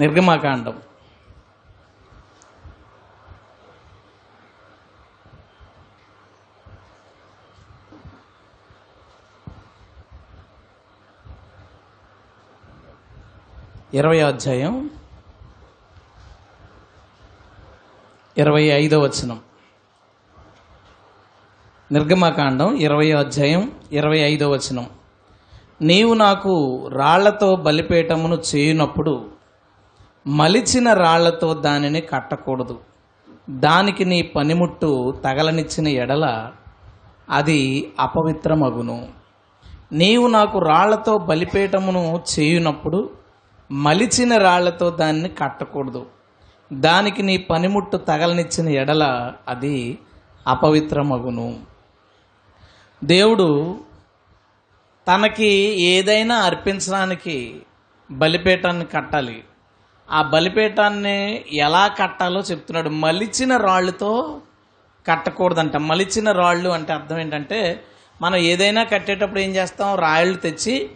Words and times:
నిర్గమాకాండం. 0.00 0.82
ఇరవై 13.94 14.20
అధ్యాయం. 14.20 14.90
ఇరవై 18.38 18.62
ఐదో 18.62 19.00
వచనం. 19.00 19.40
నిర్గమకాండం 21.92 22.74
ఇరవై 22.74 23.12
అధ్యాయం 23.12 23.80
ఇరవై 23.92 24.18
ఐదో 24.18 24.50
వచనం. 24.50 24.90
నీవు 25.82 26.14
నాకు 26.14 26.86
రాళ్ళతో 26.88 27.56
బలిపేటమును 27.56 28.42
చేయునప్పుడు 28.54 29.37
మలిచిన 30.28 30.92
రాళ్ళతో 30.92 31.54
దానిని 31.54 32.00
కట్టకూడదు. 32.00 32.80
దానికి 33.50 34.04
నీ 34.04 34.22
పనిముట్టు 34.22 35.20
తగలనిచ్చిన 35.24 35.88
ఎడల 35.88 36.50
అది 37.30 37.92
అపవిత్రమగును. 38.00 39.08
నీవు 39.92 40.26
నాకు 40.26 40.58
రాళ్ళతో 40.58 41.18
బలిపేటమును 41.18 42.22
చేయునప్పుడు 42.38 43.10
మలిచిన 43.72 44.36
రాళ్ళతో 44.38 44.90
దాన్ని 44.90 45.28
కట్టకూడదు. 45.28 46.06
దానికి 46.72 47.22
నీ 47.22 47.36
పనిముట్టు 47.36 47.96
తగలనిచ్చిన 47.96 48.68
ఎడల 48.68 49.32
అది 49.48 49.98
అపవిత్రమగును. 50.46 51.60
దేవుడు 53.04 53.78
తనకి 55.14 55.48
ఏదైనా 55.82 56.36
అర్పించడానికి 56.36 57.62
బలిపేటాన్ని 58.10 58.84
కట్టాలి. 58.84 59.44
ఆ 60.10 60.22
బలిపీఠాన్ని 60.22 61.44
ఎలా 61.52 61.86
కట్టాలో 61.86 62.40
చెప్తున్నాడు. 62.40 62.88
మలిచిన 62.88 63.56
రాళ్ళతో 63.56 64.40
కట్టకూడదంట. 65.08 65.76
మలిచిన 65.76 66.32
రాళ్ళు 66.32 66.68
అంటే 66.68 66.92
అర్థం 66.92 67.18
ఏంటంటే 67.18 67.80
మనం 68.22 68.36
ఏదైనా 68.36 68.84
కట్టేటప్పుడు 68.84 69.40
ఏం 69.40 69.50
చేస్తాం? 69.50 69.98
రాళ్ళు 69.98 70.36
తెచ్చి 70.36 70.90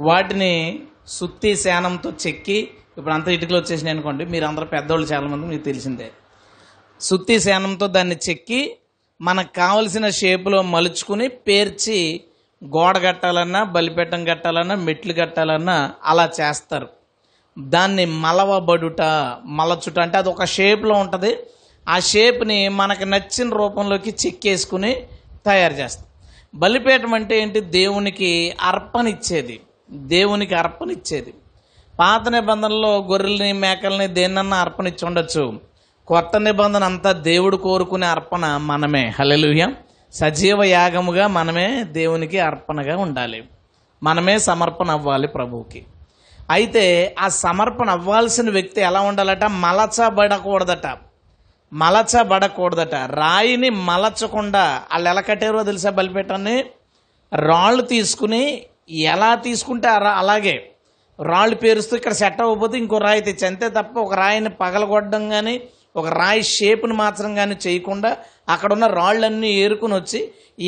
వాటిని 0.00 0.82
సుత్తి 1.06 1.56
శానంతో 1.56 2.12
చెక్కి 2.26 2.70
ఇప్పుడు 2.98 3.14
అంత 3.14 3.28
ఇటుకలు 3.28 3.56
వచ్చేసినాయి 3.56 3.94
అనుకోండి 3.94 4.24
మీరు 4.24 4.44
అందరూ 4.44 4.64
పెద్దవాళ్ళు 4.64 5.06
చాలామంది 5.06 5.46
మీకు 5.46 5.64
తెలిసిందే. 5.64 6.10
సుత్తి 7.00 7.40
శానంతో 7.40 7.86
దాన్ని 7.86 8.16
చెక్కి 8.30 8.76
మనకు 9.20 9.52
కావలసిన 9.52 10.10
షేపులో 10.10 10.62
మలుచుకుని 10.62 11.28
పేర్చి 11.28 12.20
గోడ 12.64 12.98
కట్టాలన్నా 12.98 13.64
బలిపెట్టం 13.64 14.24
కట్టాలన్నా 14.24 14.74
మెట్లు 14.74 15.12
కట్టాలన్నా 15.12 15.94
అలా 16.04 16.30
చేస్తారు. 16.40 16.99
దాన్ని 17.58 18.04
మలవబడుట 18.04 19.02
మలచుట 19.44 20.00
అంటే 20.00 20.18
అది 20.18 20.28
ఒక 20.28 20.44
షేప్లో 20.44 20.94
ఉంటుంది. 20.94 21.36
ఆ 21.88 21.98
షేప్ని 21.98 22.68
మనకు 22.68 23.04
నచ్చిన 23.04 23.48
రూపంలోకి 23.48 24.14
చెక్కేసుకుని 24.26 24.96
తయారు 25.46 25.74
చేస్తాం. 25.74 26.06
బలిపీఠం 26.54 27.14
అంటే 27.14 27.42
ఏంటి? 27.42 27.60
దేవునికి 27.60 28.56
అర్పణిచ్చేది. 28.60 29.60
దేవునికి 29.90 30.54
అర్పణిచ్చేది. 30.54 31.34
పాత 32.00 32.28
నిబంధనలో 32.28 32.96
గొర్రెల్ని 32.96 33.52
మేకల్ని 33.52 34.06
దేన్నన్నా 34.06 34.56
అర్పణిచ్చి 34.56 35.06
ఉండొచ్చు. 35.06 35.60
కొత్త 36.06 36.40
నిబంధన 36.40 36.84
అంతా 36.84 37.12
దేవుడు 37.12 37.56
కోరుకునే 37.56 38.06
అర్పణ 38.06 38.56
మనమే. 38.56 39.12
హల్లెలూయా. 39.18 39.74
సజీవ 40.12 40.64
యాగముగా 40.64 41.26
మనమే 41.26 41.84
దేవునికి 41.84 42.38
అర్పణగా 42.38 42.96
ఉండాలి. 42.96 43.44
మనమే 44.02 44.38
సమర్పణ 44.38 44.90
అవ్వాలి 44.90 45.28
ప్రభువుకి. 45.28 45.84
అయితే 46.50 46.84
ఆ 47.18 47.28
సమర్పణ 47.28 47.90
అవ్వాల్సిన 47.90 48.50
వ్యక్తి 48.50 48.80
ఎలా 48.80 49.00
ఉండాలట? 49.00 49.44
మలచబడకూడదట. 49.44 50.86
మలచబడకూడదట. 51.72 52.94
రాయిని 53.12 53.70
మలచకుండా 53.70 54.82
వాళ్ళు 54.92 55.08
ఎలా 55.08 55.20
కట్టారో 55.20 55.62
తెలుసా 55.62 55.90
బలిపెట్టని 55.90 56.56
రాళ్ళు 57.32 57.82
తీసుకుని 57.82 58.42
ఎలా 59.08 59.34
తీసుకుంటే 59.34 59.88
అలా- 59.88 60.16
అలాగే 60.18 60.54
రాళ్ళు 61.18 61.56
పేరుస్తూ 61.56 61.96
ఇక్కడ 61.96 62.12
సెట్ 62.12 62.40
అవ్వకపోతే 62.40 62.78
ఇంకో 62.78 62.98
రాయి 62.98 63.20
తెచ్చి 63.20 63.46
అంతే 63.46 63.68
తప్ప 63.68 63.98
ఒక 63.98 64.14
రాయిని 64.14 64.50
పగలగొట్టడం 64.50 65.30
కానీ 65.30 65.54
ఒక 65.96 66.08
రాయి 66.08 66.42
షేప్ని 66.42 66.92
మాత్రం 66.94 67.34
కానీ 67.34 67.56
చేయకుండా 67.66 68.10
అక్కడ 68.48 68.72
ఉన్న 68.72 68.86
రాళ్ళన్నీ 68.86 69.50
ఏరుకుని 69.54 69.94
వచ్చి 69.94 70.20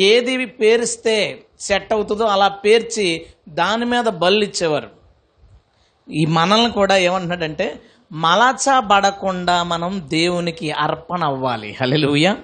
ఏది 0.07 0.45
పేరిస్తే 0.45 1.15
సెట్ 1.59 1.93
అవుతుందో 1.93 2.25
అలా 2.25 2.47
పేర్చి 2.63 3.07
దాని 3.49 3.85
మీద 3.85 4.03
బల్లిచ్చేవారు 4.03 4.89
ఈ 6.11 6.25
మనల్ని 6.25 6.71
కూడా 6.71 6.97
ఏమంటున్నాడంటే 6.97 7.79
మలచబడకుండా 8.11 9.63
మనం 9.63 10.01
దేవునికి 10.07 10.71
అర్పణ 10.71 11.23
అవ్వాలి. 11.23 11.77
హల్లెలూయా. 11.81 12.37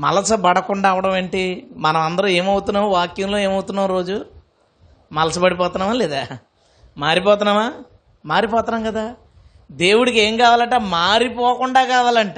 మలచబడకుండా 0.00 0.90
అవడం 0.90 1.16
ఏంటి? 1.16 1.66
మనం 1.76 2.00
అందరూ 2.00 2.26
ఏమవుతున్నాం? 2.26 2.90
వాక్యంలో 2.90 3.38
ఏమవుతున్నాం 3.38 3.86
రోజు? 3.86 4.26
మలసబడిపోతున్నామా 5.12 5.92
లేదా? 5.92 6.26
మారిపోతున్నామా? 6.98 7.72
మారిపోతున్నాం 8.26 8.82
కదా. 8.82 9.14
దేవుడికి 9.72 10.20
ఏం 10.20 10.36
కావాలట? 10.36 10.74
మారిపోకుండా 10.74 11.84
కావాలంట. 11.84 12.36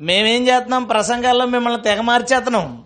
మేమేం 0.00 0.48
చేస్తున్నాం? 0.48 0.84
ప్రసంగాల్లో 0.84 1.46
మిమ్మల్ని 1.46 1.82
తెగ 1.82 2.00
మార్చేస్తున్నాం. 2.00 2.84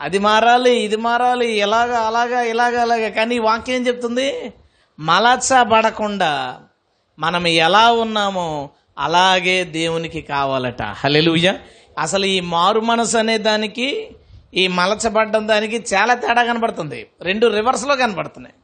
అది 0.00 0.18
మారాలి 0.18 0.76
ఇది 0.76 0.96
మారాలి 0.96 1.52
ఇలాగా 1.52 1.98
అలాగా 1.98 2.40
ఇలాగా 2.40 2.82
అలాగా. 2.82 3.08
కానీ 3.08 3.38
వాక్యం 3.38 3.76
ఏం 3.76 3.86
చెప్తుంది? 3.86 4.52
మలచబడకుండా 4.98 6.60
మనం 7.18 7.46
ఎలా 7.46 7.92
ఉన్నామో 7.92 8.70
అలాగే 8.98 9.64
దేవునికి 9.64 10.20
కావాలట. 10.20 10.82
హలెలుయ 10.82 11.52
అసలు 11.98 12.26
ఈ 12.26 12.40
మారు 12.40 12.80
మనసు 12.80 13.18
అనే 13.18 13.38
దానికి 13.38 14.10
ఈ 14.54 14.68
మలచబడ్డం 14.68 15.48
దానికి 15.48 15.76
చాలా 15.76 16.14
తేడా 16.14 16.44
కనబడుతుంది. 16.44 17.06
రెండు 17.22 17.46
రివర్స్లో 17.46 17.96
కనబడుతున్నాయి. 17.96 18.54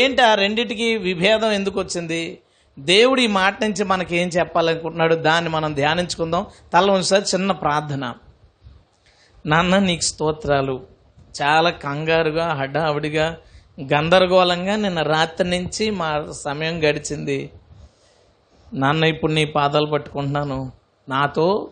ఏంటి 0.00 0.22
ఆ 0.22 0.34
రెండిటికి 0.34 0.96
విభేదం 0.96 1.52
ఎందుకు 1.52 1.80
వచ్చింది? 1.80 2.38
దేవుడు 2.78 3.20
ఈ 3.20 3.26
మాట 3.26 3.64
నుంచి 3.64 3.84
మనకి 3.84 4.16
ఏం 4.16 4.28
చెప్పాలనుకుంటున్నాడు? 4.28 5.14
దాన్ని 5.14 5.50
మనం 5.50 5.74
ధ్యానించుకుందాం. 5.74 6.46
తల 6.72 6.90
ఉంచారు 6.90 7.22
చిన్న 7.22 7.52
ప్రార్థన. 7.52 8.14
నాన్న 9.46 9.78
నీకు 9.78 10.02
స్తోత్రాలు. 10.02 10.86
చాలా 11.42 11.70
కంగారుగా 11.70 12.54
హడావిడిగా 12.54 13.36
గందరగోళంగా 13.82 14.76
నిన్న 14.76 15.02
రాత్రి 15.02 15.50
నుంచి 15.50 15.90
మా 15.90 16.26
సమయం 16.32 16.84
గడిచింది. 16.84 17.50
నాన్న 18.74 19.04
ఇప్పుడు 19.04 19.32
నీ 19.32 19.44
పాదాలు 19.44 19.86
పట్టుకుంటున్నాను. 19.86 20.72
నాతో 21.08 21.68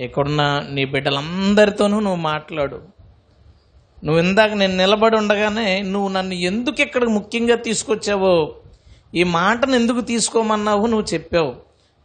ఇక్కడున్న 0.00 0.66
నీ 0.70 0.84
బిడ్డలందరితోనూ 0.84 2.00
నువ్వు 2.00 2.20
మాట్లాడు. 2.20 2.80
నువ్వు 4.04 4.22
ఇందాక 4.22 4.52
నేను 4.52 4.76
నిలబడి 4.76 5.16
ఉండగానే 5.16 5.82
నువ్వు 5.82 6.08
నన్ను 6.08 6.34
ఎందుకు 6.34 6.82
ఇక్కడికి 6.82 7.12
ముఖ్యంగా 7.12 7.56
తీసుకొచ్చావో 7.56 8.54
ఈ 9.14 9.24
మాటను 9.24 9.74
ఎందుకు 9.74 10.00
తీసుకోమన్నావు 10.00 10.86
నువ్వు 10.86 11.06
చెప్పావు. 11.14 11.54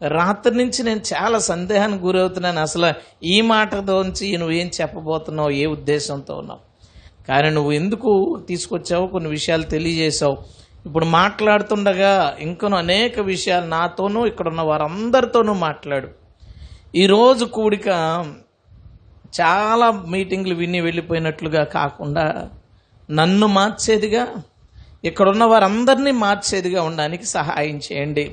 రాత్రి 0.08 0.58
నుంచి 0.58 0.84
నేను 0.84 1.02
చాలా 1.14 1.40
సందేహానికి 1.40 2.04
గురవుతున్నాను. 2.04 2.60
అసలు 2.60 2.94
ఈ 3.26 3.42
మాటతోంచి 3.42 4.38
నువ్వేం 4.38 4.72
చెప్పబోతున్నావు? 4.82 5.50
ఏ 5.50 5.66
ఉద్దేశంతో 5.66 6.38
ఉన్నావు? 6.38 6.65
కానీ 7.30 7.50
నువ్వు 7.50 7.72
ఎందుకు 7.72 8.12
తీసుకొచ్చావు 8.48 9.08
కొన్ని 9.08 9.30
విషయాలు 9.30 9.64
తెలియజేశావు. 9.64 10.38
ఇప్పుడు 10.86 11.06
మాట్లాడుతుండగా 11.06 12.38
ఇంకను 12.40 12.76
అనేక 12.78 13.20
విషయాలు 13.20 13.68
నాతోనూ 13.68 14.26
ఇక్కడ 14.26 14.48
ఉన్న 14.48 14.62
వారందరితోనూ 14.62 15.54
మాట్లాడు. 15.54 16.10
ఈరోజు 16.96 17.46
కూడిక 17.46 17.88
చాలా 19.42 19.92
మీటింగ్లు 19.92 20.56
విని 20.56 20.82
వెళ్ళిపోయినట్లుగా 20.82 21.64
కాకుండా 21.64 22.50
నన్ను 23.12 23.48
మార్చేదిగా 23.48 24.24
ఇక్కడున్న 25.04 25.44
వారందరినీ 25.44 26.12
మార్చేదిగా 26.12 26.84
ఉండడానికి 26.84 27.26
సహాయం 27.26 27.78
చేయండి. 27.78 28.26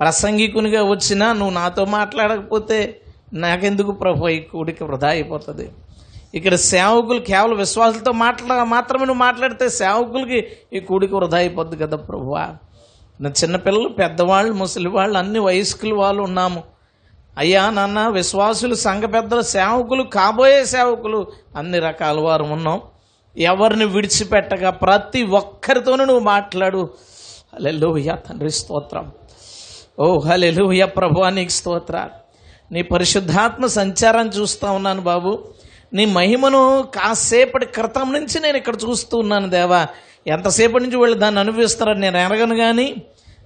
ప్రసంగికునిగా 0.00 0.82
వచ్చినా 0.84 1.32
నువ్వు 1.32 1.54
నాతో 1.54 1.84
మాట్లాడకపోతే 1.84 2.78
నాకెందుకు 3.34 3.92
ప్రభు 3.92 4.28
ఈ 4.28 4.40
కూడిక 4.40 4.82
వృధా 4.82 5.08
అయిపోతుంది? 5.08 5.68
ఇక్కడ 6.34 6.54
సేవకులు 6.54 7.20
కేవలం 7.20 7.56
విశ్వాసులతో 7.56 8.12
మాట్లా 8.12 8.64
మాత్రమే 8.64 9.04
నువ్వు 9.04 9.18
మాట్లాడితే 9.18 9.68
సేవకులకి 9.68 10.46
ఈ 10.72 10.80
కూడికి 10.80 11.14
వృధా 11.14 11.36
అయిపోద్ది 11.36 11.76
కదా 11.76 11.96
ప్రభువా. 11.96 12.48
నా 13.20 13.30
చిన్నపిల్లలు 13.30 13.88
పెద్దవాళ్ళు 13.88 14.52
ముసలి 14.52 14.88
వాళ్ళు 14.88 15.18
అన్ని 15.18 15.38
వయస్కులు 15.38 15.94
వాళ్ళు 15.94 16.22
ఉన్నాము. 16.22 16.62
అయ్యా 17.38 17.70
నాన్న 17.70 18.08
విశ్వాసులు 18.08 18.74
సంఘ 18.74 19.02
పెద్దలు 19.02 19.42
సేవకులు 19.42 20.02
కాబోయే 20.02 20.64
సేవకులు 20.64 21.26
అన్ని 21.56 21.78
రకాల 21.78 22.20
వారు 22.20 22.44
ఉన్నాం. 22.44 22.80
ఎవరిని 23.36 23.84
విడిచిపెట్టగా 23.84 24.70
ప్రతి 24.70 25.22
ఒక్కరితోనూ 25.22 26.04
నువ్వు 26.04 26.24
మాట్లాడు. 26.24 26.90
హల్లెలూయా 27.54 28.14
తండ్రి 28.14 28.50
స్తోత్రం. 28.50 29.12
ఓ 30.00 30.18
హల్లెలూయా 30.18 30.86
ప్రభు 30.86 31.24
నీకు 31.24 31.50
స్తోత్ర 31.50 32.08
నీ 32.72 32.82
పరిశుద్ధాత్మ 32.82 33.66
సంచారం 33.66 34.28
చూస్తా 34.28 34.70
ఉన్నాను 34.70 35.02
బాబు. 35.02 35.44
నీ 35.94 36.04
మహిమను 36.04 36.88
కాసేపటి 36.94 37.66
క్రితం 37.66 38.12
నుంచి 38.12 38.40
నేను 38.40 38.56
ఇక్కడ 38.56 38.74
చూస్తూ 38.88 39.18
ఉన్నాను 39.18 39.50
దేవా. 39.50 39.86
ఎంతసేపటి 40.26 40.84
నుంచి 40.84 40.96
వీళ్ళు 40.96 41.18
దాన్ని 41.18 41.40
అనుభవిస్తారని 41.40 42.00
నేను 42.00 42.18
ఎరగను 42.18 42.56
కానీ 42.56 42.94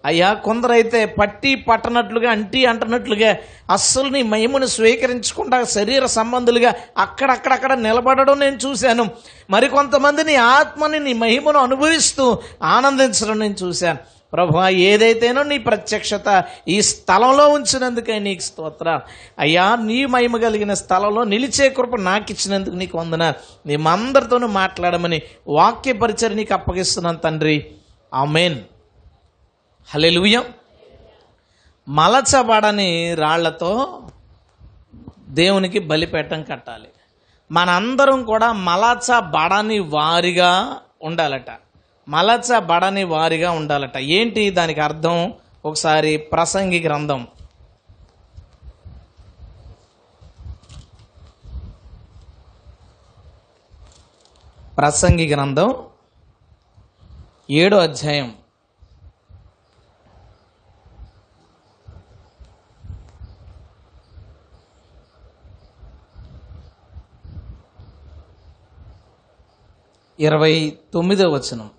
అయ్యా 0.05 0.33
కొందరైతే 0.33 1.07
పట్టి 1.07 1.55
పట్టనట్లుగా 1.55 2.31
అంటి 2.31 2.67
అంటనట్లుగా 2.67 3.37
అస్సలు 3.71 4.09
నీ 4.09 4.23
మహిమను 4.23 4.67
స్వీకరించకుండా 4.67 5.65
శరీర 5.65 6.07
సంబంధులుగా 6.07 6.75
అక్కడక్కడక్కడ 6.99 7.73
నిలబడడం 7.73 8.39
నేను 8.39 8.57
చూశాను. 8.57 9.11
మరికొంతమంది 9.51 10.25
నీ 10.25 10.35
ఆత్మని 10.35 11.01
నీ 11.01 11.13
మహిమను 11.13 11.59
అనుభవిస్తూ 11.59 12.39
ఆనందించడం 12.63 13.39
నేను 13.39 13.55
చూశాను. 13.63 13.99
ప్రభు 14.37 14.69
ఏదైతేనో 14.69 15.43
నీ 15.43 15.59
ప్రత్యక్షత 15.59 16.45
ఈ 16.69 16.83
స్థలంలో 16.83 17.49
ఉంచినందుకే 17.49 18.19
నీకు 18.19 18.41
స్తోత్ర 18.41 19.01
అయ్యా 19.39 19.77
నీ 19.77 20.07
మహిమ 20.07 20.37
కలిగిన 20.37 20.75
స్థలంలో 20.75 21.25
నిలిచే 21.25 21.71
కృప 21.71 21.97
నాకు 21.97 22.33
ఇచ్చినందుకు 22.33 22.75
నీకు 22.75 22.99
వందన 22.99 23.33
మేమందరితోనూ 23.67 24.47
మాట్లాడమని 24.47 25.23
వాక్య 25.49 25.93
పరిచయం 25.93 26.37
నీకు 26.37 26.55
అప్పగిస్తున్నాను 26.55 27.19
తండ్రి. 27.19 27.73
ఆమెన్. 28.15 28.61
హలెలుయ 29.95 30.43
మలచబడని 31.89 33.15
రాళ్ళతో 33.15 34.03
దేవునికి 35.29 35.79
బలిపేటం 35.79 36.43
కట్టాలి. 36.43 36.89
మనందరం 37.53 38.25
కూడా 38.25 38.53
మలచబడని 38.53 39.79
వారిగా 39.79 40.77
ఉండాలట. 41.03 41.51
మలచబడని 42.09 43.05
వారిగా 43.05 43.51
ఉండాలట. 43.51 43.97
ఏంటి 43.97 44.51
దానికి 44.51 44.81
అర్థం? 44.81 45.35
ఒకసారి 45.65 46.17
ప్రసంగి 46.17 46.81
గ్రంథం. 46.81 47.27
ప్రసంగి 54.77 55.27
గ్రంథం 55.29 55.87
ఏడో 57.51 57.79
అధ్యాయం. 57.79 58.35
ఇరవై 70.21 70.79
తొమ్మిదో 70.93 71.31
వచనం. 71.31 71.71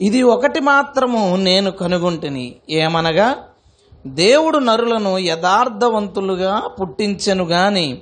ఇది 0.00 0.22
ఒకటి 0.22 0.60
మాత్రము 0.60 1.36
నేను 1.36 1.70
కనుగొంటిని. 1.70 2.56
ఏమనగా 2.70 3.36
దేవుడు 4.06 4.58
నరులను 4.58 5.18
యథార్థవంతులుగా 5.18 6.60
పుట్టించెను 6.80 7.44
గాని 7.44 7.98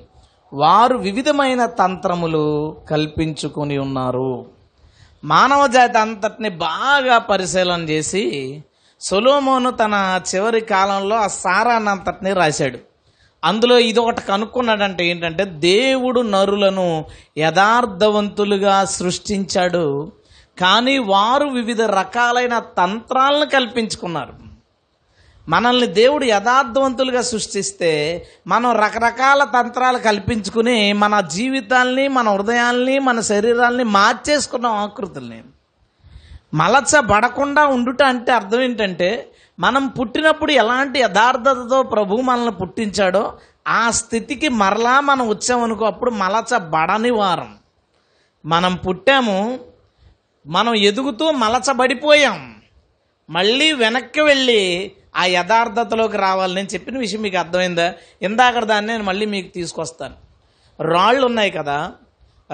వారు 0.53 0.99
వివిధమైన 0.99 1.67
తంత్రములు 1.67 2.77
కల్పించుకొని 2.91 3.79
ఉన్నారు. 3.79 4.47
మానవ 5.25 5.67
జాతి 5.67 5.99
అంతటిని 5.99 6.49
బాగా 6.49 7.19
పరిశీలన 7.19 7.81
చేసి 7.81 8.63
సొలోమోను 9.01 9.71
తన 9.71 10.21
చివరి 10.35 10.61
కాలంలో 10.61 11.17
ఆ 11.17 11.27
సారాన్నంతటిని 11.27 12.33
రాశాడు. 12.33 12.79
అందులో 13.45 13.79
ఇదొకటి 13.79 14.21
కనుక్కున్నాడంటే 14.21 15.07
ఏంటంటే 15.07 15.45
దేవుడు 15.45 16.21
నరులను 16.21 17.05
యథార్థవంతులుగా 17.39 18.85
సృష్టించాడు. 18.85 20.13
కానీ 20.63 20.99
వారు 20.99 21.45
వివిధ 21.45 21.83
రకాలైన 21.83 22.59
తంత్రాలను 22.59 23.47
కల్పించుకున్నారు. 23.47 24.33
మనల్ని 25.49 25.87
దేవుడు 25.87 26.25
యథార్థవంతులుగా 26.25 27.23
సృష్టిస్తే 27.23 28.27
మనం 28.47 28.77
రకరకాల 28.77 29.45
తంత్రాలు 29.45 29.99
కల్పించుకుని 29.99 30.93
మన 30.93 31.21
జీవితాల్ని 31.21 32.09
మన 32.09 32.29
హృదయాల్ని 32.29 32.99
మన 32.99 33.21
శరీరాల్ని 33.21 33.85
మార్చేసుకున్నాం 33.85 34.73
ఆకృతుల్ని. 34.73 35.43
మలచబడకుండా 36.55 37.67
ఉండుట 37.67 38.03
అంటే 38.03 38.33
అర్థం 38.33 38.61
ఏంటంటే 38.61 39.31
మనం 39.61 39.89
పుట్టినప్పుడు 39.89 40.53
ఎలాంటి 40.53 40.99
యథార్థతతో 40.99 41.83
ప్రభు 41.83 42.17
మనల్ని 42.17 42.53
పుట్టించాడో 42.53 43.39
ఆ 43.69 43.91
స్థితికి 43.91 44.49
మరలా 44.49 45.01
మనం 45.01 45.29
వచ్చామనుకో 45.29 45.85
అప్పుడు 45.85 46.11
మలచబడని 46.11 47.11
వారం. 47.11 47.55
మనం 48.47 48.77
పుట్టాము 48.77 49.59
మనం 50.47 50.75
ఎదుగుతూ 50.75 51.31
మలచబడిపోయాం. 51.31 52.57
మళ్ళీ 53.31 53.73
వెనక్కి 53.73 54.21
వెళ్ళి 54.21 54.93
ఆ 55.17 55.25
యథార్థతలోకి 55.25 56.17
రావాలని 56.17 56.67
చెప్పిన 56.67 56.99
విషయం 56.99 57.23
మీకు 57.23 57.39
అర్థమైందా? 57.39 57.95
ఇందాక 58.23 58.59
దాన్ని 58.59 58.93
నేను 58.93 59.05
మళ్ళీ 59.05 59.27
మీకు 59.27 59.55
తీసుకొస్తాను. 59.55 60.15
రాళ్ళు 60.83 61.27
ఉన్నాయి 61.27 61.51
కదా 61.51 61.93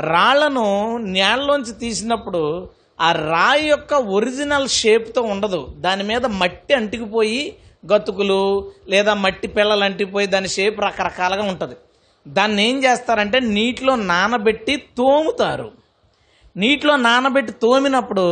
రాళ్ళను 0.00 0.96
నేలలోంచి 0.96 1.72
తీసినప్పుడు 1.72 2.70
ఆ 3.00 3.12
రాయి 3.12 3.68
యొక్క 3.68 3.94
ఒరిజినల్ 3.94 4.68
షేప్తో 4.68 5.22
ఉండదు. 5.22 5.74
దాని 5.78 6.02
మీద 6.02 6.26
మట్టి 6.26 6.74
అంటికిపోయి 6.74 7.56
గతుకులు 7.94 8.72
లేదా 8.88 9.14
మట్టి 9.14 9.48
పిల్లలు 9.48 9.84
అంటిపోయి 9.84 10.26
దాని 10.26 10.48
షేప్ 10.48 10.80
రకరకాలుగా 10.80 11.42
ఉంటుంది. 11.42 11.74
దాన్ని 12.28 12.68
ఏం 12.68 12.84
చేస్తారంటే 12.84 13.40
నీటిలో 13.40 13.96
నానబెట్టి 13.96 14.76
తోముతారు. 14.76 15.77
నీటిలో 16.58 16.96
నానబెట్టి 16.96 17.52
తోమినప్పుడు 17.52 18.24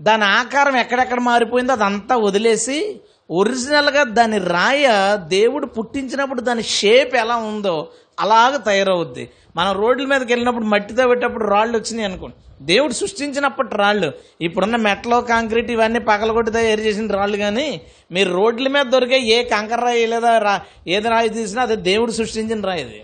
దాని 0.00 0.24
ఆకారం 0.24 0.76
ఎక్కడెక్కడ 0.76 1.20
మారిపోయిందో 1.20 1.72
అదంతా 1.72 2.16
వదిలేసి 2.16 3.00
ఒరిజినల్గా 3.30 4.02
దాని 4.02 4.38
రాయ 4.38 4.86
దేవుడు 5.28 5.66
పుట్టించినప్పుడు 5.66 6.40
దాని 6.40 6.62
షేప్ 6.62 7.14
ఎలా 7.14 7.36
ఉందో 7.36 7.88
అలాగ 8.20 8.56
తయారవుద్ది. 8.56 9.30
మనం 9.56 9.72
రోడ్ల 9.72 10.06
మీదకి 10.06 10.32
వెళ్ళినప్పుడు 10.32 10.64
మట్టితో 10.64 11.08
పెట్టేటప్పుడు 11.08 11.44
రాళ్ళు 11.44 11.78
వచ్చినాయి 11.78 12.08
అనుకోండి. 12.08 12.36
దేవుడు 12.64 12.92
సృష్టించినప్పటి 12.92 13.76
రాళ్ళు. 13.76 14.12
ఇప్పుడున్న 14.40 14.76
మెట్లో 14.76 15.20
కాంక్రీట్ 15.20 15.70
ఇవన్నీ 15.70 16.00
పగలగొట్టి 16.00 16.52
తయారు 16.52 16.80
చేసిన 16.80 17.06
రాళ్ళు 17.12 17.36
కానీ 17.36 17.80
మీరు 18.12 18.30
రోడ్ల 18.32 18.68
మీద 18.68 18.84
దొరికే 18.84 19.20
ఏ 19.20 19.44
కంకర 19.44 19.80
రాయి 19.80 20.06
లేదా 20.06 20.38
రా 20.38 20.60
ఏది 20.88 21.08
రాయి 21.08 21.28
తీసినా 21.28 21.62
అది 21.62 21.76
దేవుడు 21.76 22.10
సృష్టించిన 22.10 22.60
రాయిది 22.66 23.00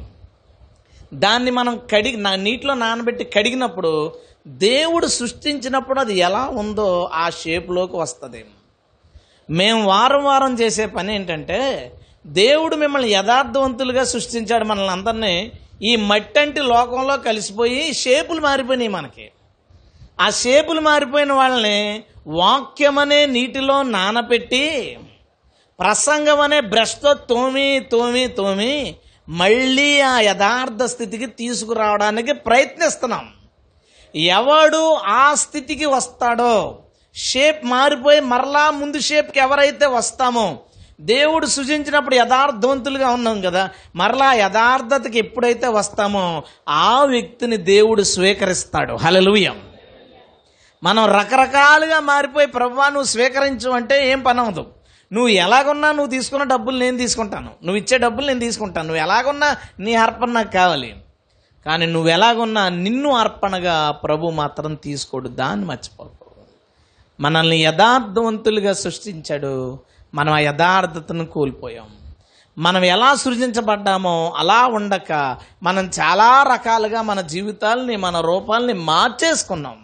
దాన్ని 1.15 1.51
మనం 1.51 1.81
కడిగి 1.93 2.17
నా 2.17 2.37
నీటిలో 2.37 2.75
నానబెట్టి 2.75 3.25
కడిగినప్పుడు 3.25 4.13
దేవుడు 4.47 5.07
సృష్టించినప్పుడు 5.07 6.01
అది 6.01 6.15
ఎలా 6.15 6.49
ఉందో 6.49 7.11
ఆ 7.13 7.31
షేప్లోకి 7.31 7.97
వస్తుంది. 7.97 8.45
మేము 9.51 9.85
వారం 9.85 10.25
వారం 10.25 10.55
చేసే 10.55 10.87
పని 10.87 11.15
ఏంటంటే 11.15 11.93
దేవుడు 12.27 12.77
మిమ్మల్ని 12.77 13.09
యథార్థవంతులుగా 13.09 14.05
సృష్టించాడు 14.05 14.65
మనల్ని 14.65 14.91
అందరినీ 14.91 15.53
ఈ 15.83 15.97
మట్టంటి 15.97 16.61
లోకంలో 16.61 17.17
కలిసిపోయి 17.17 17.95
షేపులు 17.95 18.41
మారిపోయినాయి 18.41 18.89
మనకి. 18.89 19.31
ఆ 20.21 20.31
షేపులు 20.31 20.81
మారిపోయిన 20.81 21.33
వాళ్ళని 21.33 22.03
వాక్యం 22.27 22.99
అనే 22.99 23.27
నీటిలో 23.27 23.83
నానపెట్టి 23.83 24.99
ప్రసంగం 25.81 26.41
అనే 26.41 26.61
బ్రష్తో 26.61 27.15
తోమి 27.15 27.81
తోమి 27.93 28.29
తోమి 28.29 28.95
మళ్ళీ 29.29 30.01
ఆ 30.01 30.21
యథార్థ 30.21 30.83
స్థితికి 30.83 31.27
తీసుకురావడానికి 31.27 32.33
ప్రయత్నిస్తున్నాం. 32.33 33.36
ఎవడు 34.15 34.95
ఆ 34.95 35.35
స్థితికి 35.35 35.85
వస్తాడో? 35.85 36.79
షేప్ 37.17 37.65
మారిపోయి 37.65 38.21
మరలా 38.21 38.71
ముందు 38.71 39.01
షేప్కి 39.01 39.39
ఎవరైతే 39.39 39.87
వస్తామో? 39.87 40.59
దేవుడు 41.01 41.47
సృజించినప్పుడు 41.47 42.15
యథార్థవంతులుగా 42.15 43.09
ఉన్నాం 43.09 43.41
కదా. 43.41 43.71
మరలా 43.97 44.33
యథార్థతకి 44.33 45.19
ఎప్పుడైతే 45.19 45.67
వస్తామో 45.67 46.43
ఆ 46.69 47.05
వ్యక్తిని 47.05 47.57
దేవుడు 47.57 48.03
స్వీకరిస్తాడు. 48.03 48.95
హలలుయం 48.95 49.61
మనం 50.83 51.05
రకరకాలుగా 51.05 52.01
మారిపోయి 52.01 52.47
ప్రభా 52.47 52.89
నువ్వు 52.89 53.05
స్వీకరించు 53.05 53.71
అంటే 53.71 54.11
ఏం 54.11 54.23
పని 54.23 54.41
అవదు 54.41 54.67
నువ్వు 55.13 55.29
ఎలాగున్నా 55.29 55.93
నువ్వు 55.93 56.11
తీసుకున్న 56.11 56.45
డబ్బులు 56.45 56.79
నేను 56.79 56.99
తీసుకుంటాను. 56.99 57.51
నువ్వు 57.65 57.77
ఇచ్చే 57.77 57.99
డబ్బులు 57.99 58.27
నేను 58.27 58.41
తీసుకుంటాను. 58.41 58.89
నువ్వు 58.89 59.03
ఎలాగున్నా 59.03 59.57
నీ 59.79 59.95
అర్పణ 59.95 60.31
నాకు 60.31 60.53
కావాలి. 60.53 60.97
కానీ 61.67 61.87
నువ్వు 61.87 62.11
ఎలాగున్నా 62.11 62.69
నిన్ను 62.69 63.11
అర్పణగా 63.13 63.91
ప్రభు 63.91 64.31
మాత్రం 64.31 64.75
తీసుకోడు 64.75 65.29
దాన్ని 65.29 65.67
మర్చిపోకు. 65.67 66.27
మనల్ని 67.21 67.57
యథార్థవంతులుగా 67.57 68.73
సృష్టించాడు 68.73 69.79
మనం 70.15 70.33
ఆ 70.33 70.39
యథార్థతను 70.39 71.27
కోల్పోయాం. 71.27 71.87
మనం 72.59 72.85
ఎలా 72.85 73.15
సృజించబడ్డామో 73.15 74.35
అలా 74.37 74.67
ఉండక 74.67 75.37
మనం 75.63 75.91
చాలా 76.01 76.43
రకాలుగా 76.43 77.03
మన 77.03 77.21
జీవితాల్ని 77.21 77.97
మన 77.97 78.21
రూపాల్ని 78.21 78.73
మార్చేసుకున్నాం. 78.73 79.77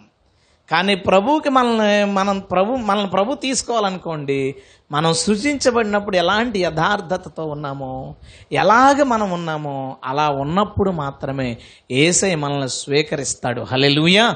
కానీ 0.71 0.95
ప్రభువుకి 0.95 1.49
మనల్ని 1.49 2.05
మనం 2.05 2.39
ప్రభు 2.39 2.73
మనల్ని 2.73 3.09
ప్రభు 3.09 3.33
తీసుకోవాలనుకోండి 3.33 4.55
మనం 4.93 5.13
సృజించబడినప్పుడు 5.13 6.17
ఎలాంటి 6.17 6.59
యథార్థతతో 6.59 7.45
ఉన్నామో 7.45 8.15
ఎలాగ 8.51 9.03
మనం 9.03 9.31
ఉన్నామో 9.31 9.95
అలా 10.03 10.29
ఉన్నప్పుడు 10.29 10.91
మాత్రమే 10.91 11.57
ఏసై 11.91 12.35
మనల్ని 12.35 12.69
స్వీకరిస్తాడు. 12.69 13.61
హలెలుయ 13.61 14.33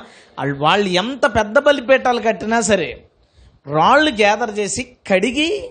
వాళ్ళు 0.57 0.89
ఎంత 1.01 1.25
పెద్ద 1.35 1.59
బలిపేటాలు 1.59 2.21
కట్టినా 2.21 2.61
సరే 2.61 2.89
రాళ్ళు 3.67 4.11
గ్యాదర్ 4.11 4.59
చేసి 4.59 4.83
కడిగి 5.09 5.69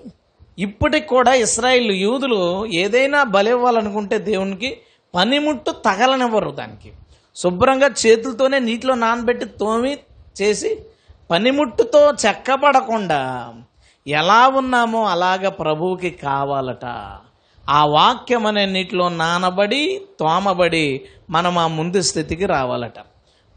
ఇప్పటికి 0.58 1.06
కూడా 1.06 1.34
ఇస్రాయిల్ 1.34 1.90
యూదులు 1.90 2.66
ఏదైనా 2.66 3.22
బలివ్వాలనుకుంటే 3.36 4.18
దేవునికి 4.18 4.70
పనిముట్టు 5.14 5.70
తగలనివ్వరు 5.70 6.50
దానికి. 6.50 6.92
శుభ్రంగా 7.36 7.88
చేతులతోనే 8.06 8.58
నీటిలో 8.58 8.94
నానబెట్టి 8.94 9.44
తోమి 9.44 9.98
చేసి 10.42 10.70
పనిముట్టుతో 11.30 12.12
చెక్కబడకుండా 12.26 13.20
ఎలా 14.06 14.48
ఉన్నామో 14.48 15.04
అలాగ 15.04 15.48
ప్రభువుకి 15.48 16.10
కావాలట. 16.10 16.84
ఆ 17.70 17.84
వాక్యం 17.84 18.46
అనే 18.46 18.66
నీటిలో 18.66 19.08
నానబడి 19.08 20.02
తోమబడి 20.20 21.02
మనం 21.30 21.58
ఆ 21.58 21.66
ముందు 21.66 22.00
స్థితికి 22.00 22.46
రావాలట. 22.46 22.94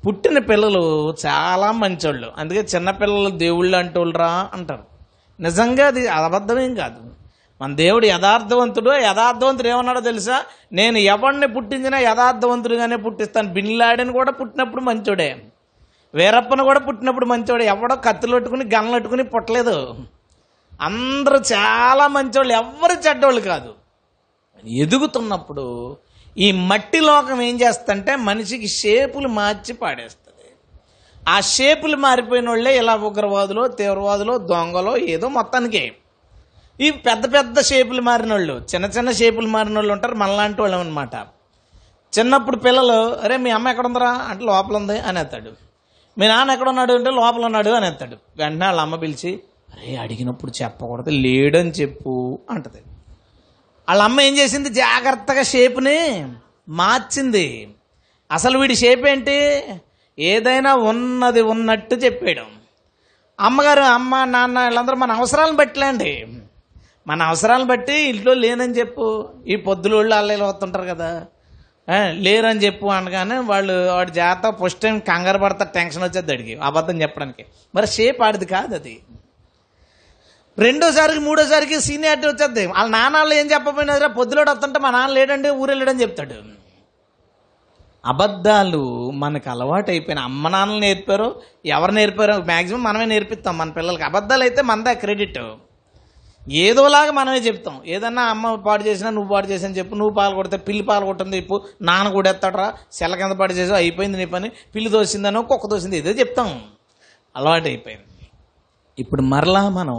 పుట్టిన 0.07 0.39
పిల్లలు 0.39 1.15
చాలా 1.25 1.71
మంచోళ్ళు. 1.71 2.31
అందుకే 2.37 2.59
చిన్నపిల్లలు 2.75 3.29
దేవుళ్ళు 3.29 3.77
అంటోళ్ళరా 3.77 4.49
అంటారు. 4.53 4.83
నిజంగా 5.39 5.87
అది 5.87 6.07
అబద్ధమేం 6.07 6.75
కాదు. 6.75 6.97
మన 7.61 7.75
దేవుడు 7.75 8.05
యథార్థవంతుడు. 8.05 8.91
యథార్థవంతుడు 8.91 9.67
ఏమన్నాడో 9.67 9.99
తెలుసా? 9.99 10.43
నేను 10.73 10.97
ఎవరిని 10.97 11.47
పుట్టించినా 11.47 11.99
యథార్థవంతుడిగానే 11.99 12.95
పుట్టిస్తాను. 12.95 13.53
బిన్లాడని 13.53 14.11
కూడా 14.11 14.31
పుట్టినప్పుడు 14.31 14.81
మంచోడే. 14.81 15.41
వీరప్పను 16.13 16.63
కూడా 16.63 16.79
పుట్టినప్పుడు 16.79 17.25
మంచోడే. 17.25 17.65
ఎవడో 17.65 17.95
కత్తులొట్టుకుని 17.95 18.65
గన్నలట్టుకుని 18.75 19.23
పుట్టలేదు. 19.23 19.95
అందరూ 20.81 21.37
చాలా 21.53 22.07
మంచోళ్ళు 22.07 22.53
ఎవ్వరు 22.53 22.95
చెడ్డోళ్ళు 23.05 23.41
కాదు. 23.41 23.71
ఎదుగుతున్నప్పుడు 24.83 25.65
ఈ 26.37 26.51
మట్టి 26.69 26.99
లోకం 26.99 27.41
ఏం 27.41 27.55
చేస్తుంటే 27.61 28.15
మనిషికి 28.15 28.67
షేపులు 28.67 29.27
మార్చి 29.27 29.73
పాడేస్తుంది. 29.73 30.47
ఆ 31.29 31.39
షేపులు 31.55 31.97
మారిపోయిన 31.97 32.49
వాళ్ళే 32.49 32.77
ఇలా 32.77 32.95
ఉగ్రవాదులు 32.95 33.67
తీవ్రవాదులు 33.67 34.37
దొంగలో 34.51 34.97
ఏదో 34.97 35.29
మొత్తానికి. 35.29 35.83
ఈ 36.81 36.89
పెద్ద 37.07 37.33
పెద్ద 37.33 37.61
షేపులు 37.61 38.01
మారిన 38.01 38.31
వాళ్ళు 38.33 38.55
చిన్న 38.71 38.85
చిన్న 38.85 39.11
షేపులు 39.11 39.47
మారిన 39.47 39.75
వాళ్ళు 39.75 39.93
ఉంటారు 39.93 40.15
మనలాంటి 40.15 40.61
వాళ్ళు 40.61 40.77
అనమాట 40.77 41.15
చిన్నప్పుడు 42.13 42.57
పిల్లలు 42.57 42.99
అరే 43.23 43.37
మీ 43.37 43.49
అమ్మ 43.49 43.67
ఎక్కడ 43.69 43.85
ఉందరా 43.85 44.11
అంటే 44.29 44.43
లోపల 44.45 44.75
ఉంది 44.75 44.99
అని 44.99 45.51
మీ 46.17 46.27
నాన్న 46.27 46.51
ఎక్కడ 46.51 46.69
ఉన్నాడు 46.69 46.93
అంటే 46.93 47.11
లోపల 47.11 47.45
ఉన్నాడు 47.45 47.69
అనేస్తాడు. 47.69 48.17
వెంటనే 48.37 48.65
వాళ్ళ 48.65 48.81
అమ్మ 48.81 48.95
పిలిచి 48.95 49.31
అరే 49.73 49.95
అడిగినప్పుడు 49.95 50.51
చెప్పకూడదు 50.63 51.09
లేడని 51.09 51.69
చెప్పు 51.69 52.39
అంటది. 52.49 52.81
వాళ్ళ 53.89 54.03
అమ్మ 54.03 54.21
ఏం 54.21 54.37
చేసింది? 54.37 54.69
జాగ్రత్తగా 54.69 55.43
షేప్ని 55.43 56.27
మార్చింది. 56.69 57.69
అసలు 58.31 58.59
వీడి 58.59 58.75
షేప్ 58.75 59.07
ఏంటి? 59.07 59.63
ఏదైనా 60.19 60.75
ఉన్నది 60.75 61.41
ఉన్నట్టు 61.41 61.95
చెప్పాడు. 61.95 62.41
అమ్మగారు 63.39 63.81
అమ్మ 63.81 64.23
నాన్న 64.23 64.63
వీళ్ళందరూ 64.63 64.95
మన 64.95 65.11
అవసరాలను 65.11 65.55
బట్టిలేండి. 65.55 66.27
మన 67.07 67.21
అవసరాలను 67.21 67.65
బట్టి 67.65 67.93
ఇంట్లో 67.93 68.33
లేనని 68.33 68.73
చెప్పు. 68.73 69.29
ఈ 69.47 69.55
పొద్దులు 69.55 69.95
వాళ్ళు 69.95 70.15
అల్లలు 70.15 70.43
వస్తుంటారు 70.43 70.85
కదా. 70.89 71.25
లేరని 72.09 72.59
చెప్పు 72.59 72.87
అనగానే 72.87 73.37
వాళ్ళు 73.37 73.87
వాడి 73.87 74.11
జాత 74.11 74.55
ఫస్ట్ 74.63 74.81
టైం 74.81 74.99
కంగారు 74.99 75.37
పడతా 75.37 75.65
టెన్షన్ 75.65 76.03
వచ్చేది 76.03 76.31
అడిగి. 76.31 76.59
అబద్ధం 76.59 77.01
చెప్పడానికి. 77.01 77.45
మరి 77.75 77.87
షేప్ 77.87 78.21
ఆడిది 78.21 78.45
కాదు 78.45 78.75
అది. 78.75 78.99
రెండోసారికి 80.65 81.19
మూడోసారికి 81.19 81.77
సీనియారిటీ 81.87 82.27
వచ్చేది. 82.27 82.63
వాళ్ళ 82.65 82.89
నాన్నలు 82.97 83.33
ఏం 83.33 83.47
చెప్పకపోయినా 83.53 84.07
పొద్దులోడు 84.19 84.51
వస్తుంటే 84.51 84.79
మా 84.85 84.89
నాన్న 84.95 85.13
లేడండి 85.13 85.49
ఊరు 85.49 85.71
వెళ్ళాడని 85.71 86.01
చెప్తాడు. 86.01 86.37
అబద్ధాలు 88.05 88.83
మనకు 89.23 89.49
అలవాటు 89.49 89.89
అయిపోయిన 89.91 90.19
అమ్మ 90.27 90.49
నాన్నలు 90.55 90.79
నేర్పారు 90.79 91.27
ఎవరు 91.75 91.91
నేర్పారో? 91.91 92.35
మ్యాక్సిమం 92.51 92.83
మనమే 92.83 93.05
నేర్పిస్తాం 93.05 93.57
మన 93.57 93.69
పిల్లలకి. 93.77 94.03
అబద్ధాలు 94.03 94.43
అయితే 94.43 94.61
మనదే 94.69 94.93
క్రెడిట్. 95.03 95.41
ఏదోలాగా 96.49 97.11
మనమే 97.11 97.39
చెప్తాం. 97.39 97.75
ఏదన్నా 97.95 98.23
అమ్మ 98.33 98.53
పాడు 98.67 98.83
చేసినా 98.83 99.09
నువ్వు 99.09 99.29
పాడు 99.33 99.47
చేసాను 99.47 99.77
చెప్పు 99.79 99.95
నువ్వు 99.95 100.13
పాలు 100.15 100.35
కొడితే 100.35 100.57
పిల్లి 100.67 100.83
పాలు 100.83 101.05
కొట్టింది 101.05 101.37
చెప్పు 101.37 101.55
నాన్న 101.81 102.11
కూడా 102.17 102.29
ఎత్తాడరా 102.29 102.67
సెల 102.91 103.15
కింద 103.15 103.31
పాడు 103.41 103.53
చేసావు 103.53 103.77
అయిపోయింది 103.77 104.17
నీ 104.17 104.25
పని 104.25 104.49
పిల్లి 104.75 104.89
దోసిందనో 104.91 105.41
కుక్క 105.41 105.67
దోసింది 105.67 105.97
ఏదో 105.97 106.11
చెప్తాం. 106.21 106.49
అలవాటు 107.35 107.67
అయిపోయింది. 107.71 108.05
ఇప్పుడు 108.99 109.21
మరలా 109.33 109.69
మనం 109.69 109.97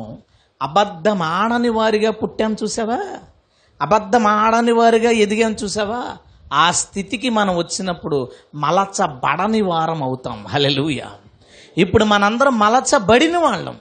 అబద్ధమాడని 0.62 1.69
వారిగా 1.69 2.11
పుట్టాం 2.11 2.57
చూసావా? 2.62 2.99
అబద్ధమాడని 3.83 4.73
వారిగా 4.73 5.11
ఎదిగాం 5.11 5.52
చూసావా? 5.52 6.17
ఆ 6.52 6.71
స్థితికి 6.71 7.29
మనం 7.31 7.57
వచ్చినప్పుడు 7.57 8.31
మలచబడని 8.55 9.62
వారం 9.62 10.02
అవుతాం. 10.02 10.47
హలెలుయ 10.47 11.00
ఇప్పుడు 11.79 12.05
మనందరం 12.05 12.59
మలచబడిన 12.59 13.37
వాళ్ళం. 13.38 13.76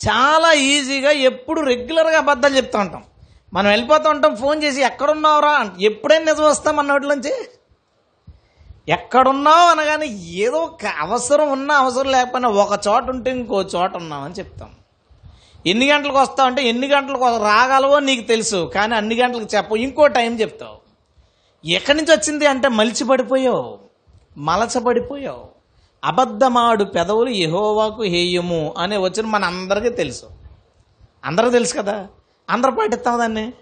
చాలా 0.00 0.52
ఈజీగా 0.52 1.10
ఎప్పుడు 1.10 1.60
రెగ్యులర్గా 1.60 2.18
అబద్ధాలు 2.18 2.56
చెప్తూ 2.56 2.78
ఉంటాం. 2.78 3.04
మనం 3.54 3.66
వెళ్ళిపోతూ 3.66 4.10
ఉంటాం 4.10 4.36
ఫోన్ 4.36 4.62
చేసి 4.62 4.82
ఎక్కడున్నావురా? 4.82 5.50
అంటే 5.50 5.74
ఎప్పుడైనా 5.80 6.32
నిజం 6.32 6.44
వస్తాం 6.44 6.76
మన 6.76 6.86
నోట్లోంచి 6.86 7.34
ఎక్కడున్నావు 8.88 9.70
అనగానే 9.70 10.06
ఏదో 10.06 10.56
ఒక 10.56 10.86
అవసరం 11.00 11.50
ఉన్నా 11.50 11.74
అవసరం 11.74 12.10
లేకపోయినా 12.10 12.48
ఒక 12.48 12.80
చోట 12.88 13.10
ఉంటే 13.10 13.30
ఇంకో 13.30 13.62
చోట 13.62 13.96
ఉన్నామని 13.96 14.34
చెప్తాం. 14.34 14.70
ఎన్ని 15.66 15.90
గంటలకు 15.90 16.18
వస్తావు 16.18 16.48
అంటే 16.48 16.62
ఎన్ని 16.68 16.88
గంటలకు 16.88 17.24
రాగలవో 17.24 17.98
నీకు 17.98 18.26
తెలుసు 18.26 18.70
కానీ 18.74 18.94
అన్ని 18.94 19.14
గంటలకు 19.14 19.56
చెప్పవు. 19.56 19.76
ఇంకో 19.76 20.06
టైం 20.06 20.40
చెప్తావు. 20.40 20.82
ఎక్కడి 21.68 21.98
నుంచి 21.98 22.16
వచ్చింది 22.16 22.46
అంటే 22.46 22.68
మలిచిపడిపోయావు 22.68 23.78
మలచబడిపోయావు. 24.38 25.48
అబద్ధమాడు 26.04 26.84
పెదవులు 26.84 27.30
ఎహోవాకు 27.30 28.02
హేయము 28.02 28.74
అనే 28.78 28.96
వచ్చిన 28.96 29.26
మన 29.26 29.44
అందరికీ 29.44 29.88
తెలుసు. 29.88 30.26
అందరూ 31.24 31.50
తెలుసు 31.50 31.74
కదా? 31.74 32.06
అందరూ 32.50 32.72
పాటిస్తాం 32.72 33.18
దాన్ని? 33.18 33.52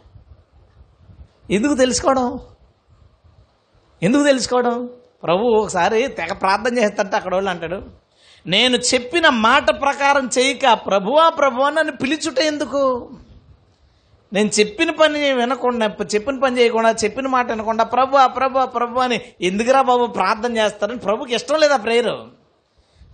ఎందుకు 1.51 1.75
తెలుసుకోవడం? 1.75 2.41
ఎందుకు 4.03 4.23
తెలుసుకోవడం? 4.23 4.91
ప్రభు 5.23 5.43
ఒకసారి 5.43 6.09
తెగ 6.09 6.33
ప్రార్థన 6.33 6.79
చేస్తుంటే 6.79 7.17
అక్కడ 7.17 7.35
వాళ్ళు 7.35 7.51
అంటాడు. 7.51 7.83
నేను 8.47 8.77
చెప్పిన 8.77 9.29
మాట 9.29 9.81
ప్రకారం 9.81 10.31
చేయక 10.39 10.73
ప్రభువా 10.73 11.29
ప్రభువా 11.29 11.71
నన్ను 11.71 11.97
పిలుచుట 11.97 12.39
ఎందుకు? 12.39 13.11
నేను 14.33 14.51
చెప్పిన 14.61 14.91
పని 14.91 15.33
వినకుండా 15.33 15.87
చెప్పిన 15.87 16.39
పని 16.39 16.59
చేయకుండా 16.59 16.91
చెప్పిన 16.91 17.27
మాట 17.27 17.51
వినకుండా 17.51 17.85
ప్రభు 17.85 18.19
ప్రభు 18.29 18.67
ప్రభు 18.67 18.99
అని 19.01 19.21
ఎందుకురా 19.41 19.83
బాబు 19.83 20.07
ప్రార్థన 20.07 20.57
చేస్తారని 20.57 20.99
ప్రభుకి 20.99 21.35
ఇష్టం 21.35 21.61
లేదా 21.61 21.77
ప్రేయర్? 21.77 22.09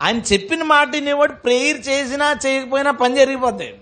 ఆయన 0.02 0.18
చెప్పిన 0.18 0.62
మాట 0.62 0.88
వినేవాడు 0.90 1.33
ప్రేయర్ 1.33 1.88
చేసినా 1.88 2.37
చేయకపోయినా 2.47 2.90
పని 2.90 3.16
జరిగిపోద్ది. 3.16 3.75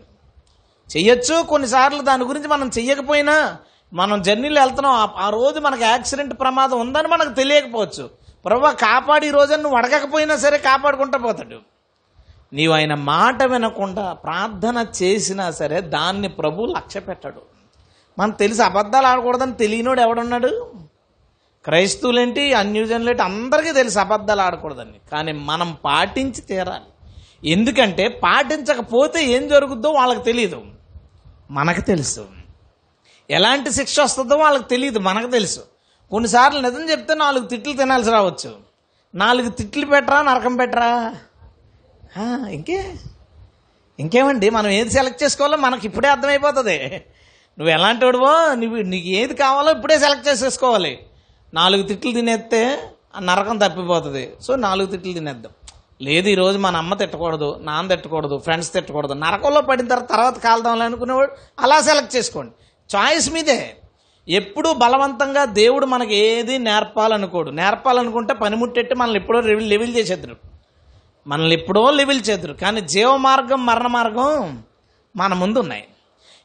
చెయ్యొచ్చు 0.96 1.42
కొన్నిసార్లు 1.42 2.02
దాని 2.02 2.24
గురించి 2.24 2.48
మనం 2.48 2.70
చెయ్యకపోయినా 2.78 3.56
మనం 3.92 4.22
జర్నీలో 4.22 4.60
వెళ్తున్నాం 4.60 4.94
ఆ- 4.94 5.26
ఆ 5.26 5.30
రోజు 5.30 5.60
మనకు 5.60 5.82
యాక్సిడెంట్ 5.82 6.40
ప్రమాదం 6.40 6.80
ఉందని 6.80 7.08
మనకు 7.08 7.28
తెలియకపోవచ్చు. 7.28 8.23
ప్రభు 8.44 8.70
కాపాడి 8.70 9.26
ఈ 9.26 9.30
రోజు 9.30 9.54
నువ్వు 9.54 9.78
అడగకపోయినా 9.78 10.36
సరే 10.36 10.58
కాపాడుకుంటూ 10.58 11.18
పోతాడు. 11.18 11.58
నీవు 12.52 12.72
ఆయన 12.72 12.94
మాట 12.94 13.42
వినకుండా 13.42 14.12
ప్రార్థన 14.12 14.86
చేసినా 15.02 15.50
సరే 15.50 15.80
దాన్ని 15.80 16.28
ప్రభు 16.28 16.64
లక్ష్య 16.64 17.00
పెట్టాడు. 17.00 17.42
మనం 18.18 18.30
తెలిసి 18.30 18.62
అబద్ధాలు 18.62 19.06
ఆడకూడదని 19.06 19.52
తెలియనోడు 19.52 20.00
ఎవడున్నాడు? 20.00 20.72
క్రైస్తవులేంటి 21.64 22.54
అన్యూజన్లేంటి 22.54 23.22
అందరికీ 23.22 23.72
తెలుసు 23.72 23.98
అబద్ధాలు 23.98 24.40
ఆడకూడదని. 24.40 25.10
కానీ 25.12 25.32
మనం 25.32 25.76
పాటించి 25.84 26.40
తీరాలి. 26.40 26.90
ఎందుకంటే 27.50 28.08
పాటించకపోతే 28.08 29.24
ఏం 29.24 29.48
జరుగుద్దో 29.48 29.90
వాళ్ళకి 29.90 30.22
తెలియదు 30.22 30.62
మనకు 31.50 31.80
తెలుసు. 31.80 32.26
ఎలాంటి 33.30 33.72
శిక్ష 33.72 34.00
వస్తుందో 34.00 34.36
వాళ్ళకి 34.36 34.64
తెలియదు 34.64 34.98
మనకు 34.98 35.30
తెలుసు. 35.30 35.73
కొన్నిసార్లు 36.12 36.60
నిజం 36.66 36.84
చెప్తే 36.90 37.14
నాలుగు 37.14 37.46
తిట్లు 37.52 37.72
తినాల్సి 37.76 38.10
రావచ్చు. 38.10 38.50
నాలుగు 39.14 39.48
తిట్లు 39.58 39.86
పెట్టరా 39.86 40.18
నరకం 40.22 40.54
పెట్టరా? 40.56 40.90
ఇంకే? 42.56 42.78
ఇంకేమండి 43.98 44.46
మనం 44.50 44.70
ఏది 44.78 44.90
సెలెక్ట్ 44.90 45.22
చేసుకోవాలో 45.22 45.56
మనకి 45.64 45.84
ఇప్పుడే 45.88 46.08
అర్థమైపోతుంది. 46.14 46.78
నువ్వు 47.58 47.70
ఎలాంటి 47.74 48.04
వాడువో 48.04 48.32
నువ్వు 48.60 48.78
నీకు 48.92 49.08
ఏది 49.20 49.34
కావాలో 49.34 49.70
ఇప్పుడే 49.76 49.96
సెలెక్ట్ 50.04 50.28
చేసేసుకోవాలి. 50.28 50.92
నాలుగు 51.54 51.82
తిట్లు 51.90 52.12
తినేస్తే 52.12 52.62
ఆ 53.16 53.20
నరకం 53.20 53.58
తప్పిపోతుంది. 53.64 54.24
సో 54.46 54.56
నాలుగు 54.66 54.88
తిట్లు 54.94 55.12
తినేద్దాం. 55.18 55.52
లేదు 56.06 56.28
ఈరోజు 56.28 56.58
మన 56.58 56.76
అమ్మ 56.82 56.94
తిట్టకూడదు 57.02 57.48
నాన్న 57.68 57.88
తిట్టకూడదు 57.92 58.36
ఫ్రెండ్స్ 58.38 58.72
తిట్టకూడదు. 58.72 59.14
నరకంలో 59.24 59.60
పడిన 59.60 59.86
తర్వాత 59.88 60.08
తర్వాత 60.14 60.38
కాలుదాంలే 60.46 60.84
అనుకునేవాడు 60.84 61.32
అలా 61.64 61.78
సెలెక్ట్ 61.88 62.16
చేసుకోండి. 62.16 62.52
చాయిస్ 62.96 63.28
మీదే. 63.36 63.58
ఎప్పుడు 64.28 64.72
బలవంతంగా 64.72 65.44
దేవుడు 65.44 65.86
మనకి 65.86 66.14
ఏది 66.14 66.58
నేర్పాలనుకోడు. 66.58 67.50
నేర్పాలనుకుంటే 67.50 68.34
పనిముట్టెట్టి 68.34 68.94
మనల్ని 68.94 69.20
ఎప్పుడో 69.20 69.40
లెవెల్ 69.40 69.68
లెవిల్ 69.68 69.96
చేసేద్దరు. 69.96 70.36
మనల్ని 71.26 71.54
ఎప్పుడో 71.54 71.90
లెవిల్ 71.90 72.22
చేద్దరు. 72.30 72.52
కానీ 72.52 72.80
జీవ 72.80 73.16
మార్గం 73.16 73.66
మరణ 73.66 73.86
మార్గం 73.86 74.62
మన 75.16 75.34
ముందు 75.34 75.58
ఉన్నాయి 75.58 75.84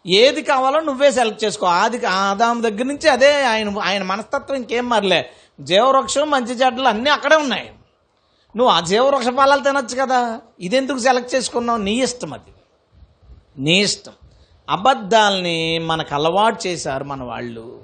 ఏది 0.08 0.42
కావాలో 0.42 0.80
నువ్వే 0.80 1.12
సెలెక్ట్ 1.12 1.44
చేసుకో. 1.44 1.66
ఆది 1.68 2.06
ఆదాము 2.06 2.62
దగ్గర 2.62 2.84
నుంచి 2.84 3.10
అదే 3.10 3.44
ఆయన 3.46 3.80
ఆయన 3.80 4.04
మనస్తత్వం 4.04 4.58
ఇంకేం 4.58 4.90
మారలే. 4.90 5.30
జీవవృక్షం 5.62 6.30
మంచి 6.30 6.54
చెడ్డలు 6.54 6.88
అన్నీ 6.88 7.10
అక్కడే 7.10 7.36
ఉన్నాయి. 7.36 7.74
నువ్వు 8.58 8.74
ఆ 8.74 8.80
జీవవృక్ష 8.80 9.26
ఫలాలు 9.26 9.64
తినొచ్చు 9.64 9.96
కదా. 10.02 10.42
ఇదెందుకు 10.60 10.98
సెలెక్ట్ 10.98 11.36
చేసుకున్నావు? 11.36 11.78
నీ 11.78 12.04
ఇష్టం 12.04 12.34
అది. 12.34 12.54
నీ 13.58 13.82
ఇష్టం. 13.82 14.12
అబద్ధాల్ని 14.70 15.80
మనకు 15.80 16.16
అలవాటు 16.16 16.68
చేశారు 16.68 17.04
మన 17.04 17.24
వాళ్ళు. 17.24 17.80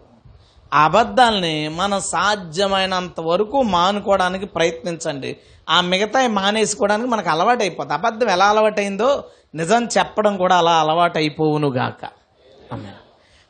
ఆ 0.73 0.85
అబద్ధాల్ని 0.85 1.69
మనం 1.69 2.01
సాధ్యమైనంత 2.01 3.19
వరకు 3.19 3.61
మానుకోవడానికి 3.61 4.45
ప్రయత్నించండి. 4.45 5.37
ఆ 5.69 5.81
మిగతా 5.81 6.27
మానేసుకోవడానికి 6.27 7.09
మనకు 7.09 7.29
అలవాటు 7.29 7.59
అయిపోతుంది 7.59 7.93
అబద్ధం 7.93 8.29
ఎలా 8.29 8.45
అలవాటైందో 8.45 9.23
నిజం 9.55 9.83
చెప్పడం 9.97 10.37
కూడా 10.37 10.57
అలా 10.57 10.71
అలవాటు 10.79 11.17
అయిపోవును 11.17 11.67
గాక 11.67 12.03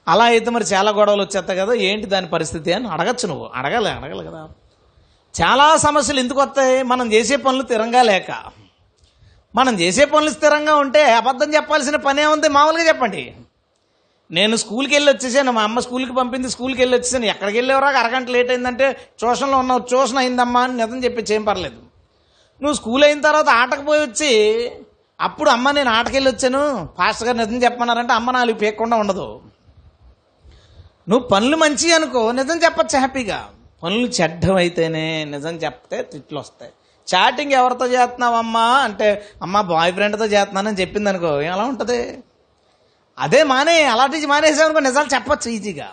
అలా 0.08 0.24
అయితే 0.24 0.50
మరి 0.50 0.63
చాలా 0.63 0.92
గొడవలు 0.92 1.22
వచ్చేస్తాయి 1.22 1.60
కదా 1.60 1.74
ఏంటి 1.74 2.06
దాని 2.06 2.27
పరిస్థితి 2.27 2.74
అని 2.74 2.88
అడగచ్చు 2.88 3.27
నువ్వు. 3.27 3.50
అడగలే 3.56 3.89
అడగాలి 3.89 4.27
కదా. 4.27 4.42
చాలా 5.36 5.77
సమస్యలు 5.77 6.20
ఎందుకు 6.20 6.42
వస్తాయి 6.42 6.84
మనం 6.84 7.13
చేసే 7.13 7.36
పనులు 7.36 7.63
తిరంగా 7.63 8.01
లేక 8.01 8.32
మనం 9.56 9.80
చేసే 9.80 10.06
పనులు 10.06 10.32
స్థిరంగా 10.32 10.76
ఉంటే 10.76 11.04
అబద్ధం 11.14 11.54
చెప్పాల్సిన 11.54 11.96
పనే 11.96 12.26
ఉంది 12.26 12.48
మామూలుగా 12.50 12.88
చెప్పండి. 12.88 13.36
నేను 14.32 14.56
స్కూల్కి 14.56 14.96
వెళ్ళి 14.96 15.12
వచ్చేసాను 15.12 15.52
మా 15.52 15.64
అమ్మ 15.64 15.80
స్కూల్కి 15.80 16.14
పంపింది 16.14 16.50
స్కూల్కి 16.50 16.82
వెళ్ళి 16.82 16.98
వచ్చేసాను. 16.98 17.26
ఎక్కడికి 17.26 17.58
వెళ్ళేవరా? 17.58 17.88
అరగంట 17.88 18.30
లేట్ 18.30 18.50
అయిందంటే 18.50 18.92
ట్యూషన్లో 18.92 19.58
ఉన్నావు 19.58 19.80
ట్యూషన్ 19.80 20.18
అయిందమ్మా 20.18 20.62
అని 20.62 20.74
నిజం 20.74 21.04
చెప్పి 21.04 21.34
ఏం 21.34 21.44
పర్లేదు. 21.44 21.76
నువ్వు 22.62 22.74
స్కూల్ 22.74 23.04
అయిన 23.04 23.22
తర్వాత 23.22 23.50
ఆటకు 23.50 23.82
పోయి 23.82 24.02
వచ్చి 24.02 24.32
అప్పుడు 25.22 25.50
అమ్మ 25.50 25.72
నేను 25.72 25.90
ఆటకెళ్ళి 25.90 26.32
వచ్చాను. 26.32 26.90
ఫాస్ట్గా 26.98 27.34
నిజం 27.34 27.64
చెప్పమన్నారంటే 27.64 28.14
అమ్మ 28.14 28.32
నాలుగు 28.32 28.58
పేయకుండా 28.58 28.98
ఉండదు. 28.98 29.42
నువ్వు 31.10 31.28
పనులు 31.28 31.58
మంచి 31.58 31.94
అనుకో 31.94 32.32
నిజం 32.32 32.58
చెప్పచ్చు 32.58 32.98
హ్యాపీగా. 32.98 33.50
పనులు 33.84 34.08
చెడ్డం 34.08 34.56
అయితేనే 34.56 35.26
నిజం 35.26 35.56
చెప్తే 35.56 36.02
తిట్లు 36.02 36.40
వస్తాయి. 36.40 36.72
చాటింగ్ 37.14 37.52
ఎవరితో 37.52 37.86
చేస్తున్నావమ్మా 37.86 38.66
అంటే 38.66 39.26
అమ్మ 39.42 39.62
బాయ్ 39.62 39.94
ఫ్రెండ్తో 39.94 40.26
చేస్తున్నానని 40.26 40.82
చెప్పింది 40.82 41.10
అనుకో 41.10 41.42
ఎలా 41.42 41.64
ఉంటుంది? 41.64 42.20
అదే 43.20 43.44
మానే 43.44 43.84
అలాంటివి 43.84 44.26
మానేసామనుకో 44.26 44.80
నిజాలు 44.80 45.16
చెప్పచ్చు 45.16 45.52
ఈజీగా. 45.52 45.92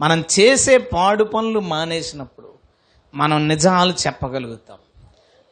మనం 0.00 0.24
చేసే 0.40 0.78
పాడు 0.78 1.24
పనులు 1.24 1.60
మానేసినప్పుడు 1.60 2.54
మనం 3.14 3.48
నిజాలు 3.48 3.92
చెప్పగలుగుతాం. 3.92 4.78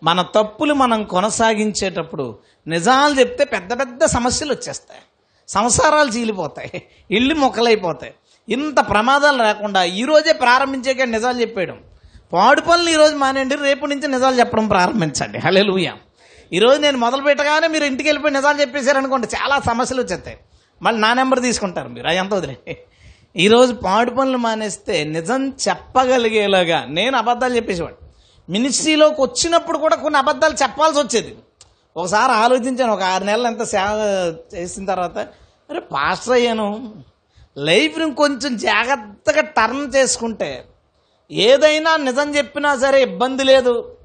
మన 0.03 0.23
తప్పులు 0.23 0.75
మనం 0.75 1.05
కొనసాగించేటప్పుడు 1.05 2.39
నిజాలు 2.67 3.21
చెప్తే 3.21 3.45
పెద్ద 3.45 3.81
పెద్ద 3.81 4.05
సమస్యలు 4.05 4.53
వచ్చేస్తాయి. 4.53 5.01
సంసారాలు 5.49 6.11
చీలిపోతాయి. 6.11 6.83
ఇల్లు 7.11 7.35
మొక్కలైపోతాయి. 7.35 8.15
ఇంత 8.49 8.91
ప్రమాదాలు 8.91 9.43
రాకుండా 9.43 9.85
ఈరోజే 9.85 10.33
ప్రారంభించే 10.33 10.83
ప్రారంభించాక 10.83 11.09
నిజాలు 11.09 11.41
చెప్పేయడం. 11.41 11.81
పాడు 12.33 12.61
పనులు 12.61 12.91
ఈరోజు 12.91 13.17
మానేయండి. 13.17 13.57
రేపు 13.57 13.87
నుంచి 13.87 14.09
నిజాలు 14.09 14.39
చెప్పడం 14.39 14.69
ప్రారంభించండి. 14.69 15.39
హలే 15.39 15.93
ఈరోజు 16.53 16.81
నేను 16.81 16.99
మొదలు 16.99 17.23
పెట్టగానే 17.23 17.69
మీరు 17.69 17.85
ఇంటికి 17.85 18.09
వెళ్ళిపోయి 18.09 18.35
నిజాలు 18.35 18.61
చెప్పేశారనుకోండి 18.61 19.27
చాలా 19.27 19.61
సమస్యలు 19.61 20.03
వచ్చేస్తాయి. 20.03 20.37
మళ్ళీ 20.83 21.01
నా 21.01 21.15
నెంబర్ 21.15 21.41
తీసుకుంటారు 21.41 21.89
మీరు. 21.89 22.07
అది 22.07 22.17
ఎంత 22.17 22.35
వదిలే 22.35 22.79
ఈరోజు 23.37 23.73
పాడు 23.75 24.11
పనులు 24.11 24.39
మానేస్తే 24.39 25.05
నిజం 25.05 25.49
చెప్పగలిగేలాగా 25.69 26.85
నేను 26.89 27.19
అబద్ధాలు 27.19 27.57
చెప్పేసేవాడు 27.57 27.95
మినిస్ట్రీలోకి 28.53 29.23
వచ్చినప్పుడు 29.23 29.79
కూడా 29.79 29.97
కొన్ని 29.97 30.19
అబద్ధాలు 30.19 30.55
చెప్పాల్సి 30.63 31.01
వచ్చేది. 31.01 31.37
ఒకసారి 31.97 32.33
ఆలోచించాను 32.33 32.93
ఒక 32.93 33.03
ఆరు 33.03 33.25
నెలలు 33.25 33.47
ఎంత 33.47 33.63
సేవ 33.63 34.35
చేసిన 34.55 34.85
తర్వాత 34.85 35.19
అరే 35.71 35.81
పాస్టర్ 35.81 36.33
అయ్యాను. 36.33 36.95
లైఫ్ని 37.59 38.15
కొంచెం 38.15 38.57
జాగ్రత్తగా 38.57 39.41
టర్న్ 39.41 39.95
చేసుకుంటే 39.97 40.65
ఏదైనా 41.31 41.97
నిజం 41.97 42.37
చెప్పినా 42.37 42.77
సరే 42.77 43.03
ఇబ్బంది 43.03 43.45
లేదు 43.45 43.97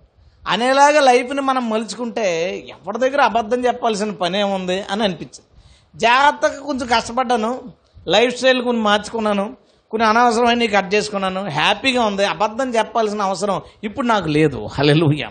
అనేలాగా 0.48 1.00
లైఫ్ని 1.00 1.42
మనం 1.42 1.70
మలుచుకుంటే 1.70 2.58
ఎవరి 2.70 2.98
దగ్గర 2.98 3.22
అబద్ధం 3.22 3.66
చెప్పాల్సిన 3.66 4.12
పనే 4.12 4.44
ఉంది 4.44 4.82
అని 4.92 5.04
అనిపించింది. 5.04 5.48
జాగ్రత్తగా 5.96 6.66
కొంచెం 6.66 6.88
కష్టపడ్డాను. 6.96 7.60
లైఫ్ 8.08 8.38
స్టైల్ 8.38 8.62
కొన్ని 8.64 8.84
మార్చుకున్నాను. 8.84 9.58
కొన్ని 9.92 10.08
అనవసరమైన 10.08 10.80
కట్ 10.80 10.96
చేసుకున్నాను. 10.96 11.50
హ్యాపీగా 11.50 12.06
ఉంది. 12.06 12.26
అబద్ధం 12.26 12.76
చెప్పాల్సిన 12.76 13.22
అవసరం 13.22 13.62
ఇప్పుడు 13.84 14.08
నాకు 14.08 14.28
లేదు. 14.28 14.68
హలెలుయ్య 14.74 15.30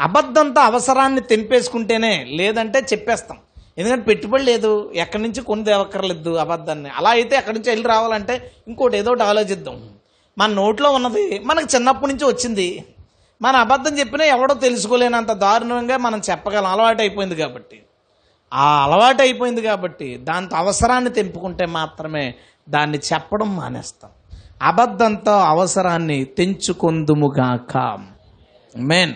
అబద్ధంతో 0.00 0.60
అవసరాన్ని 0.60 1.20
తెంపేసుకుంటేనే 1.20 2.26
లేదంటే 2.28 2.78
చెప్పేస్తాం. 2.78 3.38
ఎందుకంటే 3.78 4.02
పెట్టుబడి 4.02 4.42
లేదు. 4.42 4.92
ఎక్కడి 4.94 5.22
నుంచి 5.22 5.42
కొని 5.42 5.64
తేవక్కర్లేదు 5.64 6.30
అబద్ధాన్ని. 6.30 6.90
అలా 6.90 7.10
అయితే 7.10 7.36
ఎక్కడి 7.36 7.58
నుంచి 7.58 7.70
వెళ్ళి 7.70 7.88
రావాలంటే 7.88 8.52
ఇంకోటి 8.68 8.98
ఏదో 8.98 9.10
ఒకటి 9.10 9.22
ఆలోచిద్దాం. 9.22 9.88
మన 10.40 10.50
నోట్లో 10.50 10.90
ఉన్నది 10.90 11.38
మనకు 11.44 11.74
చిన్నప్పటి 11.74 12.12
నుంచి 12.12 12.24
వచ్చింది. 12.24 12.84
మన 13.42 13.56
అబద్ధం 13.56 13.98
చెప్పినా 13.98 14.24
ఎవడో 14.24 14.54
తెలుసుకోలేనంత 14.54 15.32
దారుణంగా 15.32 15.96
మనం 15.96 16.22
చెప్పగలం. 16.30 16.66
అలవాటు 16.66 17.00
అయిపోయింది 17.00 17.34
కాబట్టి. 17.34 17.82
ఆ 18.54 18.84
అలవాటు 18.84 19.22
అయిపోయింది 19.22 19.62
కాబట్టి 19.62 20.16
దాంతో 20.16 20.56
అవసరాన్ని 20.56 21.10
తెంపుకుంటే 21.10 21.66
మాత్రమే 21.66 22.34
దాన్ని 22.68 22.98
చెప్పడం 22.98 23.56
మానేస్తాం. 23.56 24.10
అబద్ధంతో 24.62 25.38
అవసరాన్ని 25.38 26.24
తెంచుకొందుముగాక. 26.24 27.98
మెయిన్ 28.76 29.14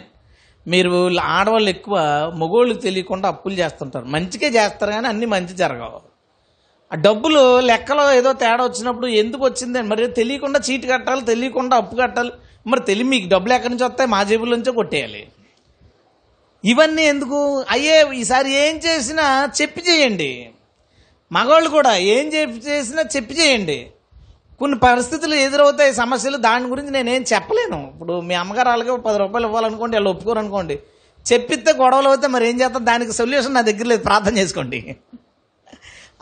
మీరు 0.67 1.11
ఆడవాళ్ళు 1.21 1.71
ఎక్కువ 1.71 1.99
మగోళ్ళకి 2.37 2.81
తెలియకుండా 2.81 3.29
అప్పులు 3.29 3.55
చేస్తుంటారు. 3.55 4.05
మంచికే 4.05 4.49
చేస్తారు 4.49 4.91
కానీ 4.91 5.09
అన్నీ 5.09 5.27
మంచి 5.27 5.55
జరగవు. 5.55 6.14
ఆ 6.95 6.97
డబ్బులు 6.97 7.61
లెక్కలో 7.61 8.13
ఏదో 8.13 8.33
తేడా 8.33 8.65
వచ్చినప్పుడు 8.65 9.07
ఎందుకు 9.07 9.45
వచ్చింది 9.45 9.83
మరి 9.83 10.07
తెలియకుండా 10.09 10.61
చీటి 10.71 10.87
కట్టాలి 10.87 11.23
తెలియకుండా 11.25 11.77
అప్పు 11.77 11.97
కట్టాలి. 11.97 12.33
మరి 12.67 12.81
తెలియ 12.81 13.05
మీకు 13.05 13.29
డబ్బులు 13.29 13.55
ఎక్కడి 13.55 13.73
నుంచి 13.75 13.85
వస్తాయి? 13.85 14.11
మా 14.11 14.23
జేబుల 14.23 14.51
నుంచే 14.51 14.73
కొట్టేయాలి. 14.73 15.27
ఇవన్నీ 16.65 17.03
ఎందుకు? 17.03 17.65
అయ్యే 17.71 17.97
ఈసారి 18.15 18.53
ఏం 18.55 18.77
చేసినా 18.77 19.49
చెప్పి 19.61 19.81
చేయండి. 19.81 20.51
మగవాళ్ళు 21.33 21.69
కూడా 21.69 21.97
ఏం 21.97 22.33
చెప్పి 22.35 22.59
చేసినా 22.69 23.03
చెప్పి 23.17 23.35
చేయండి. 23.35 23.91
కొన్ని 24.59 24.79
పరిస్థితులు 24.79 25.35
ఎదురవుతాయి 25.35 25.95
సమస్యలు. 25.95 26.37
దాని 26.37 26.67
గురించి 26.67 26.91
నేనేం 26.91 27.23
చెప్పలేను. 27.35 27.91
ఇప్పుడు 27.95 28.21
మీ 28.21 28.35
అమ్మగారు 28.35 28.69
వాళ్ళకి 28.69 28.97
పది 28.97 29.19
రూపాయలు 29.19 29.47
ఇవ్వాలనుకోండి 29.47 29.97
వాళ్ళు 29.97 30.11
ఒప్పుకోరు 30.11 30.39
అనుకోండి 30.39 30.79
చెప్పిస్తే 31.33 31.73
గొడవలు 31.73 32.09
అవుతే 32.09 32.27
మరి 32.27 32.49
ఏం 32.49 32.61
చేస్తాం? 32.61 32.87
దానికి 32.87 33.13
సొల్యూషన్ 33.13 33.55
నా 33.55 33.61
దగ్గర 33.61 33.87
లేదు. 33.87 34.03
ప్రార్థన 34.03 34.39
చేసుకోండి. 34.39 34.97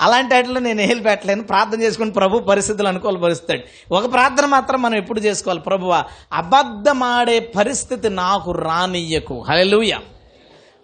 అలాంటి 0.01 0.35
వాటిలో 0.35 0.61
నేను 0.61 0.81
ఏలు 0.81 1.03
పెట్టలేను. 1.03 1.43
ప్రార్థన 1.43 1.83
చేసుకుని 1.83 2.13
ప్రభు 2.13 2.39
పరిస్థితులు 2.39 2.89
అనుకూలపరుస్తాడు. 2.89 3.95
ఒక 3.95 4.13
ప్రార్థన 4.13 4.47
మాత్రం 4.47 4.83
మనం 4.83 4.95
ఎప్పుడు 4.95 5.21
చేసుకోవాలి? 5.21 5.61
ప్రభువా 5.61 6.05
అబద్ధమాడే 6.33 7.39
పరిస్థితి 7.41 8.09
నాకు 8.09 8.53
రానియ్యకు. 8.53 9.45
హలెలుయ 9.49 9.99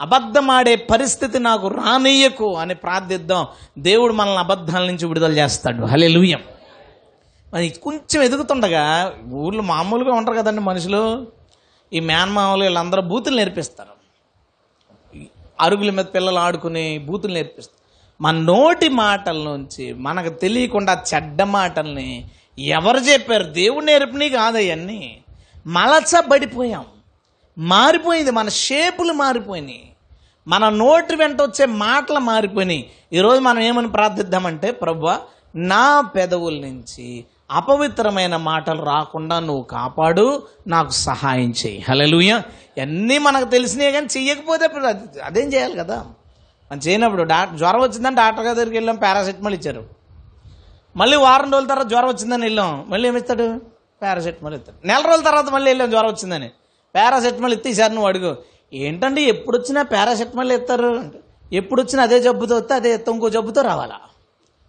అబద్ధమాడే 0.03 0.77
పరిస్థితి 0.77 1.39
నాకు 1.39 1.69
రానియ్యకు 1.69 2.57
అని 2.57 2.75
ప్రార్థిద్దాం. 2.75 3.47
దేవుడు 3.79 4.13
మనల్ని 4.13 4.39
అబద్ధాల 4.39 4.85
నుంచి 4.85 5.07
విడుదల 5.07 5.33
చేస్తాడు. 5.33 5.87
హల్లెలూయా. 5.87 6.39
మరి 7.55 7.69
కొంచెం 7.83 8.23
ఎదుగుతుండగా 8.23 9.13
ఊళ్ళో 9.33 9.63
మామూలుగా 9.63 10.13
ఉంటారు 10.13 10.37
కదండి 10.37 10.61
మనుషులు. 10.61 11.27
ఈ 11.93 12.01
మేనమామలు 12.01 12.63
వీళ్ళందరూ 12.63 13.03
బూతులు 13.03 13.37
నేర్పిస్తారు. 13.37 13.99
అరుగుల 15.61 15.91
మీద 15.91 16.05
పిల్లలు 16.05 16.39
ఆడుకుని 16.39 16.99
బూతులు 16.99 17.35
నేర్పిస్తారు. 17.35 17.78
మన 18.21 18.35
నోటి 18.37 18.89
మాటల 18.89 19.37
నుంచి 19.37 19.93
మనకు 19.93 20.29
తెలియకుండా 20.29 21.03
చెడ్డ 21.15 21.43
మాటల్ని 21.43 22.31
ఎవరు 22.59 22.97
చెప్పారు? 22.97 23.43
దేవుడు 23.43 23.85
నేర్పిని 23.85 24.29
కాదు 24.29 24.59
మలచబడిపోయాం 25.67 26.85
మారిపోయింది. 27.59 28.31
మన 28.31 28.49
షేపులు 28.49 29.13
మారిపోయినాయి. 29.13 29.91
మన 30.49 30.69
నోటి 30.69 31.17
వెంట 31.17 31.43
వచ్చే 31.43 31.67
మాటలు 31.67 32.19
మారిపోయినాయి. 32.19 32.91
ఈరోజు 33.13 33.41
మనం 33.41 33.61
ఏమని 33.61 33.89
ప్రార్థిద్దామంటే 33.89 34.71
ప్రభు 34.71 35.11
నా 35.57 36.01
పెదవుల 36.01 36.55
నుంచి 36.55 37.25
అపవిత్రమైన 37.51 38.37
మాటలు 38.37 38.83
రాకుండా 38.83 39.41
నువ్వు 39.41 39.63
కాపాడు 39.63 40.43
నాకు 40.67 40.91
సహాయం 40.91 41.55
చేయి. 41.67 41.85
హలలుయ 41.89 42.41
అన్నీ 42.81 43.19
మనకు 43.19 43.45
తెలిసినాయి 43.45 43.93
కానీ 43.93 44.07
చెయ్యకపోతే 44.17 44.69
అదేం 45.25 45.53
చేయాలి 45.53 45.77
కదా? 45.77 46.07
మనం 46.73 46.81
చేయనప్పుడు 46.89 47.23
డాక్టర్ 47.23 47.59
జ్వరం 47.59 47.81
వచ్చిందని 47.81 48.17
డాక్టర్ 48.17 48.45
గారి 48.45 48.55
దగ్గరికి 48.57 48.77
వెళ్ళాం 48.77 48.97
పారాసెటమాల్ 48.97 49.55
ఇచ్చారు. 49.55 49.87
మళ్ళీ 50.97 51.17
వారం 51.17 51.53
రోజుల 51.53 51.69
తర్వాత 51.69 51.87
జ్వరం 51.87 52.09
వచ్చిందని 52.09 52.43
వెళ్ళాం. 52.43 52.87
మళ్ళీ 52.89 53.09
ఏమిస్తాడు 53.09 53.61
పారాసెటమాల్ 54.03 54.55
ఇస్తాడు. 54.55 54.87
నెల 54.87 55.03
రోజుల 55.07 55.25
తర్వాత 55.25 55.49
మళ్ళీ 55.49 55.71
వెళ్ళాం 55.71 55.91
జ్వరం 55.91 56.09
వచ్చిందని. 56.09 56.49
పారాసెటమాల్ 56.95 57.53
ఇస్తే 57.53 57.71
ఈసారి 57.71 57.93
నువ్వు 57.93 58.09
అడుగు. 58.09 58.37
ఏంటండి 58.73 59.23
ఎప్పుడు 59.23 59.59
వచ్చినా 59.59 59.83
పారాసెటమాల్ 59.83 60.53
ఇస్తారు? 60.53 60.99
అంటే 60.99 61.21
ఎప్పుడు 61.53 61.83
వచ్చినా 61.83 62.03
అదే 62.03 62.21
జబ్బుతో 62.21 62.57
వస్తే 62.57 62.75
అదే 62.75 62.95
ఎత్తం 62.95 63.13
ఇంకో 63.13 63.29
జబ్బుతో 63.29 63.63
రావాలా? 63.63 63.99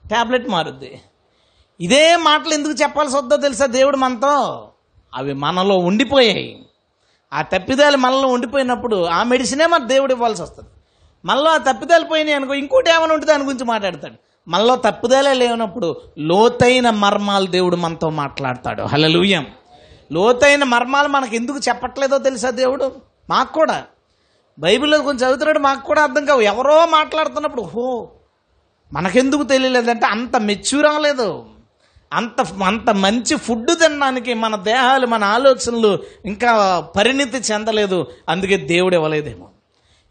ట్యాబ్లెట్ 0.07 0.49
మారుద్ది. 0.49 1.01
ఇదే 1.81 2.15
మాటలు 2.15 2.53
ఎందుకు 2.53 2.73
చెప్పాల్సి 2.73 3.17
వద్దో 3.17 3.37
తెలుసా 3.37 3.65
దేవుడు 3.65 3.97
మనతో? 3.97 4.67
అవి 5.15 5.33
మనలో 5.33 5.75
ఉండిపోయాయి. 5.75 6.65
ఆ 7.33 7.41
తప్పిదాలు 7.41 7.97
మనలో 7.97 8.27
ఉండిపోయినప్పుడు 8.27 9.05
ఆ 9.05 9.23
మెడిసినే 9.23 9.65
మన 9.65 9.83
దేవుడు 9.83 10.13
ఇవ్వాల్సి 10.13 10.41
వస్తుంది. 10.41 10.69
మనలో 11.25 11.49
ఆ 11.51 11.57
తప్పిదాలు 11.57 12.05
పోయినాయి 12.05 12.35
అనుకో 12.35 12.53
ఇంకోటి 12.53 12.91
ఏమైనా 12.91 13.13
ఉంటే 13.13 13.25
దాని 13.25 13.43
గురించి 13.43 13.65
మాట్లాడతాడు. 13.65 14.13
మనలో 14.47 14.75
తప్పుదలే 14.75 15.33
లేనప్పుడు 15.33 16.01
లోతైన 16.17 16.89
మర్మాలు 16.89 17.47
దేవుడు 17.47 17.75
మనతో 17.75 18.09
మాట్లాడతాడు. 18.09 18.81
హలలుయం 18.81 19.47
లోతైన 20.11 20.63
మర్మాలు 20.63 21.07
మనకు 21.07 21.35
ఎందుకు 21.35 21.57
చెప్పట్లేదో 21.57 22.17
తెలుసా 22.17 22.49
దేవుడు? 22.49 22.95
మాకు 23.29 23.53
కూడా. 23.53 23.83
బైబిల్లో 24.59 24.99
కొంచెం 24.99 25.27
చదువుతున్నాడు 25.27 25.59
మాకు 25.59 25.85
కూడా 25.85 26.03
అర్థం 26.03 26.25
కావు. 26.25 26.41
ఎవరో 26.41 26.85
మాట్లాడుతున్నప్పుడు 26.85 27.61
హో 27.61 28.09
మనకెందుకు 28.93 29.43
తెలియలేదంటే 29.43 30.05
అంత 30.05 30.37
మెచ్యూర్ 30.37 30.85
అవ్వలేదు 30.85 31.45
అంత 32.13 32.63
అంత 32.63 32.89
మంచి 32.89 33.35
ఫుడ్ 33.35 33.71
తినడానికి 33.71 34.33
మన 34.33 34.55
దేహాలు 34.55 35.07
మన 35.07 35.23
ఆలోచనలు 35.23 35.99
ఇంకా 36.25 36.79
పరిణితి 36.79 37.37
చెందలేదు. 37.37 38.07
అందుకే 38.29 38.57
దేవుడు 38.57 38.95
ఇవ్వలేదేమో. 38.95 39.47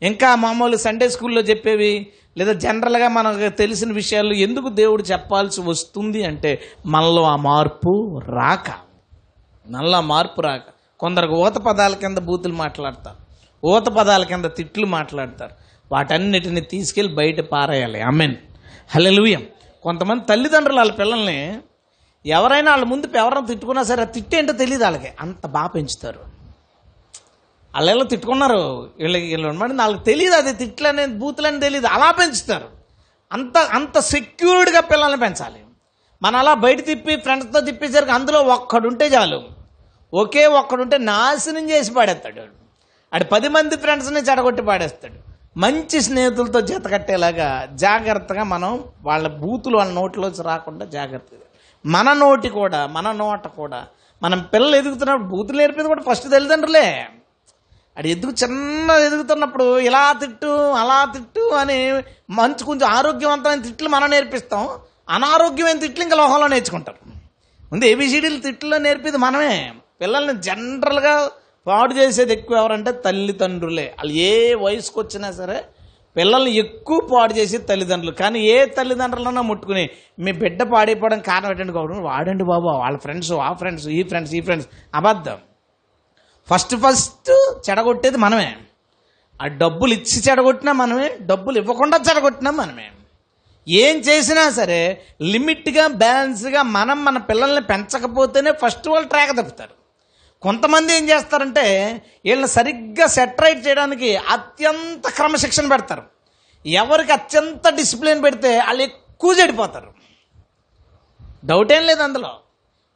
ఇంకా 0.02 0.34
మామూలు 0.34 0.76
సండే 0.76 1.08
స్కూల్లో 1.08 1.40
చెప్పేవి 1.40 2.06
లేదా 2.38 2.52
జనరల్గా 2.52 3.08
మనకు 3.08 3.48
తెలిసిన 3.56 3.92
విషయాలు 3.92 4.32
ఎందుకు 4.32 4.68
దేవుడు 4.68 5.02
చెప్పాల్సి 5.02 5.60
వస్తుంది 5.60 6.24
అంటే 6.24 6.62
మనలో 6.86 7.22
ఆ 7.22 7.36
మార్పు 7.36 8.20
రాక. 8.28 8.66
మనలో 9.68 10.00
మార్పు 10.00 10.40
రాక. 10.40 10.62
కొందరికి 11.00 11.32
ఊత 11.32 11.54
పదాల 11.54 11.94
కింద 11.94 12.18
బూతులు 12.18 12.52
మాట్లాడతారు 12.54 13.16
ఊత 13.66 13.86
పదాల 13.88 14.24
కింద 14.24 14.44
తిట్లు 14.44 14.86
మాట్లాడతారు. 14.86 15.50
వాటన్నిటిని 15.92 16.60
తీసుకెళ్ళి 16.60 17.14
బయట 17.14 17.40
పారేయాలి. 17.40 18.00
అమెన్ 18.00 18.34
హలెలుయం 18.94 19.46
కొంతమంది 19.82 20.24
తల్లిదండ్రులు 20.28 20.76
వాళ్ళ 20.76 20.92
పిల్లల్ని 20.92 21.58
ఎవరైనా 22.26 22.70
వాళ్ళ 22.70 22.84
ముందు 22.84 23.06
ఎవరైనా 23.16 23.46
తిట్టుకున్నా 23.46 23.82
సరే 23.82 24.00
ఆ 24.02 24.04
తిట్టేంటో 24.04 24.52
తెలియదు 24.52 24.82
వాళ్ళకి. 24.84 25.08
అంత 25.20 25.46
బాగా 25.46 25.66
పెంచుతారు. 25.66 26.37
వాళ్ళు 27.74 27.90
ఎలా 27.90 28.04
తిట్టుకున్నారు. 28.04 28.90
వీళ్ళకి 28.98 29.26
వీళ్ళు 29.26 29.48
ఉన్నమాట 29.48 29.70
వాళ్ళకి 29.72 30.04
తెలియదు 30.04 30.34
అది 30.34 30.52
తిట్లని 30.52 31.06
బూతులని 31.06 31.60
తెలియదు 31.60 31.86
అలా 31.86 32.10
పెంచుతారు. 32.10 32.68
అంత 33.32 33.58
అంత 33.58 33.98
సెక్యూర్డ్గా 33.98 34.80
పిల్లల్ని 34.80 35.20
పెంచాలి. 35.20 35.60
మన 36.22 36.36
అలా 36.36 36.54
బయట 36.54 36.86
తిప్పి 36.86 37.16
ఫ్రెండ్స్తో 37.16 37.60
తిప్పేసరికి 37.60 38.10
అందులో 38.10 38.40
ఒక్కడుంటే 38.40 39.06
చాలు. 39.06 39.42
ఒకే 40.14 40.46
ఒక్కడుంటే 40.46 40.98
నాశనం 40.98 41.70
చేసి 41.70 41.94
పాడేస్తాడు 41.94 42.40
వాడు. 42.40 42.68
ఆడు 43.14 43.24
పది 43.24 43.48
మంది 43.48 43.76
ఫ్రెండ్స్ని 43.76 44.20
చెడగొట్టి 44.20 44.62
పాడేస్తాడు. 44.62 45.28
మంచి 45.58 46.00
స్నేహితులతో 46.00 46.60
జతకట్టేలాగా 46.60 47.68
జాగ్రత్తగా 47.72 48.42
మనం 48.42 48.84
వాళ్ళ 49.02 49.28
బూతులు 49.28 49.76
వాళ్ళ 49.76 49.92
నోట్లోంచి 49.92 50.42
రాకుండా 50.42 50.84
జాగ్రత్తగా. 50.84 51.40
మన 51.86 52.12
నోటి 52.12 52.48
కూడా 52.48 52.86
మన 52.86 53.12
నోట 53.12 53.46
కూడా. 53.46 53.86
మనం 54.22 54.40
పిల్లలు 54.40 54.76
ఎదుగుతున్నప్పుడు 54.76 55.28
బూతులు 55.28 55.58
నేర్పేది 55.58 55.88
కూడా 55.88 56.02
ఫస్ట్ 56.10 56.30
తల్లిదండ్రులే. 56.30 57.08
అది 57.98 58.08
ఎదుగు 58.14 58.32
చిన్న 58.42 58.90
ఎదుగుతున్నప్పుడు 59.06 59.66
ఇలా 59.88 60.02
తిట్టు 60.20 60.50
అలా 60.80 60.98
తిట్టు 61.14 61.44
అని 61.60 61.78
మంచి 62.38 62.62
కొంచెం 62.68 62.86
ఆరోగ్యవంతమైన 62.98 63.60
తిట్లు 63.68 63.88
మనం 63.94 64.10
నేర్పిస్తాం. 64.14 64.64
అనారోగ్యమైన 65.16 65.78
తిట్లు 65.84 66.02
ఇంకా 66.04 66.16
లోహంలో 66.20 66.48
నేర్చుకుంటారు 66.54 67.00
ముందు 67.72 67.84
ఏబిసిడీలు 67.84 68.38
తిట్లో 68.46 68.76
నేర్పేది 68.86 69.18
మనమే. 69.24 69.56
పిల్లల్ని 70.00 70.34
జనరల్గా 70.48 71.14
పాడు 71.66 71.92
చేసేది 71.94 72.32
ఎక్కువ 72.32 72.60
ఎవరంటే 72.62 72.90
తల్లిదండ్రులే. 73.06 73.86
వాళ్ళు 73.98 74.14
ఏ 74.28 74.30
వయసుకు 74.64 74.98
వచ్చినా 75.00 75.30
సరే 75.40 75.58
పిల్లల్ని 76.16 76.52
ఎక్కువ 76.62 76.98
పాడు 77.12 77.32
చేసేది 77.38 77.64
తల్లిదండ్రులు. 77.72 78.14
కానీ 78.22 78.38
ఏ 78.54 78.56
తల్లిదండ్రులన్నా 78.78 79.42
ముట్టుకుని 79.50 79.84
మీ 80.24 80.32
బిడ్డ 80.42 80.62
పాడైపోవడం 80.74 81.20
కారణం 81.30 81.50
ఏంటంటే 81.50 81.74
కావడం 81.78 82.00
వాడండి 82.10 82.44
బాబు. 82.52 82.68
వాళ్ళ 82.84 82.96
ఫ్రెండ్స్ 82.98 83.32
ఆ 83.48 83.52
ఫ్రెండ్స్ 83.52 83.88
ఈ 83.98 84.00
ఫ్రెండ్స్ 84.02 84.34
ఈ 84.38 84.40
ఫ్రెండ్స్ 84.40 84.68
అబద్ధం. 84.94 85.38
ఫస్ట్ 86.50 86.76
ఫస్ట్ 86.76 87.30
చెడగొట్టేది 87.70 88.16
మనమే. 88.16 88.56
ఆ 89.42 89.46
డబ్బులు 89.46 89.92
ఇచ్చి 89.92 90.22
చెడగొట్టినా 90.30 90.72
మనమే 90.72 91.18
డబ్బులు 91.20 91.58
ఇవ్వకుండా 91.58 92.00
చెడగొట్టినా 92.10 92.50
మనమే. 92.50 92.90
ఏం 93.68 93.96
చేసినా 93.96 94.50
సరే 94.50 95.06
లిమిట్గా 95.22 95.86
బ్యాలెన్స్గా 95.86 96.62
మనం 96.62 97.04
మన 97.04 97.18
పిల్లల్ని 97.18 97.62
పెంచకపోతేనే 97.62 98.52
ఫస్ట్ 98.52 98.88
వాళ్ళు 98.88 99.08
ట్రాక్ 99.08 99.36
తప్పుతారు. 99.36 99.78
కొంతమంది 100.42 100.94
ఏం 100.94 101.08
చేస్తారంటే 101.08 101.66
వీళ్ళని 102.24 102.48
సరిగ్గా 102.48 103.06
సెటరైట్ 103.06 103.66
చేయడానికి 103.66 104.16
అత్యంత 104.16 105.10
క్రమశిక్షణ 105.10 105.68
పెడతారు. 105.68 106.02
ఎవరికి 106.66 107.12
అత్యంత 107.12 107.68
డిసిప్లిన్ 107.68 108.22
పెడితే 108.22 108.58
వాళ్ళు 108.58 108.82
ఎక్కువ 108.82 109.36
చెడిపోతారు. 109.40 109.92
డౌట్ 111.44 111.72
ఏం 111.72 111.86
లేదు 111.86 112.02
అందులో. 112.02 112.36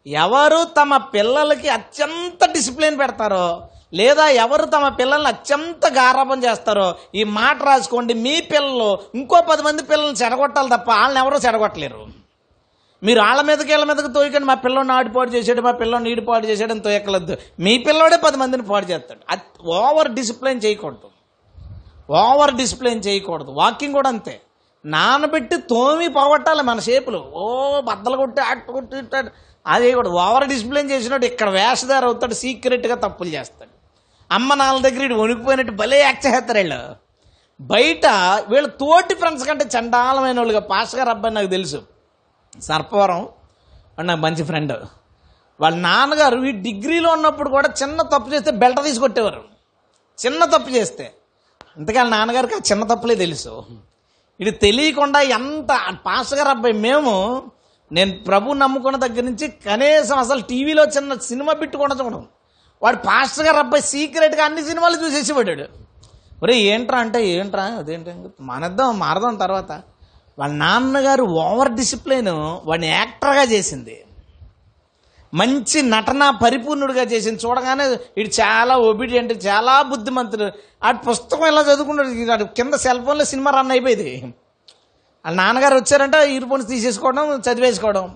ఎవరు 0.07 0.65
తమ 0.65 0.97
పిల్లలకి 0.97 1.69
అత్యంత 1.69 2.53
డిసిప్లిన్ 2.53 2.99
పెడతారో 2.99 3.63
లేదా 3.95 4.29
ఎవరు 4.29 4.67
తమ 4.67 4.89
పిల్లల్ని 4.89 5.29
అత్యంత 5.29 5.93
గారాపం 5.93 6.45
చేస్తారో 6.45 6.95
ఈ 7.15 7.25
మాట 7.25 7.63
రాసుకోండి. 7.63 8.15
మీ 8.15 8.41
పిల్లలు 8.41 8.99
ఇంకో 9.15 9.41
పది 9.51 9.63
మంది 9.63 9.83
పిల్లల్ని 9.83 10.25
చెడగొట్టాలి 10.25 10.69
తప్ప 10.69 10.91
వాళ్ళని 10.91 11.19
ఎవరో 11.19 11.39
చెడగొట్టలేరు. 11.47 12.07
మీరు 13.03 13.21
వాళ్ళ 13.21 13.43
మీదకి 13.43 13.71
వీళ్ళ 13.73 13.85
మీదకి 13.85 14.13
తోయకండి. 14.13 14.47
మా 14.47 14.55
పిల్లోని 14.55 14.93
ఆడిపాటు 14.93 15.31
చేసాడు 15.31 15.61
మా 15.61 15.71
పిల్లోని 15.71 16.11
ఈడిపాటు 16.11 16.47
చేసాడు 16.47 16.73
అని 16.73 16.81
తోయక్కలద్దు 16.81 17.37
మీ 17.61 17.79
పిల్లోడే 17.79 18.17
పది 18.17 18.37
మందిని 18.37 18.63
పాడు 18.63 18.87
చేస్తాడు. 18.87 19.65
ఓవర్ 19.67 20.11
డిసిప్లిన్ 20.11 20.61
చేయకూడదు. 20.65 21.09
ఓవర్ 22.13 22.55
డిసిప్లిన్ 22.55 23.03
చేయకూడదు. 23.07 23.51
వాకింగ్ 23.51 23.93
కూడా 23.93 24.09
అంతే. 24.09 24.41
నానబెట్టి 24.85 25.57
తోమి 25.57 26.09
పోగొట్టాలి 26.09 26.63
మన 26.63 26.81
షేపులు 26.81 27.19
ఓ 27.35 27.81
బద్దలు 27.81 28.17
కొట్టి 28.17 28.41
అట్టు 28.41 28.73
కొట్టి 28.73 28.99
ఇట్టు 28.99 29.52
అదే 29.67 29.91
కూడా 29.99 30.11
ఓవర్ 30.25 30.47
డిసిప్లిన్ 30.53 30.91
చేసినట్టు 30.93 31.27
ఇక్కడ 31.31 31.49
వేషధార 31.59 32.05
అవుతాడు 32.11 32.35
సీక్రెట్గా 32.43 32.97
తప్పులు 33.05 33.31
చేస్తాడు. 33.37 33.73
అమ్మ 34.31 34.55
నాన్న 34.61 34.81
దగ్గర 34.87 35.03
ఇటు 35.09 35.17
వణికిపోయినట్టు 35.23 35.73
భలే 35.83 35.99
యాక్ట్ 36.01 36.25
చేస్తారు 36.27 36.59
వీళ్ళు. 36.59 36.81
బయట 37.61 38.07
వీళ్ళు 38.51 38.71
తోటి 38.83 39.15
ఫ్రెండ్స్ 39.21 39.45
కంటే 39.49 39.65
చండాలమైన 39.75 40.39
వాళ్ళుగా 40.43 40.63
పాస్ 40.73 40.95
గారు 40.99 41.11
అబ్బాయి 41.15 41.35
నాకు 41.35 41.51
తెలుసు. 41.57 41.81
సర్పవరం 42.69 43.21
వాడు 43.95 44.07
నాకు 44.09 44.23
మంచి 44.27 44.43
ఫ్రెండ్ 44.51 44.75
వాళ్ళ 45.61 45.77
నాన్నగారు 45.89 46.37
ఈ 46.51 46.53
డిగ్రీలో 46.67 47.09
ఉన్నప్పుడు 47.17 47.51
కూడా 47.57 47.69
చిన్న 47.83 48.03
తప్పు 48.15 48.29
చేస్తే 48.35 48.51
బెల్ట 48.63 48.79
తీసుకొట్టేవారు 48.89 49.43
చిన్న 50.19 50.45
తప్పు 50.55 50.71
చేస్తే. 50.77 51.05
ఇంతకీ 51.79 51.99
వాళ్ళ 51.99 52.11
నాన్నగారికి 52.17 52.55
ఆ 52.55 52.63
చిన్న 52.71 52.85
తప్పులే 52.93 53.15
తెలుసు. 53.25 53.53
ఇది 54.41 54.53
తెలియకుండా 54.65 55.21
ఎంత 55.39 55.73
పాస్టర్ 56.07 56.39
గారు 56.39 56.51
అబ్బాయి 56.55 56.75
మేము 56.87 57.13
నేను 57.93 58.19
ప్రభు 58.19 58.53
నమ్ముకున్న 58.53 58.97
దగ్గర 58.97 59.23
నుంచి 59.23 59.49
కనీసం 59.49 60.19
అసలు 60.19 60.41
టీవీలో 60.41 60.85
చిన్న 60.85 61.15
సినిమా 61.15 61.53
పెట్టుకుండా 61.53 61.97
చూడడం 62.05 62.27
వాడు 62.83 62.97
పాస్టర్ 62.97 63.47
గారు 63.47 63.57
అబ్బాయి 63.57 63.83
సీక్రెట్గా 63.83 64.45
అన్ని 64.45 64.65
సినిమాలు 64.65 65.07
చూసేసి 65.07 65.33
పడ్డాడు 65.33 65.65
ఒరే 66.43 66.57
ఏంట్రా 66.57 66.99
అంటే 66.99 67.29
ఏంట్రా? 67.29 67.65
అదేంటి? 67.65 68.11
మనద్దాం 68.41 68.99
మారదాం 68.99 69.35
తర్వాత. 69.35 69.73
వాళ్ళ 70.39 70.55
నాన్నగారు 70.55 71.23
ఓవర్ 71.23 71.73
డిసిప్లిన్ 71.73 72.29
వాడిని 72.69 72.87
యాక్టర్గా 72.87 73.43
చేసింది. 73.43 74.05
మంచి 75.35 75.83
నటన 75.83 76.31
పరిపూర్ణుడిగా 76.31 77.03
చేసింది. 77.03 77.41
చూడగానే 77.47 77.85
వీడు 77.87 78.29
చాలా 78.29 78.77
ఒబీడియంట్ 78.77 79.47
చాలా 79.47 79.83
బుద్ధిమంతుడు. 79.83 80.51
ఆ 80.85 80.91
పుస్తకం 80.91 81.47
ఎలా 81.47 81.61
చదువుకున్నాడు? 81.61 82.45
కింద 82.45 82.75
సెల్ 82.75 83.05
ఫోన్లో 83.05 83.25
సినిమా 83.25 83.51
రన్ 83.51 83.71
అయిపోయింది. 83.71 84.35
వాళ్ళ 85.27 85.37
నాన్నగారు 85.37 85.75
వచ్చారంటే 85.75 86.33
ఇయర్ 86.33 86.45
ఫోన్స్ 86.45 86.69
తీసేసుకోవడం 86.69 87.41
చదివేసుకోవడం. 87.41 88.15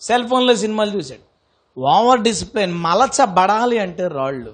సెల్ 0.00 0.28
ఫోన్లో 0.28 0.54
సినిమాలు 0.56 0.90
చూశాడు. 0.90 1.80
ఓవర్ 1.80 2.20
డిసిప్లిన్ 2.20 2.72
మలచబడాలి 2.72 3.78
అంటే 3.78 4.08
రాళ్ళు. 4.08 4.52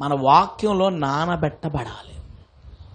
మన 0.00 0.14
వాక్యంలో 0.14 0.88
నానబెట్టబడాలి 0.88 2.14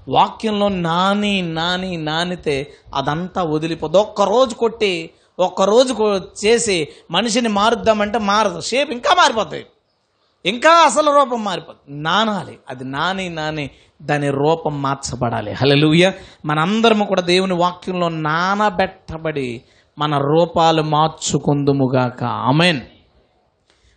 వాక్యంలో 0.10 0.70
నాని 0.70 1.42
నాని 1.42 1.98
నానితే 1.98 2.74
అదంతా 2.94 3.44
వదిలిపోదు. 3.44 3.98
ఒక్కరోజు 3.98 4.56
కొట్టి 4.56 5.10
ఒక్కరోజు 5.40 5.94
చేసి 6.46 6.88
మనిషిని 7.12 7.50
మారుద్దామంటే 7.50 8.20
మారదు. 8.20 8.62
షేప్ 8.62 8.92
ఇంకా 8.92 9.14
మారిపోతాయి. 9.14 9.66
ఇంకా 10.46 10.70
అసలు 10.70 11.12
రూపం 11.12 11.44
మారిపోతుంది. 11.44 12.02
నానాలి. 12.02 12.60
అది 12.70 12.84
నాని 12.84 13.30
నాని 13.30 13.70
దాని 14.02 14.30
రూపం 14.30 14.82
మార్చబడాలి. 14.82 15.52
హలలుయ 15.52 16.12
మనందరము 16.46 17.06
కూడా 17.06 17.22
దేవుని 17.22 17.54
వాక్యంలో 17.54 18.10
నానబెట్టబడి 18.10 19.62
మన 19.98 20.18
రూపాలు 20.18 20.82
మార్చుకుందుముగాక. 20.82 22.24
ఆమెన్. 22.24 22.82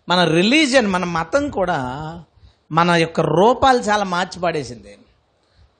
మన 0.08 0.24
రిలీజన్ 0.24 0.86
మన 0.86 1.04
మతం 1.04 1.50
కూడా 1.50 2.22
మన 2.72 2.90
యొక్క 2.90 3.20
రూపాలు 3.20 3.78
చాలా 3.78 4.04
మార్చిపడేసింది. 4.04 4.98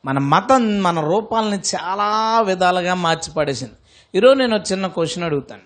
మన 0.05 0.19
మతం 0.19 0.83
మన 0.83 1.01
రూపాలని 1.01 1.57
చాలా 1.57 2.41
విధాలుగా 2.41 2.95
మార్చిపడేసింది. 2.95 3.73
ఈరోజు 4.15 4.35
నేను 4.35 4.57
చిన్న 4.57 4.87
క్వశ్చన్ 4.87 5.25
అడుగుతాను. 5.25 5.63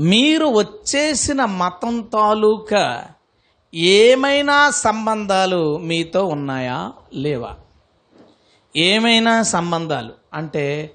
మీరు 0.00 0.46
వచ్చేసిన 0.46 1.44
మతం 1.44 2.00
తాలూకా 2.00 3.04
ఏమైనా 3.76 4.70
సంబంధాలు 4.70 5.76
మీతో 5.76 6.24
ఉన్నాయా? 6.24 6.92
లేవా? 7.14 7.54
ఏమైనా 8.76 9.42
సంబంధాలు? 9.42 10.12
అంటే 10.34 10.94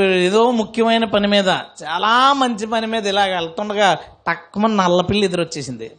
ఏదో 0.00 0.50
ముఖ్యమైన 0.50 1.04
పని 1.04 1.28
మీద 1.28 1.48
చాలా 1.84 2.32
మంచి 2.32 2.66
పని 2.66 2.86
మీద 2.86 3.06
ఇలాగ 3.06 3.34
వెళ్తుండగా 3.34 3.94
తక్కువ 4.28 4.66
నల్లపిల్లి 4.66 5.24
ఎదురొచ్చేసింది. 5.24 5.92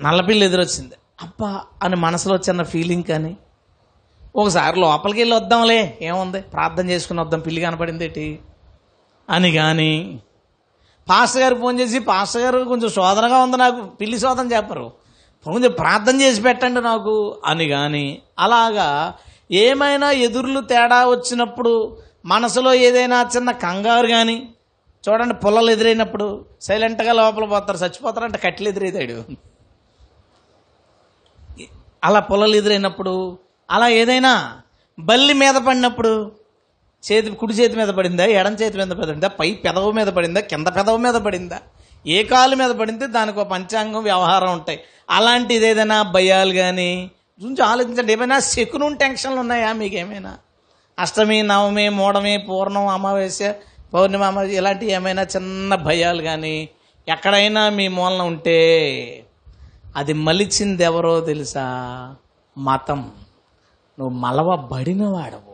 నల్లపిల్లి 0.00 0.46
ఎదురొచ్చింది. 0.46 0.94
అబ్బా 1.22 1.62
అని 1.82 1.96
మనసులో 1.96 2.36
చిన్న 2.36 2.62
ఫీలింగ్ 2.62 3.04
కానీ 3.04 3.36
ఒకసారి 4.36 4.80
లోపలికి 4.80 5.20
వెళ్ళి 5.20 5.36
వద్దాంలే 5.36 5.98
ఏముంది? 6.02 6.40
ప్రార్థన 6.40 6.90
చేసుకుని 6.90 7.20
వద్దాం 7.20 7.40
పిల్లి 7.40 7.62
కనపడింది 7.62 8.04
ఏంటి 8.04 8.38
అని 9.30 9.52
కానీ 9.52 10.20
పాస్టర్ 11.10 11.42
గారు 11.42 11.54
ఫోన్ 11.54 11.80
చేసి 11.80 11.98
పాస్టర్ 11.98 12.42
గారు 12.42 12.64
కొంచెం 12.64 12.90
శోధనగా 12.90 13.38
ఉంది 13.38 13.56
నాకు 13.56 13.80
పిల్లి 13.82 14.18
శోధన 14.18 14.52
చెప్పరు. 14.52 14.92
కొంచెం 15.44 15.72
ప్రార్థన 15.72 16.20
చేసి 16.20 16.42
పెట్టండి 16.42 16.80
నాకు. 16.80 17.36
అని 17.44 17.68
కానీ 17.68 18.22
అలాగా 18.38 19.14
ఏమైనా 19.52 20.10
ఎదుర్లు 20.10 20.60
తేడా 20.60 21.06
వచ్చినప్పుడు 21.08 21.98
మనసులో 22.24 22.74
ఏదైనా 22.74 23.30
చిన్న 23.36 23.50
కంగారు 23.50 24.06
కానీ 24.06 24.48
చూడండి 25.08 25.34
పుల్లలు 25.34 25.70
ఎదురైనప్పుడు 25.70 26.44
సైలెంట్గా 26.60 27.12
లోపల 27.12 27.44
పోతారు 27.44 27.78
చచ్చిపోతారంటే 27.78 28.38
కట్టెలు 28.38 28.68
ఎదురైతాడు. 28.68 29.24
అలా 32.04 32.20
పుల్లలు 32.20 32.56
ఎదురైనప్పుడు 32.56 33.38
అలా 33.70 33.88
ఏదైనా 33.88 34.60
బల్లి 34.98 35.34
మీద 35.34 35.54
పడినప్పుడు 35.54 36.32
చేతి 37.04 37.30
కుడి 37.30 37.52
చేతి 37.52 37.76
మీద 37.76 37.88
పడిందా? 37.88 38.24
ఎడం 38.24 38.54
చేతి 38.54 38.78
మీద 38.78 38.88
పడిందా? 38.88 39.28
పై 39.28 39.54
పెదవు 39.54 39.92
మీద 39.92 40.06
పడిందా? 40.06 40.40
కింద 40.40 40.66
పెదవు 40.66 40.96
మీద 40.96 41.14
పడిందా? 41.14 41.58
ఏ 42.06 42.22
కాలు 42.22 42.56
మీద 42.56 42.70
పడింది? 42.70 43.06
దానికి 43.06 43.40
ఒక 43.40 43.46
పంచాంగం 43.46 44.02
వ్యవహారం 44.02 44.52
ఉంటాయి. 44.52 44.80
అలాంటిది 45.10 45.66
ఏదైనా 45.66 46.02
భయాలు 46.02 46.52
కానీ 46.52 47.10
గురించి 47.42 47.64
ఆలోచించండి. 47.64 48.12
ఏమైనా 48.12 48.38
శకునం 48.38 48.94
టెన్షన్లు 48.94 49.40
ఉన్నాయా 49.40 49.72
మీకు 49.72 49.96
ఏమైనా 49.96 50.36
అష్టమి 50.98 51.42
నవమి 51.42 51.88
మూడమి 51.88 52.38
పూర్ణం 52.38 52.86
అమావాస్య 52.86 53.54
పౌర్ణమి 53.94 54.24
అమావాస్య 54.24 54.56
ఇలాంటి 54.56 54.90
ఏమైనా 54.90 55.22
చిన్న 55.22 55.74
భయాలు 55.74 56.22
కానీ 56.22 56.68
ఎక్కడైనా 57.08 57.68
మీ 57.68 57.88
మూలన 57.88 58.22
ఉంటే 58.22 58.58
అది 59.96 60.12
మలిచింది 60.12 60.84
ఎవరో 60.84 61.20
తెలుసా? 61.20 61.66
మతం. 62.58 63.10
నువ్వు 63.98 64.18
మలవబడినవాడవు. 64.18 65.47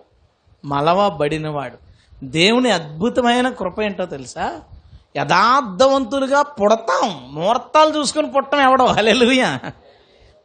మలవబడినవాడు. 0.64 1.16
బడినవాడు 1.16 1.76
దేవుని 2.24 2.70
అద్భుతమైన 2.70 3.48
కృప 3.48 3.80
ఏంటో 3.80 4.06
తెలుసా? 4.06 4.60
యథార్థవంతులుగా 5.16 6.42
పుడతాం. 6.42 7.34
ముహూర్తాలు 7.34 7.98
చూసుకుని 7.98 8.30
పుట్టం 8.30 8.60
ఎవడో. 8.60 8.84
హలెలుయ 8.84 9.58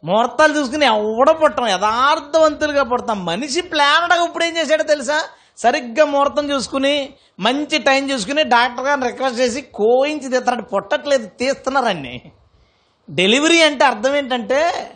ముహూర్తాలు 0.04 0.58
చూసుకుని 0.58 0.86
ఎవడో 0.86 1.32
పుట్టం. 1.32 1.68
యథార్థవంతులుగా 1.68 2.82
పుడతాం. 2.82 3.24
మనిషి 3.24 3.60
ప్లానడగా 3.60 4.24
ఇప్పుడు 4.24 4.44
ఏం 4.44 4.58
చేశాడో 4.58 4.82
తెలుసా? 4.82 5.22
సరిగ్గా 5.58 6.04
ముహూర్తం 6.04 6.50
చూసుకుని 6.50 7.12
మంచి 7.40 7.78
టైం 7.78 8.10
చూసుకుని 8.10 8.42
డాక్టర్ 8.42 8.86
గారిని 8.86 9.06
రిక్వెస్ట్ 9.06 9.40
చేసి 9.40 9.62
కోయించి 9.62 10.30
తీస్తాడు. 10.30 10.62
పుట్టట్లేదు. 10.62 11.26
తీస్తున్నారండి 11.26 12.22
డెలివరీ 13.10 13.62
అంటే 13.62 13.84
అర్థం 13.84 14.14
ఏంటంటే 14.14 14.90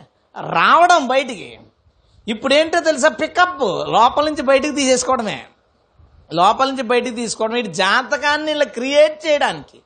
రావడం 0.49 1.07
బయటికి. 1.07 1.59
ఇప్పుడు 2.27 2.53
ఏంటో 2.53 2.79
తెలుసా? 2.79 3.07
పికప్ 3.07 3.61
లోపల 3.91 4.25
నుంచి 4.25 4.41
బయటికి 4.41 4.75
తీసేసుకోవడమే. 4.75 5.43
లోపల 6.33 6.67
నుంచి 6.69 6.83
బయటికి 6.83 7.15
తీసుకోవడం 7.15 7.55
ఇటు 7.55 7.67
జాతకాన్ని 7.67 8.51
ఇలా 8.51 8.65
క్రియేట్ 8.65 9.27
చేయడానికి. 9.27 9.79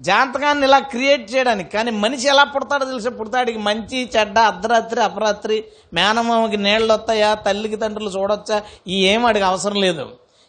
జాతకాన్ని 0.00 0.66
ఇలా 0.66 0.78
క్రియేట్ 0.78 1.34
చేయడానికి. 1.34 1.70
కానీ 1.70 1.90
మనిషి 1.90 2.28
ఎలా 2.28 2.44
పుడతాడో 2.44 2.84
తెలుసా? 2.84 3.10
పుడతాడికి 3.10 3.58
మంచి 3.58 4.10
చెడ్డ 4.16 4.38
అర్ధరాత్రి 4.38 5.02
అపరాత్రి 5.02 5.64
మేనమామకి 5.94 6.56
నీళ్ళు 6.56 6.92
వస్తాయా? 6.94 7.34
తల్లికి 7.34 7.76
తండ్రులు 7.76 8.10
చూడొచ్చా? 8.10 8.62
ఈ 8.88 9.06
ఏం 9.06 9.22
వాడికి 9.22 9.44
అవసరం 9.44 9.80
లేదు. 9.80 10.08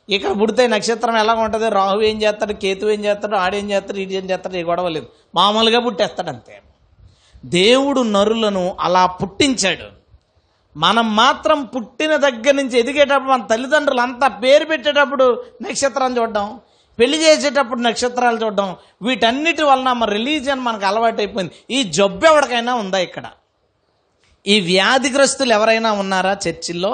ఇక్కడ 0.09 0.41
పుడితే 0.41 0.67
నక్షత్రం 0.67 1.17
ఎలా 1.17 1.33
ఉంటుంది? 1.33 1.69
రాహు 1.69 2.01
ఏం 2.01 2.21
చేస్తాడు? 2.21 2.53
కేతు 2.53 2.85
ఏం 2.85 3.05
చేస్తాడు? 3.05 3.35
ఆడేం 3.35 3.71
చేస్తాడు? 3.71 3.97
ఇటు 3.97 4.13
ఏం 4.13 4.29
చేస్తాడు? 4.29 4.57
ఈ 4.57 4.63
గొడవ 4.63 4.89
లేదు. 4.89 5.07
మామూలుగా 5.35 5.79
పుట్టేస్తాడు 5.79 6.29
అంతే 6.29 6.61
దేవుడు 7.45 8.01
నరులను 8.01 8.77
అలా 8.79 9.05
పుట్టించాడు. 9.05 9.94
మనం 10.75 11.15
మాత్రం 11.15 11.63
పుట్టిన 11.65 12.15
దగ్గర 12.15 12.53
నుంచి 12.53 12.79
ఎదిగేటప్పుడు 12.79 13.31
మన 13.31 13.45
తల్లిదండ్రులు 13.51 14.01
అంతా 14.01 14.27
పేరు 14.27 14.65
పెట్టేటప్పుడు 14.65 15.25
నక్షత్రాన్ని 15.61 16.19
చూడడం 16.19 16.47
పెళ్ళి 16.99 17.17
చేసేటప్పుడు 17.17 17.81
నక్షత్రాలు 17.81 18.37
చూడడం 18.43 18.67
వీటన్నిటి 19.01 19.63
వలన 19.63 19.91
మన 19.91 20.09
రిలీజియన్ 20.09 20.61
మనకు 20.61 20.85
అలవాటైపోయింది. 20.85 21.53
ఈ 21.71 21.79
జబ్బు 21.97 22.25
ఎవరికైనా 22.25 22.73
ఉందా 22.75 22.97
ఇక్కడ? 22.97 23.25
ఈ 24.45 24.59
వ్యాధిగ్రస్తులు 24.61 25.53
ఎవరైనా 25.53 25.91
ఉన్నారా 25.91 26.33
చర్చిల్లో? 26.47 26.93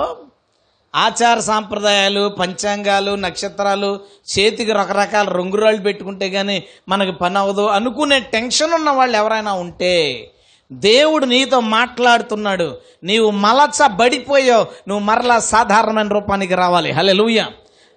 ఆచార 0.93 1.39
సాంప్రదాయాలు 1.39 2.29
పంచాంగాలు 2.39 3.11
నక్షత్రాలు 3.15 3.99
చేతికి 4.33 4.73
రకరకాల 4.73 5.27
రంగురాళ్ళు 5.29 5.81
పెట్టుకుంటే 5.81 6.29
కానీ 6.29 6.63
మనకి 6.89 7.11
పని 7.11 7.37
అవ్వదు 7.37 7.65
అనుకునే 7.67 8.19
టెన్షన్ 8.19 8.73
ఉన్న 8.73 8.89
వాళ్ళు 8.89 9.17
ఎవరైనా 9.17 9.53
ఉంటే 9.53 9.93
దేవుడు 10.73 11.25
నీతో 11.25 11.59
మాట్లాడుతున్నాడు. 11.59 12.77
నీవు 13.03 13.31
మలచ 13.31 13.87
బడిపోయావు. 13.87 14.65
నువ్వు 14.89 15.05
మరలా 15.05 15.39
సాధారణమైన 15.39 16.07
రూపానికి 16.07 16.55
రావాలి. 16.55 16.91
హలే 16.91 17.13
లూయ 17.13 17.43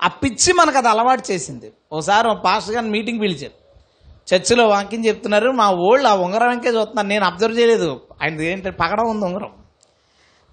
ఆ 0.02 0.08
పిచ్చి 0.08 0.52
మనకు 0.52 0.78
అది 0.78 0.88
అలవాటు 0.88 1.32
చేసింది. 1.32 1.72
ఒకసారి 1.92 2.28
మా 2.28 2.34
పాస్టర్ 2.34 2.74
గారిని 2.74 2.92
మీటింగ్ 2.92 3.20
పిలిచారు. 3.20 3.64
చర్చిలో 4.34 4.68
వాక్యం 4.68 5.06
చెప్తున్నారు. 5.06 5.50
మా 5.50 5.70
ఓళ్ళు 5.70 6.08
ఆ 6.08 6.14
ఉంగరం 6.14 6.48
వెంకే 6.48 6.68
చూస్తున్నారు. 6.68 7.06
నేను 7.06 7.24
అబ్జర్వ్ 7.24 7.58
చేయలేదు. 7.58 8.00
ఆయన 8.22 8.40
ఏంటంటే 8.40 8.70
పగడం 8.70 9.10
ఉంది 9.10 9.24
ఉంగరం. 9.24 9.50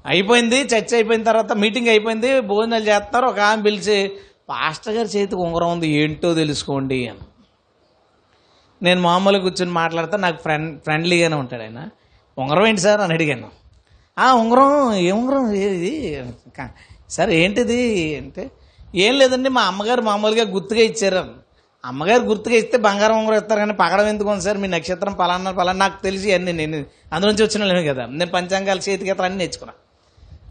అయిపోయింది. 0.06 0.62
చర్చ 0.62 0.94
అయిపోయిన 0.94 1.24
తర్వాత 1.24 1.54
మీటింగ్ 1.54 1.88
అయిపోయింది. 1.88 2.40
భోజనాలు 2.40 2.84
చేస్తారు. 2.84 3.26
ఒక 3.26 3.40
ఆమె 3.40 3.62
పిలిచి 3.62 4.12
పాస్టర్ 4.50 4.94
గారి 4.94 5.08
చేతికి 5.08 5.42
ఉంగరం 5.42 5.72
ఉంది. 5.72 5.88
ఏంటో 5.88 6.34
తెలుసుకోండి 6.34 7.08
అని. 7.08 7.20
నేను 8.82 9.02
మామూలుగా 9.02 9.44
కూర్చొని 9.44 9.72
మాట్లాడితే 9.72 10.18
నాకు 10.18 10.42
ఫ్రెండ్ 10.42 10.82
ఫ్రెండ్లీగానే 10.82 11.36
ఉంటాడు 11.36 11.62
ఆయన. 11.62 11.90
ఉంగరం 12.42 12.68
ఏంటి 12.68 12.82
సార్ 12.82 13.02
అని 13.02 13.14
అడిగాను. 13.14 13.48
ఆ 14.20 14.34
ఉంగరం 14.34 14.94
ఏ 14.94 15.12
ఉంగరం? 15.12 15.54
ఏది 15.54 16.24
కా- 16.58 16.68
సార్ 17.10 17.30
ఏంటిది? 17.30 18.16
అంటే 18.18 18.52
ఏం 18.96 19.20
లేదండి 19.20 19.50
మా 19.50 19.62
అమ్మగారు 19.62 20.02
మామూలుగా 20.02 20.52
గుర్తుగా 20.52 20.80
ఇచ్చారు. 20.80 21.26
అమ్మగారు 21.86 22.24
గుర్తుగా 22.24 22.56
ఇస్తే 22.56 22.78
బంగారం 22.78 23.20
ఉంగరం 23.20 23.38
ఇస్తారు 23.38 23.60
కానీ 23.60 23.74
పగడం 23.74 24.08
ఎందుకు 24.08 24.30
ఉంది 24.30 24.42
సార్? 24.42 24.58
మీ 24.58 24.68
నక్షత్రం 24.68 25.14
పలానా 25.14 25.52
పలానా 25.52 25.80
నాకు 25.80 26.04
తెలిసి 26.04 26.34
అన్ని 26.34 26.54
నేను 26.54 26.86
అందులోంచి 27.14 27.44
వచ్చిన 27.44 27.64
వాళ్ళమే 27.64 27.88
కదా. 27.88 28.06
నేను 28.06 28.32
పంచాంగాలు 28.32 28.80
చేతికి 28.80 29.12
అన్నీ 29.12 29.38
నేర్చుకున్నా. 29.38 29.74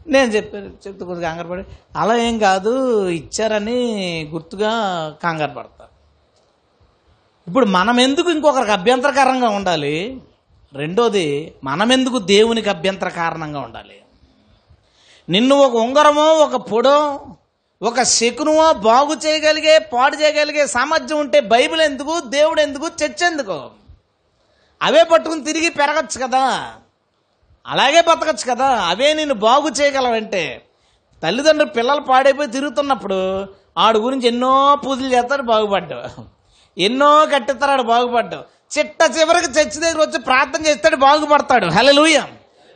నేను 0.09 0.33
చెప్పాను 0.33 0.65
చెప్తే 0.65 1.05
కొద్దిగా 1.05 1.31
కంగారు 1.31 1.49
పడి 1.49 1.63
అలా 1.97 2.17
ఏం 2.17 2.39
కాదు 2.39 3.07
ఇచ్చారని 3.09 4.29
గుర్తుగా 4.33 4.71
కంగారు 5.25 5.51
పడతా. 5.51 5.85
ఇప్పుడు 7.49 7.67
మనం 7.67 8.01
ఎందుకు 8.01 8.31
ఇంకొకరికి 8.31 8.71
అభ్యంతరకరంగా 8.71 9.49
ఉండాలి? 9.49 10.21
రెండోది 10.75 11.55
మనమెందుకు 11.65 12.19
దేవునికి 12.19 12.71
అభ్యంతర 12.71 13.09
కారణంగా 13.09 13.61
ఉండాలి? 13.61 14.03
నిన్ను 15.29 15.57
ఒక 15.57 15.75
ఉంగరమో 15.75 16.23
ఒక 16.23 16.57
పొడో 16.57 17.21
ఒక 17.83 18.03
శకునమో 18.03 18.73
బాగు 18.73 19.15
చేయగలిగే 19.27 19.79
పాడు 19.79 20.17
చేయగలిగే 20.17 20.67
సామర్థ్యం 20.67 21.19
ఉంటే 21.19 21.41
బైబిల్ 21.41 21.81
ఎందుకు 21.81 22.21
దేవుడు 22.21 22.61
ఎందుకు 22.61 22.87
చర్చ 23.05 23.25
ఎందుకు? 23.25 23.71
అవే 24.83 25.05
పట్టుకుని 25.05 25.45
తిరిగి 25.45 25.69
పెరగచ్చు 25.69 26.27
కదా? 26.27 26.75
అలాగే 27.67 28.01
బతకచ్చు 28.01 28.55
కదా? 28.55 28.67
అవే 28.67 29.15
నేను 29.15 29.35
బాగు 29.35 29.69
చేయగలవంటే. 29.69 30.63
తల్లిదండ్రులు 31.23 31.71
పిల్లలు 31.71 32.01
పాడైపోయి 32.01 32.51
తిరుగుతున్నప్పుడు 32.51 33.49
ఆడు 33.79 33.99
గురించి 33.99 34.27
ఎన్నో 34.27 34.79
పూజలు 34.87 35.07
చేస్తాడు 35.07 35.43
బాగుపడ్డావు 35.43 36.25
ఎన్నో 36.81 37.27
కట్టిస్తాడు 37.27 37.83
బాగుపడ్డావు 37.83 38.60
చిట్ట 38.79 38.99
చివరికి 39.19 39.47
చర్చి 39.47 39.81
దగ్గర 39.81 40.01
వచ్చి 40.01 40.19
ప్రార్థన 40.19 40.67
చేస్తాడు 40.67 40.97
బాగుపడతాడు. 40.97 41.67
హలలుయ 41.67 42.23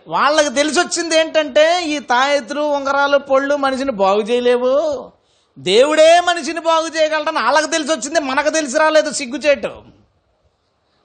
వాళ్ళకి 0.09 0.49
తెలిసి 0.49 0.81
వచ్చింది 0.81 1.17
ఏంటంటే 1.17 1.85
ఈ 1.85 1.99
తాయెత్తులు 1.99 2.61
ఉంగరాలు 2.61 3.19
పొళ్ళు 3.19 3.57
మనిషిని 3.57 3.93
బాగు 3.93 4.21
చేయలేవు. 4.21 5.11
దేవుడే 5.59 6.21
మనిషిని 6.21 6.61
బాగు 6.61 6.87
చేయగలడని 6.87 7.39
వాళ్ళకి 7.39 7.67
తెలిసి 7.67 7.93
వచ్చింది 7.93 8.21
మనకు 8.21 8.51
తెలిసి 8.51 8.79
రాలేదు 8.79 9.11
సిగ్గుచేటు. 9.11 9.83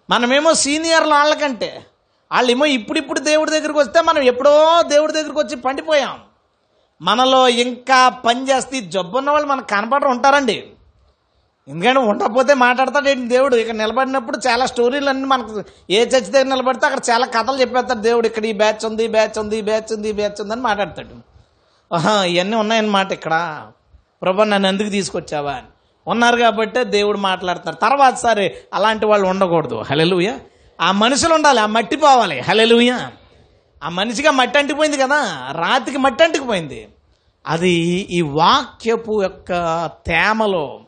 మనమేమో 0.10 0.54
సీనియర్లు 0.54 1.14
వాళ్ళకంటే. 1.14 1.86
వాళ్ళేమో 2.32 2.66
ఇప్పుడిప్పుడు 2.66 3.20
దేవుడి 3.20 3.52
దగ్గరికి 3.52 3.80
వస్తే 3.80 4.02
మనం 4.02 4.22
ఎప్పుడో 4.22 4.82
దేవుడి 4.82 5.14
దగ్గరికి 5.14 5.40
వచ్చి 5.40 5.56
పండిపోయాం. 5.56 6.20
మనలో 7.02 7.48
ఇంకా 7.48 8.10
పని 8.10 8.50
చేస్తే 8.50 8.82
జబ్బున్న 8.82 9.32
వాళ్ళు 9.32 9.48
మనకు 9.48 9.68
కనపడరు 9.68 10.08
ఉంటారండి. 10.08 10.68
ఎందుకంటే 11.70 12.00
ఉండకపోతే 12.00 12.54
మాట్లాడతాడు 12.54 13.28
దేవుడు? 13.28 13.56
ఇక్కడ 13.56 13.76
నిలబడినప్పుడు 13.76 14.38
చాలా 14.48 14.66
స్టోరీలు 14.66 15.10
అన్నీ 15.10 15.26
మనకు 15.26 15.64
ఏ 15.90 16.02
చర్చి 16.02 16.32
దగ్గర 16.32 16.46
నిలబడితే 16.46 16.86
అక్కడ 16.86 17.00
చాలా 17.12 17.26
కథలు 17.26 17.62
చెప్పేస్తాడు 17.62 18.00
దేవుడు. 18.00 18.28
ఇక్కడ 18.28 18.46
ఈ 18.46 18.54
బ్యాచ్ 18.54 18.86
ఉంది 18.86 19.06
ఈ 19.06 19.08
బ్యాచ్ 19.08 19.40
ఉంది 19.40 19.58
ఈ 19.58 19.62
బ్యాచ్ 19.62 19.94
ఉంది 19.94 20.10
ఈ 20.10 20.12
బ్యాచ్ 20.12 20.42
ఉంది 20.42 20.54
అని 20.54 20.62
మాట్లాడతాడు. 20.62 21.16
ఆహా 21.96 22.24
ఇవన్నీ 22.24 22.56
ఉన్నాయన్నమాట 22.56 23.12
ఇక్కడ. 23.12 23.66
ప్రభు 24.22 24.44
నన్ను 24.44 24.68
ఎందుకు 24.68 24.90
తీసుకొచ్చావా 24.90 25.52
అని. 25.52 25.68
ఉన్నారు 26.08 26.38
కాబట్టి 26.38 26.84
దేవుడు 26.84 27.18
మాట్లాడతారు 27.18 27.76
తర్వాత 27.76 28.16
సరే 28.16 28.64
అలాంటి 28.74 29.06
వాళ్ళు 29.06 29.28
ఉండకూడదు. 29.28 29.84
హలెలుయ 29.90 30.38
ఆ 30.82 30.92
మనుషులు 30.92 31.34
ఉండాలి 31.34 31.60
ఆ 31.60 31.66
మట్టి 31.66 31.96
పోవాలి. 31.96 32.40
హలెలుయ 32.40 33.00
ఆ 33.84 33.90
మనిషిగా 33.90 34.32
మట్టి 34.32 34.60
అంటిపోయింది 34.60 34.98
కదా. 34.98 35.48
రాతికి 35.52 35.98
మట్టి 35.98 36.24
అంటుకుపోయింది 36.24 36.88
అది 37.48 37.70
ఈ 38.12 38.22
వాక్యపు 38.22 39.24
యొక్క 39.24 39.52
తేమలో 40.08 40.80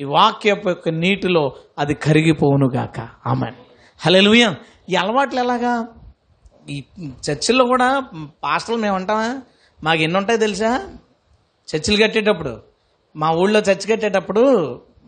ఈ 0.00 0.04
వాక్యపు 0.04 0.68
యొక్క 0.68 0.88
నీటిలో 0.88 1.42
అది 1.78 1.94
కరిగిపోవునుగాక 1.94 2.98
ఆమె 3.26 3.48
హలెలుయ 4.00 4.44
ఈ 4.90 4.94
అలవాట్లు 4.94 5.40
ఎలాగా? 5.40 5.72
ఈ 6.68 6.76
చర్చిల్లో 7.26 7.64
కూడా 7.64 7.88
పాస్టర్లు 8.44 8.82
మేము 8.82 8.96
ఉంటామా 8.96 9.28
మాకు 9.80 10.00
ఎన్ని 10.02 10.16
ఉంటాయి 10.18 10.38
తెలుసా? 10.38 10.70
చర్చిలు 11.68 12.02
కట్టేటప్పుడు. 12.02 12.52
మా 13.14 13.28
ఊళ్ళో 13.30 13.60
చర్చి 13.60 13.86
కట్టేటప్పుడు 13.92 14.42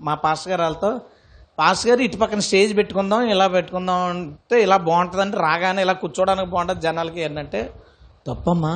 మా 0.01 0.15
పాస్టర్ 0.15 0.51
గారు 0.53 0.63
వాళ్ళతో 0.63 0.91
పాస్ 1.59 1.87
గారు 1.87 2.01
ఇటు 2.03 2.17
పక్కన 2.17 2.39
స్టేజ్ 2.39 2.77
పెట్టుకుందాం 2.77 3.23
ఇలా 3.31 3.47
పెట్టుకుందాం 3.47 4.03
అంటే 4.11 4.63
ఇలా 4.63 4.77
బాగుంటుందంటే 4.77 5.37
రాగానే 5.39 5.83
ఇలా 5.83 5.93
కూర్చోడానికి 5.93 6.51
బాగుంటుంది 6.51 6.81
జనాలకి 6.81 7.21
ఏంటంటే 7.21 7.61
తప్పమ్మా 8.27 8.75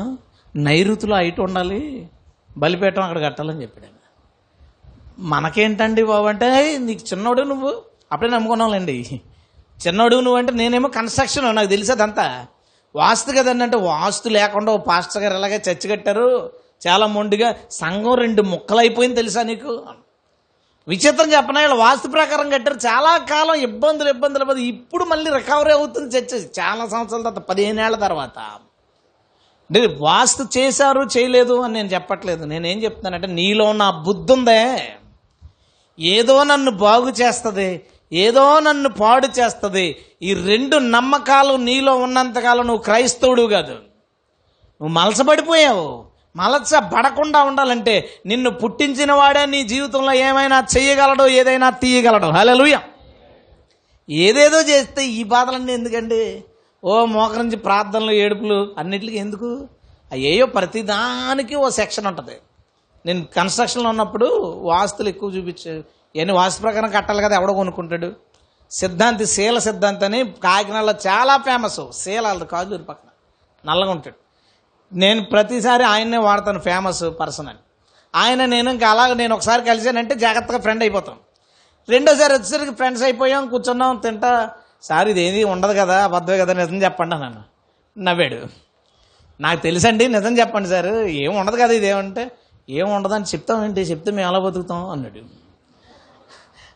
నైరుతిలో 0.55 1.17
హైట్ 1.17 1.41
ఉండాలి 1.41 1.81
బలిపేటం 2.57 3.03
అక్కడ 3.03 3.21
కట్టాలని 3.27 3.63
చెప్పాడు 3.63 3.89
మనకేంటండి 5.19 6.03
బాబు 6.03 6.27
అంటే 6.27 6.79
నీకు 6.79 7.05
చిన్నోడు 7.13 7.43
నువ్వు. 7.43 7.83
అప్పుడే 8.13 8.31
నమ్ముకున్నావులేండి 8.31 9.21
చిన్నోడు 9.87 10.17
నువ్వు 10.17 10.39
అంటే 10.39 10.53
నేనేమో 10.53 10.89
కన్స్ట్రక్షన్ 10.89 11.57
నాకు 11.57 11.69
తెలిసేదంతా. 11.69 12.47
వాస్తు 12.97 13.33
కదండి 13.33 13.65
అంటే 13.65 13.77
వాస్తు 13.77 14.29
లేకుండా 14.29 14.73
ఓ 14.73 14.77
పాస్టర్ 14.77 15.23
గారు 15.23 15.35
ఇలాగే 15.35 15.63
చర్చి 15.71 15.91
కట్టారు. 15.91 16.53
చాలా 16.87 17.07
మొండిగా 17.07 17.55
సంఘం 17.71 18.15
రెండు 18.15 18.43
ముక్కలైపోయింది 18.43 19.17
తెలుసా 19.17 19.43
నీకు? 19.43 19.83
విచిత్రం 20.89 21.33
చెప్పనా 21.33 21.61
వీళ్ళు 21.61 21.77
వాస్తు 21.77 22.09
ప్రకారం 22.09 22.51
కట్టారు. 22.51 22.77
చాలా 22.77 23.17
కాలం 23.17 23.55
ఇబ్బందులు 23.55 24.09
ఇబ్బందులు 24.09 24.43
ఇబ్బందులు. 24.43 24.65
ఇప్పుడు 24.65 25.05
మళ్ళీ 25.05 25.31
రికవరీ 25.35 25.73
అవుతుంది 25.73 26.17
చర్చ. 26.17 26.35
చాలా 26.37 26.89
సంవత్సరాల 26.89 27.23
తర్వాత 27.23 27.43
పదిహేను 27.43 27.85
ఏళ్ళ 27.85 27.97
తర్వాత. 27.97 28.39
అంటే 29.71 29.97
వాస్తు 30.01 30.59
చేశారు 30.59 31.01
చేయలేదు 31.01 31.61
అని 31.61 31.73
నేను 31.75 31.89
చెప్పట్లేదు. 31.89 32.45
నేనేం 32.45 32.83
చెప్తున్నానంటే 32.83 33.27
నీలో 33.27 33.65
ఉన్న 33.65 33.91
బుద్ధి 33.91 34.33
ఉందే. 34.33 34.93
ఏదో 36.01 36.45
నన్ను 36.45 36.71
బాగు 36.71 37.09
చేస్తుంది 37.09 37.87
ఏదో 38.13 38.61
నన్ను 38.61 38.89
పాడు 38.89 39.27
చేస్తుంది 39.27 39.97
ఈ 40.23 40.35
రెండు 40.35 40.77
నమ్మకాలు 40.77 41.55
నీలో 41.55 41.97
ఉన్నంతకాలం 41.97 42.67
నువ్వు 42.67 42.83
క్రైస్తవుడు 42.83 43.43
కాదు. 43.43 43.73
నువ్వు 44.81 44.89
మలసపడిపోయావు 44.89 46.05
మలస 46.37 46.75
పడకుండా 46.75 47.43
ఉండాలంటే 47.43 48.09
నిన్ను 48.27 48.51
పుట్టించిన 48.51 49.13
వాడే 49.13 49.47
నీ 49.47 49.63
జీవితంలో 49.63 50.13
ఏమైనా 50.13 50.67
చేయగలడో 50.77 51.27
ఏదైనా 51.27 51.71
తీయగలడు. 51.71 52.27
హలోయ 52.27 52.79
ఏదేదో 54.09 54.61
చేస్తే 54.61 55.07
ఈ 55.07 55.25
బాధలన్నీ 55.25 55.73
ఎందుకండి? 55.73 56.45
ఓ 56.85 57.05
మోకరించి 57.05 57.57
ప్రార్థనలు 57.57 58.11
ఏడుపులు 58.11 58.75
అన్నిటికీ 58.79 59.17
ఎందుకు? 59.17 59.69
అయ్యేయో 60.13 60.47
ప్రతిదానికి 60.47 61.55
ఓ 61.55 61.69
సెక్షన్ 61.69 62.07
ఉంటుంది. 62.07 62.33
నేను 63.07 63.25
కన్స్ట్రక్షన్లో 63.25 63.89
ఉన్నప్పుడు 63.89 64.27
వాస్తులు 64.63 65.09
ఎక్కువ 65.09 65.31
చూపించే 65.31 65.85
ఇవన్నీ 66.15 66.35
వాస్తు 66.35 66.63
ప్రకారం 66.63 66.91
కట్టాలి 66.91 67.23
కదా 67.23 67.37
ఎవడో 67.37 67.55
కొనుక్కుంటాడు. 67.55 68.13
సిద్ధాంతి 68.71 69.27
శీల 69.27 69.59
సిద్ధాంతి 69.59 70.05
అని 70.05 70.25
కాకినాడలో 70.25 70.93
చాలా 70.93 71.37
ఫేమస్ 71.37 71.81
శీల 71.93 72.21
కాజూరి 72.21 72.47
కాజూరు 72.47 72.83
పక్కన. 72.83 73.09
నల్లగా 73.71 73.91
ఉంటాడు. 73.91 74.15
నేను 74.95 75.25
ప్రతిసారి 75.25 75.85
ఆయన్నే 75.85 76.17
వాడతాను 76.17 76.61
ఫేమస్ 76.61 77.05
పర్సన్ 77.21 77.49
అని. 77.49 77.59
ఆయన 78.15 78.45
నేను 78.45 78.71
ఇంకా 78.71 78.91
అలాగ 78.91 79.13
నేను 79.13 79.35
ఒకసారి 79.35 79.65
కలిసానంటే 79.65 80.15
జాగ్రత్తగా 80.15 80.59
ఫ్రెండ్ 80.59 80.83
అయిపోతాం. 80.83 81.17
రెండోసారి 81.89 82.33
వచ్చేసరికి 82.33 82.75
ఫ్రెండ్స్ 82.75 83.03
అయిపోయాం 83.03 83.49
కూర్చున్నాం 83.49 83.97
తింటా. 83.97 84.51
సార్ 84.83 85.09
ఇదేది? 85.09 85.45
ఉండదు 85.45 85.73
కదా 85.73 86.05
అబద్ధమే 86.05 86.39
కదా 86.39 86.53
నిజం 86.53 86.83
చెప్పండి 86.83 87.15
నన్ను 87.15 87.43
నవ్వాడు. 87.99 88.47
నాకు 89.41 89.63
తెలుసండి 89.63 90.09
నిజం 90.09 90.39
చెప్పండి 90.39 90.69
సార్. 90.69 90.87
ఏం 90.87 91.37
ఉండదు 91.37 91.57
కదా 91.57 91.73
ఇదేమంటే. 91.73 92.31
ఏం 92.69 92.95
ఉండదని 92.95 93.25
చెప్తామేంటి 93.25 93.81
చెప్తే 93.81 94.11
మేము 94.11 94.29
ఎలా 94.29 94.39
బతుకుతాం? 94.39 94.91
అన్నాడు. 94.91 95.23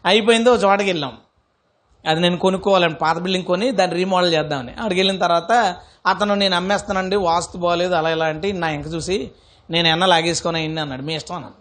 అయిపోయిందో 0.06 0.54
చోటకి 0.54 0.90
వెళ్ళాం. 0.90 1.18
అది 2.06 2.20
నేను 2.20 2.36
కొనుక్కోవాలని 2.36 2.94
పాత 2.94 3.18
బిల్డింగ్ 3.18 3.44
కొని 3.44 3.70
దాన్ని 3.70 3.96
రీమోడల్ 3.96 4.34
చేద్దామని. 4.34 4.72
అక్కడికి 4.72 5.00
వెళ్ళిన 5.00 5.18
తర్వాత 5.18 5.76
అతను 6.06 6.34
నేను 6.34 6.56
అమ్మేస్తానండి 6.56 7.16
వాస్తు 7.16 7.58
బాగలేదు 7.58 7.94
అలా 7.94 8.10
ఇలా 8.10 8.26
అంటే 8.26 8.52
నా 8.52 8.68
ఇంక 8.68 8.86
చూసి 8.86 9.30
నేను 9.70 9.88
ఎన్న 9.88 10.06
లాగేసుకొని 10.06 10.58
అయింది 10.58 10.80
అన్నాడు. 10.80 11.02
మీ 11.02 11.14
ఇష్టం 11.14 11.34
అన్నాడు. 11.34 11.54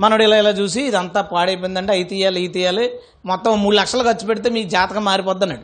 మనోడు 0.00 0.22
ఇలా 0.22 0.38
ఇలా 0.38 0.50
చూసి 0.50 0.82
ఇదంతా 0.82 1.20
పాడైపోయిందంటే 1.20 1.92
అవి 1.92 2.04
తీయాలి 2.04 2.42
ఇవి 2.42 2.52
తీయాలి. 2.52 2.98
మొత్తం 3.26 3.62
మూడు 3.62 3.76
లక్షలు 3.76 4.02
ఖర్చు 4.02 4.26
పెడితే 4.26 4.50
మీకు 4.50 4.68
జాతకం 4.68 5.04
మారిపోద్ది 5.04 5.44
అన్నాడు. 5.44 5.62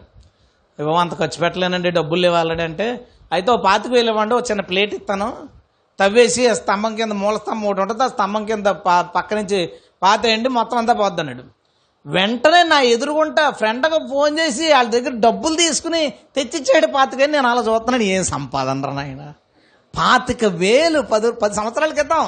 ఇవ్వ 0.83 0.93
అంత 0.93 1.19
ఖర్చు 1.19 1.41
పెట్టలేనండి 1.41 1.91
డబ్బులు 1.91 2.27
ఇవ్వాలంటే 2.27 2.63
అంటే. 2.63 3.07
అయితే 3.33 3.51
ఓ 3.51 3.57
పాతికి 3.57 3.95
వెళ్ళేవాడు 3.95 4.35
ఒక 4.35 4.51
చిన్న 4.51 4.61
ప్లేట్ 4.61 4.95
ఇస్తాను. 4.95 5.58
తవ్వేసి 6.01 6.43
ఆ 6.51 6.55
స్తంభం 6.55 6.93
కింద 6.97 7.15
మూల 7.23 7.37
స్తంభం 7.37 7.67
ఒకటి 7.69 7.83
ఉంటుంది 7.83 8.03
ఆ 8.03 8.09
స్తంభం 8.09 8.43
కింద 8.45 8.67
పా 8.87 9.03
పక్క 9.17 9.35
నుంచి 9.35 9.61
పాతేయండి 10.03 10.49
మొత్తం 10.49 10.77
అంతా 10.79 10.95
పోద్దన్నాడు 10.95 11.45
వెంటనే 12.07 12.63
నా 12.63 12.81
ఎదురుగుంట 12.95 13.41
ఫ్రెండ్కి 13.51 13.99
ఫోన్ 14.13 14.39
చేసి 14.39 14.65
వాళ్ళ 14.73 14.89
దగ్గర 14.91 15.13
డబ్బులు 15.27 15.57
తీసుకుని 15.57 16.03
తెచ్చిచ్చాడు 16.37 16.87
పాతికని 16.87 17.33
నేను 17.33 17.49
అలా 17.49 17.63
చూస్తున్నాను. 17.69 18.03
ఏం 18.15 18.25
సంపాదన 18.25 18.87
రా 18.87 18.93
నాయన? 18.93 19.23
పాతిక 19.97 20.45
వేలు 20.63 21.01
పది 21.13 21.33
పది 21.33 21.55
సంవత్సరాల 21.55 21.93
క్రితం 21.93 22.25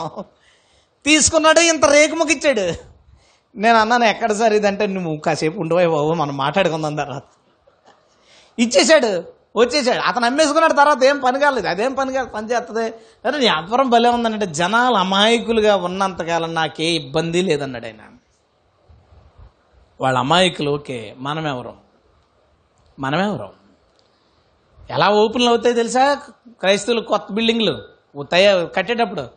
తీసుకున్నాడు 1.06 1.60
ఇంత 1.60 1.84
రేకుముకి 1.90 2.32
ఇచ్చాడు. 2.32 2.66
నేను 3.54 3.78
అన్నాను 3.78 4.04
ఎక్కడ 4.04 4.32
సార్ 4.32 4.52
ఇదంటే 4.52 4.86
నువ్వు 4.86 5.12
కాసేపు 5.16 5.58
ఉండిపోయి 5.60 5.86
బాబు 5.86 6.10
మనం 6.14 6.36
మాట్లాడుకుందాం 6.36 6.96
తర్వాత. 6.96 7.22
ఇచ్చేసాడు. 8.58 9.39
వచ్చేసాడు. 9.56 10.00
అతను 10.00 10.26
అమ్మేసుకున్నాడు 10.26 10.72
తర్వాత 10.72 11.04
ఏం 11.04 11.18
పని 11.18 11.40
కాలేదు. 11.40 11.68
అదేం 11.68 11.92
పని 11.94 12.12
కాదు 12.12 12.28
పని 12.28 12.50
చేస్తుంది 12.50 12.92
అరే 13.24 13.38
వ్యాపారం 13.38 13.90
భలే 13.90 14.08
ఉందనంటే 14.08 14.46
జనాలు 14.46 14.94
అమాయకులుగా 14.94 15.76
ఉన్నంతకాలం 15.76 16.54
నాకే 16.54 16.84
ఇబ్బంది 16.84 17.42
లేదన్నాడు 17.42 17.86
ఆయన. 17.86 18.02
వాళ్ళ 20.00 20.18
అమాయకులు 20.18 20.70
ఓకే 20.70 21.14
మనమెవరం? 21.18 21.76
మనమెవరం? 22.98 23.50
ఎలా 24.90 25.08
ఓపెన్లు 25.08 25.48
అవుతాయి 25.48 25.74
తెలుసా? 25.74 26.14
క్రైస్తవులు 26.60 27.00
కొత్త 27.00 27.32
బిల్డింగ్లు 27.32 27.84
తయ 28.22 28.66
కట్టేటప్పుడు. 28.76 29.28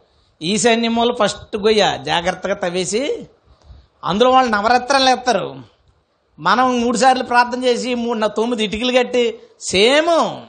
ఈశాన్యమూలు 0.41 1.13
ఫస్ట్ 1.13 1.57
గొయ్య 1.57 1.99
జాగ్రత్తగా 2.03 2.53
తవ్వేసి 2.53 3.27
అందులో 4.03 4.29
వాళ్ళు 4.29 4.51
నవరత్నాలు 4.51 5.09
ఎత్తారు 5.09 5.72
మనం 6.39 6.81
మూడు 6.81 6.97
సార్లు 6.97 7.23
ప్రార్థన 7.23 7.63
చేసి 7.63 7.95
మూడు 7.95 8.17
నా 8.17 8.27
తొమ్మిది 8.27 8.63
ఇటుకలు 8.63 8.91
కట్టి 8.91 9.39
సేమ్. 9.61 10.41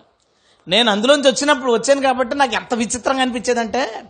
నేను 0.71 0.91
అందులోంచి 0.91 1.29
వచ్చినప్పుడు 1.31 1.73
వచ్చాను 1.73 2.01
కాబట్టి 2.01 2.37
నాకు 2.37 2.55
ఎంత 2.55 2.75
విచిత్రంగా 2.75 3.21
అనిపించేదంటే 3.21 4.05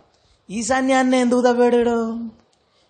ఈశాన్యాన్ని 0.49 1.17
ఎందుకు 1.17 1.41
తవ్వాడు 1.41 2.29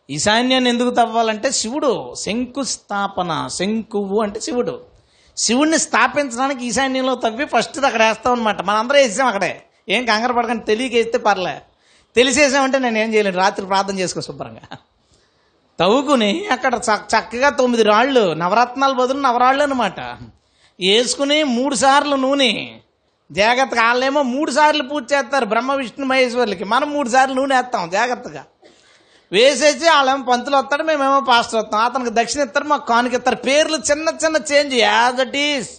ఈశాన్యాన్ని 0.09 0.69
ఎందుకు 0.69 0.89
తవ్వాలంటే 0.89 1.51
శివుడు 1.51 2.15
శంకుస్థాపన 2.15 3.47
శంకువు 3.47 4.21
అంటే 4.21 4.39
శివుడు. 4.39 4.81
శివుణ్ణి 5.37 5.79
స్థాపించడానికి 5.79 6.65
ఈశాన్యంలో 6.65 7.15
తవ్వి 7.15 7.45
ఫస్ట్ 7.45 7.79
అక్కడ 7.79 8.03
వేస్తాం 8.03 8.33
అనమాట 8.33 8.61
మనందరం 8.61 8.97
వేసాం 8.97 9.27
అక్కడే. 9.27 9.63
ఏం 9.89 10.05
కంగారు 10.05 10.33
పడకండి 10.33 10.65
తెలియకేస్తే 10.65 11.17
పర్లే. 11.17 11.61
తెలిసేసామంటే 12.15 12.79
నేను 12.79 12.97
ఏం 12.97 13.13
చేయలేను 13.13 13.37
రాత్రి 13.37 13.65
ప్రార్థన 13.65 13.99
చేసుకో 13.99 14.21
శుభ్రంగా. 14.21 14.77
తవ్వుకుని 15.79 16.47
అక్కడ 16.47 16.73
చక్- 16.73 17.19
చక్కగా 17.19 17.49
తొమ్మిది 17.49 17.83
రాళ్ళు 17.83 18.33
నవరత్నాలు 18.33 18.93
బదులు 18.93 19.19
నవరాళ్ళు 19.19 19.63
అనమాట 19.63 19.99
వేసుకుని 20.79 21.43
మూడు 21.43 21.75
సార్లు 21.75 22.15
నూనె. 22.15 22.79
జాగ్రత్తగా 23.31 23.85
వాళ్ళేమో 23.85 24.21
మూడు 24.21 24.51
సార్లు 24.51 24.83
పూజ 24.83 25.03
చేస్తారు 25.13 25.45
బ్రహ్మ 25.45 25.73
విష్ణు 25.73 26.05
మహేశ్వరులకి. 26.05 26.63
మనం 26.63 26.91
మూడు 26.91 27.09
సార్లు 27.09 27.35
నూనె 27.35 27.55
వేస్తాం 27.55 27.89
జాగ్రత్తగా. 27.89 28.45
వేసేసి 29.31 29.89
వాళ్ళేమో 29.89 30.23
పంతులు 30.31 30.55
వస్తాడు 30.55 30.83
మేమేమో 30.83 31.19
పాస్టర్ 31.19 31.59
వస్తాం. 31.59 31.81
అతనికి 31.81 32.09
దక్షిణ 32.13 32.41
ఇస్తారు 32.41 32.65
మాకు 32.65 32.88
కానుక 32.88 33.13
ఇస్తారు. 33.13 33.35
పేర్లు 33.35 33.77
చిన్న 33.77 34.09
చిన్న 34.25 34.38
change 34.51 34.73
as 34.73 35.21
it 35.21 35.35
is 35.35 35.69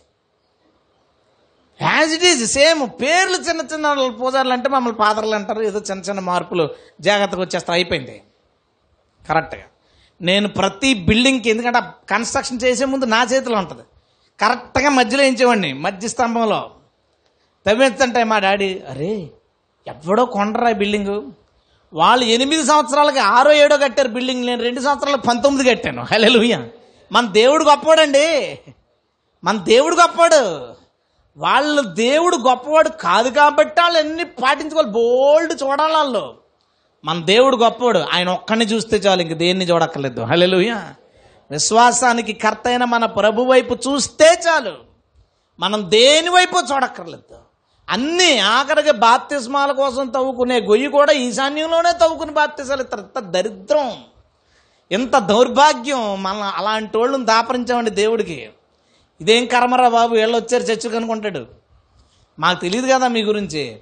as 1.83 2.13
it 2.13 2.25
is 2.25 2.53
same. 2.53 2.89
పేర్లు 3.03 3.37
చిన్న 3.37 3.61
చిన్న 3.61 4.09
పూజారులు 4.09 4.53
అంటే 4.53 4.69
మమ్మల్ని 4.69 4.99
పాదర్లు 4.99 5.35
అంటారు. 5.35 5.63
ఏదో 5.63 5.81
చిన్న 5.81 6.03
చిన్న 6.03 6.21
మార్పులు 6.21 6.69
జాగ్రత్తగా 7.01 7.41
వచ్చేస్తారు. 7.41 7.73
అయిపోయింది. 7.73 8.23
కరెక్ట్గా. 9.29 9.63
నేను 10.23 10.49
ప్రతి 10.49 10.95
బిల్డింగ్కి 10.95 11.51
ఎందుకంటే 11.51 11.81
కన్స్ట్రక్షన్ 12.11 12.61
చేసే 12.65 12.85
ముందు 12.85 13.05
నా 13.05 13.23
చేతిలో 13.23 13.59
ఉంటుంది. 13.59 13.83
కరెక్ట్గా 14.41 14.91
మధ్యలో 14.91 15.23
వేయించేవాడిని 15.23 15.73
మధ్య 15.73 16.09
స్తంభంలో. 16.09 16.71
తవ్వించంటే 17.67 18.25
మా 18.25 18.39
డాడీ 18.39 18.83
అరే 18.91 19.31
ఎవడో 19.87 20.25
కొండరా 20.25 20.73
బిల్డింగు 20.73 21.33
వాళ్ళు 21.95 22.25
ఎనిమిది 22.25 22.67
సంవత్సరాలకి 22.67 23.19
ఆరో 23.19 23.53
ఏడో 23.53 23.77
కట్టారు 23.77 24.09
బిల్డింగ్ 24.09 24.47
నేను 24.47 24.63
రెండు 24.63 24.81
సంవత్సరాలకు 24.81 25.21
పంతొమ్మిది 25.21 25.71
కట్టాను. 25.71 26.03
హలో 26.03 26.59
మన 27.13 27.27
దేవుడు 27.27 27.65
గొప్పవాడండి. 27.65 28.59
మన 29.45 29.57
దేవుడు 29.57 29.97
గొప్పవాడు. 29.97 30.75
వాళ్ళు 31.37 31.83
దేవుడు 31.83 32.37
గొప్పవాడు 32.37 32.89
కాదు 32.89 33.29
కాబట్టి 33.29 33.81
వాళ్ళు 33.81 33.99
ఎన్ని 33.99 34.25
పాటించుకోవాలి. 34.25 34.91
బోల్డ్ 34.91 35.63
చూడాలి 35.63 35.93
వాళ్ళు. 35.93 36.46
మన 37.05 37.25
దేవుడు 37.25 37.57
గొప్పవాడు. 37.57 37.99
ఆయన 37.99 38.29
ఒక్కడిని 38.29 38.65
చూస్తే 38.65 38.97
చాలు 38.97 39.23
ఇంక 39.23 39.33
దేన్ని 39.33 39.65
చూడక్కర్లేదు. 39.65 40.21
హల్లెలూయ. 40.21 40.75
విశ్వాసానికి 41.51 42.33
కర్త 42.33 42.63
అయిన 42.67 42.85
మన 42.85 43.05
ప్రభు 43.05 43.43
వైపు 43.43 43.75
చూస్తే 43.75 44.43
చాలు. 44.49 44.73
మనం 45.61 45.91
దేని 45.91 46.29
వైపు 46.29 46.75
చూడక్కర్లేదు. 46.75 47.35
అన్నీ 47.89 48.39
ఆఖరికి 48.39 48.91
బాప్తిస్మాల 48.91 49.73
కోసం 49.73 50.09
తవ్వుకునే 50.09 50.61
గొయ్యి 50.61 50.89
కూడా 50.89 51.13
ఈశాన్యంలోనే 51.13 51.93
తవ్వుకుని 51.93 52.31
బాప్తిసాలు 52.31 52.83
ఇస్తారు. 52.83 53.03
ఇంత 53.03 53.19
దరిద్రం. 53.19 54.05
ఇంత 54.93 55.19
దౌర్భాగ్యం. 55.19 56.23
మన 56.23 56.53
అలాంటి 56.57 56.99
వాళ్ళని 56.99 57.25
దాపరించామండి 57.25 57.91
దేవుడికి. 57.91 58.51
ఇదేం 59.21 59.47
కర్మరా 59.47 59.89
బాబు? 59.89 60.15
వీళ్ళు 60.15 60.37
వచ్చారు 60.37 60.63
చర్చకు 60.63 60.97
అనుకుంటాడు. 60.97 61.47
మాకు 62.39 62.61
తెలియదు 62.61 62.87
కదా 62.87 63.09
మీ 63.09 63.23
గురించి. 63.23 63.79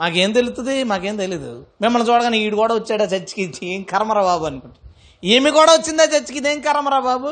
మాకేం 0.00 0.32
తెలుస్తుంది 0.32 0.84
మాకేం 0.84 1.16
తెలియదు 1.16 1.66
మిమ్మల్ని 1.82 2.10
చూడగానే 2.10 2.38
ఈడు 2.38 2.56
కూడా 2.56 2.74
వచ్చాడా 2.74 3.04
చర్చికి? 3.04 3.66
ఏం 3.66 3.82
కర్మరా 3.82 4.22
బాబు 4.22 4.44
అనుకుంటా. 4.44 4.90
ఈమె 5.24 5.50
కూడా 5.50 5.72
వచ్చిందా 5.72 6.04
చర్చికి? 6.04 6.38
ఇదేం 6.38 6.60
కర్మరా 6.60 7.00
బాబు? 7.00 7.30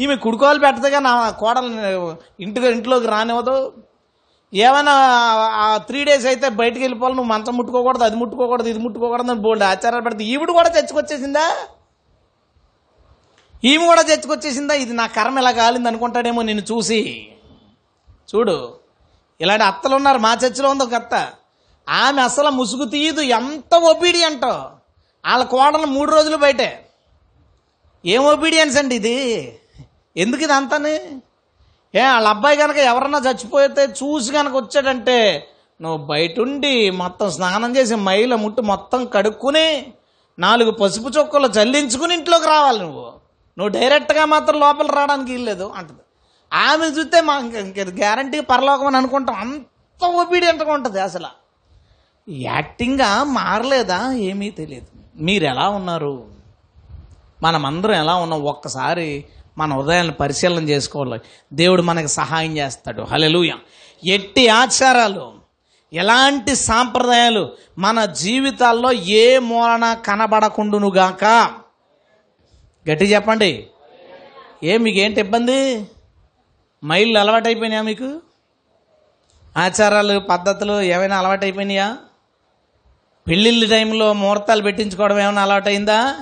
ఈమె 0.00 0.16
కుడుకోవాలి 0.16 0.60
పెట్టదుగా 0.60 0.98
నా 0.98 1.30
కోడలు 1.30 2.16
ఇంటికి 2.40 2.66
ఇంట్లోకి 2.66 3.06
రానివ్వదు. 3.06 3.72
ఏమైనా 4.54 4.92
ఆ 5.62 5.76
త్రీ 5.76 6.04
డేస్ 6.04 6.26
అయితే 6.26 6.48
బయటికి 6.48 6.80
వెళ్ళిపోవాలి. 6.80 7.16
నువ్వు 7.16 7.32
మంచం 7.32 7.56
ముట్టుకోకూడదు 7.56 8.04
అది 8.04 8.16
ముట్టుకోకూడదు 8.16 8.68
ఇది 8.68 8.78
ముట్టుకోకూడదు 8.78 9.30
అని 9.30 9.40
బోల్డ్ 9.40 9.64
ఆచారాలు 9.64 10.02
పెడితే 10.02 10.24
ఈవిడు 10.24 10.52
కూడా 10.52 10.68
చచ్చుకొచ్చేసిందా 10.68 11.46
ఈమె 13.64 13.84
కూడా 13.86 14.02
చచ్చుకొచ్చేసిందా 14.02 14.74
ఇది 14.74 14.92
నా 14.92 15.06
కర్మ 15.06 15.38
ఇలా 15.38 15.50
కాలింది 15.50 15.88
అనుకుంటాడేమో 15.88 16.42
నిన్ను 16.42 16.64
చూసి. 16.72 17.00
చూడు 18.30 18.56
ఇలాంటి 19.40 19.64
అత్తలు 19.64 19.94
ఉన్నారు 19.96 20.18
మా 20.18 20.32
చర్చిలో 20.44 20.70
ఉంది 20.70 20.84
ఒక 20.84 20.94
అత్త. 20.94 21.14
ఆమె 21.88 22.22
అసలు 22.22 22.50
ముసుగు 22.50 22.84
తీయదు 22.84 23.20
ఎంత 23.20 23.74
ఒబీడియంటో 23.74 24.70
వాళ్ళ 25.28 25.44
కోడలు 25.44 25.86
మూడు 25.86 26.10
రోజులు 26.10 26.36
బయటే. 26.36 26.88
ఏం 28.06 28.24
ఒబీడియన్స్ 28.24 28.78
అండి 28.78 28.94
ఇది? 28.94 29.58
ఎందుకు 30.16 30.42
ఇది 30.42 30.52
అంతని? 30.52 30.94
ఏ 31.94 32.02
వాళ్ళ 32.04 32.28
అబ్బాయి 32.28 32.56
కనుక 32.56 32.76
ఎవరన్నా 32.76 33.18
చచ్చిపోతే 33.18 33.84
చూసి 33.84 34.32
కనుక 34.32 34.56
వచ్చాడంటే 34.56 35.48
నువ్వు 35.82 36.06
బయటుండి 36.06 36.90
మొత్తం 36.90 37.30
స్నానం 37.30 37.76
చేసి 37.76 37.94
మైల 37.94 38.34
ముట్టు 38.34 38.62
మొత్తం 38.62 39.06
కడుక్కుని 39.06 39.92
నాలుగు 40.38 40.70
పసుపు 40.70 41.08
చొక్కలు 41.08 41.46
చల్లించుకుని 41.46 42.14
ఇంట్లోకి 42.14 42.46
రావాలి 42.46 42.78
నువ్వు. 42.78 43.12
నువ్వు 43.58 43.68
డైరెక్ట్గా 43.68 44.24
మాత్రం 44.24 44.60
లోపల 44.60 44.86
రావడానికి 44.86 45.32
వీల్లేదు 45.32 45.72
అంటది. 45.76 45.98
ఆమె 46.52 46.86
చూస్తే 46.86 47.20
మా 47.20 47.36
గ్యారంటీ 47.78 48.40
పరలోకం 48.40 48.86
అని 48.86 48.96
అనుకుంటాం. 48.96 49.34
అంత 49.34 50.04
ఒబీడియంట్గా 50.04 50.72
ఉంటుంది 50.72 51.00
అసలు. 51.00 51.47
యాక్టింగ్గా 52.28 53.24
మారలేదా 53.24 54.12
ఏమీ 54.12 54.50
తెలియదు. 54.50 55.22
మీరు 55.22 55.44
ఎలా 55.44 55.68
ఉన్నారు? 55.68 56.26
మనమందరం 57.42 57.94
ఎలా 57.94 58.14
ఉన్నాం? 58.14 58.42
ఒక్కసారి 58.42 59.24
మన 59.58 59.72
హృదయాన్ని 59.72 60.12
పరిశీలన 60.12 60.68
చేసుకోవాలి. 60.68 61.20
దేవుడు 61.52 61.82
మనకు 61.82 62.06
సహాయం 62.06 62.56
చేస్తాడు. 62.56 63.02
హలెలుయ 63.02 63.52
ఎట్టి 64.06 64.48
ఆచారాలు 64.48 65.32
ఎలాంటి 65.92 66.54
సాంప్రదాయాలు 66.54 67.52
మన 67.78 68.04
జీవితాల్లో 68.04 68.92
ఏ 68.92 69.38
మూలన 69.38 69.94
కనబడకుండునుగాక 69.94 71.24
గట్టి 72.90 73.04
చెప్పండి. 73.04 73.66
ఏ 74.62 74.76
మీకేంటి 74.76 75.20
ఇబ్బంది? 75.20 75.86
మైళ్ళు 76.84 77.18
అలవాటైపోయినాయా 77.18 77.82
మీకు? 77.82 78.20
ఆచారాలు 79.56 80.18
పద్ధతులు 80.18 80.80
ఏమైనా 80.80 81.18
అలవాటైపోయినాయా? 81.18 81.96
పెళ్ళిళ్ళ 83.28 83.70
టైంలో 83.70 84.12
ముహూర్తాలు 84.12 84.62
పెట్టించుకోవడం 84.62 85.18
ఏమైనా 85.20 85.42
అలవాటైందా? 85.42 86.14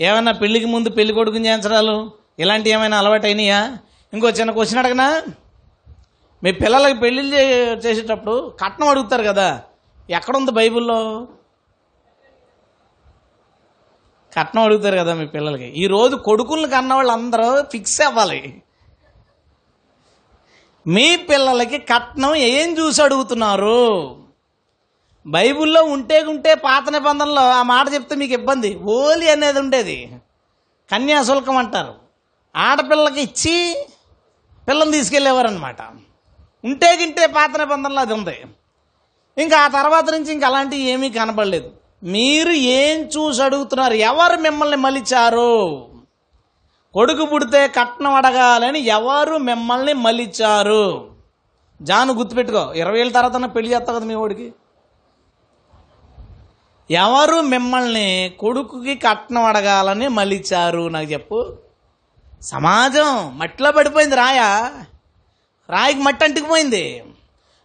ఏమైనా 0.00 0.32
పెళ్ళికి 0.32 0.66
ముందు 0.66 0.88
పెళ్ళి 0.88 1.14
కొడుకుని 1.14 1.46
చేయించడాలు? 1.46 2.10
ఇలాంటివి 2.38 2.74
ఏమైనా 2.74 2.98
అలవాటైనాయా? 2.98 3.78
ఇంకో 4.12 4.28
చిన్న 4.28 4.50
క్వశ్చన్ 4.50 4.78
అడగనా? 4.78 5.22
మీ 6.42 6.52
పిల్లలకి 6.52 6.98
పెళ్ళిళ్ళు 6.98 7.36
చేసేటప్పుడు 7.86 8.54
కట్నం 8.64 8.88
అడుగుతారు 8.88 9.22
కదా. 9.22 9.62
ఎక్కడుంది 10.10 10.50
బైబిల్లో? 10.50 11.28
కట్నం 14.38 14.62
అడుగుతారు 14.62 14.96
కదా 14.96 15.14
మీ 15.14 15.26
పిల్లలకి. 15.26 15.64
ఈరోజు 15.64 16.16
కొడుకులను 16.16 16.68
కన్న 16.68 16.94
వాళ్ళందరూ 16.94 17.62
ఫిక్స్ 17.62 18.02
అవ్వాలి. 18.02 18.62
మీ 20.86 21.16
పిల్లలకి 21.16 21.78
కట్నం 21.78 22.34
ఏం 22.34 22.78
చూసి 22.78 23.02
అడుగుతున్నారు? 23.02 24.23
బైబిల్లో 25.26 25.82
ఉంటే 25.82 26.22
ఉంటే 26.22 26.54
పాత 26.54 26.90
నిబంధనలో 26.90 27.50
ఆ 27.50 27.62
మాట 27.62 27.94
చెప్తే 27.94 28.16
మీకు 28.16 28.32
ఇబ్బంది. 28.32 28.74
ఓలి 28.76 29.30
అనేది 29.30 29.58
ఉండేది. 29.58 30.12
కన్యాశుల్కం 30.90 31.56
అంటారు. 31.56 31.94
ఆడపిల్లకి 32.56 33.20
ఇచ్చి 33.20 33.86
పిల్లని 34.68 34.92
తీసుకెళ్ళేవారు 34.92 35.46
అనమాట 35.46 35.76
ఉంటే 36.64 36.96
గింటే 36.96 37.26
పాత 37.26 37.56
నిబంధనలో 37.56 38.00
అది 38.00 38.12
ఉంది. 38.12 38.44
ఇంకా 39.38 39.60
ఆ 39.60 39.68
తర్వాత 39.68 40.10
నుంచి 40.10 40.32
ఇంకా 40.32 40.46
అలాంటివి 40.46 40.82
ఏమీ 40.82 41.10
కనపడలేదు 41.10 41.70
మీరు 42.02 42.50
ఏం 42.50 43.00
చూసి 43.00 43.42
అడుగుతున్నారు? 43.42 43.94
ఎవరు 43.94 44.40
మిమ్మల్ని 44.40 44.76
మలిచారు? 44.76 45.88
కొడుకు 46.94 47.24
పుడితే 47.24 47.68
కట్నం 47.68 48.14
అడగాలని 48.14 48.80
ఎవరు 48.80 49.38
మిమ్మల్ని 49.38 49.92
మలిచారు? 49.92 51.10
జాను 51.82 52.12
గుర్తుపెట్టుకో. 52.12 52.72
ఇరవై 52.76 53.00
ఏళ్ళ 53.00 53.12
తర్వాత 53.12 53.54
పెళ్ళి 53.54 53.72
చేస్తావు 53.72 53.98
కదా 53.98 54.08
మీ 54.08 54.14
వాడికి 54.14 54.52
ఎవరు 56.90 57.40
మిమ్మల్ని 57.40 58.36
కొడుకుకి 58.38 58.94
కట్నం 58.94 59.44
అడగాలని 59.44 60.08
మలిచారు? 60.08 60.88
నాకు 60.88 61.06
చెప్పు. 61.06 61.56
సమాజం 62.40 63.38
మట్టిలో 63.38 63.72
పడిపోయింది 63.72 64.16
రాయ. 64.16 64.38
రాయికి 65.70 66.00
మట్టి 66.00 66.24
అంటుకుపోయింది. 66.24 67.04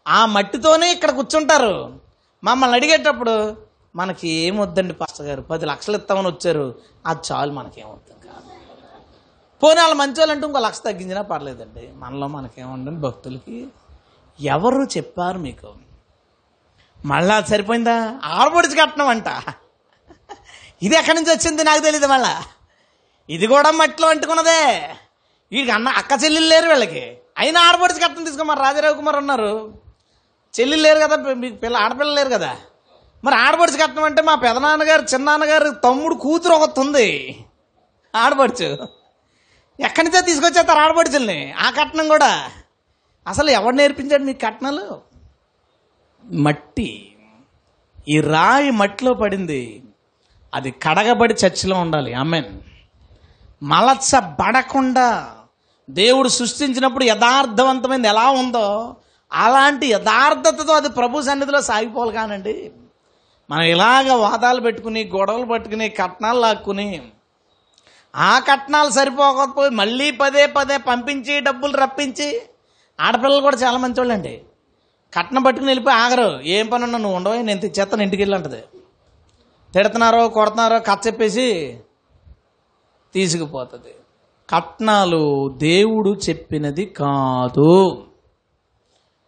ఆ 0.08 0.26
మట్టితోనే 0.26 0.92
ఇక్కడ 0.92 1.12
కూర్చుంటారు. 1.12 2.00
మమ్మల్ని 2.44 2.78
అడిగేటప్పుడు 2.78 3.58
మనకి 3.96 4.30
ఏమొద్దండి 4.30 4.94
పాస్టర్ 4.94 5.26
గారు? 5.26 5.42
పది 5.42 5.66
లక్షలు 5.66 5.98
ఇస్తామని 5.98 6.28
వచ్చారు. 6.28 6.76
అది 7.06 7.20
చాలు 7.32 7.52
మనకేమొద్దు 7.52 8.28
కాదు 8.28 8.50
పోనీ 9.64 9.80
వాళ్ళు 9.80 9.96
మంచి 9.96 10.20
వాళ్ళు 10.20 10.32
అంటే 10.32 10.48
ఇంకో 10.48 10.60
లక్ష 10.60 10.80
తగ్గించినా 10.80 11.22
పర్లేదండి. 11.22 11.90
మనలో 11.96 12.28
మనకేముండండి 12.28 13.02
భక్తులకి 13.02 13.68
ఎవరు 14.42 14.84
చెప్పారు 14.84 15.38
మీకు? 15.38 15.89
మళ్ళా 17.06 17.36
అది 17.36 17.50
సరిపోయిందా? 17.50 18.20
ఆడపడిచి 18.24 18.76
కట్నం 18.76 19.08
అంట 19.08 19.28
ఇది 20.84 20.96
ఎక్కడి 20.96 21.16
నుంచి 21.16 21.32
వచ్చింది 21.32 21.64
నాకు 21.64 21.80
తెలియదు 21.80 22.08
మళ్ళా. 22.08 22.44
ఇది 23.30 23.48
కూడా 23.48 23.72
మట్టిలో 23.72 24.10
అంటుకున్నదే. 24.10 24.90
వీడికి 25.52 25.72
అన్న 25.72 25.88
అక్క 25.88 26.12
చెల్లెలు 26.24 26.46
లేరు 26.46 26.68
వీళ్ళకి. 26.68 27.18
అయినా 27.38 27.62
ఆడపడిచి 27.62 28.00
కట్నం 28.00 28.24
తీసుకోమని 28.24 28.62
రాజారావు 28.62 28.94
కుమార్ 28.94 29.16
ఉన్నారు 29.16 29.74
చెల్లెలు 30.60 30.82
లేరు 30.82 31.00
కదా 31.00 31.34
మీకు 31.34 31.56
పిల్ల 31.56 31.78
ఆడపిల్ల 31.78 32.14
లేరు 32.14 32.30
కదా. 32.30 32.58
మరి 33.24 33.36
ఆడపడిచి 33.36 33.78
కట్నం 33.78 34.04
అంటే 34.04 34.22
మా 34.22 34.36
పెదనాన్నగారు 34.36 35.02
చిన్నాన్నగారు 35.02 35.70
తమ్ముడు 35.70 36.16
కూతురు 36.16 36.54
ఒకటి 36.54 36.80
ఉంది 36.80 37.46
ఆడపడుచు 38.16 38.88
ఎక్కడి 39.80 40.10
నుంచో 40.10 40.22
తీసుకొచ్చేస్తారు 40.22 40.80
ఆడపడుచుల్ని 40.80 41.52
ఆ 41.52 41.70
కట్నం 41.70 42.08
కూడా. 42.08 42.52
అసలు 43.28 43.50
ఎవడు 43.50 43.76
నేర్పించాడు 43.76 44.24
మీకు 44.24 44.40
కట్నాలు? 44.46 45.09
మట్టి. 46.26 47.16
ఈ 48.10 48.22
రాయి 48.22 48.72
మట్టిలో 48.72 49.14
పడింది. 49.14 49.84
అది 50.54 50.72
కడగబడి 50.72 51.34
చర్చిలో 51.34 51.80
ఉండాలి. 51.80 52.14
అమెన్ 52.14 52.60
మలచబడకుండా 53.64 55.36
దేవుడు 55.90 56.28
సృష్టించినప్పుడు 56.28 57.04
యథార్థవంతమైనది 57.04 58.08
ఎలా 58.08 58.30
ఉందో 58.30 58.96
అలాంటి 59.34 59.88
యథార్థతతో 59.88 60.74
అది 60.74 60.90
ప్రభు 60.90 61.22
సన్నిధిలో 61.22 61.62
సాగిపోవాలి 61.62 62.14
కానండి. 62.14 62.72
మనం 63.50 63.64
ఇలాగ 63.64 64.12
వాదాలు 64.12 64.62
పెట్టుకుని 64.62 65.12
గొడవలు 65.16 65.46
పట్టుకుని 65.46 65.90
కట్నాలు 65.90 66.40
లాక్కుని 66.40 67.02
ఆ 68.16 68.40
కట్నాలు 68.40 68.90
సరిపోకపోయి 68.90 69.70
మళ్ళీ 69.70 70.12
పదే 70.12 70.46
పదే 70.46 70.78
పంపించి 70.78 71.40
డబ్బులు 71.40 71.78
రప్పించి 71.78 72.42
ఆడపిల్లలు 73.02 73.42
కూడా 73.42 73.58
చాలా 73.58 73.78
మంచి 73.78 73.94
వాళ్ళండి 73.98 74.42
కట్నం 75.14 75.44
పట్టుకుని 75.44 75.70
వెళ్ళిపోయి 75.70 75.98
ఆగరు. 75.98 76.40
ఏం 76.42 76.68
పని 76.68 76.84
ఉన్నా 76.84 77.00
నువ్వు 77.00 77.16
ఉండవు 77.16 77.34
నేను 77.34 77.60
తెచ్చేస్తాను 77.60 78.04
ఇంటికి 78.04 78.22
వెళ్ళంటది 78.22 78.62
తిడుతున్నారో 79.74 80.28
కొడుతున్నారో 80.28 80.80
కథ 80.80 80.98
చెప్పేసి 81.08 81.80
తీసుకుపోతుంది. 83.14 83.96
కట్నాలు 84.50 85.54
దేవుడు 85.58 86.20
చెప్పినది 86.30 86.86
కాదు. 86.86 88.06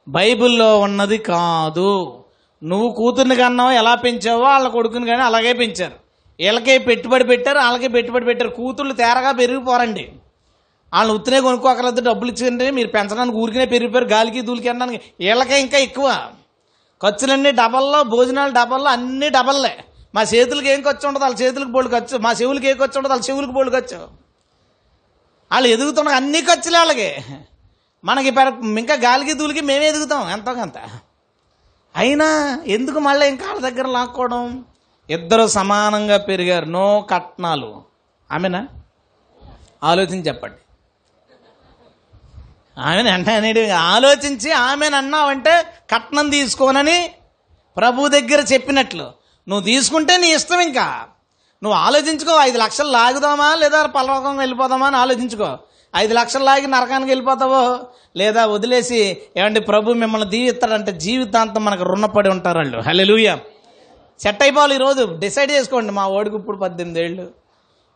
బైబిల్లో 0.08 0.80
ఉన్నది 0.80 1.18
కాదు. 1.18 2.24
నువ్వు 2.64 2.92
కూతుర్ని 2.92 3.36
కన్నావు 3.36 3.72
ఎలా 3.72 3.96
పెంచావో 3.96 4.40
వాళ్ళ 4.40 4.68
కొడుకుని 4.68 5.06
కానీ 5.06 5.22
అలాగే 5.22 5.54
పెంచారు. 5.54 5.94
వీళ్ళకే 6.40 6.78
పెట్టుబడి 6.78 7.24
పెట్టారు 7.24 7.60
వాళ్ళకే 7.60 7.88
పెట్టుబడి 7.88 8.26
పెట్టారు. 8.26 8.50
కూతుళ్ళు 8.50 8.94
తేరగా 8.94 9.32
పెరిగిపోరండి. 9.32 10.14
వాళ్ళని 10.94 11.18
ఉత్తినే 11.18 11.42
కొనుక్కోకలేదు 11.42 12.02
డబ్బులు 12.02 12.32
ఇచ్చింటే 12.32 12.72
మీరు 12.72 12.88
పెంచడానికి 12.88 13.38
ఊరికినే 13.38 13.66
పెరిగిపోయారు 13.66 14.10
గాలికి 14.10 14.42
దూలికి 14.42 14.70
అనడానికి. 14.70 15.02
వీళ్ళకే 15.20 15.62
ఇంకా 15.62 15.78
ఎక్కువ. 15.78 16.32
ఖర్చులన్నీ 17.04 17.52
డబల్లో 17.52 18.04
భోజనాలు 18.04 18.52
డబల్లో 18.52 18.90
అన్నీ 18.90 19.30
డబల్లే. 19.30 19.84
మా 20.16 20.22
చేతులకి 20.22 20.70
ఏం 20.70 20.82
ఖర్చు 20.82 21.08
ఉండదు 21.08 21.24
వాళ్ళ 21.24 21.36
చేతులకు 21.42 21.70
బోళ్ళు 21.70 21.92
ఖర్చు. 21.92 22.18
మా 22.18 22.32
చెవులకి 22.32 22.68
ఏ 22.68 22.74
ఖర్చు 22.74 22.98
ఉండదు 22.98 23.14
వాళ్ళ 23.14 23.26
చెవులకు 23.30 23.52
బోళ్ళు 23.52 23.82
ఖర్చు. 23.82 23.98
వాళ్ళు 25.52 25.68
ఎదుగుతున్న 25.68 26.10
అన్ని 26.10 26.42
ఖర్చులే 26.42 26.78
వాళ్ళకి. 26.78 27.16
మనకి 28.04 28.32
పెర- 28.32 28.78
ఇంకా 28.80 28.94
గాలికి 28.94 29.34
దూలికి 29.34 29.62
మేమే 29.62 29.88
ఎదుగుతాం 29.88 30.32
ఎంతో 30.32 30.54
కొంత. 30.54 30.74
అయినా 31.96 32.60
ఎందుకు 32.68 33.00
మళ్ళీ 33.00 33.28
ఇంకా 33.28 33.48
వాళ్ళ 33.48 33.70
దగ్గర 33.70 33.88
లాక్కోవడం? 33.88 34.66
ఇద్దరు 35.10 35.48
సమానంగా 35.48 36.18
పెరిగారు. 36.18 36.66
నో 36.66 37.08
కట్నాలు. 37.10 37.82
ఆమెనా? 38.32 38.68
ఆలోచించి 39.84 40.28
చెప్పండి. 40.28 40.56
ఆమెను 42.78 43.10
అంటే 43.10 43.70
ఆలోచించి 43.70 44.52
ఆమెను 44.52 44.96
అన్నావంటే 44.96 45.64
కట్నం 45.92 46.30
తీసుకోనని 46.30 47.12
ప్రభు 47.78 48.08
దగ్గర 48.08 48.46
చెప్పినట్లు. 48.54 49.12
నువ్వు 49.48 49.66
తీసుకుంటే 49.66 50.18
నీ 50.18 50.34
ఇష్టం 50.34 50.60
ఇంకా. 50.60 51.08
నువ్వు 51.64 51.80
ఆలోచించుకో 51.80 52.38
ఐదు 52.42 52.58
లక్షలు 52.58 52.88
లాగుదామా 52.88 53.56
లేదా 53.56 53.86
పలవకం 53.86 54.38
వెళ్ళిపోదామా 54.38 54.88
అని 54.88 54.96
ఆలోచించుకో. 54.96 55.58
ఐదు 55.96 56.14
లక్షలు 56.14 56.44
లాగి 56.44 56.68
నరకానికి 56.68 57.12
వెళ్ళిపోతావో 57.12 57.80
లేదా 58.16 58.46
వదిలేసి 58.46 59.18
ఏమంటే 59.38 59.60
ప్రభు 59.60 59.92
మిమ్మల్ని 59.92 60.30
దీవిస్తాడంటే 60.30 60.92
జీవితాంతం 60.92 61.66
మనకు 61.66 61.84
రుణపడి 61.84 62.30
ఉంటారు 62.30 62.58
వాళ్ళు. 62.58 62.82
హల్లెలూయా. 62.82 63.40
సెట్ 64.20 64.44
అయిపోవాలి 64.44 64.76
ఈరోజు. 64.76 65.16
డిసైడ్ 65.20 65.52
చేసుకోండి 65.52 65.92
మా 65.92 66.08
ఓడికి 66.08 66.36
ఇప్పుడు 66.36 66.58
పద్దెనిమిది 66.58 67.04
ఏళ్ళు. 67.04 67.32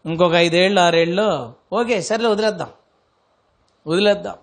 ఇంకొక 0.05 0.33
ఐదేళ్ళు 0.33 0.81
ఆరేళ్ళు. 0.81 1.53
ఓకే 1.73 2.01
సర్లే 2.01 2.29
వదిలేద్దాం. 2.29 2.67
వదిలేద్దాం. 3.87 4.35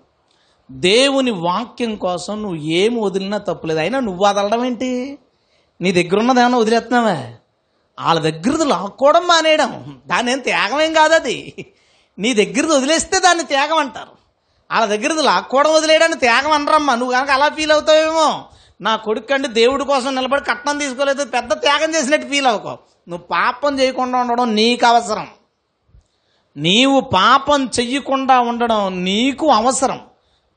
దేవుని 0.73 1.31
వాక్యం 1.31 1.97
కోసం 1.97 2.43
నువ్వు 2.43 2.57
ఏమి 2.57 3.01
వదిలినా 3.01 3.39
తప్పులేదు 3.39 3.81
అయినా 3.81 4.01
నువ్వు 4.01 4.25
వదలడం 4.25 4.65
ఏంటి? 4.65 5.19
నీ 5.81 5.93
దగ్గర 5.93 6.19
ఉన్నది 6.19 6.41
ఏమైనా 6.41 6.59
వదిలేస్తున్నావా? 6.59 7.25
వాళ్ళ 8.07 8.21
దగ్గరది 8.21 8.65
లాక్కోవడం 8.65 9.27
మానేయడం. 9.27 10.01
దాని 10.07 10.33
ఏం 10.33 10.39
త్యాగమేం 10.39 10.93
కాదు 10.93 11.15
అది. 11.15 11.67
నీ 12.19 12.35
దగ్గరది 12.35 12.75
వదిలేస్తే 12.75 13.21
దాన్ని 13.21 13.45
త్యాగం 13.45 13.77
అంటారు. 13.77 14.23
వాళ్ళ 14.73 14.87
దగ్గరది 14.87 15.23
లాక్కోవడం 15.23 15.75
వదిలేయడానికి 15.75 16.21
త్యాగం 16.21 16.53
అనరమ్మా. 16.53 16.95
నువ్వు 16.95 17.15
కనుక 17.15 17.31
అలా 17.31 17.49
ఫీల్ 17.49 17.73
అవుతావేమో? 17.73 18.45
నా 18.81 18.97
కొడుకు 18.97 19.35
అంటే 19.35 19.49
దేవుడి 19.49 19.85
కోసం 19.85 20.15
నిలబడి 20.15 20.43
కట్నం 20.43 20.79
తీసుకోలేదు. 20.79 21.25
పెద్ద 21.25 21.53
త్యాగం 21.53 21.95
చేసినట్టు 21.95 22.29
ఫీల్ 22.29 22.47
అవ్వకో 22.47 22.79
నువ్వు 23.09 23.27
పాపం 23.27 23.81
చేయకుండా 23.81 24.19
ఉండడం 24.19 24.55
నీకు 24.55 24.87
అవసరం. 24.87 25.29
నీవు 26.57 27.01
పాపం 27.01 27.67
చెయ్యకుండా 27.67 28.41
ఉండడం 28.41 29.05
నీకు 29.05 29.51
అవసరం. 29.51 30.01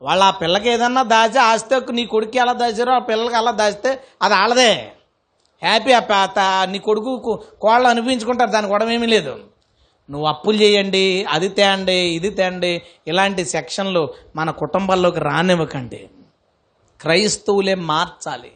వాళ్ళ 0.02 0.24
ఆ 0.24 0.30
పిల్లకి 0.30 0.70
ఏదన్నా 0.70 1.04
దాచి 1.04 1.39
ఆస్తే 1.39 1.82
నీ 1.91 2.06
కొడుకు 2.06 2.38
ఎలా 2.38 2.54
దాచారో 2.54 2.93
ఆ 2.93 3.00
పిల్లలకి 3.00 3.36
అలా 3.36 3.52
దాచితే 3.52 4.00
అది 4.22 4.34
వాళ్ళదే 4.34 4.91
హ్యాపీ 5.64 5.91
ఆ 5.91 6.66
నీ 6.66 6.80
కొడుకు 6.80 7.43
కోళ్ళు 7.62 7.88
అనిపించుకుంటారు 7.88 8.50
దాని 8.50 8.68
గొడవ 8.68 8.89
ఏమీ 8.89 9.08
లేదు. 9.08 9.39
నువ్వు 10.10 10.28
అప్పులు 10.28 10.58
చేయండి 10.58 11.26
అది 11.30 11.50
తేండి 11.50 11.93
ఇది 11.93 12.30
తేండి 12.30 12.82
ఇలాంటి 13.08 13.46
సెక్షన్లు 13.46 14.14
మన 14.36 14.52
కుటుంబాల్లోకి 14.52 15.20
రానివ్వకండి. 15.20 16.10
క్రైస్తవులే 17.02 17.76
మార్చాలి. 17.76 18.52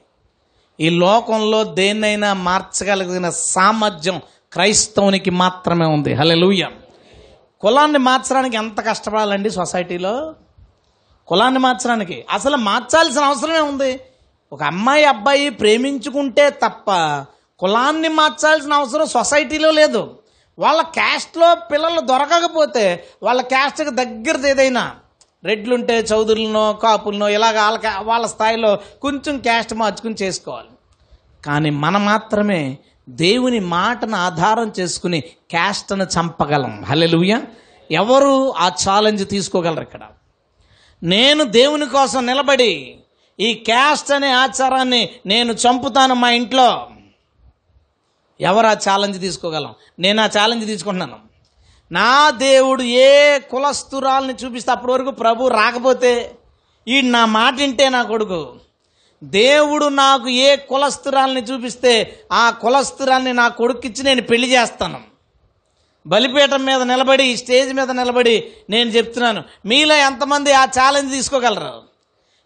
ఈ 0.79 0.89
లోకంలో 0.89 1.63
దేన్నైనా 1.63 2.33
మార్చగలిగిన 2.33 3.29
సామర్థ్యం 3.29 4.21
క్రైస్తవునికి 4.53 5.29
మాత్రమే 5.29 5.85
ఉంది. 5.85 6.13
హల్లెలూయా. 6.13 6.71
కులాన్ని 7.61 7.97
మార్చడానికి 7.97 8.57
ఎంత 8.57 8.85
కష్టపడాలండి 8.87 9.49
సొసైటీలో? 9.49 10.35
కులాన్ని 11.29 11.59
మార్చడానికి. 11.59 12.25
అసలు 12.31 12.57
మార్చాల్సిన 12.57 13.23
అవసరమే 13.23 13.59
ఉంది. 13.59 13.99
ఒక 14.53 14.63
అమ్మాయి 14.63 15.05
అబ్బాయి 15.05 15.49
ప్రేమించుకుంటే 15.49 16.49
తప్ప 16.49 16.91
కులాన్ని 17.59 18.07
మార్చాల్సిన 18.07 18.73
అవసరం 18.73 19.07
సొసైటీలో 19.07 19.71
లేదు. 19.71 20.19
వాళ్ళ 20.59 20.81
క్యాస్ట్లో 20.81 21.55
పిల్లలు 21.55 21.99
దొరకకపోతే 21.99 23.07
వాళ్ళ 23.23 23.41
క్యాస్ట్కి 23.41 23.89
దగ్గరది 23.89 24.49
ఏదైనా 24.49 24.95
రెడ్లుంటే 25.43 25.99
చౌదరులనో 25.99 26.73
కాపులనో 26.73 27.29
ఇలాగ 27.29 27.61
వాళ్ళ 27.61 27.77
కా- 27.77 28.03
వాళ్ళ 28.03 28.25
స్థాయిలో 28.25 28.79
కొంచెం 29.01 29.37
క్యాస్ట్ 29.37 29.73
మార్చుకుని 29.73 30.15
చేసుకోవాలి. 30.21 30.67
కానీ 31.45 31.69
మనం 31.69 32.05
మాత్రమే 32.05 32.77
దేవుని 33.09 33.59
మాటను 33.59 34.15
ఆధారం 34.15 34.73
చేసుకుని 34.79 35.21
క్యాస్ట్ను 35.21 36.03
చంపగలం. 36.03 36.83
హల్లెలూయా. 36.89 37.41
ఎవరు 37.91 38.53
ఆ 38.57 38.67
ఛాలెంజ్ 38.67 39.29
తీసుకోగలరు 39.29 39.81
ఇక్కడ? 39.81 39.99
నేను 41.03 41.43
దేవుని 41.43 41.85
కోసం 41.85 42.25
నిలబడి 42.25 42.97
ఈ 43.39 43.53
క్యాస్ట్ 43.53 44.11
అనే 44.11 44.31
ఆచారాన్ని 44.31 45.09
నేను 45.25 45.53
చంపుతాను 45.53 46.15
మా 46.15 46.29
ఇంట్లో. 46.29 46.89
ఎవరు 48.41 48.67
ఆ 48.67 48.73
ఛాలెంజ్ 48.73 49.19
తీసుకోగలం? 49.19 49.75
నేను 49.99 50.21
ఆ 50.21 50.25
ఛాలెంజ్ 50.25 50.65
తీసుకుంటున్నాను. 50.65 51.19
నా 51.91 52.29
దేవుడు 52.29 52.81
ఏ 52.81 53.39
కులస్తురాల్ని 53.39 54.33
చూపిస్తే 54.33 54.71
అప్పటి 54.71 54.91
వరకు 54.91 55.11
ప్రభు 55.11 55.47
రాకపోతే 55.47 56.35
ఈ 56.87 57.01
నా 57.01 57.25
మాట 57.25 57.53
వింటే 57.53 57.89
నా 57.89 58.03
కొడుకు. 58.03 58.55
దేవుడు 59.23 59.85
నాకు 59.85 60.27
ఏ 60.27 60.55
కులస్తురాల్ని 60.55 61.41
చూపిస్తే 61.41 62.19
ఆ 62.31 62.49
కులస్తురాల్ని 62.49 63.33
నా 63.33 63.47
కొడుకిచ్చి 63.47 64.03
నేను 64.03 64.21
పెళ్ళి 64.21 64.53
చేస్తాను. 64.53 65.01
బలిపీఠం 66.09 66.65
మీద 66.65 66.81
నిలబడి 66.81 67.37
స్టేజ్ 67.37 67.73
మీద 67.73 67.91
నిలబడి 67.91 68.51
నేను 68.69 68.89
చెప్తున్నాను. 68.89 69.43
మీలో 69.65 69.95
ఎంతమంది 69.95 70.53
ఆ 70.53 70.65
ఛాలెంజ్ 70.65 71.11
తీసుకోగలరు? 71.11 71.81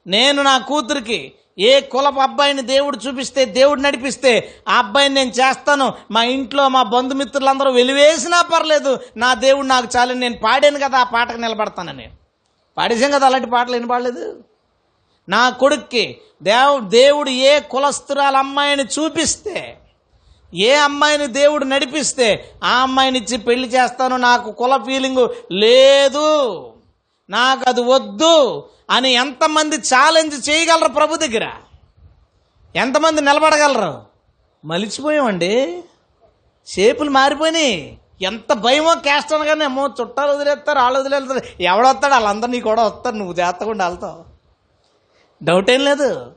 నేను 0.07 0.43
నా 0.43 0.57
కూతురికి 0.57 1.34
ఏ 1.59 1.80
కులపు 1.80 2.20
అబ్బాయిని 2.20 2.61
దేవుడు 2.61 2.97
చూపిస్తే 2.97 3.45
దేవుడు 3.45 3.82
నడిపిస్తే 3.82 4.55
ఆ 4.68 4.78
అబ్బాయిని 4.78 5.16
నేను 5.16 5.30
చేస్తాను. 5.30 5.93
మా 6.11 6.24
ఇంట్లో 6.24 6.70
మా 6.70 6.84
బంధుమిత్రులందరూ 6.84 7.72
వెలివేసినా 7.72 8.41
పర్లేదు. 8.41 8.99
నా 9.18 9.34
దేవుడు 9.34 9.68
నాకు 9.68 9.88
చాలు 9.97 10.14
నేను 10.14 10.38
పాడాను 10.38 10.80
కదా 10.80 10.99
ఆ 10.99 11.03
పాటకు 11.03 11.38
నిలబడతానని. 11.38 12.09
పాడేసాం 12.78 13.11
కదా 13.11 13.26
అలాంటి 13.26 13.49
పాటలు 13.49 13.74
వినపడలేదు? 13.74 14.43
నా 15.30 15.49
కొడుక్కి 15.49 16.18
దేవు 16.43 16.80
దేవుడు 16.80 17.30
ఏ 17.30 17.59
కులస్తురాల 17.59 18.38
అమ్మాయిని 18.38 18.84
చూపిస్తే 18.84 19.78
ఏ 20.54 20.74
అమ్మాయిని 20.74 21.28
దేవుడు 21.28 21.66
నడిపిస్తే 21.66 22.51
ఆ 22.64 22.82
అమ్మాయిని 22.82 23.20
ఇచ్చి 23.20 23.38
పెళ్ళి 23.38 23.68
చేస్తాను 23.68 24.18
నాకు 24.18 24.51
కుల 24.51 24.78
ఫీలింగ్ 24.78 25.28
లేదు. 25.51 26.70
నాకు 27.30 27.70
అది 27.70 27.82
వద్దు 27.82 28.70
అని 28.89 29.12
ఎంతమంది 29.12 29.78
ఛాలెంజ్ 29.78 30.49
చేయగలరు 30.49 30.89
ప్రభు 30.89 31.16
దగ్గర? 31.16 31.51
ఎంతమంది 32.76 33.22
నిలబడగలరు? 33.22 34.01
మలిచిపోయామండి. 34.66 35.84
షేపులు 36.68 37.10
మారిపోయినాయి. 37.10 37.97
ఎంత 38.22 38.54
భయమో 38.54 38.95
క్యాస్ట్ 38.95 39.34
అనగానే 39.34 39.66
అమ్మో 39.66 39.89
చుట్టాలు 40.01 40.32
వదిలేస్తారు 40.32 40.80
వాళ్ళు 40.80 40.99
వదిలేస్తారు. 40.99 41.64
ఎవడొస్తాడు 41.64 42.14
వాళ్ళందరూ 42.14 42.51
నీ 42.51 42.62
కూడా 42.62 42.84
వస్తారు 42.84 43.16
నువ్వు 43.16 43.34
జాగ్రత్తకుండా 43.34 43.88
వెళ్తావు. 43.88 44.24
డౌట్ 45.43 45.72
ఏం 45.72 45.86
లేదు. 45.86 46.32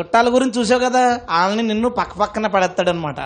చుట్టాల 0.00 0.34
గురించి 0.34 0.60
చూసావు 0.60 0.80
కదా 0.80 1.20
వాళ్ళని 1.30 1.62
నిన్ను 1.62 1.88
పక్క 1.88 2.16
పక్కన 2.16 2.46
పడేస్తాడనమాట 2.46 3.20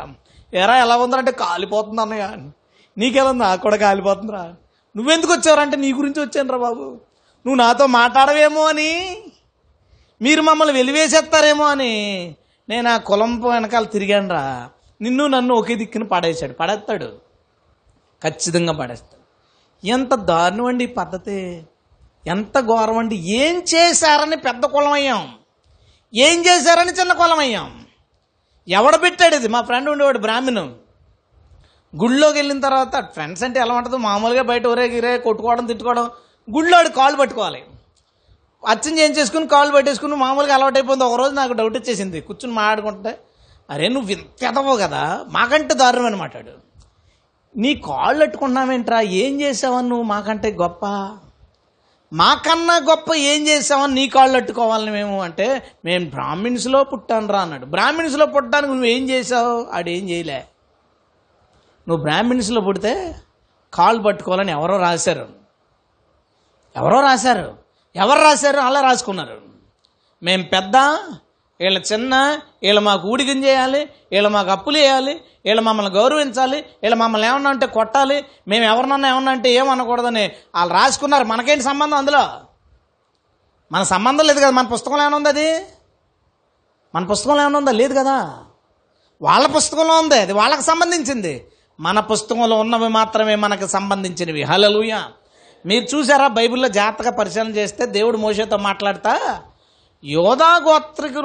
ఎరా 0.55 0.76
ఎలా 0.78 0.96
ఉందంటే 0.96 1.32
కాలిపోతుంది 1.32 2.00
అన్నయ్య. 2.00 2.36
నీకెలా 2.98 3.30
ఉంది 3.30 3.42
నాకు 3.42 3.61
కూడా 3.61 3.76
కాలిపోతుందిరా. 3.76 4.55
నువ్వెందుకు 4.96 5.32
వచ్చారంటే 5.32 5.76
నీ 5.76 5.92
గురించి 5.92 6.22
వచ్చానురా 6.22 6.59
బాబు. 6.59 6.84
నువ్వు 7.46 7.55
నాతో 7.55 7.86
మాట్లాడవేమో 7.86 8.68
అని. 8.68 9.22
మీరు 10.22 10.42
మమ్మల్ని 10.42 10.74
వెలివేసేస్తారేమో 10.74 11.64
అని. 11.64 12.34
నేను 12.68 12.90
ఆ 12.90 12.96
కులం 12.96 13.40
వెనకాల 13.40 13.84
తిరిగానురా. 13.84 14.70
నిన్ను 15.00 15.26
నన్ను 15.26 15.55
ఒకే 15.55 15.74
దిక్కున 15.74 16.02
పడేశాడు. 16.02 16.52
పడేస్తాడు. 16.52 17.05
ఖచ్చితంగా 18.24 18.72
పడేస్తాడు. 18.72 19.24
ఎంత 19.86 20.14
దారుణం 20.14 20.64
అండి 20.64 20.84
ఈ 20.84 20.86
పద్ధతి. 20.86 21.66
ఎంత 22.26 22.61
ఘోరం 22.61 22.98
అండి. 22.98 23.16
ఏం 23.16 23.62
చేశారని 23.74 24.36
పెద్ద 24.36 24.66
కులం 24.66 24.92
అయ్యాం. 24.92 25.34
ఏం 26.14 26.44
చేశారని 26.46 26.92
చిన్న 26.92 27.12
కులం 27.12 27.38
అయ్యాం. 27.38 27.84
ఎవడ 28.68 28.96
పెట్టాడు 29.02 29.34
ఇది? 29.34 29.48
మా 29.48 29.60
ఫ్రెండ్ 29.60 29.88
ఉండేవాడు 29.88 30.18
బ్రాహ్మణం. 30.18 30.74
గుళ్ళోకి 32.02 32.38
వెళ్ళిన 32.38 32.60
తర్వాత 32.60 33.00
ఫ్రెండ్స్ 33.00 33.44
అంటే 33.44 33.60
ఎలా 33.60 33.74
ఉంటుంది? 33.74 33.96
మామూలుగా 33.96 34.42
బయట 34.42 34.66
ఒరే 34.66 34.88
గిరే 34.88 35.18
కొట్టుకోవడం 35.18 35.66
తిట్టుకోవడం 35.66 36.10
గుళ్ళో 36.56 36.76
వాడు 36.76 36.88
కాలు 36.88 37.16
పట్టుకోవాలి. 37.16 37.64
అచ్చం 38.68 38.98
ఏం 38.98 39.12
చేసుకుని 39.12 39.46
కాలు 39.46 39.72
పట్టేసుకుని 39.72 40.14
మామూలుగా 40.14 40.54
అలవాటు 40.54 40.78
అయిపోయింది. 40.78 41.04
ఒకరోజు 41.04 41.34
నాకు 41.34 41.52
డౌట్ 41.52 41.76
వచ్చేసింది. 41.76 42.20
కూర్చుని 42.20 42.54
మాట్లాడుకుంటే 42.54 43.18
అరే 43.70 43.88
నువ్వు 43.88 44.10
ఇంత 44.10 44.80
కదా? 44.80 45.24
మాకంటే 45.28 45.74
దారుణం 45.74 46.06
అని 46.06 46.16
మాట్లాడు 46.16 46.50
నీ 47.56 47.74
కాళ్ళు 47.74 48.22
అట్టుకున్నావేంట్రా 48.24 49.00
ఏం 49.00 49.40
చేసావని 49.40 49.88
నువ్వు 49.88 50.04
మాకంటే 50.04 50.50
గొప్ప? 50.50 50.86
మాకన్నా 52.14 52.76
గొప్ప 52.76 53.14
ఏం 53.14 53.48
చేసామని 53.48 53.94
నీ 53.94 54.08
కాళ్ళు 54.08 54.36
అట్టుకోవాలని 54.36 54.90
మేము 54.90 55.22
అంటే 55.22 55.72
మేము 55.84 56.10
బ్రాహ్మిన్స్లో 56.10 56.84
పుట్టాను 56.84 57.28
రా 57.28 57.40
అన్నాడు. 57.40 57.66
బ్రాహ్మిన్స్లో 57.66 58.26
పుట్టడానికి 58.26 58.72
నువ్వు 58.72 58.86
ఏం 58.86 59.10
చేసావు 59.10 59.66
ఆడేం 59.72 60.10
చేయలే. 60.10 60.44
నువ్వు 61.88 62.04
బ్రాహ్మిన్స్లో 62.04 62.60
పుడితే 62.60 63.16
కాళ్ళు 63.74 64.02
పట్టుకోవాలని 64.02 64.52
ఎవరో 64.52 64.76
రాశారు. 64.76 65.28
ఎవరో 66.76 67.00
రాశారు? 67.00 67.56
ఎవరు 67.96 68.18
రాశారు? 68.18 68.60
అలా 68.60 68.80
రాసుకున్నారు. 68.80 69.40
మేము 70.22 70.42
పెద్ద 70.42 70.76
వీళ్ళ 71.61 71.78
చిన్న 71.92 72.40
వీళ్ళు 72.62 72.80
మాకు 72.80 73.09
ఊడిగం 73.09 73.44
చేయాలి 73.44 73.88
వీళ్ళు 74.12 74.28
మాకు 74.28 74.50
అప్పులు 74.50 74.78
వేయాలి 74.78 75.20
వీళ్ళు 75.44 75.62
మమ్మల్ని 75.62 75.92
గౌరవించాలి 75.92 76.57
వీళ్ళు 76.57 76.96
మమ్మల్ని 76.96 77.28
ఏమన్నా 77.28 77.50
అంటే 77.50 77.66
కొట్టాలి 77.66 78.24
మేము 78.48 78.64
ఎవరినన్నా 78.64 79.09
ఏమన్నా 79.09 79.32
అంటే 79.32 79.50
ఏమనకూడదని 79.50 80.32
వాళ్ళు 80.55 80.74
రాసుకున్నారు. 80.74 81.24
మనకేంటి 81.24 81.64
సంబంధం 81.64 81.96
అందులో? 81.96 82.28
మన 83.72 83.82
సంబంధం 83.82 84.24
లేదు 84.24 84.38
కదా 84.38 84.50
మన 84.50 84.66
పుస్తకంలో 84.66 85.02
ఏమైనా 85.02 85.16
ఉంది 85.16 85.28
అది? 85.28 85.64
మన 86.94 87.05
పుస్తకంలో 87.05 87.42
ఏమైనా 87.42 87.59
ఉందా? 87.59 87.72
లేదు 87.72 87.94
కదా. 87.98 88.38
వాళ్ళ 89.22 89.46
పుస్తకంలో 89.46 89.98
ఉంది 90.00 90.14
అది 90.14 90.32
వాళ్ళకి 90.32 90.62
సంబంధించింది. 90.62 91.46
మన 91.80 92.00
పుస్తకంలో 92.00 92.57
ఉన్నవి 92.57 92.88
మాత్రమే 92.88 93.34
మనకు 93.34 93.66
సంబంధించినవి. 93.66 94.42
హలలుయ 94.42 95.02
మీరు 95.66 95.84
చూసారా 95.84 96.28
బైబిల్లో 96.28 96.68
జాగ్రత్తగా 96.68 97.11
పరిశీలన 97.11 97.48
చేస్తే 97.48 97.86
దేవుడు 97.86 98.16
మోషతో 98.16 98.57
మాట్లాడతా? 98.57 99.42
యోధా 100.05 100.61
గోత్రికు 100.64 101.18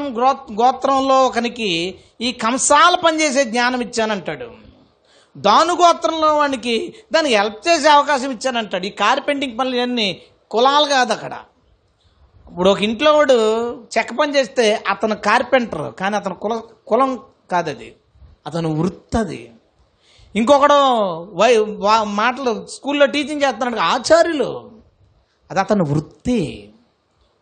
గోత్రంలో 0.53 1.25
ఒకనికి 1.25 1.99
ఈ 2.21 2.31
కంసాల 2.31 2.95
పనిచేసే 2.95 3.43
జ్ఞానం 3.43 3.81
ఇచ్చానంటాడు. 3.81 4.49
దాను 5.37 5.73
గోత్రంలో 5.73 6.37
వానికి 6.37 6.95
దానికి 7.13 7.35
హెల్ప్ 7.35 7.67
చేసే 7.67 7.89
అవకాశం 7.89 8.31
ఇచ్చానంటాడు. 8.31 8.85
ఈ 8.85 8.89
కార్పెంటింగ్ 8.89 9.59
పనులు 9.59 9.81
అన్నీ 9.81 10.21
కులాలు 10.51 10.85
కాదు 10.85 11.13
అక్కడ. 11.13 11.37
ఇప్పుడు 12.47 12.69
ఒక 12.69 12.81
ఇంట్లో 12.81 13.13
వాడు 13.13 13.33
చెక్క 13.97 14.13
పని 14.19 14.35
చేస్తే 14.35 14.83
అతను 14.87 15.15
కార్పెంటర్ 15.15 15.93
కానీ 15.93 16.15
అతను 16.15 16.35
కుల 16.35 16.61
కులం 16.87 17.19
కాదు 17.51 17.69
అది. 17.69 17.95
అతను 18.47 18.75
వృత్తి 18.75 19.17
అది 19.17 19.51
ఇంకొకడు 20.35 20.73
వై 21.33 21.57
వా- 21.57 22.03
మాటలు 22.03 22.67
స్కూల్లో 22.67 23.05
టీచింగ్ 23.05 23.41
చేస్తున్నాడు 23.41 23.79
ఆచార్యులు. 23.79 24.71
అది 25.51 25.59
అతని 25.59 25.83
వృత్తి. 25.83 26.69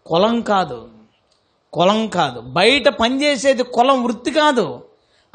కులం 0.06 0.42
కాదు. 0.42 0.97
కులం 1.74 2.08
కాదు. 2.08 2.40
బయట 2.40 2.88
పనిచేసేది 2.88 3.64
కులం 3.64 4.04
వృత్తి 4.04 4.32
కాదు. 4.32 4.84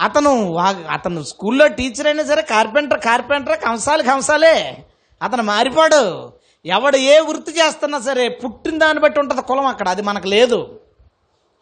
అతను 0.01 0.53
వా- 0.53 0.89
అతను 0.91 1.23
స్కూల్లో 1.23 1.67
టీచర్ 1.67 2.07
అయినా 2.07 2.25
సరే 2.25 2.43
కార్పెంటర్ 2.43 3.01
కార్పెంటర్ 3.01 3.59
కంసాలు 3.59 4.03
కంసాలే. 4.03 4.79
అతను 5.23 5.43
మారిపోడు. 5.43 6.33
ఎవడు 6.67 6.97
ఏ 6.97 7.21
వృత్తి 7.21 7.53
చేస్తున్నా 7.53 8.01
సరే 8.01 8.29
పుట్టిన 8.29 8.79
దాన్ని 8.79 9.03
బట్టి 9.03 9.21
ఉంటుంది 9.21 9.43
కులం 9.43 9.67
అక్కడ. 9.67 9.89
అది 9.89 10.03
మనకు 10.03 10.27
లేదు. 10.27 10.81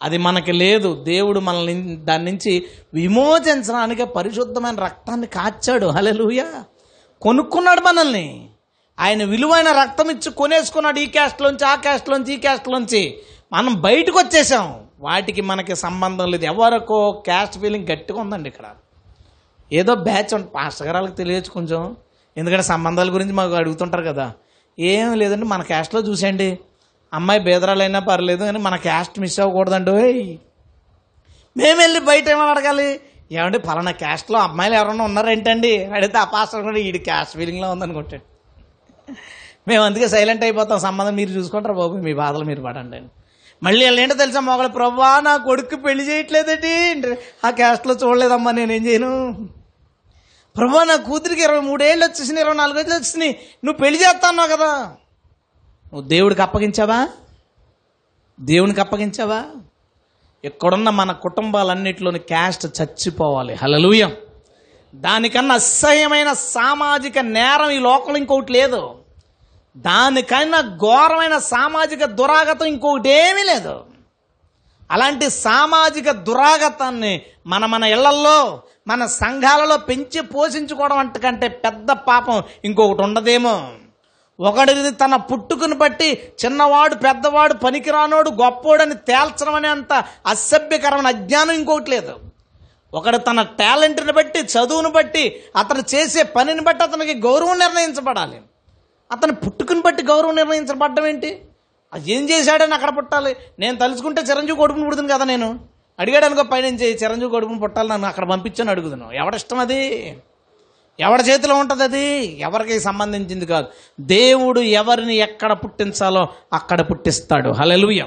అది 0.03 0.18
మనకి 0.18 0.53
లేదు. 0.53 1.03
దేవుడు 1.03 1.41
మనల్ని 1.41 1.97
దాని 1.97 2.25
నుంచి 2.25 2.66
విమోచించడానికి 2.95 4.05
పరిశుద్ధమైన 4.05 4.75
రక్తాన్ని 4.75 5.27
కాచాడు. 5.27 5.87
హలెలుయ 5.87 6.45
కొనుక్కున్నాడు 7.23 7.81
మనల్ని. 7.81 8.51
ఆయన 9.01 9.25
విలువైన 9.25 9.73
రక్తం 9.73 10.11
ఇచ్చి 10.11 10.33
కొనేసుకున్నాడు 10.33 10.99
ఈ 10.99 11.07
క్యాస్ట్లోంచి 11.07 11.66
ఆ 11.66 11.75
క్యాస్ట్లోంచి 11.75 12.35
ఈ 12.35 12.37
క్యాస్ట్లోంచి 12.37 13.18
మనం 13.53 13.80
బయటకు 13.80 14.18
వచ్చేసాం. 14.18 14.80
వాటికి 15.01 15.40
మనకి 15.40 15.76
సంబంధం 15.76 16.30
లేదు. 16.30 16.44
ఎవరికో 16.44 17.12
క్యాస్ట్ 17.12 17.59
ఫీలింగ్ 17.59 17.88
గట్టిగా 17.88 18.20
ఉందండి 18.20 18.48
ఇక్కడ. 18.48 18.64
ఏదో 19.72 19.94
బ్యాచ్ 19.94 20.34
ఉంటుంది 20.34 20.53
పాస్టర్ 20.55 20.88
గారు 20.88 21.07
తెలియచ్చు 21.07 21.51
కొంచెం. 21.51 21.96
ఎందుకంటే 22.36 22.62
సంబంధాల 22.62 23.14
గురించి 23.14 23.32
మాకు 23.32 23.53
అడుగుతుంటారు 23.53 24.03
కదా. 24.03 24.32
ఏం 24.78 25.14
లేదండి 25.14 25.46
మన 25.46 25.62
క్యాస్ట్లో 25.62 26.01
చూసేయండి. 26.01 26.59
అమ్మాయి 27.12 27.40
బేదరాలైనా 27.40 27.98
పర్లేదు 27.98 28.44
కానీ 28.44 28.59
మన 28.59 28.76
క్యాస్ట్ 28.76 29.20
మిస్ 29.20 29.40
అవ్వకూడదండి. 29.40 29.90
ఓయ్! 29.90 30.36
మేము 31.57 31.80
వెళ్ళి 31.80 32.01
బయట 32.01 32.28
ఏమని 32.28 32.51
అడగాలి? 32.51 33.01
ఏమంటే 33.32 33.59
పలానా 33.59 33.90
క్యాస్ట్లో 33.90 34.38
అమ్మాయిలు 34.38 34.76
ఎవరైనా 34.76 35.05
ఉన్నారేంటండి? 35.05 35.84
అడిగితే 35.84 36.18
ఆ 36.18 36.24
పాస్టర్ 36.24 36.62
కూడా 36.62 36.76
వీడి 36.76 36.98
క్యాస్ట్ 36.98 37.36
ఫీలింగ్లో 37.36 37.70
ఉందనుకుంటాడు 37.70 38.22
మేము 39.68 39.84
అందుకే 39.84 40.09
సైలెంట్ 40.09 40.42
అయిపోతాం. 40.42 40.78
సంబంధం 40.78 41.14
మీరు 41.14 41.30
చూసుకుంటారు 41.30 41.74
బాబు 41.74 41.96
మీ 41.96 42.14
బాధలు 42.14 42.44
మీరు 42.44 42.62
పడండి 42.62 42.96
అని. 42.96 43.09
మళ్ళీ 43.63 43.85
వాళ్ళు 43.85 44.01
ఏంటో 44.01 44.15
తెలుసా 44.15 44.41
మొగలు 44.41 44.69
ప్రభా 44.69 45.21
నా 45.21 45.37
కొడుకు 45.37 45.77
పెళ్ళి 45.77 46.05
చేయట్లేదండి 46.05 47.19
ఆ 47.47 47.51
క్యాస్ట్లో 47.51 47.95
చూడలేదమ్మా 47.95 48.51
నేనేం 48.51 48.87
చేయను. 48.87 49.35
ప్రభా 50.57 50.85
నా 50.85 50.97
కూతురికి 50.97 51.43
ఇరవై 51.43 51.61
మూడేళ్ళు 51.61 52.05
వచ్చేసినాయి 52.05 52.41
ఇరవై 52.41 52.57
నాలుగేళ్ళు 52.57 52.95
వచ్చేసినాయి. 52.95 53.39
నువ్వు 53.65 53.79
పెళ్ళి 53.79 54.01
చేస్తాన్నావు 54.01 54.49
కదా. 54.49 54.97
నువ్వు 55.93 56.09
దేవుడికి 56.09 56.43
అప్పగించావా? 56.43 57.09
దేవునికి 58.41 58.81
అప్పగించావా? 58.81 59.45
ఇక్కడున్న 60.45 60.91
మన 60.91 61.13
కుటుంబాలన్నింటిలోని 61.13 62.19
క్యాస్ట్ 62.19 62.83
చచ్చిపోవాలి. 62.83 63.55
హలలుయం 63.55 64.17
దానికన్నా 64.95 65.55
అసహ్యమైన 65.55 66.33
సామాజిక 66.33 67.19
నేరం 67.19 67.71
ఈ 67.71 67.79
లోకంలో 67.79 68.19
ఇంకొకటి 68.19 68.53
లేదు. 68.53 68.99
దానికన్నా 69.77 70.61
ఘోరమైన 70.61 71.39
సామాజిక 71.39 72.05
దురాగతం 72.05 72.66
ఇంకొకటి 72.66 73.09
ఏమీ 73.09 73.43
లేదు. 73.43 73.81
అలాంటి 74.91 75.31
సామాజిక 75.31 76.11
దురాగతాన్ని 76.11 77.23
మన 77.47 77.66
మన 77.66 77.85
ఇళ్ళల్లో 77.85 78.62
మన 78.87 79.07
సంఘాలలో 79.07 79.77
పెంచి 79.77 80.21
పోషించుకోవడం 80.21 80.99
అంతకంటే 80.99 81.49
పెద్ద 81.49 81.91
పాపం 81.93 82.43
ఇంకొకటి 82.64 83.03
ఉండదేమో. 83.03 83.68
ఒకడిది 84.41 84.91
తన 84.91 85.16
పుట్టుకుని 85.16 85.75
బట్టి 85.75 86.33
చిన్నవాడు 86.45 86.95
పెద్దవాడు 86.95 87.55
పనికిరానోడు 87.55 88.31
గొప్పోడని 88.31 88.95
తేల్చడం 88.95 89.55
అనే 89.55 89.68
అంత 89.68 90.05
అసభ్యకరమైన 90.27 91.07
అజ్ఞానం 91.07 91.51
ఇంకొకటి 91.51 91.91
లేదు. 91.91 92.18
ఒకడు 92.95 93.16
తన 93.16 93.43
టాలెంట్ని 93.43 94.12
బట్టి 94.12 94.39
చదువును 94.39 94.91
బట్టి 94.91 95.43
అతను 95.57 95.83
చేసే 95.95 96.23
పనిని 96.23 96.61
బట్టి 96.61 96.83
అతనికి 96.83 97.14
గౌరవం 97.14 97.59
నిర్ణయించబడాలి. 97.59 98.41
అతను 99.13 99.35
పుట్టుకుని 99.35 99.81
బట్టి 99.81 100.03
గౌరవం 100.03 100.37
నిర్ణయించబడ్డం 100.37 101.07
ఏంటి? 101.07 101.41
అది 101.93 102.13
ఏం 102.13 102.31
చేశాడని 102.31 102.75
అక్కడ 102.75 102.97
పుట్టాలి. 102.97 103.37
నేను 103.59 103.79
తలుచుకుంటే 103.79 104.23
చిరంజీవి 104.23 104.59
కొడుకుని 104.59 104.85
పుడుతుంది 104.85 105.13
కదా 105.13 105.25
నేను. 105.25 105.61
అడిగాడు 106.01 106.25
అనుకో 106.25 106.43
పైనుంచి 106.43 106.95
చిరంజీవి 106.95 107.31
కొడుకుని 107.31 107.59
పుట్టాలి 107.59 107.89
నన్ను 107.89 108.09
అక్కడ 108.09 108.25
పంపించని 108.25 108.71
అడుగుతాను 108.71 109.13
ఎవడిష్టం 109.13 109.59
అది? 109.59 110.17
ఎవరి 111.01 111.23
చేతిలో 111.23 111.55
ఉంటుంది 111.55 111.83
అది? 111.83 112.41
ఎవరికి 112.41 112.81
సంబంధించింది 112.81 113.47
కాదు. 113.47 113.67
దేవుడు 114.01 114.61
ఎవరిని 114.61 115.17
ఎక్కడ 115.17 115.53
పుట్టించాలో 115.53 116.29
అక్కడ 116.53 116.81
పుట్టిస్తాడు. 116.81 117.51
హలలుయ 117.51 118.03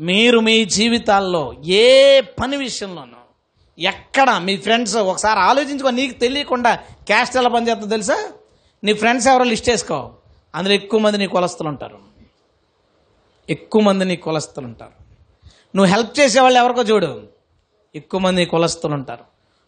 మీరు 0.00 0.40
మీ 0.40 0.64
జీవితాల్లో 0.64 1.54
ఏ 1.66 2.20
పని 2.20 2.56
విషయంలోనూ 2.56 3.20
ఎక్కడ 3.78 4.40
మీ 4.44 4.56
ఫ్రెండ్స్ 4.56 4.96
ఒకసారి 4.96 5.40
ఆలోచించుకో 5.40 5.90
నీకు 5.90 6.18
తెలియకుండా 6.18 6.74
క్యాస్ట్ 7.06 7.36
ఎలా 7.36 7.48
పనిచేస్తుందో 7.48 7.90
తెలుసా? 7.90 8.28
నీ 8.84 8.92
ఫ్రెండ్స్ 8.92 9.28
ఎవరో 9.28 9.44
లిస్ట్ 9.44 9.70
వేసుకో. 9.70 10.10
అందులో 10.54 10.74
ఎక్కువ 10.74 11.00
మంది 11.00 11.18
నీ 11.18 11.26
కులస్తులు 11.26 11.68
ఉంటారు. 11.68 11.98
ఎక్కువ 13.50 13.82
మంది 13.82 14.04
నీ 14.04 14.16
కులస్తులు 14.16 14.66
ఉంటారు. 14.66 14.92
నువ్వు 15.76 15.94
హెల్ప్ 15.94 16.20
చేసేవాళ్ళు 16.20 16.58
ఎవరికో 16.58 16.82
చూడు. 16.82 17.22
ఎక్కువ 17.94 18.20
మంది 18.20 18.40
నీ 18.40 18.46
కులస్తులు 18.46 18.94
ఉంటారు. 18.94 19.24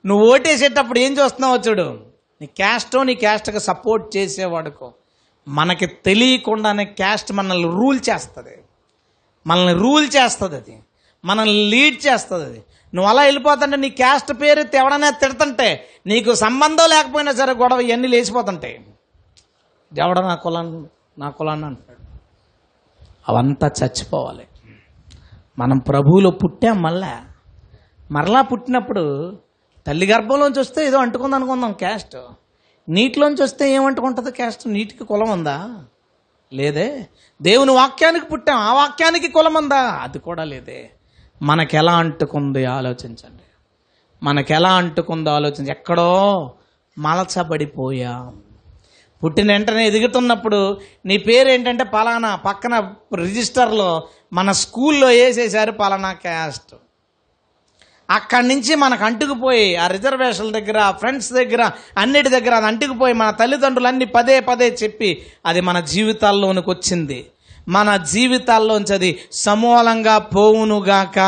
నువ్వు 0.06 0.32
ఓటేసేటప్పుడు 0.32 0.98
ఏం 0.98 1.12
చూస్తున్నావో 1.12 1.56
చూడు. 1.56 2.00
నీ 2.40 2.46
క్యాస్టో 2.46 3.02
నీ 3.02 3.14
క్యాస్ట్కి 3.14 3.60
సపోర్ట్ 3.60 4.16
చేసేవాడుకో. 4.16 4.92
మనకి 5.48 5.86
తెలియకుండానే 5.86 6.84
క్యాస్ట్ 6.84 7.32
మనల్ని 7.32 7.68
రూల్ 7.68 8.00
చేస్తుంది. 8.10 8.58
మనల్ని 9.46 9.74
రూల్ 9.74 10.06
చేస్తుంది 10.06 10.56
అది. 10.56 10.78
మనల్ని 11.24 11.70
లీడ్ 11.70 12.06
చేస్తుంది 12.06 12.44
అది. 12.44 12.62
నువ్వు 12.94 13.10
అలా 13.10 13.22
వెళ్ళిపోతుంటే 13.22 13.76
నీ 13.76 13.90
క్యాస్ట్ 13.90 14.32
పేరు 14.32 14.76
ఎవడనే 14.76 15.10
తిడుతుంటే 15.10 15.88
నీకు 16.06 16.34
సంబంధం 16.34 16.88
లేకపోయినా 16.88 17.32
సరే 17.32 17.52
గొడవ 17.52 17.80
ఇవన్నీ 17.80 18.08
లేచిపోతుంటాయి. 18.08 18.86
ఎవడ 19.98 20.20
నా 20.20 20.34
కులాన్ని 20.34 20.86
నా 21.18 21.30
కులాన్ని 21.30 21.66
అంటాడు. 21.66 22.18
అవంతా 23.28 23.66
చచ్చిపోవాలి. 23.66 24.46
మనం 25.58 25.78
ప్రభువులో 25.78 26.30
పుట్టాం 26.30 26.82
మళ్ళా. 26.82 27.20
మరలా 28.10 28.42
పుట్టినప్పుడు 28.42 29.36
తల్లి 29.86 30.06
గర్భంలోంచి 30.06 30.60
వస్తే 30.60 30.86
ఏదో 30.86 30.98
అంటుకుంది 30.98 31.36
అనుకుందాం 31.36 31.72
క్యాస్ట్. 31.72 32.16
నీటిలోంచి 32.88 33.42
వస్తే 33.42 33.74
ఏమంటుకుంటుంది 33.74 34.30
క్యాస్ట్? 34.30 34.68
నీటికి 34.68 35.04
కులం 35.04 35.30
ఉందా? 35.30 35.84
లేదే. 36.52 37.06
దేవుని 37.42 37.70
వాక్యానికి 37.70 38.26
పుట్టాం. 38.26 38.56
ఆ 38.56 38.74
వాక్యానికి 38.74 39.28
కులం 39.28 39.54
ఉందా? 39.54 39.80
అది 39.80 40.18
కూడా 40.18 40.44
లేదే. 40.44 40.90
మనకెలా 41.42 41.82
ఎలా 41.82 41.98
అంటుకుంది 41.98 42.64
ఆలోచించండి. 42.64 43.42
మనకెలా 44.22 44.74
అంటుకుందో 44.74 45.30
ఆలోచించి 45.30 45.70
ఎక్కడో 45.70 46.52
మలచబడిపోయాం. 46.98 48.43
పుట్టిన 49.24 49.52
వెంటనే 49.52 49.86
ఎదుగుతున్నప్పుడు 49.86 50.80
నీ 51.06 51.18
పేరు 51.18 51.48
ఏంటంటే 51.48 51.84
పలానా 51.84 52.36
పక్కన 52.36 52.92
రిజిస్టర్లో 53.16 54.08
మన 54.32 54.52
స్కూల్లో 54.52 55.06
వేసేసారు 55.06 55.72
పలానా 55.72 56.12
క్యాస్ట్. 56.12 56.74
అక్కడి 58.10 58.48
నుంచి 58.48 58.74
మనకు 58.74 59.04
అంటుకుపోయి 59.04 59.76
ఆ 59.76 59.86
రిజర్వేషన్ల 59.86 60.50
దగ్గర 60.50 60.90
ఫ్రెండ్స్ 60.90 61.32
దగ్గర 61.32 61.70
అన్నిటి 61.98 62.28
దగ్గర 62.28 62.54
అది 62.54 62.66
అంటుకుపోయి 62.66 63.12
మన 63.12 63.30
తల్లిదండ్రులు 63.30 63.88
అన్ని 63.88 64.04
పదే 64.04 64.40
పదే 64.40 64.76
చెప్పి 64.82 65.26
అది 65.46 65.60
మన 65.60 65.80
జీవితాల్లోనికి 65.80 66.70
వచ్చింది. 66.70 67.26
మన 67.68 67.96
జీవితాల్లోంచి 67.96 68.94
అది 68.94 69.18
సమూలంగా 69.32 70.18
పోవునుగాక. 70.18 71.20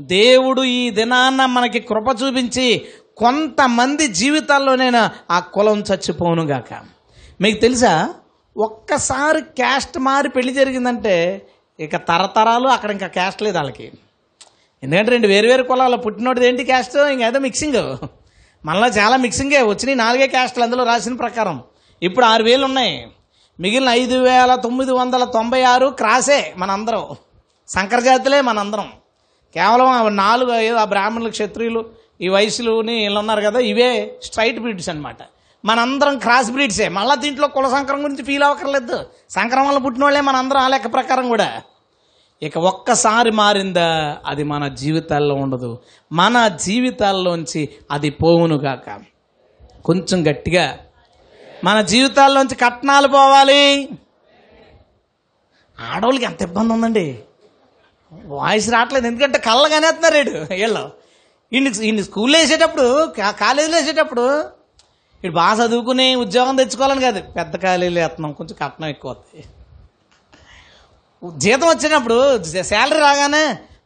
దేవుడు 0.00 0.62
ఈ 0.64 0.90
దినాన్న 0.90 1.46
మనకి 1.46 1.80
కృప 1.80 2.16
చూపించి 2.22 2.82
కొంతమంది 3.16 4.06
జీవితాల్లోనైనా 4.06 5.10
ఆ 5.30 5.38
కులం 5.38 5.80
చచ్చిపోనుగాక 5.80 6.82
మీకు 7.40 7.60
తెలుసా? 7.60 8.14
ఒక్కసారి 8.56 9.40
క్యాస్ట్ 9.40 9.98
మారి 9.98 10.28
పెళ్ళి 10.28 10.52
జరిగిందంటే 10.52 11.46
ఇక 11.80 11.96
తరతరాలు 11.96 12.68
అక్కడ 12.68 12.90
ఇంకా 12.90 13.06
క్యాస్ట్ 13.06 13.42
లేదు 13.42 13.56
వాళ్ళకి. 13.56 13.92
ఎందుకంటే 14.82 15.10
రెండు 15.10 15.26
వేరు 15.26 15.46
వేరు 15.46 15.62
కులాలు 15.62 15.96
పుట్టినోడిది 15.96 16.48
ఏంటి 16.48 16.64
క్యాస్ట్? 16.64 16.96
ఇంకేదో 16.96 17.38
మిక్సింగ్ 17.38 18.06
మనలో 18.66 18.88
చాలా 18.88 19.16
మిక్సింగే 19.16 19.62
వచ్చినాయి 19.62 19.94
నాలుగే 19.94 20.26
క్యాస్ట్లు 20.26 20.62
అందులో 20.62 20.84
రాసిన 20.84 21.14
ప్రకారం. 21.14 21.62
ఇప్పుడు 22.02 22.26
ఆరు 22.26 22.42
వేలు 22.42 22.64
ఉన్నాయి. 22.64 23.10
మిగిలిన 23.60 23.88
ఐదు 23.88 24.22
వేల 24.22 24.54
తొమ్మిది 24.54 24.92
వందల 24.92 25.24
తొంభై 25.24 25.62
ఆరు 25.62 25.86
క్రాసే 25.86 26.54
మనందరం. 26.56 27.16
సంకరజాతులే 27.68 28.40
మనందరం. 28.40 28.92
కేవలం 29.54 30.16
నాలుగు 30.16 30.52
ఐదు 30.52 30.74
ఆ 30.74 30.84
బ్రాహ్మణులు 30.84 31.30
క్షత్రియులు 31.30 32.03
ఈ 32.20 32.28
వయసులోని 32.28 32.94
వీళ్ళు 32.94 33.18
ఉన్నారు 33.18 33.40
కదా 33.40 33.60
ఇవే 33.60 34.14
స్ట్రైట్ 34.22 34.58
బ్రీడ్స్ 34.58 34.88
అనమాట 34.88 35.16
మనందరం 35.64 36.18
క్రాస్ 36.18 36.50
బ్రీడ్సే 36.50 36.88
మళ్ళీ 36.88 37.16
దీంట్లో 37.16 37.48
కుల 37.48 37.68
సంక్రమం 37.68 38.04
గురించి 38.04 38.24
ఫీల్ 38.24 38.42
అవ్వకర్లేదు 38.42 39.06
సంక్రమణ 39.30 39.76
పుట్టిన 39.76 40.04
వాళ్ళే 40.04 40.20
మనందరం 40.20 40.58
ఆ 40.58 40.68
లెక్క 40.68 40.92
ప్రకారం 40.92 41.28
కూడా. 41.28 41.62
ఇక 42.42 42.58
ఒక్కసారి 42.58 43.30
మారిందా 43.30 44.18
అది 44.26 44.42
మన 44.42 44.68
జీవితాల్లో 44.68 45.34
ఉండదు. 45.34 45.78
మన 46.12 46.48
జీవితాల్లోంచి 46.48 47.68
అది 47.90 48.10
పోవునుగాక 48.10 49.00
కొంచెం 49.84 50.30
గట్టిగా 50.30 50.78
మన 51.64 51.80
జీవితాల్లోంచి 51.80 52.54
కట్నాలు 52.54 53.08
పోవాలి. 53.08 53.88
ఆడవాళ్ళకి 55.80 56.24
ఎంత 56.24 56.42
ఇబ్బంది 56.42 56.72
ఉందండి. 56.72 57.18
వాయిస్ 58.24 58.70
రావట్లేదు 58.70 59.06
ఎందుకంటే 59.06 59.38
కళ్ళగానే 59.38 59.86
వేస్తున్నారు 59.86 60.46
వీళ్ళు. 60.54 61.03
ఇన్ని 61.52 61.70
ఇన్ని 61.86 62.02
స్కూల్లో 62.04 62.38
వేసేటప్పుడు 62.38 63.14
కాలేజీలో 63.40 63.76
వేసేటప్పుడు 63.78 64.24
ఇటు 65.24 65.32
బాగా 65.32 65.64
చదువుకుని 65.64 66.14
ఉద్యోగం 66.14 66.56
తెచ్చుకోవాలని 66.56 67.00
కాదు. 67.00 67.20
పెద్ద 67.36 67.56
కాలేజీలో 67.56 68.00
వేస్తున్నాం 68.00 68.32
కొంచెం 68.32 68.56
కట్నం 68.62 68.88
ఎక్కువ 68.88 69.16
జీతం 71.36 71.66
వచ్చినప్పుడు 71.68 72.42
శాలరీ 72.62 73.00
రాగానే 73.00 73.44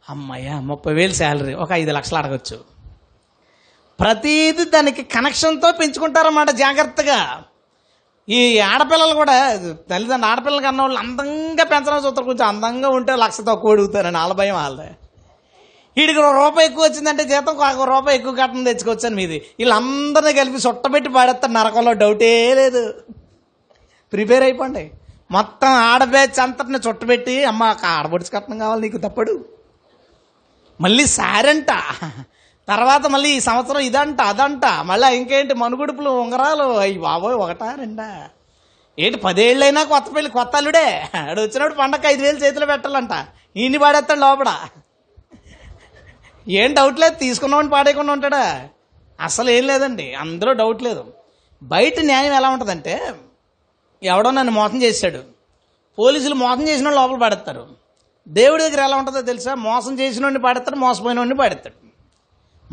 అమ్మయ్య 0.09 0.49
ముప్పై 0.69 0.93
వేలు 0.93 1.13
శాలరీ 1.13 1.53
ఒక 1.53 1.71
ఐదు 1.71 1.91
లక్షలు 1.91 2.17
అడగచ్చు. 2.17 2.57
ప్రతిదీ 3.99 4.65
దానికి 4.65 5.03
కనెక్షన్తో 5.03 5.71
పెంచుకుంటారన్నమాట 5.71 6.49
జాగ్రత్తగా. 6.63 7.19
ఈ 8.29 8.59
ఆడపిల్లలు 8.59 9.13
కూడా 9.13 9.35
తల్లిదండ్రులు 9.91 10.31
ఆడపిల్లలు 10.31 10.61
కన్నా 10.61 10.83
వాళ్ళు 10.83 10.99
అందంగా 10.99 11.63
పెంచడం 11.63 12.05
చూస్తారు. 12.05 12.25
కొంచెం 12.25 12.47
అందంగా 12.47 12.89
ఉంటే 12.89 13.15
లక్ష 13.15 13.37
తక్కువ 13.47 13.71
అడుగుతారని 13.71 14.17
వాళ్ళ 14.17 14.33
భయం 14.33 14.55
వాళ్ళదే. 14.55 14.89
వీడికి 15.99 16.19
ఒక 16.19 16.35
రూపాయి 16.35 16.67
ఎక్కువ 16.67 16.85
వచ్చిందంటే 16.85 17.23
జీతం 17.23 17.45
ఒక 17.45 17.89
రూపాయి 17.89 18.17
ఎక్కువ 18.17 18.35
కట్టడం 18.35 18.63
తెచ్చుకోవచ్చని 18.63 19.15
మీది. 19.15 19.45
వీళ్ళందరినీ 19.59 20.33
కలిపి 20.33 20.67
చుట్టబెట్టి 20.67 21.09
పాడేస్తారు 21.09 21.51
నరకంలో 21.51 21.93
డౌటే 21.93 22.53
లేదు. 22.53 22.93
ప్రిపేర్ 24.11 24.43
అయిపోండి. 24.43 24.91
మొత్తం 25.31 25.67
ఆడబ్యాచ్ 25.67 26.39
అంతటిని 26.39 26.77
చుట్టబెట్టి 26.89 27.43
అమ్మ 27.43 27.63
ఒక 27.63 27.85
ఆడబొడిచి 27.85 28.29
కట్నం 28.29 28.59
కావాలి 28.59 28.81
నీకు 28.81 28.97
తప్పడు. 28.97 29.45
మళ్ళీ 30.81 31.05
సారంట. 31.05 31.71
తర్వాత 32.67 33.07
మళ్ళీ 33.07 33.29
ఈ 33.29 33.39
సంవత్సరం 33.39 33.79
ఇదంట 33.79 34.21
అదంట. 34.21 34.65
మళ్ళీ 34.65 35.17
ఇంకేంటి 35.17 35.53
మనుగుడుపులు 35.53 36.09
ఉంగరాలు? 36.09 36.77
అయ్యి 36.77 36.99
బాబోయ్ 36.99 37.35
ఒకటా 37.35 37.75
రెండా? 37.79 38.29
ఏంటి 38.99 39.17
పదేళ్ళైనా 39.17 39.83
కొత్త 39.83 40.15
పెళ్ళి 40.15 40.31
కొత్త 40.31 40.55
అల్లుడే? 40.55 41.03
ఆడు 41.15 41.41
వచ్చినప్పుడు 41.41 41.73
పండగ 41.73 42.07
ఐదు 42.07 42.21
వేలు 42.21 42.37
చేతిలో 42.37 42.65
పెట్టాలంట. 42.65 43.25
ఈయన్ని 43.57 43.79
పాడేస్తాడు 43.79 44.19
లోపల. 44.19 44.67
ఏం 46.49 46.73
డౌట్ 46.73 46.99
లేదు 46.99 47.15
తీసుకున్నామని 47.15 47.69
పాడేయకుండా 47.69 48.13
ఉంటాడా? 48.13 48.67
అసలు 49.21 49.49
ఏం 49.49 49.67
లేదండి 49.67 50.13
అందులో 50.13 50.53
డౌట్ 50.53 50.83
లేదు. 50.83 51.05
బయట 51.63 51.99
న్యాయం 51.99 52.33
ఎలా 52.33 52.49
ఉంటుందంటే 52.49 53.13
ఎవడో 54.03 54.31
నన్ను 54.31 54.53
మోసం 54.53 54.81
చేశాడు. 54.81 55.21
పోలీసులు 55.99 56.35
మోసం 56.35 56.67
చేసిన 56.67 56.89
లోపల 56.89 57.17
పడేస్తారు. 57.17 57.67
దేవుడి 58.27 58.63
దగ్గర 58.63 58.81
ఎలా 58.81 58.97
ఉంటుందో 58.97 59.21
తెలుసా? 59.21 59.55
మోసం 59.55 59.99
చేసిన 59.99 60.23
వాడిని 60.23 60.41
పాడేస్తాడు 60.41 60.75
మోసపోయిన 60.75 61.19
వాడిని 61.19 61.35
పాడేస్తాడు. 61.35 61.87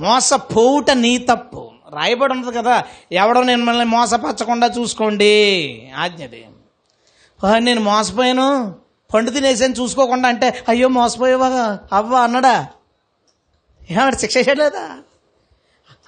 మోసపోవుట 0.01 0.91
నీ 0.91 1.19
తప్పు. 1.19 1.71
రాయబడి 1.95 2.33
ఉంటుంది 2.33 2.57
కదా 2.57 2.85
ఎవడో 3.13 3.43
నేను 3.43 3.59
మిమ్మల్ని 3.59 3.85
మోసపరచకుండా 3.85 4.67
చూసుకోండి. 4.67 5.35
ఆజ్ఞది 5.97 6.47
నేను 7.59 7.81
మోసపోయాను 7.81 8.75
పండు 9.15 9.31
తినేసాను 9.31 9.73
చూసుకోకుండా 9.73 10.29
అంటే 10.29 10.65
అయ్యో 10.69 10.89
మోసపోయేవా 10.89 11.79
అవ్వ 11.93 12.17
అన్నాడా? 12.17 12.67
ఏమన్నా 13.91 14.11
శిక్ష 14.11 14.37
చేయలేదా? 14.37 14.99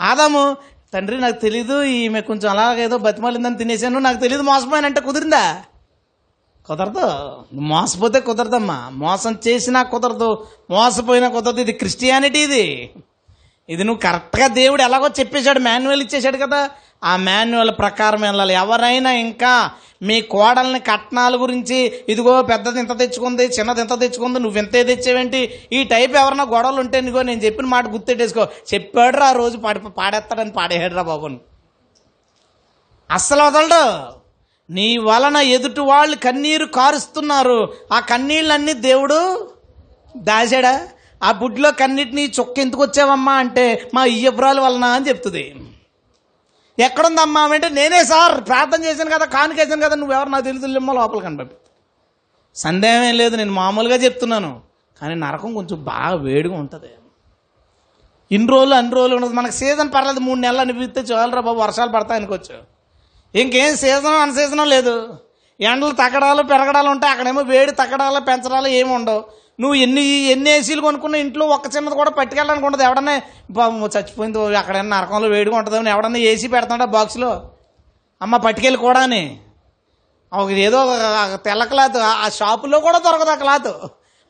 ఆదాము 0.01 0.57
తండ్రి 0.95 1.21
నాకు 1.21 1.41
తెలీదు 1.41 1.83
ఈమె 1.83 2.21
కొంచెం 2.21 2.51
అలాగేదో 2.51 2.99
బతిమాలిందని 2.99 3.59
తినేసాను 3.59 3.99
నాకు 3.99 4.19
తెలియదు 4.19 4.43
మోసపోయానంటే 4.43 5.01
కుదిరిందా? 5.01 5.63
కుదరదు. 6.67 7.37
మోసపోతే 7.53 8.21
కుదరదమ్మా. 8.21 8.89
మోసం 8.89 9.39
చేసినా 9.49 9.83
కుదరదు. 9.83 10.47
మోసపోయినా 10.71 11.29
కుదరదు. 11.29 11.61
ఇది 11.61 11.73
క్రిస్టియానిటీ 11.73 12.39
ఇది. 12.39 12.91
ఇది 13.69 13.85
నువ్వు 13.85 14.01
కరెక్ట్గా 14.01 14.47
దేవుడు 14.47 14.83
ఎలాగో 14.83 15.09
చెప్పేశాడు 15.09 15.59
మాన్యువల్ 15.59 16.03
ఇచ్చేశాడు 16.03 16.37
కదా. 16.37 16.71
ఆ 17.05 17.17
మాన్యువల్ 17.17 17.71
ప్రకారం 17.71 18.21
వెళ్ళాలి. 18.21 18.55
ఎవరైనా 18.55 19.11
ఇంకా 19.13 19.71
మీ 20.03 20.21
కోడల్ని 20.21 20.81
కట్నాల 20.81 21.35
గురించి 21.43 21.79
ఇదిగో 22.09 22.43
పెద్దది 22.43 22.79
ఇంత 22.81 22.99
తెచ్చుకుంది 22.99 23.45
చిన్నది 23.45 23.81
ఇంత 23.81 24.01
తెచ్చుకుంది 24.01 24.39
నువ్వు 24.41 24.59
ఇంతే 24.59 24.85
తెచ్చేవేంటి? 24.85 25.41
ఈ 25.73 25.85
టైప్ 25.85 26.17
ఎవరన్నా 26.17 26.45
గొడవలు 26.45 26.81
ఉంటే 26.81 27.01
నీకో 27.01 27.23
నేను 27.23 27.41
చెప్పిన 27.41 27.67
మాట 27.67 27.89
గుర్తెట్టేసుకో 27.89 28.47
చెప్పాడు 28.75 29.19
ఆ 29.19 29.33
రోజు 29.33 29.57
పాడి 29.57 29.81
పాడేస్తాడని 29.99 30.51
పాడేయడురా 30.51 31.03
బాబుని 31.03 31.39
అస్సలు 33.11 33.43
వదలడు. 33.43 33.83
నీ 34.71 34.99
వలన 34.99 35.37
ఎదుటి 35.37 35.81
వాళ్ళు 35.81 36.17
కన్నీరు 36.17 36.65
కారుస్తున్నారు. 36.65 37.73
ఆ 37.93 38.01
కన్నీళ్ళన్నీ 38.01 38.73
దేవుడు 38.73 39.19
దాచాడా? 40.17 40.89
ఆ 41.23 41.33
బుడ్లో 41.33 41.71
కన్నిటిని 41.73 42.33
చొక్క 42.41 42.59
ఎందుకు 42.59 42.83
వచ్చావమ్మా 42.83 43.33
అంటే 43.33 43.91
మా 43.95 44.05
ఇయ్యబురాలు 44.05 44.61
వలన 44.61 44.85
అని 44.85 45.09
చెప్తుంది. 45.09 45.55
ఎక్కడుందమ్మా 46.87 47.41
అంటే 47.57 47.69
నేనే 47.69 48.01
సార్ 48.05 48.35
ప్రార్థన 48.49 48.81
చేశాను 48.85 49.11
కదా 49.11 49.27
కానుకేసాను 49.37 49.83
కదా 49.83 49.97
నువ్వెవరు 49.97 50.31
నాకు 50.35 50.45
తెలుసు 50.45 50.67
లిమ్మ 50.67 50.93
లోపల 50.93 51.21
కనిపి 51.21 51.57
సందేహం 52.57 53.03
ఏం 53.03 53.15
లేదు 53.15 53.35
నేను 53.37 53.53
మామూలుగా 53.53 53.97
చెప్తున్నాను. 54.05 54.61
కానీ 55.01 55.15
నరకం 55.15 55.51
కొంచెం 55.55 55.79
బాగా 55.85 56.15
వేడిగా 56.27 56.57
ఉంటుంది. 56.63 56.91
ఇన్ని 58.31 58.49
రోజులు 58.53 58.75
అన్ని 58.75 58.95
రోజులు 58.95 59.15
ఉండదు 59.17 59.33
మనకు 59.33 59.55
సీజన్ 59.55 59.91
పర్లేదు 59.95 60.21
మూడు 60.21 60.41
నెలలు 60.41 60.61
అనిపిస్తే 60.61 61.01
చాలరా 61.01 61.41
బాబు 61.41 61.59
వర్షాలు 61.59 61.91
పడతాయి 61.91 62.21
అనుకోవచ్చు. 62.21 62.57
ఇంకేం 63.35 63.77
సీజన్ 63.77 64.19
అన్ 64.25 64.35
సీజన్ 64.39 64.65
లేదు. 64.69 64.95
ఎండలు 65.61 65.95
తగ్గడాలు 66.03 66.43
పెరగడాలు 66.43 66.89
ఉంటాయి 66.95 67.13
అక్కడేమో 67.13 67.43
వేడి 67.43 67.73
తగ్గడాలు 67.73 68.21
పెంచడాలు 68.21 68.69
ఏమి 68.81 68.93
ఉండవు. 68.99 69.23
నువ్వు 69.61 69.75
ఎన్ని 69.75 70.03
ఎన్ని 70.33 70.51
ఏసీలు 70.51 70.81
కొనుక్కున్న 70.81 71.17
ఇంట్లో 71.17 71.47
ఒక్క 71.47 71.77
చిన్నది 71.77 71.95
కూడా 71.95 72.11
పట్టుకెళ్ళడానికి 72.11 72.67
ఉండదు. 72.67 72.83
ఎవడన్నా 72.83 73.21
చచ్చిపోయింది 73.97 74.57
అక్కడైనా 74.57 74.99
నరకంలో 74.99 75.29
వేడిగా 75.29 75.57
ఉంటుందని 75.57 75.91
ఎవడన్నా 75.91 76.19
ఏసీ 76.19 76.49
పెడతాడా 76.49 76.85
బాక్స్లో? 76.85 77.51
అమ్మ 78.23 78.37
పట్టుకెళ్ళి 78.37 78.81
కూడా 78.81 79.01
అని. 79.01 79.41
ఒక 80.33 80.51
ఏదో 80.51 80.79
ఒక 80.85 81.41
తెల్ల 81.45 81.65
క్లాత్ 81.65 81.97
ఆ 81.97 82.29
షాపులో 82.29 82.81
కూడా 82.81 82.99
దొరకదు 82.99 83.31
ఆ 83.31 83.35
క్లాత్. 83.35 83.73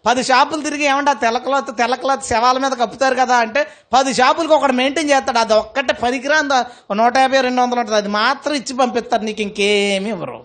పది 0.07 0.23
షాపులు 0.25 0.63
తిరిగి 0.63 0.85
ఏమంటే 0.85 1.11
ఆ 1.11 1.15
తెల్ల 1.15 1.39
క్లాత్ 1.39 1.77
తెల్ల 1.79 1.95
క్లాత్ 1.95 2.25
శవాల 2.25 2.59
మీద 2.59 2.73
కప్పుతారు 2.73 3.15
కదా 3.15 3.37
అంటే 3.37 3.67
పది 3.93 4.15
షాపులకి 4.15 4.53
ఒకటి 4.53 4.73
మెయింటైన్ 4.73 5.11
చేస్తాడు. 5.11 5.39
అది 5.39 5.55
ఒక్కటే 5.55 5.93
పదికిరా 5.93 6.37
అంత 6.37 6.67
నూట 6.95 7.19
యాభై 7.19 7.41
రెండు 7.41 7.63
వందలు 7.63 7.81
ఉంటుంది. 7.81 7.97
అది 7.97 8.09
మాత్రం 8.09 8.55
ఇచ్చి 8.55 8.77
పంపిస్తారు. 8.77 9.23
నీకు 9.23 9.43
ఇంకేమి 9.43 10.11
ఇవ్వరు. 10.11 10.45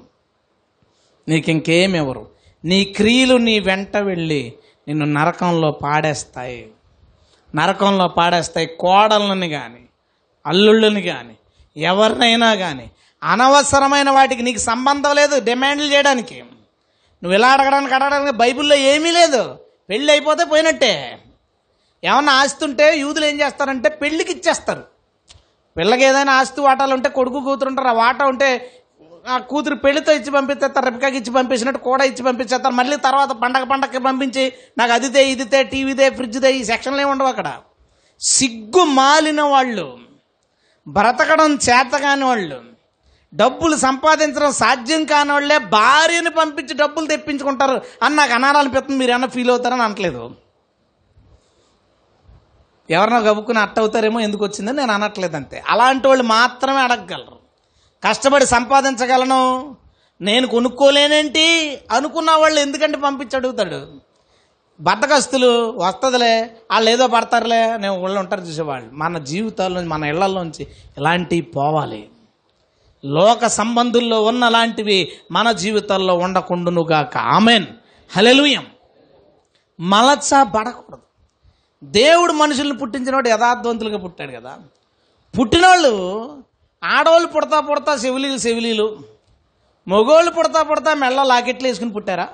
నీకు 1.27 1.49
ఇంకేమి 1.49 1.97
ఇవ్వరు. 1.97 2.27
నీ 2.65 2.83
క్రియలు 2.83 3.35
నీ 3.35 3.59
వెంట 3.59 3.97
వెళ్ళి 3.97 4.53
నిన్ను 4.87 5.05
నరకంలో 5.05 5.71
పాడేస్తాయి. 5.71 6.71
నరకంలో 7.55 8.07
పాడేస్తాయి 8.07 8.67
కోడళ్ళని 8.67 9.49
కానీ 9.49 9.85
అల్లుళ్ళని 10.45 11.01
కానీ 11.01 11.35
ఎవరినైనా 11.77 12.55
కానీ 12.55 12.91
అనవసరమైన 13.23 14.09
వాటికి 14.09 14.41
నీకు 14.41 14.57
సంబంధం 14.57 15.15
లేదు 15.15 15.39
డిమాండ్లు 15.39 15.93
చేయడానికి. 15.93 16.43
నువ్వు 17.23 17.33
ఇలా 17.33 17.47
అడగడానికి 17.47 17.93
అడగడానికి 17.93 18.31
బైబిల్లో 18.31 18.75
ఏమీ 18.75 19.11
లేదు. 19.11 19.57
పెళ్ళి 19.89 20.13
అయిపోతే 20.13 20.43
పోయినట్టే. 20.43 21.19
ఏమన్నా 22.03 22.33
ఆస్తి 22.33 22.65
ఉంటే 22.65 22.97
యూదులు 22.97 23.25
ఏం 23.25 23.41
చేస్తారంటే 23.41 23.89
పెళ్ళికి 23.89 24.31
ఇచ్చేస్తారు. 24.31 24.83
పిల్లకి 25.77 26.03
ఏదైనా 26.03 26.33
ఆస్తి 26.33 26.61
వాటాలు 26.61 26.93
ఉంటే 26.93 27.09
కొడుకు 27.09 27.39
కూతురు 27.39 27.69
ఉంటారు 27.69 27.87
ఆ 27.87 27.91
వాటా 27.91 28.25
ఉంటే 28.25 28.71
ఆ 29.25 29.35
కూతురు 29.49 29.75
పెళ్ళితో 29.83 30.11
ఇచ్చి 30.17 30.31
పంపిస్తారు 30.35 30.85
రెప్కాకి 30.87 31.17
ఇచ్చి 31.19 31.31
పంపించినట్టు 31.37 31.79
కూడా 31.89 32.03
ఇచ్చి 32.09 32.23
పంపించేస్తారు 32.27 32.75
మళ్ళీ 32.79 32.97
తర్వాత 33.05 33.31
పండగ 33.43 33.63
పండగకి 33.71 34.01
పంపించి 34.07 34.43
నాకు 34.79 34.91
అదితే 34.97 35.21
ఇదితే 35.33 35.59
టీవీదే 35.71 36.07
ఫ్రిడ్జ్దే 36.17 36.49
ఈ 36.57 36.61
సెక్షన్లే 36.71 37.05
ఉండవు 37.11 37.29
అక్కడ. 37.33 37.49
సిగ్గు 38.21 38.83
మాలిన 38.99 39.41
వాళ్ళు 39.53 39.87
బ్రతకడం 40.87 41.51
చేత 41.67 41.93
కాని 42.05 42.25
వాళ్ళు 42.29 42.59
డబ్బులు 43.33 43.75
సంపాదించడం 43.85 44.51
సాధ్యం 44.61 45.03
కాని 45.11 45.31
వాళ్ళే 45.35 45.57
భార్యను 45.77 46.31
పంపించి 46.39 46.73
డబ్బులు 46.81 47.07
తెప్పించుకుంటారు 47.13 47.77
అని 48.05 48.15
నాకు 48.19 48.33
అనాలనిపిస్తుంది 48.37 48.99
మీరు 49.01 49.13
ఏమన్నా 49.13 49.29
ఫీల్ 49.35 49.51
అవుతారని 49.53 49.83
అనట్లేదు. 49.87 50.23
ఎవరినో 52.89 53.19
గబుక్కుని 53.27 53.61
అట్ట 53.65 53.77
అవుతారేమో 53.83 54.19
ఎందుకు 54.27 54.43
వచ్చిందని 54.47 54.79
నేను 54.81 54.93
అనట్లేదు 54.97 55.37
అంతే 55.39 55.57
అలాంటి 55.73 56.05
వాళ్ళు 56.09 56.25
మాత్రమే 56.35 56.81
అడగగలరు. 56.87 57.32
కష్టపడి 58.03 58.45
సంపాదించగలను. 58.45 59.75
నేను 60.21 60.47
కొనుక్కోలేనేంటి? 60.47 61.77
అనుకున్న 61.91 62.31
వాళ్ళు 62.31 62.59
ఎందుకంటే 62.59 62.97
పంపించి 62.97 63.35
అడుగుతాడు. 63.35 63.87
బద్దకస్తులు 64.81 65.73
వస్తుందిలే 65.77 66.57
వాళ్ళు 66.71 66.89
ఏదో 66.89 67.07
పడతారులే 67.07 67.77
నేను 67.77 68.01
వాళ్ళు 68.01 68.19
ఉంటారు 68.19 68.41
చూసేవాళ్ళు. 68.41 68.91
మన 68.93 69.17
జీవితాల్లో 69.17 69.81
మన 69.81 70.03
ఇళ్ళలోంచి 70.03 70.67
ఇలాంటివి 70.97 71.41
పోవాలి? 71.41 72.09
లోక 73.05 73.47
సంబంధుల్లో 73.47 74.23
ఉన్న 74.23 74.49
లాంటివి 74.49 75.11
మన 75.31 75.51
జీవితాల్లో 75.51 76.15
ఉండకుండునుగాక. 76.15 77.17
ఆమెన్. 77.17 77.65
హలెలుయం 78.17 78.65
మలచ 79.79 80.43
పడకూడదు. 80.43 81.01
దేవుడు 81.83 82.33
మనుషుల్ని 82.33 82.77
పుట్టించినవాడు 82.77 83.29
యథార్థవంతులుగా 83.29 83.97
పుట్టాడు 83.97 84.31
కదా. 84.31 84.57
పుట్టినోళ్ళు 85.39 86.27
ఆడవాళ్ళు 86.83 87.27
పుడతా 87.27 87.59
పుడతా 87.59 87.97
సెవిలీలు 87.97 88.37
సెవిలీలు 88.37 88.99
మగోళ్ళు 89.87 90.31
పుడతా 90.31 90.63
పుడతా 90.63 90.93
మెళ్ళ 90.93 91.23
లాకెట్లు 91.23 91.67
వేసుకుని 91.67 91.91
పుట్టారా? 91.91 92.27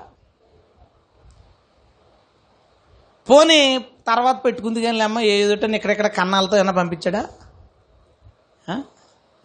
పోనీ 3.29 3.85
తర్వాత 4.07 4.37
పెట్టుకుంది 4.45 4.81
కానీ 4.81 4.99
అమ్మ 4.99 5.19
ఏదోటని 5.19 5.75
ఇక్కడెక్కడ 5.75 6.07
కన్నాలతో 6.07 6.57
ఏమైనా 6.57 6.71
పంపించాడా? 6.71 7.29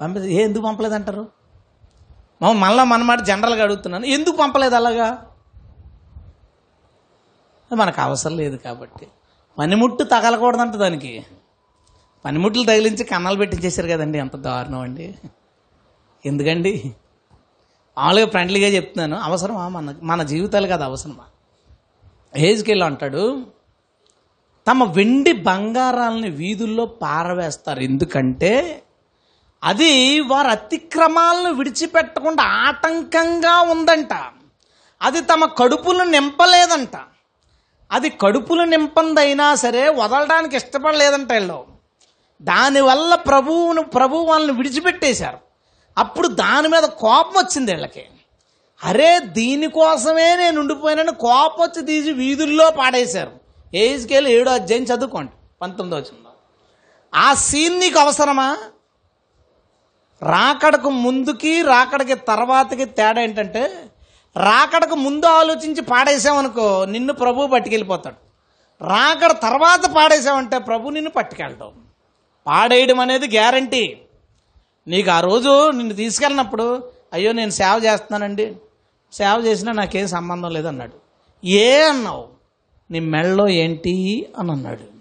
పంపి 0.01 0.35
ఎందుకు 0.35 0.65
పంపలేదంటారు? 0.65 1.29
మా 2.43 2.53
మళ్ళీ 2.53 2.85
మన 2.85 3.03
మాట 3.03 3.21
జనరల్గా 3.21 3.63
అడుగుతున్నాను. 3.63 4.07
ఎందుకు 4.07 4.37
పంపలేదు 4.37 4.75
అలాగా? 4.75 5.09
మనకు 7.73 8.01
అవసరం 8.01 8.37
లేదు 8.37 8.57
కాబట్టి. 8.57 9.07
పనిముట్టు 9.59 10.03
తగలకూడదంట 10.05 10.75
దానికి. 10.75 11.13
పనిముట్లు 12.25 12.65
తగిలించి 12.65 13.05
కన్నాలు 13.05 13.37
పెట్టించేశారు 13.37 13.89
కదండి. 13.89 14.19
ఎంత 14.19 14.37
దారుణం 14.37 14.81
అండి. 14.81 15.15
ఎందుకండి? 16.27 16.95
మామూలుగా 17.99 18.27
ఫ్రెండ్లీగా 18.27 18.69
చెప్తున్నాను. 18.69 19.23
అవసరమా? 19.23 19.69
మన 19.69 19.95
మన 20.03 20.23
జీవితాలు 20.23 20.67
కదా 20.67 20.85
అవసరమా? 20.85 21.25
హేజ్కెళ్ళి 22.37 22.85
అంటాడు 22.85 23.47
తమ 24.69 24.85
వెండి 24.85 25.33
బంగారాలని 25.33 26.31
వీధుల్లో 26.31 26.87
పారవేస్తారు. 26.87 27.81
ఎందుకంటే 27.81 28.83
అది 29.65 30.21
వారి 30.21 30.49
అతిక్రమాలను 30.49 31.53
విడిచిపెట్టకుండా 31.53 32.43
ఆటంకంగా 32.43 33.61
ఉందంట. 33.61 34.13
అది 35.03 35.21
తమ 35.21 35.45
కడుపులు 35.45 36.03
నింపలేదంట. 36.03 36.97
అది 37.93 38.11
కడుపులు 38.11 38.63
నింపందైనా 38.63 39.55
సరే 39.55 39.89
వదలడానికి 39.89 40.57
ఇష్టపడలేదంట 40.57 41.33
వీళ్ళు. 41.33 41.74
దానివల్ల 42.45 43.15
ప్రభువును 43.15 43.83
ప్రభు 43.83 44.17
వాళ్ళని 44.17 44.53
విడిచిపెట్టేశారు. 44.53 45.39
అప్పుడు 45.99 46.29
దాని 46.29 46.69
మీద 46.69 46.83
కోపం 46.83 47.41
వచ్చింది 47.41 47.73
వీళ్ళకి. 47.73 48.05
అరే 48.85 49.19
దీనికోసమే 49.19 50.37
నేను 50.37 50.61
ఉండిపోయానని 50.61 51.13
కోపం 51.13 51.65
వచ్చి 51.65 51.87
తీసి 51.87 52.13
వీధుల్లో 52.13 52.71
పాడేశారు. 52.71 53.33
ఏజ్కేళ్ళు 53.75 54.29
ఏడో 54.29 54.51
అధ్యాయం 54.51 54.85
చదువుకోండి 54.85 55.33
పంతొమ్మిదో 55.63 55.97
వచ్చిందో 55.97 56.31
ఆ 57.15 57.35
సీన్ 57.35 57.81
నీకు 57.81 57.99
అవసరమా? 57.99 58.57
రాకడకు 60.23 60.91
ముందుకి 60.91 61.63
రాకడకి 61.63 62.15
తర్వాతకి 62.15 62.85
తేడా 62.85 63.23
ఏంటంటే 63.23 63.91
రాకడకు 64.37 64.95
ముందు 64.95 65.27
ఆలోచించి 65.27 65.81
పాడేసామనుకో 65.81 66.85
నిన్ను 66.85 67.13
ప్రభు 67.13 67.47
పట్టుకెళ్ళిపోతాడు. 67.47 68.17
రాకడ 68.85 69.33
తర్వాత 69.33 69.95
పాడేసామంటే 69.95 70.59
ప్రభు 70.59 70.91
నిన్ను 70.91 71.11
పట్టుకెళ్ళడం. 71.11 71.84
పాడేయడం 72.47 73.01
అనేది 73.01 73.27
గ్యారంటీ. 73.27 73.99
నీకు 74.89 75.11
ఆ 75.11 75.21
రోజు 75.21 75.71
నిన్ను 75.71 75.95
తీసుకెళ్ళినప్పుడు 75.95 76.91
అయ్యో 77.13 77.33
నేను 77.33 77.51
సేవ 77.51 77.81
చేస్తున్నానండి. 77.85 78.57
సేవ 79.13 79.43
చేసినా 79.47 79.73
నాకేం 79.73 80.09
సంబంధం 80.09 80.51
లేదన్నాడు. 80.51 80.93
ఏ 81.47 81.83
అన్నావు? 81.83 82.29
నీ 82.91 83.01
మెళ్ళలో 83.01 83.49
ఏంటి 83.49 84.27
అని 84.39 84.53
అన్నాడు. 84.53 84.95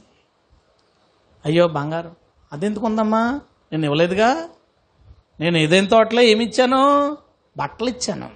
అయ్యో 1.46 1.68
బంగారం. 1.68 2.16
అదెందుకు 2.54 2.86
ఉందమ్మా 2.86 3.42
నేను 3.72 3.84
ఇవ్వలేదుగా. 3.84 4.50
నేను 5.40 5.58
ఏదైనా 5.58 5.88
తోటలో 5.88 6.22
ఏమి 6.22 6.46
ఇచ్చాను? 6.46 7.18
బట్టలు 7.58 7.90
ఇచ్చాను. 7.90 8.30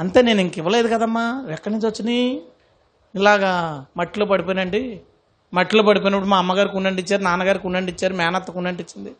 అంతే 0.00 0.22
నేను 0.22 0.40
ఇంక 0.40 0.58
ఇవ్వలేదు 0.58 0.88
కదమ్మా. 0.88 1.46
ఎక్కడి 1.50 1.74
నుంచి 1.74 1.86
వచ్చినాయి? 1.86 2.42
ఇలాగా 3.14 3.86
మట్టిలో 3.96 4.26
పడిపోయినండి 4.26 5.00
మట్టిలో 5.54 5.82
పడిపోయినప్పుడు 5.82 6.30
మా 6.30 6.38
అమ్మగారికి 6.38 6.76
ఉండండి 6.76 7.02
ఇచ్చారు 7.02 7.22
నాన్నగారికి 7.22 7.66
ఉండండి 7.66 7.92
ఇచ్చారు 7.92 8.14
మేనత్తకు 8.14 8.58
ఉండండి 8.58 8.82
ఇచ్చింది. 8.82 9.12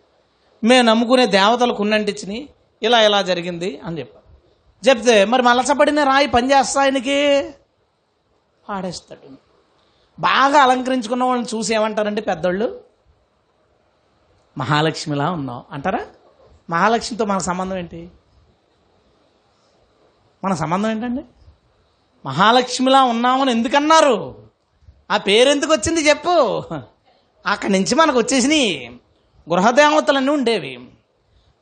మేము 0.65 0.87
నమ్ముకునే 0.87 1.27
దేవతలకు 1.27 1.83
ఉండండి 1.83 2.13
ఇచ్చినాయి 2.13 2.49
ఇలా 2.83 3.03
ఇలా 3.03 3.23
జరిగింది 3.23 3.81
అని 3.85 3.99
చెప్పారు. 3.99 4.23
చెప్తే 4.89 5.25
మరి 5.25 5.43
మలసపడిన 5.43 6.05
రాయి 6.05 6.27
పనిచేస్తా 6.27 6.83
ఆయనకి? 6.83 7.19
పాడేస్తాడు 8.69 9.37
బాగా 10.21 10.63
అలంకరించుకున్న 10.63 11.25
వాళ్ళని 11.25 11.57
చూసి 11.57 11.75
ఏమంటారండి 11.75 12.21
పెద్దోళ్ళు? 12.21 12.81
మహాలక్ష్మిలా 14.59 15.31
ఉన్నావు. 15.31 15.65
అంటారా? 15.73 16.07
మహాలక్ష్మితో 16.71 17.25
మన 17.25 17.39
సంబంధం 17.39 17.77
ఏంటి? 17.77 18.11
మన 20.45 20.55
సంబంధం 20.55 20.91
ఏంటండి? 20.91 21.25
మహాలక్ష్మిలా 22.27 23.03
ఉన్నామని 23.05 23.51
ఎందుకన్నారు? 23.51 24.42
ఆ 25.13 25.17
పేరెందుకు 25.17 25.73
వచ్చింది 25.73 26.09
చెప్పు? 26.09 26.63
అక్కడి 27.47 27.73
నుంచి 27.73 27.95
మనకు 27.95 28.19
వచ్చేసినాయి 28.19 28.91
గృహదేవతలన్నీ 29.51 30.33
ఉండేవి. 30.33 30.81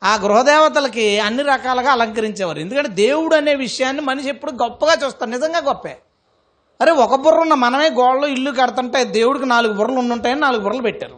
ఆ 0.04 0.16
గృహదేవతలకి 0.16 1.20
అన్ని 1.20 1.42
రకాలుగా 1.42 1.92
అలంకరించేవారు. 1.92 2.58
ఎందుకంటే 2.58 2.88
దేవుడు 2.88 3.34
అనే 3.34 3.54
విషయాన్ని 3.54 4.02
మనిషి 4.02 4.28
ఎప్పుడు 4.28 4.52
గొప్పగా 4.52 4.92
చూస్తాడు. 4.92 5.30
నిజంగా 5.30 5.58
గొప్పే. 5.58 5.96
అరే 6.80 6.90
ఒక 6.90 7.14
బుర్ర 7.14 7.38
ఉన్న 7.38 7.54
మనమే 7.54 7.90
గోడలో 7.90 8.28
ఇల్లు 8.28 8.50
కడుతుంటే 8.50 9.04
దేవుడికి 9.04 9.46
నాలుగు 9.46 9.72
బుర్రలు 9.72 9.98
ఉండుంటాయని 9.98 10.40
నాలుగు 10.40 10.62
బుర్రలు 10.62 10.82
పెట్టారు. 10.82 11.16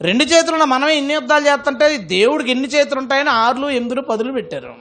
రెండు 0.00 0.24
చేతులు 0.24 0.52
ఉన్న 0.52 0.64
మనమే 0.64 0.98
ఇన్ని 0.98 1.14
యుద్ధాలు 1.14 1.46
చేస్తుంటే 1.46 1.96
దేవుడికి 1.96 2.50
ఎన్ని 2.50 2.68
చేతులు 2.68 3.00
ఉంటాయని 3.00 3.30
ఆరులు 3.30 3.66
ఎనిమిదిలు 3.66 4.00
పదులు 4.00 4.32
పెట్టారు. 4.32 4.74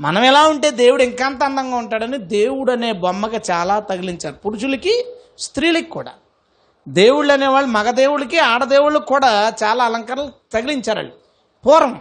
మనం 0.00 0.24
ఎలా 0.24 0.48
ఉంటే 0.48 0.70
దేవుడు 0.70 1.02
ఇంకాంత 1.02 1.42
అందంగా 1.42 1.76
ఉంటాడని 1.76 2.18
దేవుడు 2.18 2.72
అనే 2.72 2.92
బొమ్మకి 2.92 3.52
చాలా 3.52 3.80
తగిలించారు. 3.80 4.34
పురుషులకి 4.34 5.04
స్త్రీలకి 5.42 5.90
కూడా. 5.90 6.12
దేవుళ్ళు 6.88 7.32
అనేవాళ్ళు 7.32 7.70
మగదేవుళ్ళకి 7.70 8.38
ఆడదేవుళ్ళకి 8.38 9.06
కూడా 9.06 9.52
చాలా 9.64 9.84
అలంకరణలు 9.84 10.32
తగిలించారు 10.52 10.98
వాళ్ళు 10.98 11.12
పూర్వం. 11.66 12.00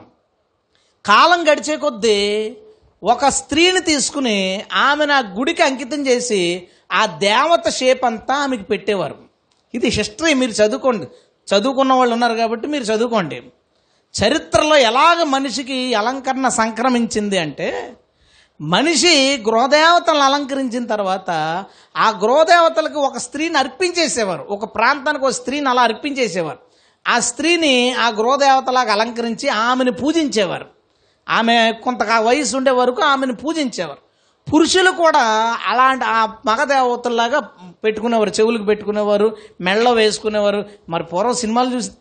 కాలం 1.06 1.52
గడిచే 1.52 1.78
కొద్దీ 1.78 2.58
ఒక 3.04 3.26
స్త్రీని 3.28 3.80
తీసుకుని 3.80 4.66
ఆమెను 4.74 5.14
ఆ 5.14 5.20
గుడికి 5.20 5.64
అంకితం 5.64 6.08
చేసి 6.08 6.68
ఆ 6.92 7.06
దేవత 7.06 7.70
షేప్ 7.70 8.06
అంతా 8.06 8.36
ఆమెకి 8.36 8.64
పెట్టేవారు. 8.64 9.16
ఇది 9.74 9.88
హిస్టరీ 9.88 10.34
మీరు 10.34 10.52
చదువుకోండి. 10.52 11.08
చదువుకున్న 11.56 11.94
వాళ్ళు 11.94 12.14
ఉన్నారు 12.14 12.34
కాబట్టి 12.34 12.68
మీరు 12.68 12.84
చదువుకోండి. 12.84 13.44
చరిత్రలో 14.24 14.78
ఎలాగ 14.78 15.24
మనిషికి 15.24 15.94
అలంకరణ 15.94 16.48
సంక్రమించింది 16.48 17.38
అంటే 17.38 17.94
మనిషి 18.62 19.44
గృహదేవతలను 19.48 20.22
అలంకరించిన 20.22 20.86
తర్వాత 20.88 21.30
ఆ 21.98 22.10
గృహదేవతలకు 22.10 23.00
ఒక 23.00 23.18
స్త్రీని 23.18 23.58
అర్పించేసేవారు. 23.58 24.46
ఒక 24.50 24.76
ప్రాంతానికి 24.76 25.26
ఒక 25.26 25.32
స్త్రీని 25.32 25.70
అలా 25.70 25.82
అర్పించేసేవారు. 25.82 26.58
ఆ 27.08 27.20
స్త్రీని 27.20 27.94
ఆ 27.94 28.10
గృహదేవతలాగా 28.10 28.94
అలంకరించి 28.94 29.50
ఆమెను 29.50 29.92
పూజించేవారు. 29.92 30.66
ఆమె 31.30 31.74
కొంత 31.84 32.04
వయసు 32.04 32.58
ఉండే 32.58 32.72
వరకు 32.72 33.02
ఆమెను 33.02 33.36
పూజించేవారు. 33.36 33.98
పురుషులు 34.54 34.92
కూడా 34.92 35.22
అలాంటి 35.68 36.06
ఆ 36.06 36.26
మగదేవతల్లాగా 36.26 37.40
పెట్టుకునేవారు. 37.84 38.30
చెవులకు 38.30 38.64
పెట్టుకునేవారు 38.64 39.38
మెళ్ళ 39.62 39.90
వేసుకునేవారు. 39.90 40.66
మరి 40.90 41.04
పూర్వం 41.04 41.34
సినిమాలు 41.34 41.70
చూసి 41.70 41.92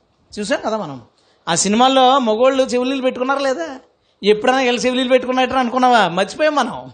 చూసాం 0.40 0.58
కదా 0.64 0.76
మనం? 0.76 1.00
ఆ 1.48 1.54
సినిమాల్లో 1.54 2.18
మగోళ్ళు 2.18 2.62
చెవులీలు 2.62 3.02
పెట్టుకున్నారు 3.02 3.38
లేదా? 3.38 3.68
ఎప్పుడైనా 4.22 4.64
కలిసి 4.64 4.86
చెవులీలు 4.86 5.08
పెట్టుకున్నట్టు 5.08 5.56
అనుకున్నావా? 5.56 6.08
మర్చిపోయాం 6.08 6.54
మనం. 6.54 6.90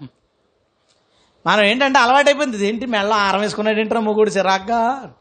మనం 1.47 1.65
ఏంటంటే 1.65 1.99
అలవాటైపోయింది. 1.99 2.67
ఏంటి? 2.67 2.87
మెళ్ళ 2.87 3.13
ఆరం 3.13 3.41
వేసుకున్నాడు 3.41 3.81
ఏంటో 3.81 4.01
మొగుడు 4.01 4.31
చిరాగ్గా 4.31 5.13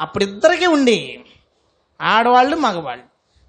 అప్పుడిద్దరికీ 0.00 0.66
ఉండి 0.66 1.20
ఆడవాళ్ళు 2.02 2.56
మగవాళ్ళు. 2.56 3.04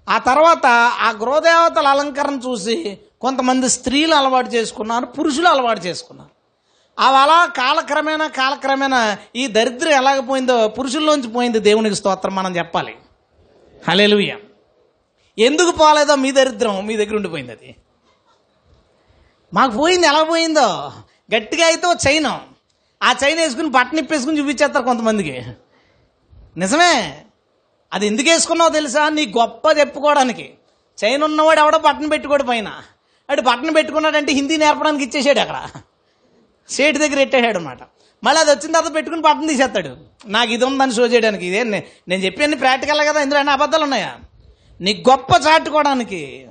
ఆ 0.08 0.18
తర్వాత 0.18 0.66
ఆ 1.00 1.10
గృహదేవతల 1.10 1.86
అలంకరణ 1.86 2.34
చూసి 2.34 2.98
కొంతమంది 3.20 3.68
స్త్రీలు 3.68 4.14
అలవాటు 4.14 4.48
చేసుకున్నారు 4.48 5.06
పురుషులు 5.06 5.48
అలవాటు 5.48 5.80
చేసుకున్నారు. 5.80 6.30
అవి 6.98 7.16
అలా 7.16 7.46
కాలక్రమేణా 7.46 8.26
కాలక్రమేణా 8.26 9.18
ఈ 9.36 9.46
దరిద్రం 9.46 9.92
ఎలాగ 9.92 10.20
పోయిందో 10.20 10.68
పురుషుల్లోంచి 10.68 11.28
పోయింది 11.28 11.58
దేవునికి 11.58 11.94
స్తోత్రం 11.94 12.34
మనం 12.34 12.56
చెప్పాలి. 12.56 12.94
హలేలుయ్య 13.88 14.36
ఎందుకు 15.38 15.70
పోలేదో 15.70 16.14
మీ 16.14 16.30
దరిద్రం 16.30 16.86
మీ 16.86 16.96
దగ్గర 16.96 17.16
ఉండిపోయింది 17.16 17.52
అది. 17.52 17.76
మాకు 19.54 19.72
పోయింది 19.72 20.06
ఎలా 20.06 20.22
పోయిందో? 20.22 20.92
గట్టిగా 21.34 21.66
అయితే 21.66 21.86
ఓ 21.86 21.94
చైన్. 22.08 22.26
ఆ 23.02 23.14
చైన్ 23.24 23.38
వేసుకుని 23.38 23.68
బట్టన్ 23.68 23.98
ఇప్పేసుకుని 23.98 24.38
చూపించేస్తారు 24.38 24.84
కొంతమందికి. 24.84 25.44
నిజమే? 26.56 27.24
అది 27.92 28.06
ఎందుకు 28.06 28.30
వేసుకున్నావు 28.30 28.70
తెలుసా? 28.70 29.08
నీ 29.08 29.26
గొప్ప 29.26 29.78
చెప్పుకోవడానికి. 29.78 30.54
చైన్ 31.04 31.22
ఉన్నవాడు 31.22 31.60
ఎవడో 31.60 31.78
బట్టన్ 31.78 32.10
పెట్టుకోడు 32.10 32.42
పైన. 32.42 32.82
అటు 33.30 33.40
బట్టన్ 33.40 33.74
పెట్టుకున్నాడంటే 33.74 34.32
హిందీ 34.32 34.56
నేర్పడానికి 34.56 35.04
ఇచ్చేసాడు 35.04 35.40
అక్కడ. 35.40 35.68
సేటు 36.68 36.98
దగ్గర 36.98 37.18
ఎట్టేసాడు 37.18 37.58
అనమాట 37.58 37.78
మళ్ళీ 38.24 38.40
అది 38.40 38.50
వచ్చిన 38.50 38.72
తర్వాత 38.72 38.94
పెట్టుకుని 38.94 39.22
బట్టన్ 39.22 39.48
తీసేస్తాడు. 39.48 39.96
నాకు 40.26 40.52
ఇది 40.52 40.64
ఉందని 40.64 40.94
షో 40.94 41.06
చేయడానికి. 41.06 41.46
ఇదే 41.46 41.62
నేను 42.08 42.24
చెప్పాను 42.24 42.56
ప్రాక్టికల్ 42.56 43.08
కదా 43.08 43.22
ఇందులో 43.22 43.50
అబద్ధాలు 43.50 43.82
ఉన్నాయా? 43.82 44.18
నీ 44.80 45.04
గొప్ప 45.10 45.30
చాటుకోవడానికి 45.46 46.46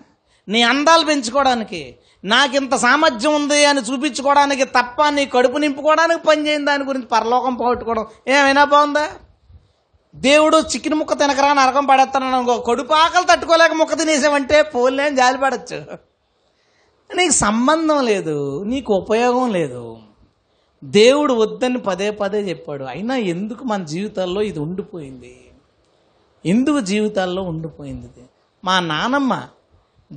నీ 0.48 0.62
అందాలు 0.62 1.06
పెంచుకోవడానికి 1.06 1.96
నాకింత 2.26 2.76
సామర్థ్యం 2.76 3.36
ఉంది 3.36 3.66
అని 3.66 3.80
చూపించుకోవడానికి 3.80 4.64
తప్ప 4.64 5.10
నీ 5.10 5.26
కడుపు 5.26 5.58
నింపుకోవడానికి 5.58 6.24
పనిచేయని 6.24 6.66
దాని 6.66 6.84
గురించి 6.84 7.06
పరలోకం 7.06 7.56
పోగొట్టుకోవడం 7.56 8.06
ఏమైనా 8.28 8.64
బాగుందా? 8.64 9.10
దేవుడు 10.16 10.58
చికెన్ 10.58 10.96
ముక్క 10.96 11.14
తినకరా 11.14 11.54
నరకం 11.54 11.86
పడేస్తాను 11.86 12.36
అనుకో. 12.36 12.58
కడుపు 12.58 12.94
ఆకలి 12.94 13.26
తట్టుకోలేక 13.26 13.74
ముక్క 13.74 13.98
తినేసావంటే 13.98 14.62
పోలే 14.62 15.04
అని 15.04 15.16
జాలి 15.16 15.38
పడచ్చు. 15.38 15.84
నీకు 17.16 17.32
సంబంధం 17.32 18.06
లేదు 18.06 18.64
నీకు 18.64 18.94
ఉపయోగం 18.94 19.52
లేదు. 19.52 19.98
దేవుడు 20.84 21.34
వద్దని 21.34 21.78
పదే 21.78 22.12
పదే 22.12 22.40
చెప్పాడు. 22.40 22.84
అయినా 22.84 23.16
ఎందుకు 23.16 23.64
మన 23.64 23.84
జీవితాల్లో 23.84 24.42
ఇది 24.42 24.60
ఉండిపోయింది? 24.60 25.38
ఎందుకు 26.46 26.80
జీవితాల్లో 26.80 27.42
ఉండిపోయింది 27.44 28.08
మా 28.64 28.80
నానమ్మ 28.80 29.48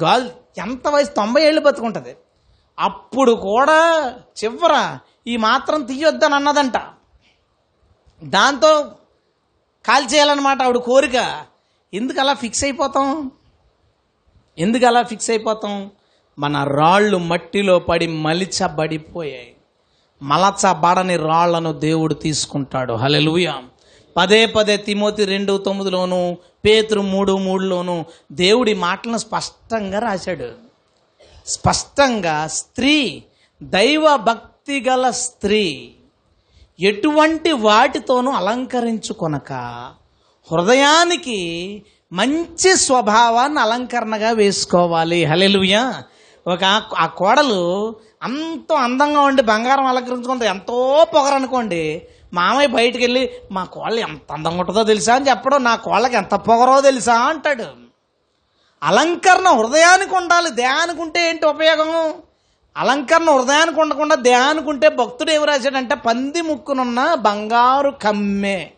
గాల్ 0.02 0.30
ఎంత 0.58 0.88
వయసు? 0.88 1.10
తొంభై 1.10 1.42
ఏళ్ళు 1.42 1.60
బతుకుంటుంది. 1.60 2.16
అప్పుడు 2.78 3.32
కూడా 3.32 4.10
చివర 4.44 4.98
ఈ 5.26 5.36
మాత్రం 5.36 5.82
తీయొద్దని 5.82 6.34
అన్నదంట. 6.34 6.72
దాంతో 8.24 8.92
కాల్ 9.86 10.14
చేయాలన్నమాట 10.14 10.62
ఆవిడ 10.62 10.76
కోరిక. 10.76 11.46
ఎందుకు 11.94 12.20
అలా 12.20 12.34
ఫిక్స్ 12.34 12.64
అయిపోతాం? 12.64 13.30
ఎందుకు 14.58 14.86
అలా 14.86 15.02
ఫిక్స్ 15.02 15.30
అయిపోతాం? 15.30 15.90
మన 16.38 16.64
రాళ్ళు 16.64 17.16
మట్టిలో 17.16 17.78
పడి 17.78 18.06
మలిచబడిపోయాయి. 18.06 19.56
మలచబడని 20.22 21.16
రాళ్ళను 21.16 21.72
దేవుడు 21.72 22.14
తీసుకుంటాడు. 22.14 22.92
హలెలుయ 22.92 23.52
పదే 24.16 24.46
పదే 24.46 24.76
తిమోతి 24.76 25.24
రెండు 25.24 25.58
తొమ్మిదిలోను 25.58 26.38
పేతురు 26.64 27.00
మూడు 27.00 27.38
మూడులోను 27.38 28.04
దేవుడి 28.32 28.74
మాటలను 28.74 29.18
స్పష్టంగా 29.18 29.98
రాశాడు. 29.98 30.52
స్పష్టంగా 31.46 32.46
స్త్రీ 32.46 33.22
దైవ 33.62 34.16
భక్తి 34.16 34.84
గల 34.88 35.10
స్త్రీ 35.10 35.92
ఎటువంటి 36.80 37.52
వాటితోనూ 37.52 38.32
అలంకరించుకొనక 38.32 39.52
హృదయానికి 40.52 41.82
మంచి 42.12 42.76
స్వభావాన్ని 42.76 43.60
అలంకరణగా 43.60 44.30
వేసుకోవాలి. 44.30 45.24
హలెలుయ 45.24 45.92
ఒక 46.46 46.64
ఆ 46.94 47.06
కోడలు 47.06 47.96
అంత 48.22 48.72
అందంగా 48.72 49.20
ఉండి 49.20 49.42
బంగారం 49.42 49.86
అలంకరించుకుంటే 49.86 50.46
ఎంతో 50.46 51.06
పొగరనుకోండి 51.14 52.08
మామయ్య 52.34 52.66
బయటికి 52.66 53.04
వెళ్ళి 53.04 53.30
మా 53.52 53.64
కోళ్ళ 53.64 53.98
ఎంత 53.98 54.32
అందంగా 54.32 54.60
ఉంటుందో 54.60 54.82
తెలుసా? 54.82 55.14
అని 55.14 55.28
చెప్పడం 55.28 55.64
నా 55.64 55.76
కోళ్ళకి 55.76 56.16
ఎంత 56.16 56.34
పొగరో 56.34 56.80
తెలుసా? 56.80 57.14
అంటాడు. 57.14 57.66
అలంకరణ 58.82 59.48
హృదయానికి 59.48 60.14
ఉండాలి. 60.14 60.50
దేహానికి 60.50 61.02
ఉంటే 61.02 61.28
ఏంటి 61.28 61.46
ఉపయోగం? 61.46 62.14
అలంకరణ 62.76 63.30
హృదయానికి 63.30 63.80
ఉండకుండా 63.80 64.14
దేహానికి 64.14 64.68
ఉంటే 64.68 64.88
భక్తుడు 64.88 65.30
ఏమి 65.30 65.46
రాశాడంటే 65.46 65.94
పంది 65.94 66.42
ముక్కునున్న 66.42 67.14
బంగారు 67.14 67.90
కమ్మే. 67.90 68.70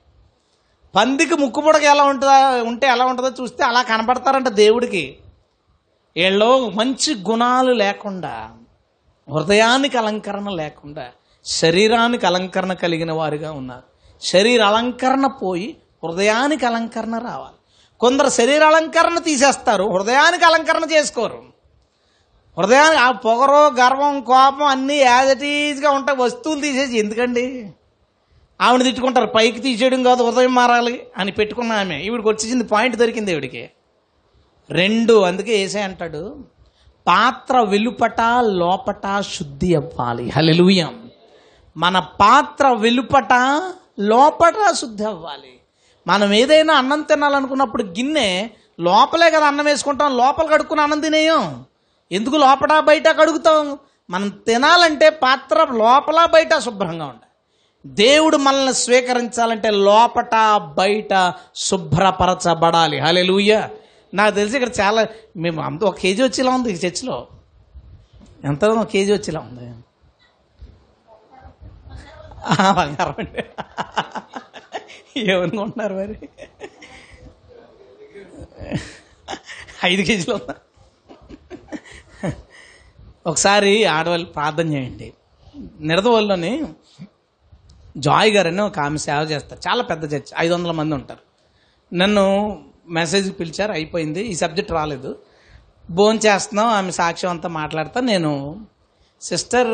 పందికి 0.96 1.34
ముక్కు 1.34 1.60
పొడక 1.60 1.82
ఎలా 1.82 2.04
ఉంటుందా 2.04 2.62
ఉంటే 2.62 2.86
ఎలా 2.86 3.04
ఉంటుందో 3.04 3.42
చూస్తే 3.42 3.64
అలా 3.64 3.82
కనపడతారంట 3.82 4.48
దేవుడికి. 4.48 5.16
వీళ్ళు 6.16 6.70
మంచి 6.70 7.14
గుణాలు 7.14 7.72
లేకుండా 7.72 8.50
హృదయానికి 9.32 9.98
అలంకరణ 9.98 10.48
లేకుండా 10.48 11.08
శరీరానికి 11.46 12.26
అలంకరణ 12.26 12.72
కలిగిన 12.72 13.12
వారుగా 13.12 13.52
ఉన్నారు. 13.52 13.82
శరీర 14.24 14.62
అలంకరణ 14.62 15.26
పోయి 15.26 15.76
హృదయానికి 16.04 16.66
అలంకరణ 16.66 17.18
రావాలి. 17.18 17.56
కొందరు 18.00 18.28
శరీర 18.28 18.64
అలంకరణ 18.64 19.18
తీసేస్తారు 19.18 19.84
హృదయానికి 19.84 20.44
అలంకరణ 20.44 20.84
చేసుకోరు. 20.92 21.42
హృదయానికి 22.58 23.00
ఆ 23.00 23.10
పొగరు 23.10 23.74
గర్వం 23.74 24.20
కోపం 24.20 24.62
అన్నీ 24.62 24.96
యాజ్ 24.96 25.30
ఇట్ 25.30 25.44
ఈజ్గా 25.44 25.90
ఉంటాయి 25.90 26.18
వస్తువులు 26.18 26.60
తీసేసి 26.60 26.98
ఎందుకండి? 26.98 27.70
ఆవిడ 28.60 28.82
తిట్టుకుంటారు 28.82 29.26
పైకి 29.26 29.60
తీసేయడం 29.60 30.02
కాదు 30.02 30.22
హృదయం 30.22 30.54
మారాలి 30.54 31.06
అని 31.18 31.32
పెట్టుకున్న 31.32 31.72
ఆమె. 31.72 32.00
ఈవిడికి 32.00 32.28
వచ్చేసింది 32.28 32.64
పాయింట్ 32.64 32.96
దొరికింది 32.96 33.30
ఈవిడికి. 33.30 33.70
రెండు 34.70 35.20
అందుకే 35.20 35.58
ఏసే 35.58 35.80
అంటాడు 35.80 36.44
పాత్ర 37.06 37.60
వెలుపట 37.60 38.20
లోపట 38.40 39.20
శుద్ధి 39.20 39.74
అవ్వాలి. 39.74 40.30
హలెలుయం 40.30 41.05
మన 41.76 41.98
పాత్ర 41.98 42.68
వెలుపట 42.68 43.62
లోపట 44.00 44.54
శుద్ధి 44.72 45.04
అవ్వాలి. 45.04 45.60
మనం 46.06 46.32
ఏదైనా 46.32 46.74
అన్నం 46.74 47.02
తినాలనుకున్నప్పుడు 47.02 47.82
గిన్నె 47.82 48.50
లోపలే 48.80 49.30
కదా 49.30 49.46
అన్నం 49.46 49.64
వేసుకుంటాం 49.64 50.16
లోపల 50.16 50.46
కడుక్కుని 50.46 50.80
అన్నం 50.80 51.00
తినేయం. 51.00 51.64
ఎందుకు 52.12 52.36
లోపట 52.36 52.78
బయట 52.78 53.08
కడుగుతాం? 53.08 53.78
మనం 54.10 54.28
తినాలంటే 54.28 55.10
పాత్ర 55.10 55.56
లోపల 55.56 56.24
బయట 56.24 56.58
శుభ్రంగా 56.58 57.04
ఉండాలి. 57.04 57.26
దేవుడు 57.86 58.36
మనల్ని 58.36 58.74
స్వీకరించాలంటే 58.74 59.70
లోపట 59.70 60.34
బయట 60.56 61.34
శుభ్రపరచబడాలి. 61.56 62.98
హలెలుయ్య 62.98 63.68
నాకు 64.14 64.34
తెలిసి 64.34 64.56
ఇక్కడ 64.58 64.84
చాలా 64.84 65.06
మేము 65.36 65.62
అంత 65.62 65.84
ఒక 65.84 65.98
కేజీ 65.98 66.22
వచ్చేలా 66.22 66.50
ఉంది 66.50 66.72
ఈ 66.72 66.74
చర్చిలో. 66.74 67.26
ఎంత 68.44 68.64
ఒక 68.64 68.86
కేజీ 68.86 69.12
వచ్చేలా 69.12 69.40
ఉంది? 69.40 69.85
బంగారం 72.72 73.14
అండి. 73.18 73.44
ఏమనుకుంటున్నారు 75.20 75.94
మరి? 75.94 76.28
ఐదు 79.84 80.02
కేజీలు 80.02 80.34
ఉందా? 80.34 80.54
ఒకసారి 83.26 83.84
ఆడవాళ్ళు 83.84 84.26
ప్రార్థన 84.26 84.72
చేయండి. 84.72 85.12
నిడదవల్లోని 85.80 86.64
జాయ్ 87.96 88.32
గారని 88.32 88.62
ఒక 88.62 88.78
ఆమె 88.78 88.98
సేవ 88.98 89.20
చేస్తారు. 89.20 89.68
చాలా 89.68 89.82
పెద్ద 89.82 90.04
చర్చ్. 90.04 90.34
ఐదు 90.38 90.54
వందల 90.54 90.70
మంది 90.70 90.94
ఉంటారు. 90.94 91.20
నన్ను 91.94 92.58
మెసేజ్ 92.88 93.40
పిలిచారు. 93.40 93.72
అయిపోయింది. 93.72 94.20
ఈ 94.20 94.34
సబ్జెక్ట్ 94.34 94.72
రాలేదు. 94.72 95.18
భోన్ 95.90 96.18
చేస్తున్నాం. 96.26 96.66
ఆమె 96.66 96.90
సాక్ష్యం 96.90 97.30
అంతా 97.30 97.48
మాట్లాడతా. 97.48 98.00
నేను 98.00 98.66
సిస్టర్ 99.20 99.68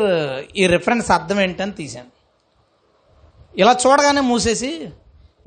ఈ 0.57 0.67
రిఫరెన్స్ 0.67 1.11
అర్థం 1.11 1.41
ఏంటని 1.41 1.71
తీశాను. 1.71 2.22
ఇలా 3.57 3.77
చూడగానే 3.87 4.21
మూసేసి 4.21 4.89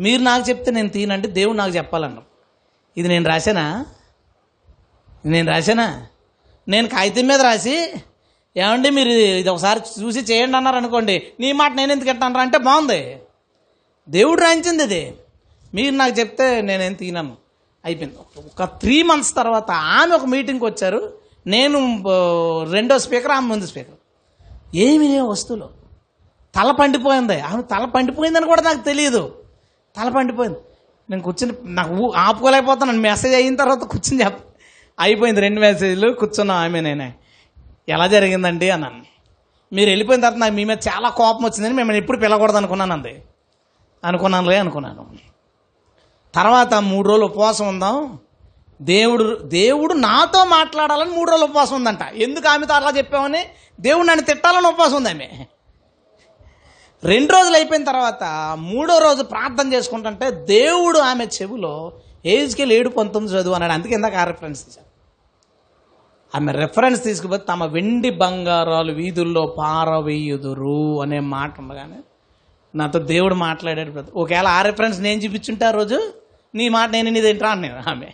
మీరు 0.00 0.22
నాకు 0.22 0.48
చెప్తే 0.48 0.70
నేను 0.70 0.88
తీనంటే 0.88 1.28
దేవుడు 1.28 1.57
నాకు 1.57 1.72
చెప్పాలన్నాం. 1.72 2.24
ఇది 2.96 3.09
నేను 3.09 3.28
రాశానా? 3.28 3.86
నేను 5.26 5.48
రాశానా? 5.48 6.07
నేను 6.68 6.88
కాగితం 6.88 7.26
మీద 7.26 7.40
రాసి 7.40 7.94
ఏమండి 8.57 8.90
మీరు 8.90 9.09
ఇది 9.09 9.48
ఒకసారి 9.48 9.80
చూసి 10.02 10.20
చేయండి 10.20 10.57
అన్నారు 10.57 10.76
అనుకోండి 10.76 11.22
నీ 11.40 11.52
మాట 11.52 11.72
నేను 11.72 11.92
ఎందుకు 11.92 12.11
ఎట్టనరా 12.11 12.40
అంటే 12.40 12.59
బాగుంది. 12.59 13.18
దేవుడు 14.09 14.40
రాయించింది 14.40 14.82
ఇది. 14.82 15.14
మీరు 15.74 15.94
నాకు 15.94 16.20
చెప్తే 16.20 16.61
నేనేం 16.61 16.92
తీనను. 16.92 17.36
అయిపోయింది. 17.84 18.16
ఒక 18.38 18.64
త్రీ 18.64 19.02
మంత్స్ 19.02 19.34
తర్వాత 19.34 19.70
ఆమె 19.70 20.14
ఒక 20.14 20.24
మీటింగ్కి 20.24 20.64
వచ్చారు. 20.64 21.18
నేను 21.46 22.04
రెండో 22.70 22.98
స్పీకర్ 22.98 23.30
ఆమె 23.30 23.46
ముందు 23.46 23.66
స్పీకర్ 23.66 23.94
ఏమి 24.76 25.09
లేవు 25.09 25.28
వస్తువులు. 25.28 25.86
తల 26.57 26.70
పండిపోయింది. 26.70 27.40
ఆమె 27.40 27.62
తల 27.62 27.84
పండిపోయిందని 27.84 28.46
కూడా 28.46 28.62
నాకు 28.62 28.78
తెలియదు 28.78 29.42
తల 29.96 30.09
పండిపోయింది. 30.09 30.59
నేను 31.11 31.22
కూర్చుని 31.22 31.52
నాకు 31.64 32.12
ఆపుకోలేకపోతున్నాను. 32.16 33.00
మెసేజ్ 33.00 33.34
అయిన 33.34 33.57
తర్వాత 33.57 33.78
కూర్చుని 33.78 34.24
చెప్ప 34.24 34.38
అయిపోయింది 35.00 35.40
రెండు 35.40 35.61
మెసేజ్లు 35.61 36.12
కూర్చున్నాం 36.12 36.57
ఆమె 36.57 36.80
నేనే. 36.80 37.14
ఎలా 37.88 38.07
జరిగిందండి 38.07 38.70
అన్నాను. 38.70 39.02
మీరు 39.72 39.90
వెళ్ళిపోయిన 39.90 40.22
తర్వాత 40.22 40.38
నాకు 40.38 40.54
మీ 40.54 40.64
మీద 40.64 40.78
చాలా 40.88 41.09
కోపం 41.09 41.44
వచ్చిందని 41.44 41.74
మిమ్మల్ని 41.74 42.02
ఎప్పుడు 42.02 42.18
పిలకూడదు 42.18 42.57
అనుకున్నాను 42.57 42.92
అంది. 42.92 43.22
అనుకున్నానులే 44.04 44.59
అనుకున్నాను. 44.59 45.07
తర్వాత 46.34 46.74
మూడు 46.74 47.09
రోజులు 47.09 47.26
ఉపవాసం 47.26 47.68
ఉందాం. 47.68 48.18
దేవుడు 48.82 49.40
దేవుడు 49.42 49.94
నాతో 49.94 50.44
మాట్లాడాలని 50.44 51.11
మూడు 51.11 51.30
రోజులు 51.30 51.46
ఉపవాసం 51.46 51.76
ఉందంట. 51.76 52.02
ఎందుకు 52.14 52.48
ఆమెతో 52.48 52.74
అలా 52.74 52.92
చెప్పామని 52.96 53.44
దేవుడు 53.80 54.07
నన్ను 54.07 54.24
తిట్టాలని 54.24 54.66
ఉపవాసం 54.66 54.94
ఉంది 54.94 55.11
ఆమె. 55.11 55.46
రెండు 57.05 57.32
రోజులు 57.32 57.55
అయిపోయిన 57.55 57.84
తర్వాత 57.84 58.24
మూడో 58.59 58.99
రోజు 58.99 59.22
ప్రార్థన 59.22 59.72
చేసుకుంటుంటే 59.72 60.30
దేవుడు 60.30 60.99
ఆమె 60.99 61.24
చెవిలో 61.24 61.92
ఏజ్కి 62.26 62.74
ఏడు 62.74 62.88
పంతొమ్మిది 62.88 63.38
చదువు 63.38 63.55
అన్నాడు. 63.55 63.72
అందుకే 63.72 63.94
ఇందాక 63.94 64.14
ఆ 64.14 64.24
రెఫరెన్స్ 64.24 64.64
తీశాను. 64.64 64.86
ఆమె 66.36 66.53
రెఫరెన్స్ 66.53 67.05
తీసుకుపోతే 67.05 67.44
తమ 67.49 67.64
వెండి 67.64 68.11
బంగారాలు 68.11 68.92
వీధుల్లో 68.92 69.47
పారవేయుదురు 69.47 71.03
అనే 71.03 71.20
మాట 71.20 71.61
ఉండగానే 71.61 71.97
నాతో 72.74 72.99
దేవుడు 72.99 73.34
మాట్లాడాడు 73.34 73.90
ప్రతి 73.90 74.12
ఒకవేళ 74.16 74.47
ఆ 74.47 74.62
రెఫరెన్స్ 74.62 75.01
నేను 75.01 75.20
చూపించుంటే 75.20 75.64
ఆ 75.64 75.70
రోజు 75.70 76.12
నీ 76.55 76.68
మాట 76.68 76.90
నేను 76.90 77.11
నీది 77.11 77.28
ఏంట్రా 77.28 77.55
నేను 77.55 77.90
ఆమె. 77.90 78.07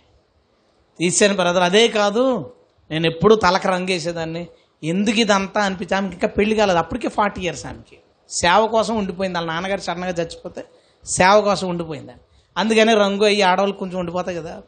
తీసాను 0.99 1.35
బ్రదర్. 1.35 1.63
అదే 1.63 1.87
కాదు 1.87 2.53
నేను 2.91 3.07
ఎప్పుడు 3.07 3.35
తలకు 3.35 3.67
రంగేసేదాన్ని. 3.67 4.47
ఎందుకు 4.83 5.19
ఇదంతా 5.19 5.61
అనిపించి 5.61 5.97
ఆమెకి 5.97 6.13
ఇంకా 6.13 6.27
పెళ్ళి 6.27 6.55
కాలేదు. 6.55 6.79
అప్పటికే 6.79 7.07
ఫార్టీ 7.07 7.41
ఇయర్స్ 7.41 7.65
ఆమెకి. 7.65 7.97
సేవ 8.29 8.67
కోసం 8.67 8.95
ఉండిపోయింది. 8.95 9.37
వాళ్ళ 9.37 9.51
నాన్నగారు 9.51 9.81
సడన్గా 9.81 10.09
చచ్చిపోతే 10.09 10.65
సేవ 11.05 11.41
కోసం 11.41 11.69
ఉండిపోయింది. 11.69 12.11
అందుకని 12.57 12.93
రంగు 12.93 13.23
అయ్యి 13.23 13.41
ఆడవాళ్ళు 13.41 13.75
కొంచెం 13.75 13.99
ఉండిపోతాయి 13.99 14.37
కదా. 14.37 14.61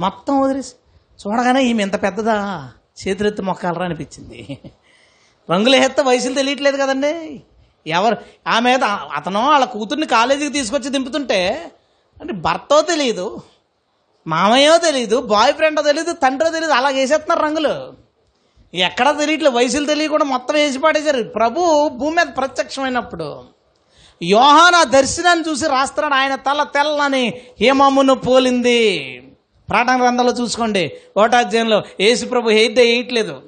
మొత్తం 0.00 0.40
వదిలేసి 0.40 0.74
చూడగానే 1.26 1.64
ఈమె 1.64 1.82
ఎంత 1.82 2.02
పెద్దదా? 2.02 2.72
చేతులెత్తి 3.00 3.42
మొక్కాలరా 3.42 3.84
అనిపించింది. 3.84 4.58
రంగులు 5.50 5.76
వేస్తే 5.76 6.02
వయసులు 6.02 6.34
తెలియట్లేదు 6.34 6.76
కదండి. 6.76 7.42
ఎవరు? 7.86 8.16
ఆమె 8.46 8.78
అతను 9.14 9.50
వాళ్ళ 9.50 9.64
కూతుర్ని 9.64 10.06
కాలేజీకి 10.06 10.52
తీసుకొచ్చి 10.52 10.90
దింపుతుంటే 10.90 11.70
అంటే 12.20 12.32
భర్తో 12.32 12.82
తెలియదు 12.82 13.42
మామయ్యో 14.26 14.78
తెలియదు 14.78 15.20
బాయ్ 15.20 15.54
ఫ్రెండో 15.54 15.82
తెలియదు 15.82 16.12
తండ్రో 16.12 16.50
తెలియదు 16.50 16.72
అలా 16.72 16.88
వేసేస్తున్నారు 16.88 17.46
రంగులు. 17.46 18.03
ఎక్కడ 18.74 19.18
తెలియట్లేదు. 19.18 19.56
వయసులు 19.56 19.86
తెలియకుండా 19.86 20.24
మొత్తం 20.24 20.54
వేసి 20.54 20.78
పాడేశారు. 20.78 21.22
ప్రభు 21.22 21.88
భూమి 21.88 22.16
మీద 22.16 22.26
ప్రత్యక్షమైనప్పుడు 22.36 23.44
యోహాన 24.22 24.82
దర్శనాన్ని 24.82 25.50
చూసి 25.50 25.68
రాస్తున్నాడు. 25.68 26.14
ఆయన 26.14 26.34
తల 26.34 26.62
తెల్లని 26.62 27.34
హేమమును 27.60 28.14
పోలింది. 28.14 29.20
ప్రాణ 29.70 30.02
గ్రంథంలో 30.02 30.32
చూసుకోండి. 30.32 30.92
ఓటాధ్యాయంలో 31.16 31.82
యేసు 32.00 32.26
ప్రభు 32.26 32.50
హెయిర్ 32.50 32.78
వేయట్లేదు. 32.78 33.42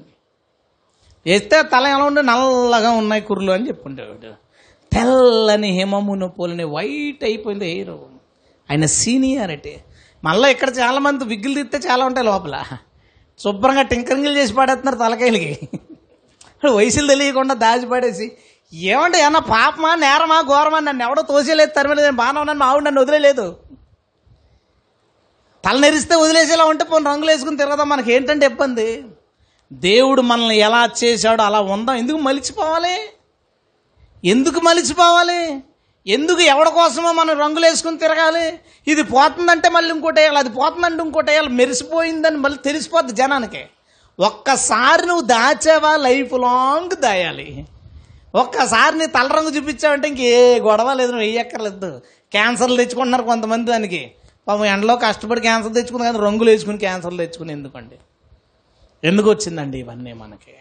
వేస్తే 1.27 1.62
తల 1.62 1.87
ఎలా 1.87 2.05
ఉండే? 2.05 2.22
నల్లగా 2.22 2.91
ఉన్నాయి 2.91 3.22
కుర్రలు 3.22 3.53
అని 3.53 3.68
చెప్పుండేవాడు. 3.68 4.33
తెల్లని 4.95 5.70
హేమమును 5.70 6.29
పోలిని 6.29 6.64
వైట్ 6.64 7.24
అయిపోయింది 7.24 7.64
హెయిర్. 7.64 7.91
ఆయన 8.70 8.87
సీనియారిటీ. 8.87 9.77
మళ్ళీ 10.24 10.51
ఇక్కడ 10.51 10.70
చాలామంది 10.79 11.24
విగ్గులు 11.24 11.62
తీస్తే 11.62 11.89
చాలా 11.89 12.05
ఉంటాయి 12.05 12.27
లోపల. 12.27 12.62
శుభ్రంగా 13.41 13.82
టింకరింగ్లు 13.82 14.34
చేసి 14.39 14.53
పాడేస్తున్నారు 14.55 14.99
తలకాయలకి. 14.99 15.53
వయసులు 16.74 17.07
తెలియకుండా 17.07 17.55
దాచి 17.55 17.87
పడేసి 17.87 18.26
ఏమండి 18.74 19.18
ఏమన్నా 19.18 19.41
పాపమా 19.41 19.95
నేరమా 19.95 20.39
ఘోరమా? 20.43 20.78
నన్ను 20.80 21.03
ఎవడో 21.05 21.22
తోసేలేదు 21.22 21.72
తరిమలేదు 21.76 22.11
బాగానే 22.11 22.39
ఉన్నాను 22.41 22.59
మా 22.59 22.66
ఆవిడ 22.66 22.82
నన్ను 22.82 23.01
వదిలేదు 23.01 23.47
తల 25.64 25.76
నెరిస్తే 25.78 26.14
వదిలేసేలా 26.14 26.64
ఉంటే 26.64 26.84
పోనీ 26.84 27.05
రంగులు 27.05 27.30
వేసుకుని 27.30 27.57
తిరగదాం 27.57 27.89
మనకి 27.89 28.12
ఏంటంటే 28.12 28.47
ఇబ్బంది? 28.47 28.89
దేవుడు 29.72 30.22
మనల్ని 30.22 30.57
ఎలా 30.59 30.89
చేశాడో 31.05 31.43
అలా 31.43 31.61
ఉందాం. 31.61 31.97
ఎందుకు 31.97 32.18
మలిచిపోవాలి? 32.18 32.97
ఎందుకు 34.24 34.61
మలిచిపోవాలి? 34.61 35.41
ఎందుకు 36.14 36.40
ఎవడి 36.40 36.70
కోసమో 36.70 37.12
మనం 37.12 37.40
రంగులు 37.40 37.66
వేసుకుని 37.66 37.98
తిరగాలి? 37.98 38.59
ఇది 38.86 39.02
పోతుందంటే 39.02 39.68
మళ్ళీ 39.68 39.94
ఇంకోటి 39.94 40.20
వేయాలి 40.20 40.38
అది 40.38 40.48
పోతుందంటే 40.48 41.02
ఇంకోటి 41.02 41.30
వేయాలి 41.30 41.48
మెరిసిపోయిందని 41.48 42.36
మళ్ళీ 42.36 42.59
తెలిసిపోద్ది 42.59 43.12
జనానికి. 43.12 43.62
ఒక్కసారి 44.20 45.07
నువ్వు 45.07 45.24
దాచావా 45.26 45.96
లైఫ్ 45.96 46.32
లాంగ్ 46.32 46.94
దాయాలి. 46.96 47.66
ఒక్కసారి 48.34 48.98
నీ 48.98 49.07
తల 49.07 49.26
రంగు 49.26 49.50
చూపించావంటే 49.57 50.09
ఇంకే 50.09 50.59
గొడవ 50.61 50.92
లేదు 50.92 51.12
నువ్వు 51.12 51.26
వేయక్కర్లేదు. 51.26 52.00
క్యాన్సర్లు 52.32 52.76
తెచ్చుకుంటున్నారు 52.76 53.22
కొంతమంది 53.22 53.70
దానికి. 53.70 54.12
పాపం 54.48 54.64
ఎండలో 54.64 54.96
కష్టపడి 54.96 55.40
క్యాన్సర్ 55.40 55.74
తెచ్చుకుని 55.74 56.04
కానీ 56.04 56.18
రంగులు 56.18 56.50
వేసుకుని 56.50 56.78
క్యాన్సర్లు 56.78 57.18
తెచ్చుకుని 57.18 57.52
ఎందుకండి? 57.52 57.96
ఎందుకు 59.04 59.30
వచ్చిందండి 59.30 59.78
ఇవన్నీ 59.78 60.12
మనకి? 60.12 60.54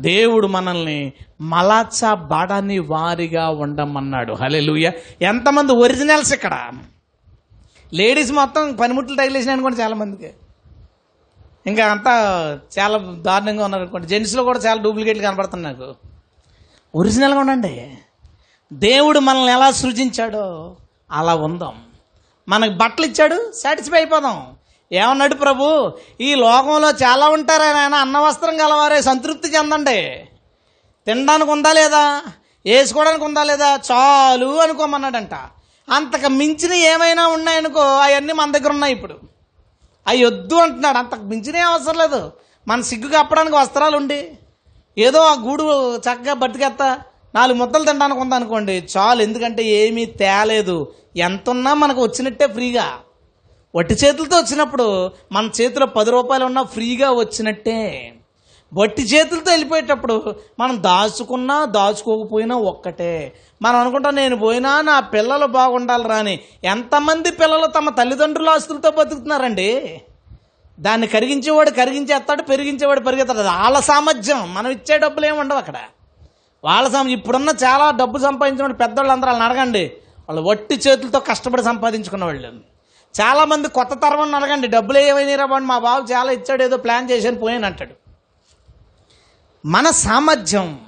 దేవుడు 0.00 0.46
మనల్ని 0.46 1.12
మలాచ 1.40 2.14
బడని 2.14 2.78
వారిగా 2.78 3.48
ఉండమన్నాడు. 3.48 4.32
హలే 4.32 5.04
ఎంతమంది 5.22 5.72
ఒరిజినల్స్ 5.72 6.32
ఇక్కడ? 6.32 6.72
లేడీస్ 7.94 8.32
మొత్తం 8.32 8.76
పనిముట్లు 8.76 9.16
తగిలేసినాయి 9.16 9.52
అనుకోండి 9.52 9.80
చాలా 9.80 9.94
మందికి 9.94 10.30
ఇంకా 11.66 11.86
అంతా 11.86 12.12
చాలా 12.78 12.98
దారుణంగా 12.98 13.64
ఉన్నారు 13.64 13.82
అనుకోండి. 13.82 14.08
జెంట్స్లో 14.08 14.44
కూడా 14.44 14.58
చాలా 14.58 14.82
డూప్లికేట్లు 14.82 15.22
కనపడుతున్నాయి 15.22 15.76
నాకు. 15.76 15.94
ఒరిజినల్గా 16.94 17.38
ఉండండి. 17.38 17.98
దేవుడు 18.72 19.18
మనల్ని 19.18 19.52
ఎలా 19.52 19.70
సృజించాడో 19.70 20.76
అలా 21.12 21.34
ఉందాం. 21.34 21.82
మనకు 22.48 22.72
బట్టలు 22.72 23.06
ఇచ్చాడు 23.06 23.52
సాటిస్ఫై 23.54 23.96
అయిపోదాం. 23.96 24.55
ఏమన్నాడు 24.92 25.34
ప్రభు? 25.34 25.92
ఈ 26.20 26.34
లోకంలో 26.34 26.90
చాలా 26.90 27.28
ఉంటారే 27.28 27.64
ఆయన 27.64 27.94
అన్న 27.94 28.18
వస్త్రం 28.18 28.60
గలవారే 28.60 29.02
సంతృప్తి 29.02 29.48
చెందండి. 29.48 30.26
తినడానికి 31.06 31.50
ఉందా 31.50 31.72
లేదా? 31.72 32.22
వేసుకోవడానికి 32.66 33.24
ఉందా 33.24 33.42
లేదా? 33.42 33.80
చాలు 33.92 34.46
అనుకోమన్నాడంట. 34.46 35.34
అంతకు 35.90 36.28
మించిన 36.28 36.72
ఏమైనా 36.72 37.26
ఉన్నాయనుకో 37.26 37.80
అవన్నీ 37.80 38.32
మన 38.32 38.52
దగ్గర 38.52 38.70
ఉన్నాయి 38.70 38.94
ఇప్పుడు. 38.94 39.14
అవి 40.06 40.24
వద్దు 40.24 40.54
అంటున్నాడు. 40.54 40.98
అంతకు 40.98 41.22
మించిన 41.22 41.56
ఏం 41.56 41.66
అవసరం 41.66 41.98
లేదు. 41.98 42.32
మన 42.68 42.80
సిగ్గు 42.80 43.08
కప్పడానికి 43.08 43.56
వస్త్రాలు 43.56 43.96
ఉండి. 43.96 44.38
ఏదో 44.98 45.20
ఆ 45.20 45.34
గూడు 45.34 45.96
చక్కగా 45.96 46.32
బతికేస్తా 46.32 46.98
నాలుగు 47.34 47.58
ముద్దలు 47.58 47.84
తినడానికి 47.84 48.20
ఉందనుకోండి 48.20 48.88
చాలు. 48.96 49.22
ఎందుకంటే 49.22 49.62
ఏమీ 49.62 50.04
తేలేదు. 50.04 50.92
ఎంత 51.16 51.50
ఉన్నా 51.50 51.74
మనకు 51.74 52.02
వచ్చినట్టే 52.02 52.46
ఫ్రీగా. 52.46 52.98
వట్టి 53.76 53.94
చేతులతో 53.94 54.36
వచ్చినప్పుడు 54.36 55.10
మన 55.32 55.48
చేతిలో 55.60 55.86
పది 55.86 56.10
రూపాయలు 56.10 56.44
ఉన్నా 56.44 56.62
ఫ్రీగా 56.62 57.10
వచ్చినట్టే. 57.10 58.12
వట్టి 58.74 59.02
చేతులతో 59.02 59.50
వెళ్ళిపోయేటప్పుడు 59.50 60.34
మనం 60.58 60.82
దాచుకున్నా 60.82 61.64
దాచుకోకపోయినా 61.64 62.56
ఒక్కటే. 62.56 63.32
మనం 63.62 63.76
అనుకుంటాం 63.76 64.14
నేను 64.14 64.36
పోయినా 64.36 64.80
నా 64.80 65.00
పిల్లలు 65.00 65.46
బాగుండాలి 65.46 66.08
రాని 66.08 66.40
ఎంతమంది 66.64 67.30
పిల్లలు 67.30 67.66
తమ 67.66 67.90
తల్లిదండ్రుల 67.90 68.48
ఆస్తులతో 68.48 68.90
బతుకుతున్నారండి? 68.90 70.00
దాన్ని 70.80 71.06
కరిగించేవాడు 71.06 71.70
కరిగించేస్తాడు 71.70 72.42
పెరిగించేవాడు 72.42 73.00
పెరిగేస్తాడు. 73.00 73.38
వాళ్ళ 73.38 73.80
సామర్థ్యం. 73.80 74.54
మనం 74.54 74.70
ఇచ్చే 74.70 74.98
డబ్బులు 74.98 75.26
ఏమి 75.26 75.38
ఉండవు 75.38 75.58
అక్కడ. 75.58 75.74
వాళ్ళ 76.64 76.88
సామ 76.88 77.08
ఇప్పుడున్న 77.08 77.48
చాలా 77.48 77.90
డబ్బు 77.90 78.18
సంపాదించిన 78.18 78.66
పెద్దవాళ్ళు 78.66 79.12
అందరూ 79.12 79.30
వాళ్ళని 79.30 79.52
అడగండి. 79.52 79.92
వాళ్ళు 80.28 80.42
వట్టి 80.42 80.74
చేతులతో 80.74 81.20
కష్టపడి 81.20 81.62
సంపాదించుకున్న 81.62 82.24
వాళ్ళు. 82.24 82.75
చాలా 83.20 83.44
మంది 83.44 83.68
కొత్త 83.68 83.94
తరం 83.94 84.34
అడగండి 84.34 84.68
డబ్బులు 84.68 84.98
ఏమైనా 84.98 85.46
బాండి 85.46 85.66
మా 85.66 85.78
బాబు 85.78 86.12
చాలా 86.12 86.32
ఇచ్చాడు 86.32 86.62
ఏదో 86.62 86.76
ప్లాన్ 86.76 87.10
చేశాను 87.10 87.36
పోయాను 87.36 87.66
అంటాడు. 87.66 87.94
మన 89.66 89.90
సామర్థ్యం 89.90 90.80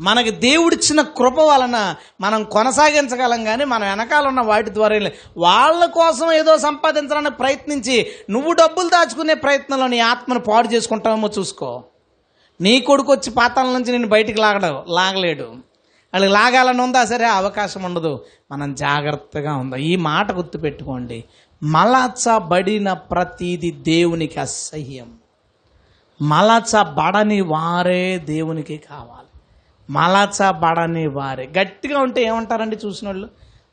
మనకి 0.00 0.30
దేవుడిచ్చిన 0.30 1.02
కృప 1.02 1.38
వలన 1.38 1.94
మనం 2.20 2.44
కొనసాగించగలం 2.44 3.44
కానీ 3.44 3.64
మన 3.64 3.84
వెనకాల 3.84 4.26
ఉన్న 4.26 4.40
వాటి 4.40 4.74
ద్వారా 4.74 5.10
వాళ్ళ 5.36 5.84
కోసం 5.84 6.32
ఏదో 6.32 6.58
సంపాదించడానికి 6.58 7.36
ప్రయత్నించి 7.36 8.06
నువ్వు 8.30 8.52
డబ్బులు 8.52 8.88
దాచుకునే 8.88 9.34
ప్రయత్నంలో 9.34 9.86
నీ 9.86 9.98
ఆత్మను 9.98 10.40
పాడు 10.40 10.68
చేసుకుంటామో 10.68 11.30
చూసుకో. 11.38 11.84
నీ 12.60 12.80
కొడుకు 12.80 13.12
వచ్చి 13.12 13.30
పాతాల 13.30 13.66
నుంచి 13.66 13.92
నేను 13.92 14.08
బయటికి 14.08 14.40
లాగడం 14.40 14.84
లాగలేడు. 14.88 15.70
వాళ్ళకి 16.12 16.32
లాగాలని 16.32 16.82
ఉందా? 16.82 17.04
సరే 17.04 17.26
అవకాశం 17.26 17.82
ఉండదు. 17.82 18.24
మనం 18.52 18.74
జాగ్రత్తగా 18.74 19.56
ఉందా? 19.56 19.76
ఈ 19.76 19.96
మాట 19.96 20.32
గుర్తుపెట్టుకోండి. 20.32 21.24
మలచబడిన 21.62 22.92
ప్రతిది 22.92 23.70
దేవునికి 23.70 24.40
అసహ్యం. 24.40 25.18
మలచబడని 26.22 27.40
వారే 27.40 28.18
దేవునికి 28.18 28.82
కావాలి. 28.90 29.40
మలచబడని 29.92 31.06
వారే 31.06 31.52
గట్టిగా 31.58 31.98
ఉంటే 31.98 32.22
ఏమంటారండి 32.22 32.78
చూసిన 32.86 33.08
వాళ్ళు 33.08 33.28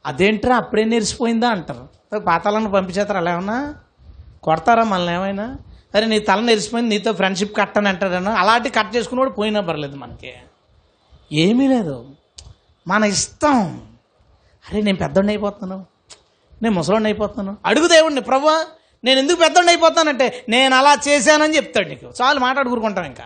అదేంట్రా 0.05 0.55
అప్పుడే 0.55 0.83
నెరిసిపోయిందా 0.83 1.49
అంటారు. 1.49 2.19
పాతాలను 2.19 2.71
పంపించేస్తారు? 2.71 3.17
అలా 3.17 3.31
ఏమన్నా? 3.31 3.75
కొడతారా 4.43 4.83
మనల్ని 4.83 5.13
ఏమైనా? 5.13 5.57
అరే 5.95 6.05
నీ 6.05 6.19
తల 6.19 6.39
నెరిసిపోయింది 6.39 6.89
నీతో 6.89 7.11
ఫ్రెండ్షిప్ 7.13 7.57
కట్టని 7.57 7.89
అంటారన్నా 7.89 8.31
అలాంటి 8.31 8.69
కట్ 8.69 8.95
చేసుకున్నవాడు 8.95 9.29
పోయినా 9.29 9.61
పర్లేదు 9.61 9.95
మనకి. 9.95 10.33
ఏమీ 11.31 11.67
లేదు. 11.67 12.09
మన 12.87 13.03
ఇష్టం. 13.03 13.81
అరే 14.69 14.81
నేను 14.81 14.97
పెద్దోడిని 14.97 15.33
అయిపోతున్నాను. 15.33 15.96
నేను 16.61 16.75
ముసలోడిని 16.75 17.07
అయిపోతున్నాను. 17.07 17.57
అడుగు 17.65 17.87
దేవుడిని 17.87 18.21
ప్రభు 18.21 18.49
నేను 19.03 19.19
ఎందుకు 19.19 19.37
పెద్దోడిని 19.37 19.71
అయిపోతానంటే 19.71 20.45
నేను 20.49 20.75
అలా 20.75 20.97
చేశానని 21.07 21.55
చెప్తాడు 21.55 21.87
నీకు. 21.87 22.11
చాలు 22.21 22.39
మాట్లాడుకుంటాం 22.39 23.05
ఇంకా. 23.05 23.23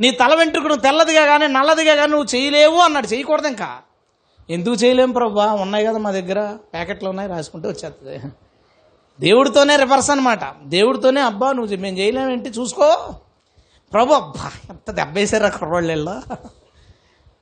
నీ 0.00 0.10
తల 0.10 0.34
వెంట్రుకను 0.34 0.76
తెల్లదిగా 0.76 1.26
కానీ 1.26 1.46
నల్లదిగా 1.46 1.94
కానీ 1.94 2.12
నువ్వు 2.12 2.36
చేయలేవు 2.36 2.78
అన్నాడు. 2.78 3.06
చేయకూడదు 3.06 3.46
ఇంకా. 3.46 3.78
ఎందుకు 4.50 4.74
చేయలేం 4.74 5.10
ప్రభా? 5.10 5.52
ఉన్నాయి 5.52 5.86
కదా 5.86 5.98
మా 5.98 6.10
దగ్గర 6.10 6.56
ప్యాకెట్లు 6.72 7.08
ఉన్నాయి 7.08 7.28
రాసుకుంటే 7.28 7.68
వచ్చేస్తుంది 7.68 8.20
దేవుడితోనే 9.20 9.76
రివర్స్ 9.76 10.10
అనమాట 10.10 10.40
దేవుడితోనే 10.64 11.20
అబ్బా 11.20 11.52
నువ్వు 11.52 11.76
మేము 11.76 11.98
చేయలేమేంటి? 11.98 12.48
చూసుకో. 12.48 13.14
ప్రభు 13.92 14.12
అబ్బా 14.14 14.50
ఎంత 14.70 14.90
దెబ్బేశారా 14.90 15.48
కుర్రోళ్ళల్లో 15.48 16.22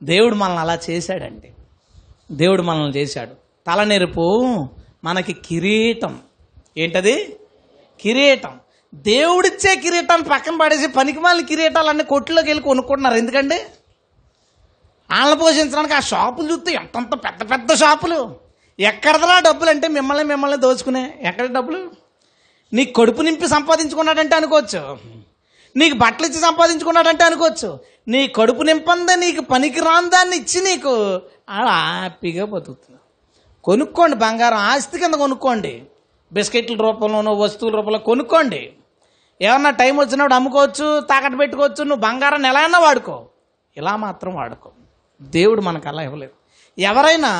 దేవుడు 0.03 0.35
మనల్ని 0.35 0.59
అలా 0.59 0.79
చేశాడండి. 0.89 1.51
దేవుడు 2.31 2.61
మనల్ని 2.61 2.97
చేశాడు. 2.97 3.31
తలనెరుపు 3.67 4.45
మనకి 5.03 5.33
కిరీటం. 5.33 6.19
ఏంటది? 6.77 7.37
కిరీటం. 8.01 8.59
దేవుడిచ్చే 8.95 9.75
కిరీటాన్ని 9.75 10.29
పక్కన 10.29 10.57
పడేసి 10.61 10.87
పనికిమాలిన 10.87 11.45
కిరీటాలన్నీ 11.45 12.03
కొట్టులోకి 12.03 12.49
వెళ్ళి 12.49 12.63
కొనుక్కుంటున్నారు. 12.63 13.15
ఎందుకండి? 13.15 13.55
వాళ్ళని 15.15 15.39
పోషించడానికి 15.39 15.93
ఆ 15.93 15.99
షాపులు 15.99 16.53
చూస్తే 16.53 16.73
ఎంతంత 16.73 17.13
పెద్ద 17.13 17.51
పెద్ద 17.51 17.73
షాపులు. 17.73 18.35
ఎక్కడదలా 18.79 19.39
డబ్బులు 19.39 19.69
అంటే 19.69 19.87
మిమ్మల్ని 19.87 20.23
మిమ్మల్ని 20.23 20.57
దోచుకునే. 20.57 21.19
ఎక్కడ 21.21 21.45
డబ్బులు? 21.45 21.91
నీ 22.73 22.85
కడుపు 22.85 23.21
నింపి 23.21 23.47
సంపాదించుకున్నాడంటే 23.47 24.35
అనుకోవచ్చు. 24.35 24.97
నీకు 25.75 25.95
బట్టలు 25.95 26.27
ఇచ్చి 26.27 26.39
సంపాదించుకున్నాడంటే 26.39 27.23
అనుకోవచ్చు. 27.23 27.79
నీ 28.07 28.27
కడుపు 28.27 28.61
నింపందే 28.61 29.15
నీకు 29.15 29.41
పనికి 29.41 29.79
రాందాన్ని 29.79 30.37
ఇచ్చి 30.37 30.61
నీకు 30.61 31.21
అలా 31.49 31.99
హ్యాపీగా 31.99 32.45
బతుకుతుంది. 32.45 32.92
కొనుక్కోండి 33.63 34.15
బంగారం 34.15 34.57
ఆస్తి 34.57 34.99
కింద 34.99 35.13
కొనుక్కోండి. 35.13 35.73
బిస్కెట్ల 36.33 36.75
రూపంలోనో 36.75 37.33
వస్తువుల 37.33 37.75
రూపంలో 37.75 37.99
కొనుక్కోండి. 37.99 38.73
ఏమన్నా 39.41 39.69
టైం 39.69 39.97
వచ్చినప్పుడు 39.99 40.33
అమ్ముకోవచ్చు 40.33 40.99
తాకట్టు 40.99 41.37
పెట్టుకోవచ్చు 41.37 41.83
నువ్వు 41.83 42.01
బంగారాన్ని 42.03 42.47
ఎలా 42.49 42.59
అయినా 42.59 42.79
వాడుకో. 42.79 43.25
ఇలా 43.77 43.95
మాత్రం 43.95 44.35
వాడుకో. 44.35 44.71
దేవుడు 45.21 45.61
మనకు 45.61 45.87
అలా 45.87 46.01
ఇవ్వలేదు. 46.01 46.31
ఎవరైనా 46.81 47.31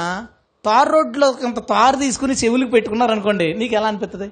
తారు 0.65 0.89
రోడ్లో 0.89 1.31
కొంత 1.31 1.59
తారు 1.69 1.95
తీసుకుని 1.95 2.33
చెవులకు 2.33 2.71
పెట్టుకున్నారనుకోండి 2.71 3.53
నీకు 3.53 3.75
ఎలా 3.75 3.87
అనిపిస్తుంది 3.87 4.31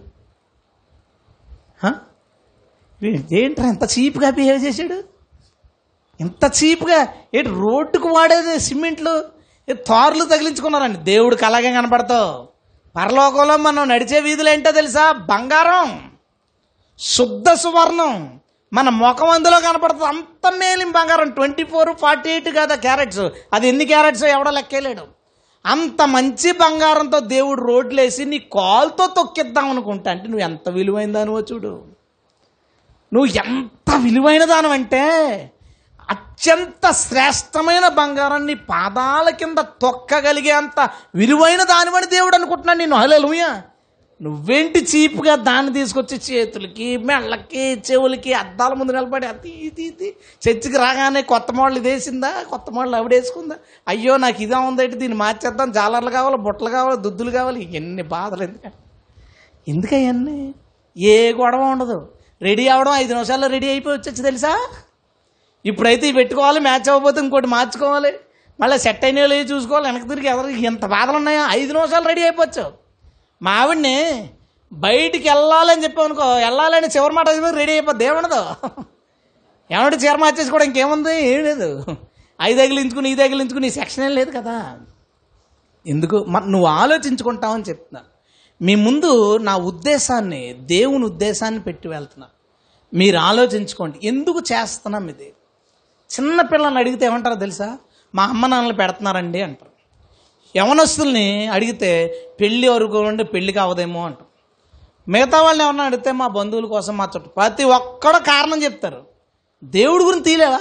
ఏంట్రా 3.35 3.67
ఎంత 3.67 3.83
చీప్గా 3.99 4.29
బిహేవ్ 4.29 4.65
చేశాడు 4.65 5.03
ఇంత 6.21 6.51
చీప్గా? 6.59 7.07
ఏంటి 7.35 7.49
రోడ్డుకు 7.49 8.07
వాడేది 8.09 8.59
సిమెంట్లు? 8.59 9.40
తోర్లు 9.73 10.25
తగిలించుకున్నారండి. 10.25 10.97
దేవుడికి 10.97 11.45
అలాగే 11.45 11.73
కనపడతావు. 11.73 12.47
పరలోకంలో 12.95 13.57
మనం 13.57 13.89
నడిచే 13.89 14.19
వీధులు 14.19 14.49
ఏంటో 14.49 14.71
తెలుసా? 14.71 15.11
బంగారం. 15.11 16.11
శుద్ధ 16.99 17.53
సువర్ణం. 17.53 18.39
మన 18.73 18.89
ముఖం 18.89 19.29
అందులో 19.29 19.59
కనపడుతుంది. 19.59 20.05
అంత 20.05 20.51
మేలిం 20.51 20.91
బంగారం. 20.91 21.29
ట్వంటీ 21.29 21.63
ఫోర్ 21.63 21.95
ఫార్టీ 21.95 22.29
ఎయిట్ 22.29 22.57
కదా 22.57 22.75
క్యారెట్స్. 22.75 23.19
అది 23.53 23.67
ఎన్ని 23.67 23.85
క్యారెట్స్? 23.85 24.23
ఎవడో 24.23 24.51
లెక్కేలేడు 24.51 25.21
అంత 25.65 26.01
మంచి 26.01 26.51
బంగారంతో 26.51 27.19
దేవుడు 27.19 27.61
రోడ్లేసి 27.61 28.25
నీ 28.25 28.39
కాల్తో 28.39 29.07
తొక్కిద్దాం 29.07 29.69
అనుకుంటా 29.69 30.11
అంటే 30.11 30.23
నువ్వు 30.23 30.39
ఎంత 30.39 30.69
విలువైన 30.69 31.11
దానివో 31.11 31.39
చూడు. 31.39 31.83
నువ్వు 33.13 33.25
ఎంత 33.25 33.95
విలువైన 33.95 34.45
దానివంటే 34.45 35.01
అత్యంత 36.11 36.91
శ్రేష్టమైన 36.91 37.87
బంగారాన్ని 37.87 38.55
పాదాల 38.55 39.29
కింద 39.29 39.59
తొక్కగలిగే 39.81 40.51
అంత 40.51 40.79
విలువైన 41.15 41.63
దానివని 41.63 42.05
దేవుడు 42.05 42.35
అనుకుంటున్నాను 42.35 42.79
నేను 42.79 42.95
హలోయ 42.95 43.43
నువ్వేంటి 44.19 44.79
చీప్గా 44.79 45.35
దాన్ని 45.35 45.71
తీసుకొచ్చి 45.73 46.17
చేతులకి 46.17 46.87
మెళ్ళకి 46.97 47.63
చెవులకి 47.87 48.33
అద్దాల 48.33 48.73
ముందు 48.73 48.91
నిలబడి 48.91 49.25
అది 49.25 49.51
ఇది 49.67 49.83
ఇది 49.83 50.09
చర్చికి 50.43 50.77
రాగానే 50.77 51.21
కొత్త 51.21 51.51
మోడల్ 51.51 51.77
ఇదేసిందా 51.77 52.31
కొత్త 52.49 52.67
మోడల్ 52.69 52.95
ఆవిడేసుకుందా 52.95 53.55
అయ్యో 53.87 54.17
నాకు 54.17 54.41
ఇదే 54.43 54.55
ఉందేంటి 54.55 54.95
దీన్ని 54.95 55.17
మార్చేద్దాం. 55.17 55.71
జాలర్లు 55.71 56.09
కావాలి 56.09 56.37
బుట్టలు 56.37 56.69
కావాలి 56.69 56.97
దుద్దులు 56.97 57.31
కావాలి. 57.31 57.75
ఎన్ని 57.75 58.03
బాధలు 58.03 58.43
ఎందుకంటే 58.43 58.77
ఎందుకయ్యన్నీ? 59.67 60.53
ఏ 60.97 61.31
గొడవ 61.31 61.63
ఉండదు. 61.71 61.97
రెడీ 62.41 62.67
అవడం 62.67 62.93
ఐదు 62.93 63.13
నిమిషాల్లో 63.13 63.47
రెడీ 63.47 63.69
అయిపోయి 63.69 63.97
వచ్చొచ్చు 63.97 64.23
తెలుసా? 64.23 64.53
ఇప్పుడైతే 65.65 66.07
ఇవి 66.07 66.15
పెట్టుకోవాలి 66.15 66.59
మ్యాచ్ 66.59 66.89
అవ్వకపోతే 66.89 67.19
ఇంకోటి 67.19 67.47
మార్చుకోవాలి. 67.47 68.13
మళ్ళీ 68.59 68.77
సెట్ 68.77 69.05
అయినా 69.05 69.25
లేదు 69.25 69.55
చూసుకోవాలి 69.55 69.85
వెనక్కి 69.85 70.09
తిరిగి 70.09 70.27
ఎవరికి 70.27 70.65
ఎంత 70.65 70.85
బాధలు 70.85 71.15
ఉన్నాయో. 71.15 71.45
ఐదు 71.49 71.73
నిమిషాలు 71.73 72.07
రెడీ 72.07 72.21
అయిపోవచ్చు. 72.21 72.73
మా 73.41 73.51
ఆవిడ్ని 73.51 74.29
బయటికి 74.73 75.29
వెళ్ళాలని 75.29 75.83
చెప్పామనుకో 75.83 76.35
వెళ్ళాలని 76.35 76.87
చివరి 76.87 77.13
మాట 77.13 77.29
చెప్పి 77.29 77.57
రెడీ 77.57 77.71
అయిపోద్ది. 77.71 78.05
ఏమనదు 78.05 78.69
ఏమంటే 79.71 79.97
చీర 79.97 80.15
మార్చేసి 80.15 80.51
కూడా 80.51 80.63
ఇంకేముంది? 80.63 81.27
ఏం 81.27 81.43
లేదు. 81.43 81.85
ఐదు 82.41 82.59
తగిలించుకుని 82.59 83.11
ఈ 83.11 83.15
తగిలించుకుని 83.15 83.67
ఈ 83.67 83.69
సెక్షన్ 83.69 84.03
ఏం 84.03 84.11
లేదు 84.11 84.31
కదా. 84.37 84.79
ఎందుకు? 85.87 86.25
మ- 86.27 86.45
నువ్వు 86.45 86.67
ఆలోచించుకుంటావని 86.67 87.63
చెప్తున్నా. 87.69 88.01
మీ 88.61 88.75
ముందు 88.75 89.37
నా 89.37 89.57
ఉద్దేశాన్ని 89.57 90.53
దేవుని 90.53 91.05
ఉద్దేశాన్ని 91.05 91.59
పెట్టి 91.59 91.87
వెళ్తున్నా. 91.87 92.27
మీరు 92.93 93.17
ఆలోచించుకోండి. 93.17 93.99
ఎందుకు 94.03 94.39
చేస్తున్నాం 94.39 95.09
ఇది? 95.09 95.33
చిన్న 96.13 96.41
పిల్లల్ని 96.41 96.79
అడిగితే 96.79 97.05
ఏమంటారో 97.05 97.35
తెలుసా? 97.35 97.77
మా 98.15 98.23
అమ్మ 98.23 98.47
నాన్నలు 98.47 98.73
పెడుతున్నారండి 98.73 99.41
అంటారు. 99.41 99.71
యవనస్తుల్ని 100.57 101.47
అడిగితే 101.47 102.15
పెళ్ళి 102.41 102.67
వరకు 102.67 102.99
ఉండి 102.99 103.23
పెళ్ళికి 103.23 103.59
కావదేమో 103.59 104.05
అంటారు. 104.05 104.25
మిగతా 105.11 105.41
వాళ్ళని 105.41 105.63
ఎవరన్నా 105.63 105.83
అడిగితే 105.83 106.11
మా 106.11 106.27
బంధువుల 106.27 106.65
కోసం 106.65 106.97
మా 106.97 107.03
చుట్టూ 107.03 107.29
ప్రతి 107.29 107.63
ఒక్కడో 107.63 108.19
కారణం 108.19 108.63
చెప్తారు. 108.63 109.01
దేవుడి 109.63 110.03
గురించి 110.03 110.23
తీలేవా 110.23 110.59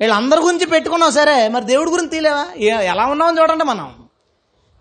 వీళ్ళందరి 0.00 0.40
గురించి 0.40 0.66
పెట్టుకున్నావు 0.66 1.12
సరే 1.12 1.48
మరి 1.48 1.64
దేవుడి 1.64 1.90
గురించి 1.90 2.10
తీలేవా 2.10 2.46
ఎలా 2.80 3.06
ఉన్నామని 3.06 3.40
చూడండి 3.40 3.64
మనం. 3.64 3.94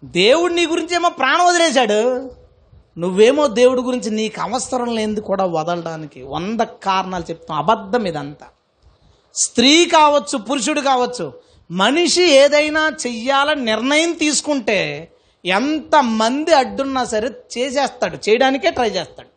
దేవుడు 0.03 0.53
నీ 0.53 0.65
గురించి 0.65 0.95
ఏమో 0.95 1.09
ప్రాణం 1.09 1.45
వదిలేశాడు. 1.45 2.31
నువ్వేమో 2.97 3.47
దేవుడి 3.47 3.81
గురించి 3.81 4.09
నీకు 4.09 4.41
అవసరం 4.41 4.95
లేనిది 4.95 5.21
కూడా 5.21 5.45
వదలడానికి 5.45 6.23
వంద 6.23 6.59
కారణాలు 6.61 7.23
చెప్తాం. 7.23 7.57
అబద్ధం 7.57 8.05
ఇదంతా. 8.05 8.45
స్త్రీ 9.35 9.85
కావచ్చు 9.85 10.37
పురుషుడు 10.37 10.81
కావచ్చు 10.81 11.33
మనిషి 11.71 12.23
ఏదైనా 12.23 12.91
చెయ్యాలని 13.07 13.65
నిర్ణయం 13.65 14.11
తీసుకుంటే 14.11 15.11
ఎంతమంది 15.45 16.53
అడ్డున్నా 16.53 17.03
సరే 17.03 17.29
చేసేస్తాడు. 17.57 18.17
చేయడానికే 18.29 18.71
ట్రై 18.71 18.89
చేస్తాడు. 18.89 19.27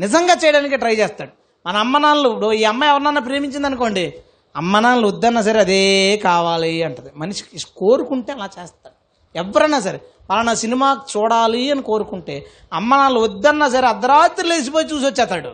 నిజంగా 0.00 0.36
చేయడానికే 0.44 0.76
ట్రై 0.76 0.94
చేస్తాడు. 0.94 1.30
మన 1.66 1.76
అమ్మ 1.76 1.98
నాన్నలు 1.98 2.28
ఇప్పుడు 2.28 2.52
ఈ 2.52 2.64
అమ్మాయి 2.64 2.92
ఎవరినన్నా 2.92 3.20
ప్రేమించింది 3.20 3.66
అనుకోండి 3.66 4.14
అమ్మ 4.56 4.78
నాన్నలు 4.78 5.06
వద్దన్నా 5.06 5.42
సరే 5.42 5.60
అదే 5.60 6.16
కావాలి 6.24 6.82
అంటది. 6.82 7.10
మనిషికి 7.16 7.66
కోరుకుంటే 7.76 8.32
అలా 8.32 8.48
చేస్తాడు. 8.62 8.98
ఎవరైనా 9.38 9.80
సరే 9.80 10.00
పలానా 10.30 10.54
సినిమా 10.54 11.00
చూడాలి 11.16 11.70
అని 11.70 11.82
కోరుకుంటే 11.82 12.46
అమ్మ 12.72 12.96
నాన్నలు 12.96 13.20
వద్దన్నా 13.20 13.68
సరే 13.68 13.86
అర్ధరాత్రి 13.86 14.48
లేచిపోయి 14.48 14.86
చూసి 14.86 15.06
వచ్చేస్తాడు 15.06 15.50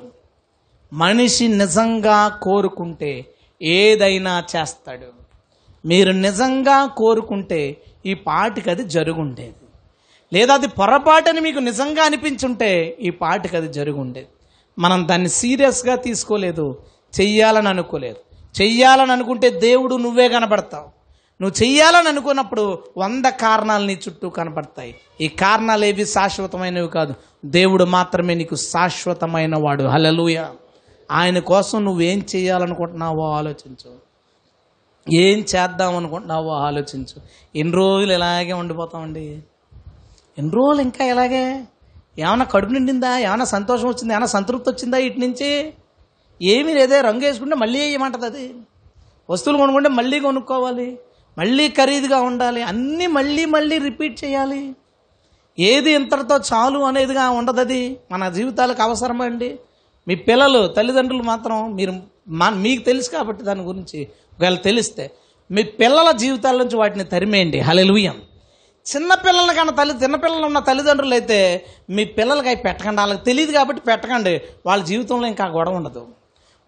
మనిషి 0.92 1.48
నిజంగా 1.48 2.28
కోరుకుంటే 2.28 3.26
ఏదైనా 3.64 4.44
చేస్తాడు. 4.56 5.24
మీరు 5.86 6.12
నిజంగా 6.12 6.86
కోరుకుంటే 6.86 7.76
ఈ 8.06 8.14
పాటికి 8.14 8.70
అది 8.70 8.84
జరుగుండేది. 8.84 9.54
లేదా 10.32 10.54
అది 10.54 10.68
పొరపాటని 10.68 11.40
మీకు 11.40 11.58
నిజంగా 11.58 12.04
అనిపించుంటే 12.04 12.96
ఈ 13.00 13.10
పాటికి 13.10 13.56
అది 13.56 13.72
జరుగుండేది. 13.72 14.26
మనం 14.78 15.08
దాన్ని 15.08 15.28
సీరియస్గా 15.28 15.96
తీసుకోలేదు. 15.96 16.78
చెయ్యాలని 17.20 17.68
అనుకోలేదు. 17.68 18.16
చెయ్యాలని 18.62 19.12
అనుకుంటే 19.12 19.50
దేవుడు 19.50 19.96
నువ్వే 19.96 20.28
కనబడతావు. 20.28 20.94
నువ్వు 21.42 21.64
చెయ్యాలని 21.64 22.08
అనుకున్నప్పుడు 22.08 22.78
వంద 22.96 23.24
కారణాలు 23.24 23.86
నీ 23.86 23.92
చుట్టూ 24.08 24.28
కనపడతాయి 24.28 24.94
ఈ 25.20 25.28
కారణాలు 25.28 25.84
ఏవి 25.84 26.06
శాశ్వతమైనవి 26.06 26.88
కాదు. 26.88 27.14
దేవుడు 27.44 27.84
మాత్రమే 27.84 28.34
నీకు 28.34 28.54
శాశ్వతమైన 28.54 29.56
వాడు. 29.56 29.84
హలలుయా 29.84 30.50
ఆయన 31.10 31.38
కోసం 31.38 31.84
నువ్వేం 31.84 32.26
చేయాలనుకుంటున్నావో 32.36 33.30
ఆలోచించు. 33.32 34.04
ఏం 35.12 35.38
చేద్దాం 35.38 35.96
అనుకుంటున్నావో 35.96 36.50
ఆలోచించు. 36.50 37.22
ఎన్ని 37.56 37.74
రోజులు 37.74 38.12
ఇలాగే 38.12 38.52
ఉండిపోతామండి? 38.52 39.42
ఎన్ని 40.38 40.54
రోజులు 40.54 40.82
ఇంకా 40.82 41.04
ఇలాగే? 41.04 41.64
ఏమైనా 42.18 42.44
కడుపు 42.44 42.72
నిండిందా? 42.72 43.18
ఏమైనా 43.18 43.44
సంతోషం 43.44 43.88
వచ్చిందా? 43.88 44.14
ఏమైనా 44.14 44.26
సంతృప్తి 44.26 44.70
వచ్చిందా 44.70 44.96
ఇటు 44.96 45.20
నుంచి? 45.20 45.74
ఏమీ 46.42 46.74
లేదే 46.74 47.00
రంగు 47.00 47.20
వేసుకుంటే 47.20 47.54
మళ్ళీ 47.54 47.80
వేయమంటది 47.80 48.26
అది? 48.26 48.54
వస్తువులు 49.30 49.58
కొనుక్కుంటే 49.58 49.88
మళ్ళీ 49.88 50.20
కొనుక్కోవాలి. 50.20 50.98
మళ్ళీ 51.38 51.68
ఖరీదుగా 51.68 52.20
ఉండాలి. 52.20 52.62
అన్నీ 52.62 53.06
మళ్ళీ 53.06 53.44
మళ్ళీ 53.44 53.78
రిపీట్ 53.78 54.24
చేయాలి. 54.24 54.76
ఏది 55.58 55.90
ఇంతటితో 55.90 56.36
చాలు 56.36 56.78
అనేదిగా 56.78 57.30
ఉండదు 57.30 57.60
అది 57.60 58.00
మన 58.10 58.28
జీవితాలకు 58.28 58.82
అవసరమండి. 58.82 59.58
మీ 60.08 60.14
పిల్లలు 60.14 60.66
తల్లిదండ్రులు 60.66 61.22
మాత్రం 61.22 61.76
మీరు 61.76 61.92
మా 62.28 62.50
మీకు 62.50 62.84
తెలుసు 62.84 63.10
కాబట్టి 63.10 63.44
దాని 63.44 63.62
గురించి 63.62 64.08
ఒకవేళ 64.32 64.54
తెలిస్తే 64.54 65.10
మీ 65.50 65.62
పిల్లల 65.62 66.10
జీవితాల 66.10 66.56
నుంచి 66.56 66.76
వాటిని 66.76 67.04
తరిమేయండి. 67.04 67.60
హలెలుయం 67.60 68.22
చిన్నపిల్లల 68.96 69.52
కన్నా 69.52 69.72
తల్లి 69.72 69.94
చిన్నపిల్లలు 70.04 70.46
ఉన్న 70.46 70.58
తల్లిదండ్రులు 70.58 71.14
అయితే 71.14 71.64
మీ 71.90 72.04
పిల్లలకి 72.04 72.48
అవి 72.48 72.56
పెట్టకండి. 72.56 73.00
వాళ్ళకి 73.00 73.24
తెలియదు 73.24 73.52
కాబట్టి 73.52 73.82
పెట్టకండి. 73.82 74.40
వాళ్ళ 74.66 74.84
జీవితంలో 74.84 75.26
ఇంకా 75.26 75.46
గొడవ 75.46 75.72
ఉండదు. 75.72 76.06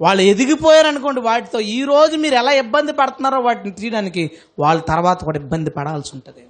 వాళ్ళు 0.01 0.23
ఎదిగిపోయారు 0.23 0.87
అనుకోండి 0.87 1.21
వాటితో 1.21 1.61
ఈరోజు 1.61 2.17
మీరు 2.17 2.35
ఎలా 2.35 2.53
ఇబ్బంది 2.53 2.93
పడుతున్నారో 2.93 3.41
వాటిని 3.41 3.75
తీయడానికి 3.75 4.31
వాళ్ళ 4.59 4.81
తర్వాత 4.81 5.25
కూడా 5.25 5.39
ఇబ్బంది 5.39 5.71
పడాల్సి 5.71 6.11
ఉంటుంది. 6.15 6.47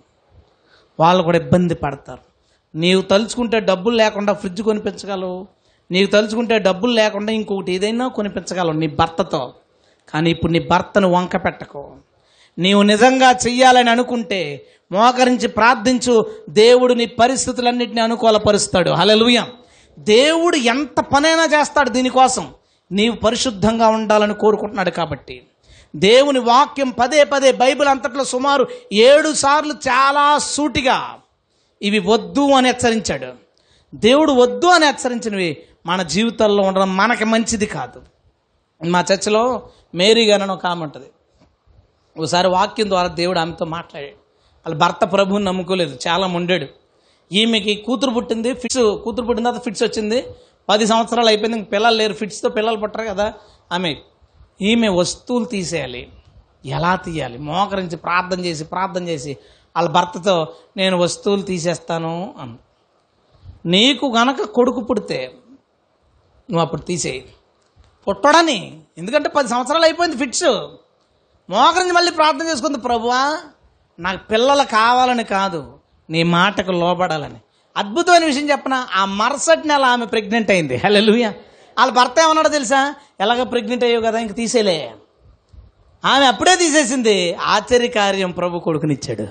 వాళ్ళు 1.00 1.22
కూడా 1.22 1.38
ఇబ్బంది 1.38 1.74
పడతారు. 1.74 2.18
నీవు 2.74 3.02
తలుచుకుంటే 3.02 3.60
డబ్బులు 3.60 3.96
లేకుండా 3.96 4.32
ఫ్రిడ్జ్ 4.32 4.62
కొనిపించగలవు. 4.62 5.55
నీకు 5.90 6.10
తలుచుకుంటే 6.10 6.58
డబ్బులు 6.58 6.92
లేకుండా 6.92 7.32
ఇంకొకటి 7.32 7.72
ఏదైనా 7.72 8.08
కొనిపించగలవు 8.08 8.72
నీ 8.72 8.86
భర్తతో. 8.86 9.52
కానీ 10.12 10.30
ఇప్పుడు 10.30 10.52
నీ 10.52 10.58
భర్తను 10.58 11.08
వంక 11.08 11.36
పెట్టకు. 11.36 11.96
నీవు 12.58 12.82
నిజంగా 12.82 13.30
చెయ్యాలని 13.30 13.90
అనుకుంటే 13.90 14.66
మోకరించి 14.92 15.48
ప్రార్థించు 15.48 16.26
దేవుడు 16.48 16.94
నీ 16.94 17.06
పరిస్థితులన్నింటినీ 17.06 18.00
అనుకూలపరుస్తాడు. 18.00 18.90
హలలుయ 18.90 19.42
దేవుడు 19.98 20.56
ఎంత 20.56 21.00
పనైనా 21.00 21.44
చేస్తాడు 21.44 21.90
దీనికోసం. 21.90 22.54
నీవు 22.92 23.16
పరిశుద్ధంగా 23.16 23.88
ఉండాలని 23.88 24.34
కోరుకుంటున్నాడు 24.34 24.90
కాబట్టి. 24.90 25.42
దేవుని 25.96 26.38
వాక్యం 26.38 26.90
పదే 26.90 27.24
పదే 27.24 27.52
బైబిల్ 27.52 27.88
అంతట్లో 27.88 28.24
సుమారు 28.24 28.66
ఏడు 28.92 29.34
సార్లు 29.34 29.72
చాలా 29.72 30.38
సూటిగా 30.38 31.14
ఇవి 31.82 31.98
వద్దు 31.98 32.50
అని 32.50 32.68
హెచ్చరించాడు. 32.68 33.26
దేవుడు 33.94 34.32
వద్దు 34.32 34.66
అని 34.66 34.86
హెచ్చరించినవి 34.86 35.56
మన 35.86 36.02
జీవితాల్లో 36.02 36.62
ఉండడం 36.62 36.96
మనకి 36.96 37.24
మంచిది 37.24 37.66
కాదు. 37.66 38.02
మా 38.86 39.04
చర్చిలో 39.12 39.68
మేరీ 39.94 40.26
గారు 40.26 40.42
అని 40.42 40.52
ఒక 40.52 40.66
ఆమె 40.66 40.82
ఉంటుంది. 40.82 41.06
ఒకసారి 42.18 42.48
వాక్యం 42.48 42.88
ద్వారా 42.88 43.08
దేవుడు 43.08 43.38
ఆమెతో 43.38 43.64
మాట్లాడాడు. 43.64 44.12
వాళ్ళ 44.12 44.76
భర్త 44.76 45.12
ప్రభుని 45.12 45.44
నమ్ముకోలేదు 45.44 45.98
చాలా 46.08 46.26
ఉండాడు 46.26 46.66
ఈమెకి 47.32 47.74
కూతురు 47.74 48.10
పుట్టింది 48.10 48.54
ఫిట్స్ 48.54 48.78
కూతురు 48.78 49.26
పుట్టిన 49.26 49.44
తర్వాత 49.44 49.64
ఫిట్స్ 49.64 49.82
వచ్చింది. 49.82 50.24
పది 50.68 50.86
సంవత్సరాలు 50.86 51.26
అయిపోయింది 51.26 51.58
ఇంక 51.58 51.72
పిల్లలు 51.72 51.96
లేరు 51.96 52.12
ఫిట్స్తో 52.12 52.48
పిల్లలు 52.48 52.76
పుట్టరు 52.76 53.02
కదా. 53.02 53.32
ఆమె 53.72 53.96
ఈమె 54.62 54.88
వస్తువులు 54.88 55.44
తీసేయాలి. 55.44 56.08
ఎలా 56.64 56.96
తీయాలి? 56.96 57.38
మోకరించి 57.38 57.96
ప్రార్థన 57.96 58.44
చేసి 58.44 58.64
ప్రార్థన 58.64 59.08
చేసి 59.08 59.36
వాళ్ళ 59.76 59.88
భర్తతో 59.88 60.48
నేను 60.76 60.98
వస్తువులు 60.98 61.42
తీసేస్తాను 61.42 62.34
అను. 62.40 62.58
నీకు 63.66 64.14
గనక 64.18 64.42
కొడుకు 64.42 64.80
పుడితే 64.80 65.34
నువ్వు 66.50 66.60
అప్పుడు 66.60 66.80
తీసేయి. 66.80 67.24
పుట్టడని. 68.08 68.80
ఎందుకంటే 68.98 69.28
పది 69.28 69.48
సంవత్సరాలు 69.48 69.84
అయిపోయింది 69.84 70.16
ఫిట్స్ 70.16 70.44
మోకరించి 71.50 71.92
మళ్ళీ 71.92 72.12
ప్రార్థన 72.12 72.46
చేసుకుంది 72.46 72.78
ప్రభువా 72.78 73.38
నాకు 73.98 74.28
పిల్లలు 74.28 74.62
కావాలని 74.62 75.24
కాదు 75.24 75.78
నీ 76.10 76.22
మాటకు 76.22 76.72
లోబడాలని. 76.72 77.40
అద్భుతమైన 77.76 78.24
విషయం 78.24 78.50
చెప్పనా 78.50 78.88
ఆ 78.94 79.04
మరుసటి 79.04 79.68
నెల 79.68 79.84
ఆమె 79.84 80.06
ప్రెగ్నెంట్ 80.06 80.50
అయింది. 80.50 80.76
హలో 80.76 81.30
వాళ్ళ 81.78 81.92
భర్త 81.92 82.20
ఏమన్నాడో 82.24 82.48
తెలుసా? 82.48 82.94
ఎలాగ 83.20 83.42
ప్రెగ్నెంట్ 83.42 83.84
అయ్యావు 83.84 84.04
కదా 84.04 84.18
ఇంక 84.18 84.34
తీసేలే 84.34 84.94
ఆమె 86.04 86.26
అప్పుడే 86.26 86.56
తీసేసింది 86.56 87.34
ఆశ్చర్యకార్యం 87.34 88.30
ప్రభు 88.30 88.58
కొడుకునిచ్చాడు. 88.58 89.26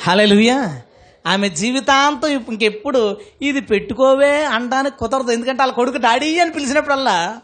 హలలుయా 0.00 0.82
ఆమె 1.26 1.48
జీవితాంతం 1.48 2.28
ఇంకెప్పుడు 2.28 3.20
ఇది 3.42 3.60
పెట్టుకోవే 3.60 4.44
అనడానికి 4.44 4.96
కుదరదు. 4.96 5.30
ఎందుకంటే 5.30 5.62
వాళ్ళ 5.62 5.72
కొడుకు 5.72 5.96
డాడీ 5.96 6.38
అని 6.38 6.50
పిలిచినప్పుడల్లా 6.50 7.40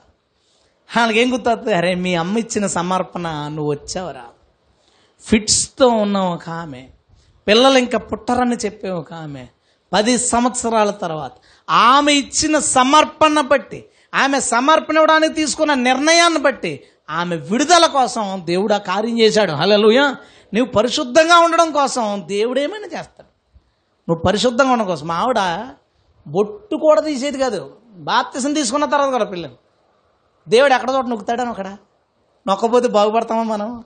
వాళ్ళకేం 0.96 1.32
గుర్తొస్తుంది 1.32 1.74
అరే 1.74 1.94
మీ 1.94 2.14
అమ్మ 2.14 2.38
ఇచ్చిన 2.38 2.66
సమర్పణ 2.66 3.28
నువ్వు 3.28 3.70
వచ్చావురా. 3.70 4.24
ఫిట్స్తో 5.24 5.88
ఉన్న 5.88 6.18
ఒక 6.18 6.48
ఆమె. 6.48 6.86
పిల్లలు 7.48 7.78
ఇంకా 7.78 7.98
పుట్టరని 7.98 8.56
చెప్పే 8.56 8.90
ఒక 8.90 9.12
ఆమె. 9.12 9.46
పది 9.92 10.18
సంవత్సరాల 10.18 10.90
తర్వాత 10.90 11.32
ఆమె 11.70 12.12
ఇచ్చిన 12.12 12.58
సమర్పణ 12.58 13.40
బట్టి 13.40 13.84
ఆమె 14.14 14.40
సమర్పణ 14.40 14.94
ఇవ్వడానికి 14.94 15.34
తీసుకున్న 15.34 15.74
నిర్ణయాన్ని 15.74 16.38
బట్టి 16.38 16.80
ఆమె 17.10 17.36
విడుదల 17.36 17.86
కోసం 17.86 18.42
దేవుడు 18.44 18.74
ఆ 18.74 18.78
కార్యం 18.78 19.20
చేశాడు. 19.20 19.52
హలో 19.52 19.76
నువ్వు 20.54 20.64
పరిశుద్ధంగా 20.64 21.38
ఉండడం 21.38 21.72
కోసం 21.72 22.24
దేవుడు 22.26 22.60
ఏమైనా 22.60 22.84
చేస్తాడు. 22.84 23.29
నువ్వు 24.08 24.22
పరిశుద్ధంగా 24.22 24.70
ఉండడం 24.70 24.86
కోసం. 24.86 25.06
మా 25.06 25.14
ఆవిడ 25.14 25.68
బొట్టు 26.26 26.76
కూడా 26.76 27.00
తీసేది 27.00 27.38
కాదు. 27.38 27.76
బాప్తిసం 27.92 28.52
తీసుకున్న 28.52 28.84
తర్వాత 28.84 29.10
కూడా 29.10 29.24
పిల్లలు. 29.24 29.52
దేవుడు 30.48 30.74
ఎక్కడ 30.74 30.90
చోట 30.90 31.04
నొక్కుతాడని 31.04 31.48
అక్కడ? 31.48 31.76
నొక్కపోతే 32.48 32.88
బాగుపడతామా 32.88 33.42
మనం? 33.42 33.84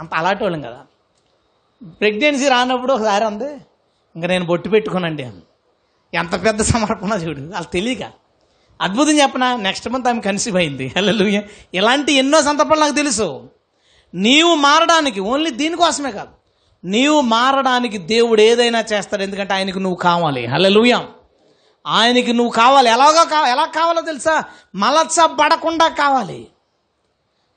అంత 0.00 0.14
అలాంటి 0.14 0.42
వాళ్ళం 0.42 0.62
కదా. 0.62 0.80
ప్రెగ్నెన్సీ 1.86 2.48
రానప్పుడు 2.48 2.92
ఒకసారి 2.92 3.24
అంది 3.24 3.52
ఇంకా 4.16 4.28
నేను 4.28 4.44
బొట్టు 4.44 4.68
పెట్టుకునండి 4.68 5.22
అని. 5.22 5.40
ఎంత 6.14 6.44
పెద్ద 6.44 6.62
సమర్పణ 6.62 7.12
చూడు. 7.12 7.40
వాళ్ళు 7.40 7.72
తెలియక. 7.72 8.12
అద్భుతం 8.80 9.18
చెప్పనా? 9.18 9.56
నెక్స్ట్ 9.56 9.88
మంత్ 9.88 10.08
ఆమె 10.08 10.20
కన్సీవ్ 10.20 10.56
అయింది. 10.56 10.94
హలో 10.96 11.42
ఇలాంటి 11.74 12.12
ఎన్నో 12.12 12.42
సందర్భాలు 12.42 12.80
నాకు 12.80 12.94
తెలుసు. 12.94 13.50
నీవు 14.14 14.54
మారడానికి 14.54 15.20
ఓన్లీ 15.20 15.50
దీనికోసమే 15.50 16.10
కాదు. 16.10 16.35
నీవు 16.84 17.20
మారడానికి 17.20 17.98
దేవుడు 17.98 18.40
ఏదైనా 18.40 18.84
చేస్తాడు 18.92 19.22
ఎందుకంటే 19.22 19.54
ఆయనకు 19.54 19.78
నువ్వు 19.78 19.96
కావాలి. 19.96 20.46
హల్లెలూయా. 20.46 21.04
ఆయనకి 21.86 22.32
నువ్వు 22.32 22.52
కావాలి. 22.52 22.90
ఎలాగో 22.90 23.24
కావాలి 23.24 23.50
ఎలా 23.50 23.66
కావాలో 23.66 24.00
తెలుసా? 24.00 24.44
మలచబడకుండా 24.74 25.88
కావాలి. 25.88 26.46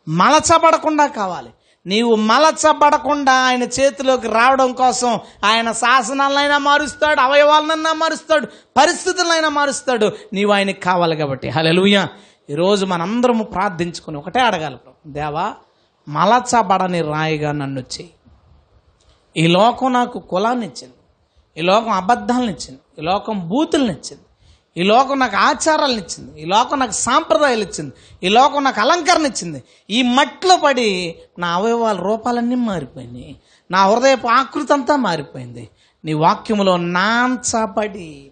మలచబడకుండా 0.07 1.07
కావాలి. 1.07 1.49
నీవు 1.85 2.15
మలచబడకుండా 2.15 3.33
ఆయన 3.33 3.63
చేతిలోకి 3.63 4.27
రావడం 4.27 4.73
కోసం 4.73 5.19
ఆయన 5.45 5.71
శాసనాలైనా 5.71 6.57
మారుస్తాడు 6.57 7.19
అవయవాలనైనా 7.19 7.93
మారుస్తాడు 7.93 8.45
పరిస్థితులైనా 8.77 9.49
మారుస్తాడు. 9.49 10.11
నీవు 10.33 10.51
ఆయనకి 10.51 10.81
కావాలి 10.81 11.17
కాబట్టి. 11.17 11.49
హలెలుయ 11.49 12.05
ఈరోజు 12.49 12.85
మనందరము 12.85 13.43
ప్రార్థించుకొని 13.43 14.17
ఒకటే 14.17 14.39
అడగాలి. 14.39 14.77
దేవా 15.07 15.53
మలచబడని 16.09 17.01
రాయిగా 17.01 17.51
నన్ను 17.51 17.79
చేయి. 17.79 18.09
ఈ 19.37 19.47
లోకం 19.47 19.93
నాకు 19.93 20.19
కులాన్ని 20.19 20.65
ఇచ్చింది 20.65 20.93
ఈ 21.57 21.61
లోకం 21.61 21.89
అబద్ధాలను 21.89 22.51
ఇచ్చింది 22.51 22.79
ఈ 22.99 23.01
లోకం 23.01 23.49
బూతులను 23.49 23.91
ఇచ్చింది 23.91 24.23
ఈ 24.77 24.83
లోకం 24.83 25.19
నాకు 25.19 25.35
ఆచారాలను 25.35 25.97
ఇచ్చింది 25.97 26.41
ఈ 26.41 26.45
లోకం 26.45 26.79
నాకు 26.79 26.91
సాంప్రదాయాలు 26.91 27.63
ఇచ్చింది 27.63 27.93
ఈ 28.23 28.29
లోకం 28.29 28.63
నాకు 28.63 28.79
అలంకరణ 28.79 29.25
ఇచ్చింది 29.25 29.63
ఈ 29.89 30.01
మట్టిలో 30.01 30.57
పడి 30.57 31.15
నా 31.39 31.47
అవయవాల 31.55 31.97
రూపాలన్నీ 31.97 32.55
మారిపోయినాయి. 32.55 33.35
నా 33.71 33.87
హృదయపు 33.87 34.27
ఆకృతి 34.27 34.73
అంతా 34.73 34.95
మారిపోయింది. 34.95 35.69
నీ 36.05 36.13
వాక్యములో 36.13 36.77
నాంచబడి 36.77 38.31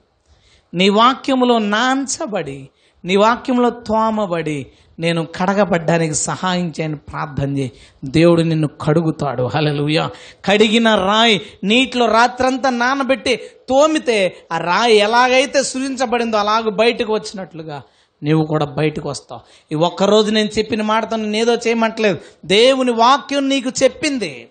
నీ 0.73 0.89
వాక్యములో 0.89 1.59
నాంచబడి 1.59 2.69
నీ 3.05 3.15
వాక్యంలో 3.15 3.69
తోమబడి 3.69 4.67
నేను 4.99 5.25
కడగబడ్డానికి 5.25 6.13
సహాయం 6.13 6.73
చేయని 6.79 6.95
ప్రార్థన 6.95 7.57
చేయి. 7.57 7.71
దేవుడు 8.05 8.41
నిన్ను 8.41 8.67
కడుగుతాడు. 8.67 9.43
హలలుయ 9.43 10.07
కడిగిన 10.45 10.95
రాయి 10.95 11.41
నీటిలో 11.63 12.05
రాత్రంతా 12.05 12.69
నానబెట్టి 12.69 13.35
తోమితే 13.69 14.35
ఆ 14.51 14.57
రాయి 14.57 14.95
ఎలాగైతే 14.95 15.63
సృజించబడిందో 15.63 16.37
అలాగ 16.37 16.69
బయటకు 16.69 17.13
వచ్చినట్లుగా 17.13 17.81
నీవు 18.23 18.45
కూడా 18.45 18.65
బయటకు 18.65 19.09
వస్తావు. 19.09 19.41
ఈ 19.71 19.75
ఒక్కరోజు 19.75 20.31
నేను 20.31 20.49
చెప్పిన 20.57 20.81
మాటతో 20.81 21.15
నేనేదో 21.15 21.53
చేయమంటలేదు. 21.53 22.17
దేవుని 22.45 22.91
వాక్యం 22.91 23.49
నీకు 23.49 23.69
చెప్పింది. 23.83 24.49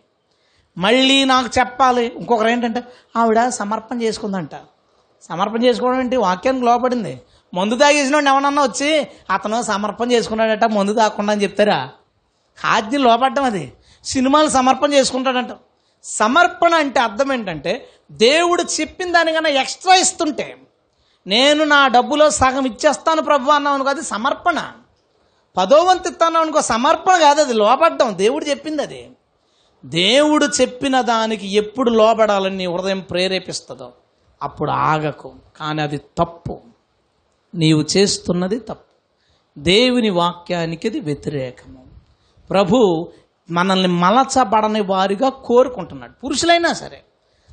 మళ్ళీ 0.79 1.25
నాకు 1.25 1.49
చెప్పాలి. 1.59 2.13
ఇంకొకరు 2.17 2.49
ఏంటంటే 2.49 2.83
ఆవిడ 3.17 3.49
సమర్పణ 3.49 4.03
చేసుకుందంట. 4.03 4.51
సమర్పణ 5.23 5.65
చేసుకోవడం 5.65 6.01
ఏంటి? 6.01 6.17
వాక్యానికి 6.17 6.67
లోపడింది 6.67 7.21
మందు 7.55 7.77
తాగేసినోడు 7.77 8.29
ఎవరన్నా 8.29 8.63
వచ్చి 8.63 9.07
అతను 9.31 9.63
సమర్పణ 9.63 10.13
చేసుకున్నాడట 10.13 10.65
మందు 10.65 10.93
తాగకుండా 10.93 11.33
అని 11.33 11.43
చెప్తారా? 11.43 11.91
ఆజ్ఞ 12.65 12.97
లోపడ్డం 12.97 13.45
అది. 13.45 13.73
సినిమాలు 14.05 14.49
సమర్పణ 14.49 14.93
చేసుకుంటాడంట. 14.93 15.49
సమర్పణ 16.05 16.75
అంటే 16.75 17.01
అర్థం 17.01 17.33
ఏంటంటే 17.33 17.89
దేవుడు 18.13 18.63
చెప్పిన 18.81 19.13
దానికన్నా 19.13 19.51
ఎక్స్ట్రా 19.51 19.95
ఇస్తుంటే 19.95 20.57
నేను 21.27 21.65
నా 21.65 21.89
డబ్బులో 21.89 22.31
సగం 22.31 22.67
ఇచ్చేస్తాను 22.67 23.23
ప్రభు 23.23 23.51
అన్నావు 23.51 23.75
అనుకో 23.75 23.91
అది 23.91 24.03
సమర్పణ. 24.03 24.73
పదో 25.57 25.83
వంతు 25.83 26.09
ఇస్తాను 26.09 26.41
అనుకో 26.41 26.61
సమర్పణ 26.61 27.19
కాదు 27.19 27.41
అది 27.41 27.53
లోపడ్డం. 27.53 28.19
దేవుడు 28.19 28.45
చెప్పింది 28.45 28.83
అది. 28.83 29.11
దేవుడు 29.85 30.47
చెప్పిన 30.61 31.01
దానికి 31.01 31.55
ఎప్పుడు 31.55 31.91
లోబడాలని 31.91 32.57
నీ 32.57 32.67
హృదయం 32.67 33.01
ప్రేరేపిస్తుందో 33.01 33.93
అప్పుడు 34.43 34.71
ఆగకు. 34.71 35.35
కానీ 35.57 35.83
అది 35.83 35.97
తప్పు. 35.97 36.61
నీవు 37.57 37.85
చేస్తున్నది 37.97 38.59
తప్పు. 38.59 38.87
దేవుని 39.59 40.11
వాక్యానికి 40.11 40.89
అది 40.89 41.01
వ్యతిరేకము. 41.01 41.85
ప్రభు 42.51 43.09
మనల్ని 43.51 43.89
మలచబడని 43.89 44.81
వారిగా 44.81 45.29
కోరుకుంటున్నాడు. 45.29 46.13
పురుషులైనా 46.25 46.73
సరే 46.73 47.01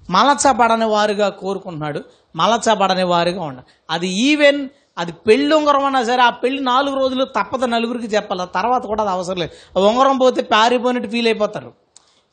మలచబడని 0.10 0.86
వారిగా 0.86 1.30
కోరుకుంటున్నాడు. 1.30 2.02
మలచబడని 2.36 3.04
వారిగా 3.04 3.42
ఉండాలి 3.42 3.68
అది 3.90 4.08
ఈవెన్ 4.08 4.70
అది 4.98 5.12
పెళ్ళి 5.12 5.56
ఉంగరం 5.56 5.86
అన్నా 5.86 6.04
సరే 6.04 6.22
ఆ 6.22 6.30
పెళ్ళి 6.30 6.64
నాలుగు 6.64 6.96
రోజులు 6.96 7.26
తప్పదు 7.26 7.66
నలుగురికి 7.66 8.06
చెప్పాలి. 8.06 8.42
తర్వాత 8.56 8.86
కూడా 8.86 9.04
అది 9.04 9.12
అవసరం 9.12 9.38
లేదు. 9.38 9.80
ఉంగరం 9.80 10.18
పోతే 10.18 10.42
పారిపోయినట్టు 10.42 11.10
ఫీల్ 11.10 11.28
అయిపోతారు. 11.28 11.74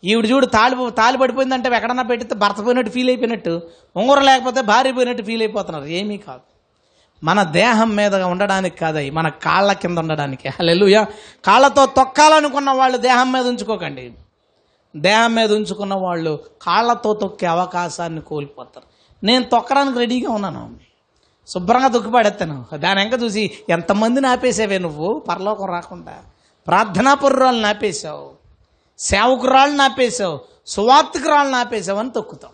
ఈవిడ 0.05 0.27
చూడు 0.27 0.47
తాళి 0.47 0.91
తాళి 0.91 1.19
పడిపోయిందంటే 1.19 1.71
ఎక్కడన్నా 1.75 2.03
పెట్టితే 2.03 2.35
భర్త 2.35 2.65
పోయినట్టు 2.65 2.93
ఫీల్ 2.93 3.09
అయిపోయినట్టు. 3.09 3.61
ఉంగరం 3.97 4.23
లేకపోతే 4.23 4.61
భార్య 4.61 4.93
పోయినట్టు 4.93 5.23
ఫీల్ 5.23 5.43
అయిపోతున్నారు. 5.43 5.85
ఏమీ 5.85 6.17
కాదు. 6.17 6.50
మన 7.25 7.43
దేహం 7.43 7.97
మీద 7.97 8.15
ఉండడానికి 8.15 8.79
కాదయి 8.79 9.11
మన 9.11 9.29
కాళ్ళ 9.29 9.73
కింద 9.73 9.99
ఉండడానికి. 9.99 10.49
హల్లెలూయా. 10.49 11.07
కాళ్ళతో 11.45 11.87
తొక్కాలనుకున్న 11.87 12.71
వాళ్ళు 12.71 12.99
దేహం 12.99 13.33
మీద 13.33 13.47
ఉంచుకోకండి. 13.47 14.13
దేహం 14.97 15.35
మీద 15.35 15.53
ఉంచుకున్న 15.53 15.95
వాళ్ళు 15.95 16.45
కాళ్ళతో 16.63 17.15
తొక్కే 17.15 17.47
అవకాశాన్ని 17.47 18.21
కోల్పోతారు. 18.21 18.87
నేను 19.25 19.45
తొక్కడానికి 19.45 19.99
రెడీగా 19.99 20.31
ఉన్నాను. 20.31 20.77
శుభ్రంగా 21.49 21.89
తొక్కిపడేస్తాను 21.89 22.67
దాని 22.75 23.01
వెంక 23.01 23.23
చూసి 23.23 23.51
ఎంతమందిని 23.71 24.27
ఆపేసావే 24.27 24.79
నువ్వు? 24.79 25.25
పరలోకం 25.29 25.65
రాకుండా. 25.65 26.19
ప్రార్థనా 26.67 27.15
పుర్రాలను 27.15 27.67
ఆపేశావు. 27.67 28.31
సేవకురాళ్ళని 28.99 29.83
ఆపేశావు. 29.83 30.41
సువార్తికురాళ్ళని 30.67 31.57
ఆపేశావు 31.57 31.99
అని 31.99 32.11
తొక్కుతాం. 32.11 32.51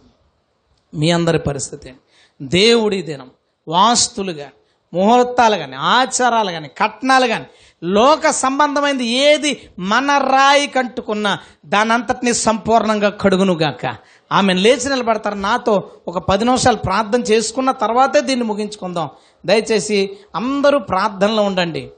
మీ 0.95 1.11
అందరి 1.11 1.39
పరిస్థితి. 1.39 1.95
దేవుడి 2.43 3.03
దినం. 3.03 3.31
వాస్తులు 3.69 4.33
కానీ 4.33 4.51
ముహూర్తాలు 4.95 5.57
కానీ 5.57 5.77
ఆచారాలు 5.77 6.51
కానీ 6.51 6.69
కట్నాలు 6.69 7.27
కానీ 7.27 7.47
లోక 7.85 8.31
సంబంధమైనది 8.31 9.07
ఏది 9.07 9.71
మన 9.79 10.19
రాయి 10.19 10.67
కంటుకున్నా 10.67 11.39
దానంతటిని 11.67 12.35
సంపూర్ణంగా 12.35 13.09
కడుగునుగాక. 13.09 13.97
ఆమె 14.33 14.53
లేచి 14.53 14.89
నిలబడతారు. 14.91 15.35
నాతో 15.35 15.91
ఒక 16.09 16.19
పది 16.19 16.45
నిమిషాలు 16.45 16.77
ప్రార్థన 16.77 17.21
చేసుకున్న 17.23 17.71
తర్వాతే 17.71 18.21
దీన్ని 18.21 18.47
ముగించుకుందాం. 18.47 19.11
దయచేసి 19.47 20.17
అందరూ 20.35 20.79
ప్రార్థనలో 20.79 21.43
ఉండండి. 21.43 21.91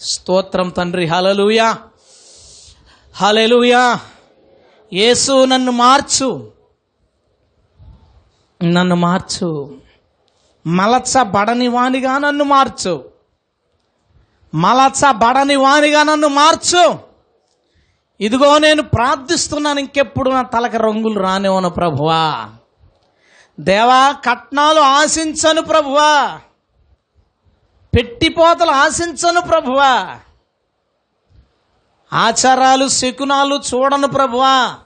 స్తోత్రం 0.00 0.68
తండ్రి. 0.68 1.06
హలలుయా 1.06 1.76
హలెలుయా 3.14 4.00
యేసు 4.92 5.44
నన్ను 5.44 5.72
మార్చు. 5.72 6.52
నన్ను 8.64 8.96
మార్చు. 8.96 9.78
మలచబడని 10.66 11.68
వానిగా 11.68 12.18
నన్ను 12.18 12.44
మార్చు. 12.44 13.04
మలచబడని 14.54 15.56
వానిగా 15.56 16.02
నన్ను 16.02 16.28
మార్చు. 16.28 16.98
ఇదిగో 18.20 18.58
నేను 18.58 18.82
ప్రార్థిస్తున్నాను 18.82 19.80
ఇంకెప్పుడు 19.80 20.30
నా 20.30 20.42
తలకి 20.42 20.76
రంగులు 20.76 21.20
రానివ్వను 21.20 21.70
ప్రభువా. 21.70 22.50
దేవా 23.60 24.12
కట్నాలు 24.12 24.80
ఆశించను 24.80 25.62
ప్రభువా. 25.62 26.40
పెట్టిపోతలు 27.96 28.70
ఆశించను 28.70 29.40
ప్రభువా. 29.40 30.18
ఆచారాలు 32.12 32.88
శకునాలు 32.88 33.60
చూడను 33.74 34.06
ప్రభువా. 34.06 34.78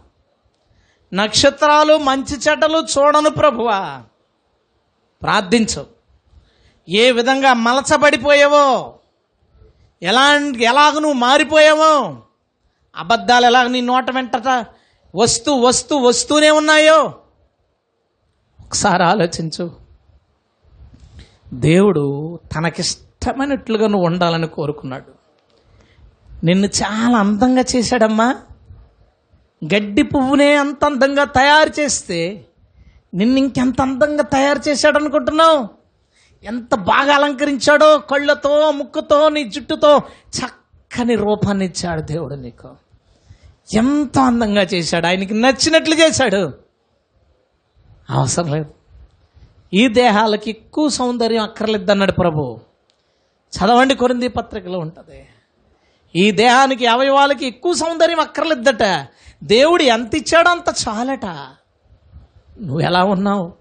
నక్షత్రాలు 1.15 1.99
మంచి 1.99 2.36
చెడ్డలు 2.36 2.86
చూడను 2.99 3.31
ప్రభువా. 3.31 4.03
ప్రార్థించు. 5.23 5.86
ఏ 6.89 7.11
విధంగా 7.11 7.53
మలచబడిపోయావో 7.53 8.94
ఎలా 10.03 10.35
ఎలాగ 10.61 10.93
నువ్వు 10.93 11.12
మారిపోయావో 11.12 12.23
అబద్ధాలు 12.97 13.47
ఎలాగ 13.47 13.66
నీ 13.66 13.81
నోట 13.81 14.11
వెంటట 14.11 14.66
వస్తూ 15.15 15.55
వస్తూ 15.55 15.97
వస్తూనే 15.97 16.51
ఉన్నాయో 16.51 17.15
ఒకసారి 18.61 19.03
ఆలోచించు. 19.03 19.77
దేవుడు 21.53 22.39
తనకిష్టమైనట్లుగా 22.55 23.86
నువ్వు 23.86 24.07
ఉండాలని 24.07 24.47
కోరుకున్నాడు. 24.47 25.22
నిన్ను 26.44 26.66
చాలా 26.66 27.19
అందంగా 27.19 27.64
చేశాడమ్మా. 27.77 28.36
గడ్డి 29.64 30.02
పువ్వునే 30.02 30.55
అంత 30.55 30.85
అందంగా 30.85 31.24
తయారు 31.24 31.81
చేస్తే 31.81 32.44
నిన్ను 33.14 33.39
ఇంకెంత 33.39 33.81
అందంగా 33.81 34.23
తయారు 34.23 34.69
చేశాడు 34.69 34.98
అనుకుంటున్నావు 34.98 35.69
ఎంత 36.44 36.74
బాగా 36.74 37.14
అలంకరించాడో 37.14 37.98
కళ్ళతో 37.98 38.70
ముక్కుతో 38.70 39.28
నీ 39.28 39.44
జుట్టుతో 39.44 40.02
చక్కని 40.39 41.14
రూపాన్ని 41.14 41.64
ఇచ్చాడు 41.64 42.01
దేవుడు 42.01 42.35
నీకు. 42.35 42.70
ఎంత 43.74 44.19
అందంగా 44.19 44.62
చేశాడు 44.62 45.06
ఆయనకి 45.06 45.35
నచ్చినట్లు 45.35 45.94
చేశాడు. 45.94 46.52
అవసరం 48.10 48.52
లేదు. 48.52 48.66
ఈ 49.74 49.89
దేహాలకి 49.89 50.51
ఎక్కువ 50.51 50.89
సౌందర్యం 50.89 51.43
అక్కర్లేదన్నాడు 51.43 52.12
ప్రభు. 52.12 52.60
చదవండి 53.59 53.94
కొరింది 53.94 54.28
పత్రికలో 54.28 54.78
ఉంటుంది. 54.78 55.27
ఈ 56.16 56.30
దేహానికి 56.30 56.86
అవయవాలకి 56.86 57.47
ఎక్కువ 57.47 57.74
సౌందర్యం 57.74 58.20
అక్కర్లేద్దట 58.20 59.09
దేవుడు 59.44 59.82
ఎంత 59.82 60.14
ఇచ్చాడో 60.14 60.51
అంత 60.51 60.74
చాలట. 60.89 61.26
నువ్వు 62.60 62.80
ఎలా 62.80 63.05
ఉన్నావు? 63.05 63.52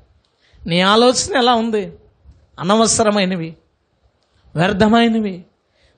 నీ 0.67 0.81
ఆలోచన 0.81 1.37
ఎలా 1.37 1.53
ఉంది? 1.53 1.93
అనవసరమైనవి 2.59 3.57
వ్యర్థమైనవి. 4.55 5.45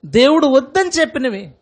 దేవుడు 0.06 0.46
వద్దని 0.46 0.90
చెప్పినవి 1.00 1.54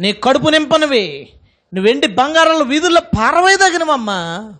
నీ 0.00 0.12
కడుపు 0.12 0.48
నింపనివి. 0.48 1.30
నువ్వు 1.74 1.90
వెండి 1.90 2.06
బంగారాలు 2.06 2.64
వీధుల్లో 2.64 3.00
పారవేదగినవమ్మా 3.00 4.52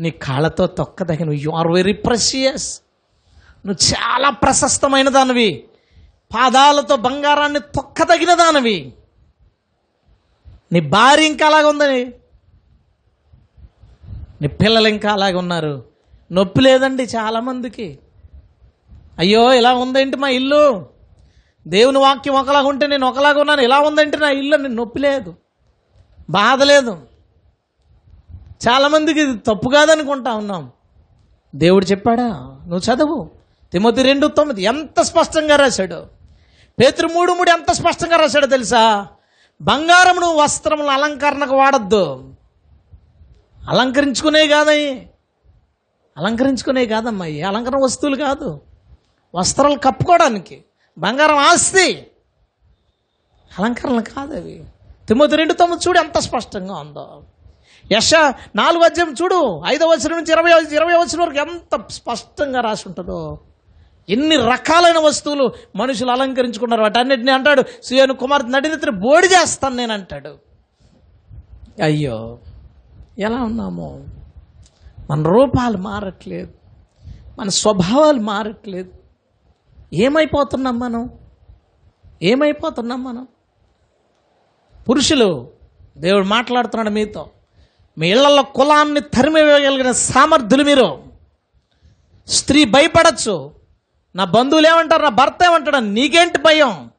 నీ 0.00 0.10
కాళ్ళతో 0.10 0.66
తొక్కదగినవి. 0.66 1.36
యు 1.36 1.50
ఆర్ 1.50 1.68
వెరీ 1.68 1.92
ప్రెషియస్ 1.92 2.80
నువ్వు 3.66 3.94
చాలా 3.94 4.30
ప్రశస్తమైన 4.30 5.08
దానివి. 5.08 5.64
పాదాలతో 6.34 6.96
బంగారాన్ని 6.96 7.60
తొక్కదగిన 7.60 8.34
దానివి. 8.34 8.92
నీ 10.72 10.80
భార్య 10.80 11.26
ఇంకా 11.26 11.46
అలాగ 11.46 11.66
ఉందని. 11.66 12.04
నీ 14.40 14.48
పిల్లలు 14.48 14.88
ఇంకా 14.88 15.12
అలాగే 15.12 15.34
ఉన్నారు. 15.34 15.84
నొప్పి 16.32 16.60
లేదండి 16.60 17.02
చాలామందికి. 17.02 17.98
అయ్యో 19.18 19.52
ఇలా 19.52 19.74
ఉందేంటి 19.74 20.16
మా 20.16 20.28
ఇల్లు? 20.28 20.86
దేవుని 21.68 21.98
వాక్యం 21.98 22.34
ఒకలాగా 22.34 22.66
ఉంటే 22.66 22.86
నేను 22.86 23.06
ఒకలాగా 23.06 23.40
ఉన్నాను. 23.40 23.60
ఇలా 23.60 23.78
ఉందంటే 23.78 24.18
నా 24.18 24.30
ఇల్లు? 24.30 24.56
నేను 24.56 24.74
నొప్పి 24.74 25.00
లేదు. 25.00 25.34
బాధ 26.30 26.62
లేదు. 26.62 26.98
చాలామందికి 28.68 29.20
ఇది 29.20 29.38
తప్పు 29.38 29.68
కాదనుకుంటా 29.68 30.34
ఉన్నాం. 30.34 30.70
దేవుడు 31.54 31.84
చెప్పాడా? 31.84 32.28
నువ్వు 32.66 32.94
చదువు. 32.94 33.30
తిమ్మతి 33.72 34.02
రెండు 34.02 34.26
తొమ్మిది. 34.26 34.62
ఎంత 34.62 35.00
స్పష్టంగా 35.00 35.56
రాశాడు? 35.56 36.15
పేతురు 36.80 37.08
మూడు 37.08 37.32
మూడు 37.32 37.50
ఎంత 37.50 37.72
స్పష్టంగా 37.72 38.16
రాశాడో 38.16 38.46
తెలుసా? 38.46 39.06
బంగారమును 39.60 40.34
వస్త్రములు 40.34 40.88
అలంకరణకు 40.88 41.56
వాడద్దు. 41.56 42.34
అలంకరించుకునే 43.68 44.46
కాదయ్యి. 44.46 45.10
అలంకరించుకునే 46.16 46.86
కాదమ్మా 46.86 47.26
ఈ 47.26 47.42
అలంకరణ 47.42 47.78
వస్తువులు 47.78 48.16
కాదు. 48.16 48.60
వస్త్రాలు 49.34 49.78
కప్పుకోవడానికి 49.78 50.64
బంగారం 50.98 51.36
ఆస్తి. 51.36 52.06
అలంకరణలు 53.58 54.00
కాదు 54.00 54.36
అవి. 54.36 54.64
తిమ్మతి 55.08 55.36
రెండు 55.36 55.52
తొమ్మిది 55.52 55.88
చూడు 55.88 55.98
ఎంత 55.98 56.18
స్పష్టంగా 56.18 56.74
ఉందో. 56.74 57.22
యశ 57.92 58.14
నాలుగు 58.56 58.82
అధ్యాయం 58.82 59.14
చూడు 59.22 59.62
ఐదవ 59.66 59.86
వచనం 59.86 60.16
నుంచి 60.16 60.32
ఇరవై 60.32 60.50
ఇరవై 60.76 60.94
వచ్చిన 60.94 61.20
వరకు 61.20 61.36
ఎంత 61.36 61.88
స్పష్టంగా 61.90 62.60
రాసి 62.60 62.84
ఉంటుందో. 62.86 63.38
ఎన్ని 64.08 64.36
రకాలైన 64.36 64.98
వస్తువులు 64.98 65.52
మనుషులు 65.76 66.10
అలంకరించుకున్నారు? 66.10 66.82
వాటన్నిటిని 66.82 67.30
అంటాడు 67.30 67.62
సుయను 67.82 68.14
కుమార్ 68.14 68.52
నడినిత్రి 68.52 68.90
బోడి 68.90 69.26
చేస్తాను 69.26 69.76
నేను 69.76 69.92
అంటాడు. 69.92 70.38
అయ్యో 71.82 72.38
ఎలా 73.18 73.36
ఉన్నాము? 73.36 74.06
మన 75.10 75.22
రూపాలు 75.22 75.76
మారట్లేదు. 75.76 76.52
మన 77.38 77.48
స్వభావాలు 77.48 78.20
మారట్లేదు. 78.20 78.92
ఏమైపోతున్నాం 79.92 80.78
మనం? 80.78 81.10
ఏమైపోతున్నాం 82.22 83.04
మనం? 83.04 83.28
పురుషులు 84.90 85.50
దేవుడు 85.96 86.24
మాట్లాడుతున్నాడు 86.24 86.90
మీతో 86.90 87.30
మీ 87.98 88.10
ఇళ్ళలో 88.10 88.42
కులాన్ని 88.42 89.00
తరిమివేయగలిగిన 89.00 89.92
సామర్థ్యులు 89.92 90.64
మీరు. 90.64 91.02
స్త్రీ 92.26 92.64
భయపడచ్చు 92.64 93.65
నా 94.16 94.24
బంధువులు 94.24 94.68
ఏమంటారు? 94.68 95.02
నా 95.02 95.08
భర్త 95.08 95.38
ఏమంటాడు? 95.44 95.76
నీకేంటి 95.76 96.38
భయం? 96.38 96.90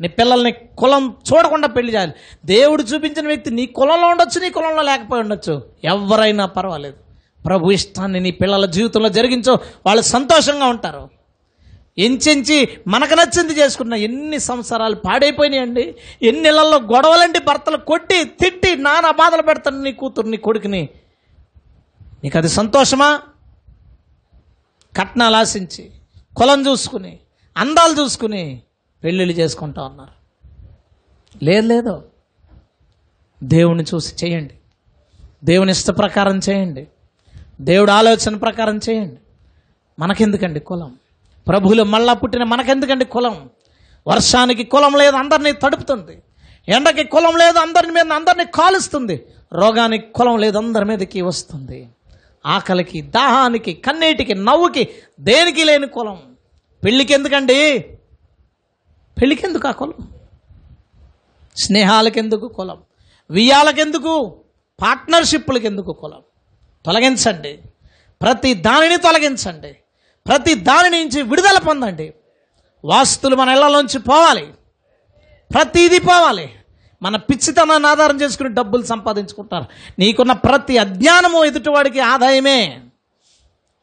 నీ 0.00 0.08
పిల్లల్ని 0.08 0.52
కులం 0.52 1.16
చూడకుండా 1.32 1.68
పెళ్ళి 1.68 1.92
చేయాలి. 1.92 2.12
దేవుడు 2.44 2.82
చూపించిన 2.82 3.26
వ్యక్తి 3.26 3.50
నీ 3.50 3.66
కులంలో 3.66 4.08
ఉండొచ్చు 4.08 4.40
నీ 4.40 4.50
కులంలో 4.50 4.82
లేకపోయి 4.82 5.22
ఉండొచ్చు. 5.22 5.64
ఎవరైనా 5.84 6.46
పర్వాలేదు. 6.46 6.96
ప్రభు 7.46 7.70
ఇష్టాన్ని 7.70 8.20
నీ 8.20 8.30
పిల్లల 8.30 8.66
జీవితంలో 8.66 9.08
జరిగించో. 9.08 9.58
వాళ్ళు 9.86 10.02
సంతోషంగా 10.02 10.66
ఉంటారు. 10.66 11.10
ఎంచెంచి 11.98 12.68
మనకు 12.86 13.14
నచ్చింది 13.14 13.52
చేసుకున్న 13.54 13.94
ఎన్ని 13.94 14.38
సంవత్సరాలు 14.38 14.94
పాడైపోయినాయండి. 14.94 15.94
ఎన్ని 16.22 16.42
నెలల్లో 16.42 16.78
గొడవలండి 16.78 17.38
భర్తలు 17.38 17.76
కొట్టి 17.76 18.24
తిట్టి 18.24 18.76
నానా 18.76 19.10
బాధలు 19.10 19.42
పెడతాను 19.42 19.82
నీ 19.82 19.92
కూతురు 19.92 20.26
నీ 20.26 20.36
కొడుకుని. 20.36 20.88
నీకు 22.24 22.38
అది 22.38 22.48
సంతోషమా? 22.48 23.20
కట్నాలు 24.98 25.36
ఆశించి. 25.36 25.90
కులం 26.36 26.66
చూసుకుని 26.66 27.18
అందాలు 27.56 28.02
చూసుకుని 28.02 28.62
పెళ్ళిళ్ళు 29.04 29.34
చేసుకుంటా 29.34 29.82
ఉన్నారు. 29.82 30.22
లేదు 31.44 31.66
లేదు. 31.66 32.04
దేవుని 33.44 33.84
చూసి 33.94 34.26
చేయండి. 34.26 34.54
దేవుని 35.44 35.70
ఇష్ట 35.70 35.90
ప్రకారం 35.90 36.38
చేయండి. 36.38 36.88
దేవుడు 37.60 37.90
ఆలోచన 37.90 38.36
ప్రకారం 38.36 38.80
చేయండి. 38.90 39.16
మనకెందుకండి 39.98 40.60
కులం? 40.60 40.96
ప్రభువులు 41.48 41.82
మళ్ళా 41.82 42.12
పుట్టిన 42.12 42.44
మనకెందుకండి 42.44 43.04
కులం? 43.04 43.50
వర్షానికి 44.06 44.64
కులం 44.64 44.94
లేదు 44.94 45.16
అందరినీ 45.16 45.52
తడుపుతుంది. 45.52 46.22
ఎండకి 46.68 47.04
కులం 47.04 47.36
లేదు 47.36 47.58
అందరి 47.58 47.86
మీద 47.86 48.12
అందరినీ 48.12 48.44
కాలుస్తుంది. 48.44 49.26
రోగానికి 49.52 50.12
కులం 50.12 50.38
లేదు 50.38 50.58
అందరి 50.58 50.84
మీదకి 50.84 51.20
వస్తుంది. 51.20 51.88
ఆకలికి 52.46 53.00
దాహానికి 53.00 53.74
కన్నీటికి 53.74 54.34
నవ్వుకి 54.34 54.88
దేనికి 55.20 55.64
లేని 55.64 55.86
కులం? 55.86 56.36
పెళ్ళికి 56.84 57.12
ఎందుకండి 57.12 57.78
పెళ్ళికి 59.20 59.46
ఎందుకు 59.46 59.68
ఆ 59.68 59.70
కులం? 59.70 60.08
స్నేహాలకెందుకు 61.56 62.48
కులం? 62.48 62.82
వియ్యాలకెందుకు 63.30 64.40
పార్ట్నర్షిప్లకి 64.82 65.66
ఎందుకు 65.66 65.92
కులం? 65.92 66.20
తొలగించండి. 66.86 67.58
ప్రతి 68.22 68.54
దానిని 68.54 68.96
తొలగించండి. 68.96 69.76
ప్రతి 70.26 70.54
దాని 70.54 70.90
నుంచి 70.90 71.22
విడుదల 71.22 71.58
పొందండి. 71.58 72.14
వాస్తులు 72.84 73.36
మన 73.36 73.48
ఇళ్ళలోంచి 73.48 73.98
పోవాలి. 73.98 74.46
ప్రతిదీ 75.54 75.98
పోవాలి. 75.98 76.54
మన 77.02 77.16
పిచ్చితనాన్ని 77.16 77.88
ఆధారం 77.88 78.20
చేసుకుని 78.20 78.54
డబ్బులు 78.54 78.82
సంపాదించుకుంటారు. 78.82 79.64
నీకున్న 79.98 80.32
ప్రతి 80.32 80.78
అజ్ఞానము 80.78 81.44
ఎదుటివాడికి 81.44 82.00
ఆదాయమే. 82.00 82.80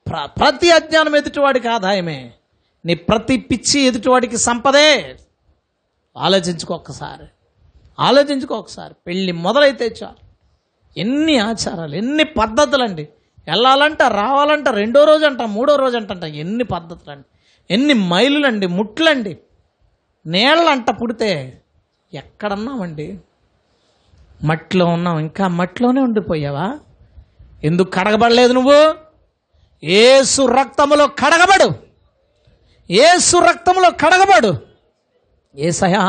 ప్ర 0.07 0.29
ప్రతి 0.37 0.71
అజ్ఞానం 0.71 1.15
ఎదుటివాడికి 1.15 1.67
ఆదాయమే. 1.67 2.31
నీ 2.85 2.95
ప్రతి 2.95 3.37
పిచ్చి 3.37 3.81
ఎదుటివాడికి 3.81 4.37
సంపదే. 4.37 5.17
ఆలోచించుకో 6.17 6.73
ఒక్కసారి. 6.73 7.27
ఆలోచించుకో 7.99 8.55
ఒకసారి 8.55 8.93
పెళ్ళి 9.07 9.31
మొదలైతే 9.31 9.95
చాలు. 10.03 10.29
ఎన్ని 10.97 11.37
ఆచారాలు 11.37 11.95
ఎన్ని 11.95 12.23
పద్ధతులండి. 12.23 13.09
వెళ్ళాలంట 13.47 14.01
రావాలంట 14.01 14.69
రెండో 14.69 15.03
రోజు 15.03 15.25
అంట 15.25 15.41
మూడో 15.41 15.75
రోజు 15.75 15.97
అంట 15.97 16.23
ఎన్ని 16.23 16.63
పద్ధతులు 16.63 17.11
అండి 17.11 17.25
ఎన్ని 17.73 17.93
మైలులండి 17.93 18.67
ముట్లండి. 18.67 19.37
నీళ్ళంట 20.25 20.89
పుడితే 20.89 21.61
ఎక్కడన్నామండి 22.14 23.19
మట్టిలో 24.44 24.86
ఉన్నాం 24.86 25.19
ఇంకా 25.19 25.48
మట్టిలోనే 25.48 26.02
ఉండిపోయావా? 26.02 26.80
ఎందుకు 27.64 27.91
కడగబడలేదు 27.91 28.53
నువ్వు? 28.53 28.95
ఏసు 29.84 30.41
రక్తములో 30.41 31.07
కడగబడు. 31.07 31.76
ఏసు 32.91 33.38
రక్తములో 33.38 33.91
కడగబడు. 33.91 34.60
ఏసయా 35.56 36.02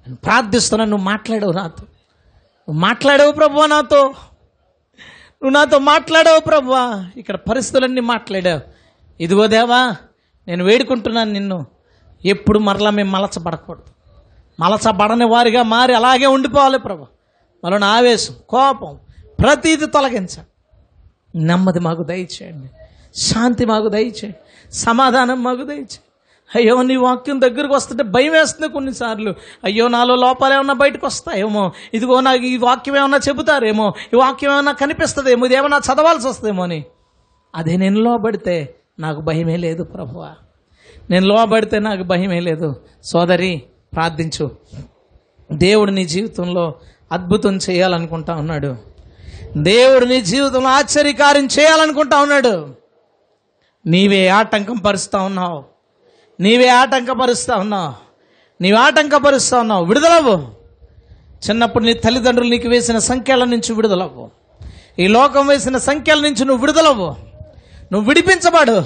నేను 0.00 0.16
ప్రార్థిస్తున్నాను 0.16 0.90
నువ్వు 0.90 1.04
మాట్లాడవు 1.04 1.52
నాతో. 1.52 1.82
నువ్వు 1.82 2.80
మాట్లాడవు 2.80 3.32
ప్రభువా 3.32 3.66
నాతో. 3.66 4.04
నువ్వు 4.04 5.50
నాతో 5.50 5.78
మాట్లాడావు 5.78 6.40
ప్రభువా. 6.40 7.10
ఇక్కడ 7.16 7.36
పరిస్థితులన్నీ 7.36 8.00
మాట్లాడావు. 8.00 8.60
ఇదిగో 9.22 9.46
దేవా 9.46 9.96
నేను 10.48 10.64
వేడుకుంటున్నాను 10.64 11.32
నిన్ను. 11.32 11.66
ఎప్పుడు 12.24 12.58
మరలా 12.58 12.90
మేము 12.90 13.10
మలచబడకూడదు. 13.10 13.99
మలసబడని 14.60 15.24
వారిగా 15.24 15.62
మారి 15.62 15.94
అలాగే 15.94 16.26
ఉండిపోవాలి 16.26 16.78
ప్రభు. 16.78 17.06
మన 17.64 17.84
ఆవేశం 17.84 18.34
కోపం 18.48 18.98
ప్రతీది 19.40 19.86
తొలగించండి. 19.86 21.38
నెమ్మది 21.38 21.80
మాకు 21.80 22.02
దయచేయండి. 22.02 22.66
శాంతి 23.20 23.64
మాకు 23.64 23.88
దయచేయండి. 23.88 24.34
సమాధానం 24.72 25.42
మాకు 25.42 25.62
దయచేయండి. 25.62 25.98
అయ్యో 26.54 26.82
నీ 26.82 26.96
వాక్యం 26.96 27.40
దగ్గరకు 27.40 27.74
వస్తుంటే 27.74 28.02
భయం 28.02 28.32
వేస్తుంది 28.32 28.72
కొన్నిసార్లు. 28.72 29.34
అయ్యో 29.64 29.88
నాలో 29.88 30.16
లోపాలు 30.16 30.54
ఏమన్నా 30.54 30.74
బయటకు 30.74 31.06
వస్తాయేమో. 31.06 31.72
ఇదిగో 31.94 32.20
నాకు 32.20 32.42
ఈ 32.42 32.56
వాక్యం 32.56 32.96
ఏమన్నా 32.96 33.18
చెబుతారేమో. 33.28 33.92
ఈ 34.14 34.16
వాక్యం 34.16 34.52
ఏమన్నా 34.52 34.72
కనిపిస్తుందేమో. 34.72 35.46
ఇది 35.46 35.54
ఏమన్నా 35.54 35.78
చదవాల్సి 35.78 36.28
వస్తుందేమో 36.28 36.62
అని. 36.62 36.84
అదే 37.54 37.76
నేను 37.76 38.00
లోబడితే 38.00 38.74
నాకు 38.98 39.20
భయమే 39.20 39.56
లేదు 39.56 39.82
ప్రభువా. 39.82 40.30
నేను 41.10 41.26
లోబడితే 41.26 41.78
నాకు 41.78 42.02
భయమే 42.02 42.40
లేదు. 42.40 42.80
సోదరి 43.04 43.62
ప్రార్థించు. 43.94 44.50
దేవుడు 45.52 45.90
నీ 45.90 46.04
జీవితంలో 46.04 46.74
అద్భుతం 47.12 47.56
చేయాలనుకుంటా 47.56 48.34
ఉన్నాడు. 48.34 48.76
దేవుడు 49.56 50.04
నీ 50.04 50.20
జీవితంలో 50.20 50.68
ఆశ్చర్యకార్యం 50.68 51.48
చేయాలనుకుంటా 51.60 52.20
ఉన్నాడు. 52.20 52.74
నీవే 53.86 54.28
ఆటంకం 54.28 54.76
పరుస్తా 54.76 55.22
ఉన్నావు. 55.22 55.64
నీవే 56.40 56.68
ఆటంకపరుస్తా 56.68 57.56
ఉన్నావు. 57.56 57.94
నీవే 58.62 58.76
ఆటంకపరుస్తా 58.76 59.58
ఉన్నావు. 59.58 59.84
విడుదలవ్వు. 59.84 60.60
చిన్నప్పుడు 61.50 61.84
నీ 61.84 61.94
తల్లిదండ్రులు 61.94 62.50
నీకు 62.50 62.68
వేసిన 62.68 62.98
సంఖ్యల 62.98 63.44
నుంచి 63.44 63.72
విడుదలవ్వు. 63.72 64.30
ఈ 64.98 65.06
లోకం 65.06 65.46
వేసిన 65.46 65.78
సంఖ్యల 65.78 66.20
నుంచి 66.20 66.44
నువ్వు 66.44 66.66
విడుదలవ్వు. 66.66 67.16
నువ్వు 67.92 68.08
విడిపించబడు. 68.08 68.84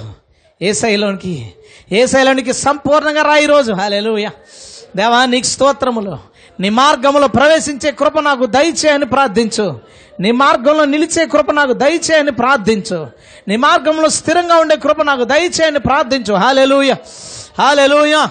ఏ 0.63 0.73
శైలోనికి 0.73 1.53
ఏ 1.93 2.07
శైలోనికి 2.07 2.53
సంపూర్ణంగా 2.53 3.23
రా 3.23 3.37
ఈరోజు. 3.37 3.73
హాలేలుయా 3.73 4.31
దేవా 4.97 5.25
నీకు 5.25 5.47
స్తోత్రములు. 5.47 6.19
నీ 6.61 6.69
మార్గంలో 6.69 7.29
ప్రవేశించే 7.29 7.91
కృప 7.91 8.19
నాకు 8.19 8.47
దయచేయని 8.47 9.07
ప్రార్థించు. 9.07 9.81
నీ 10.21 10.31
మార్గంలో 10.31 10.85
నిలిచే 10.85 11.27
కృప 11.27 11.51
నాకు 11.51 11.73
దయచేయని 11.73 12.33
ప్రార్థించు. 12.33 13.07
నీ 13.49 13.57
మార్గంలో 13.57 14.09
స్థిరంగా 14.09 14.57
ఉండే 14.57 14.77
కృప 14.77 15.03
నాకు 15.03 15.25
దయచేయని 15.25 15.79
ప్రార్థించు. 15.79 16.35
హాలెలూయ. 16.35 16.95
హాలెలూయ. 17.59 18.27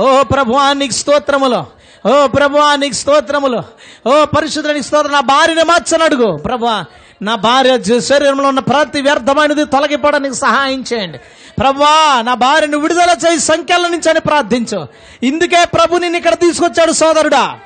ఓ 0.00 0.22
ప్రభువా 0.22 0.72
నీకు 0.72 0.92
స్తోత్రములు. 0.92 1.64
ఓ 2.08 2.26
ప్రభువా 2.26 2.76
నీకు 2.76 2.94
స్తోత్రములు. 2.94 3.62
ఓ 4.08 4.24
పరిశుద్ధునికి 4.24 4.86
స్తోత్రం. 4.86 5.12
నా 5.12 5.20
భార్యని 5.20 5.64
మార్చనడుగు. 5.64 6.36
ప్రభువా 6.36 6.84
నా 7.22 7.34
భార్య 7.34 8.00
శరీరంలో 8.00 8.48
ఉన్న 8.48 8.60
ప్రతి 8.60 9.00
వ్యర్థమైనది 9.00 9.64
తొలగిపోవడానికి 9.64 10.34
సహాయం 10.34 10.84
చేయండి. 10.92 11.18
ప్రభా 11.58 12.22
నా 12.22 12.34
భార్యను 12.34 12.78
విడుదల 12.78 13.16
చేయి 13.26 13.40
సంఖ్యల 13.40 13.80
నుంచి 13.80 14.10
అని 14.10 14.20
ప్రార్థించు. 14.20 14.88
ఇందుకే 15.22 15.64
ప్రభు 15.64 15.96
నిన్ను 15.96 16.16
ఇక్కడ 16.16 16.34
తీసుకొచ్చాడు 16.34 16.92
సోదరుడా. 16.92 17.58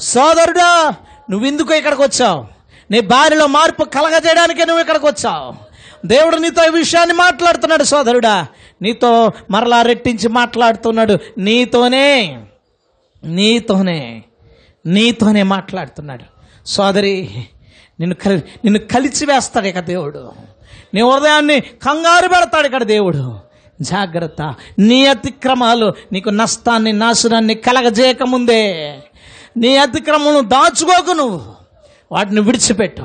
సోదరుడా 0.00 0.94
నువ్వు 1.30 1.46
ఎందుకు 1.46 1.74
ఇక్కడికి 1.74 2.02
వచ్చావు? 2.02 2.44
నీ 2.90 3.00
భార్యలో 3.00 3.46
మార్పు 3.46 3.84
కలగజేయడానికే 3.84 4.64
నువ్వు 4.64 4.80
ఇక్కడికి 4.80 5.06
వచ్చావు. 5.06 5.54
దేవుడు 6.06 6.36
నీతో 6.36 6.64
ఈ 6.64 6.68
విషయాన్ని 6.68 7.14
మాట్లాడుతున్నాడు 7.14 7.84
సోదరుడా. 7.84 8.46
నీతో 8.82 9.32
మరలా 9.50 9.82
రెట్టించి 9.82 10.28
మాట్లాడుతున్నాడు. 10.28 11.18
నీతోనే 11.38 12.40
నీతోనే 13.24 14.22
నీతోనే 14.86 15.42
మాట్లాడుతున్నాడు. 15.42 16.24
సోదరి 16.66 17.46
నిన్ను 18.00 18.14
కలి 18.14 18.36
నిన్ను 18.36 18.78
కలిచి 18.78 19.26
వేస్తాడు 19.26 19.66
ఇక 19.66 19.78
దేవుడు. 19.78 20.32
నీ 20.94 21.00
హృదయాన్ని 21.00 21.60
కంగారు 21.60 22.28
పెడతాడు 22.28 22.66
ఇక్కడ 22.66 22.82
దేవుడు. 22.82 23.38
జాగ్రత్త. 23.80 24.54
నీ 24.78 25.06
అతిక్రమాలు 25.06 25.92
నీకు 26.12 26.30
నష్టాన్ని 26.30 26.92
నాశనాన్ని 26.92 27.54
కలగజేయకముందే 27.54 28.94
నీ 29.56 29.76
అతిక్రమను 29.76 30.40
దాచుకోకు 30.40 31.10
నువ్వు. 31.10 31.54
వాటిని 32.12 32.40
విడిచిపెట్టు. 32.40 33.02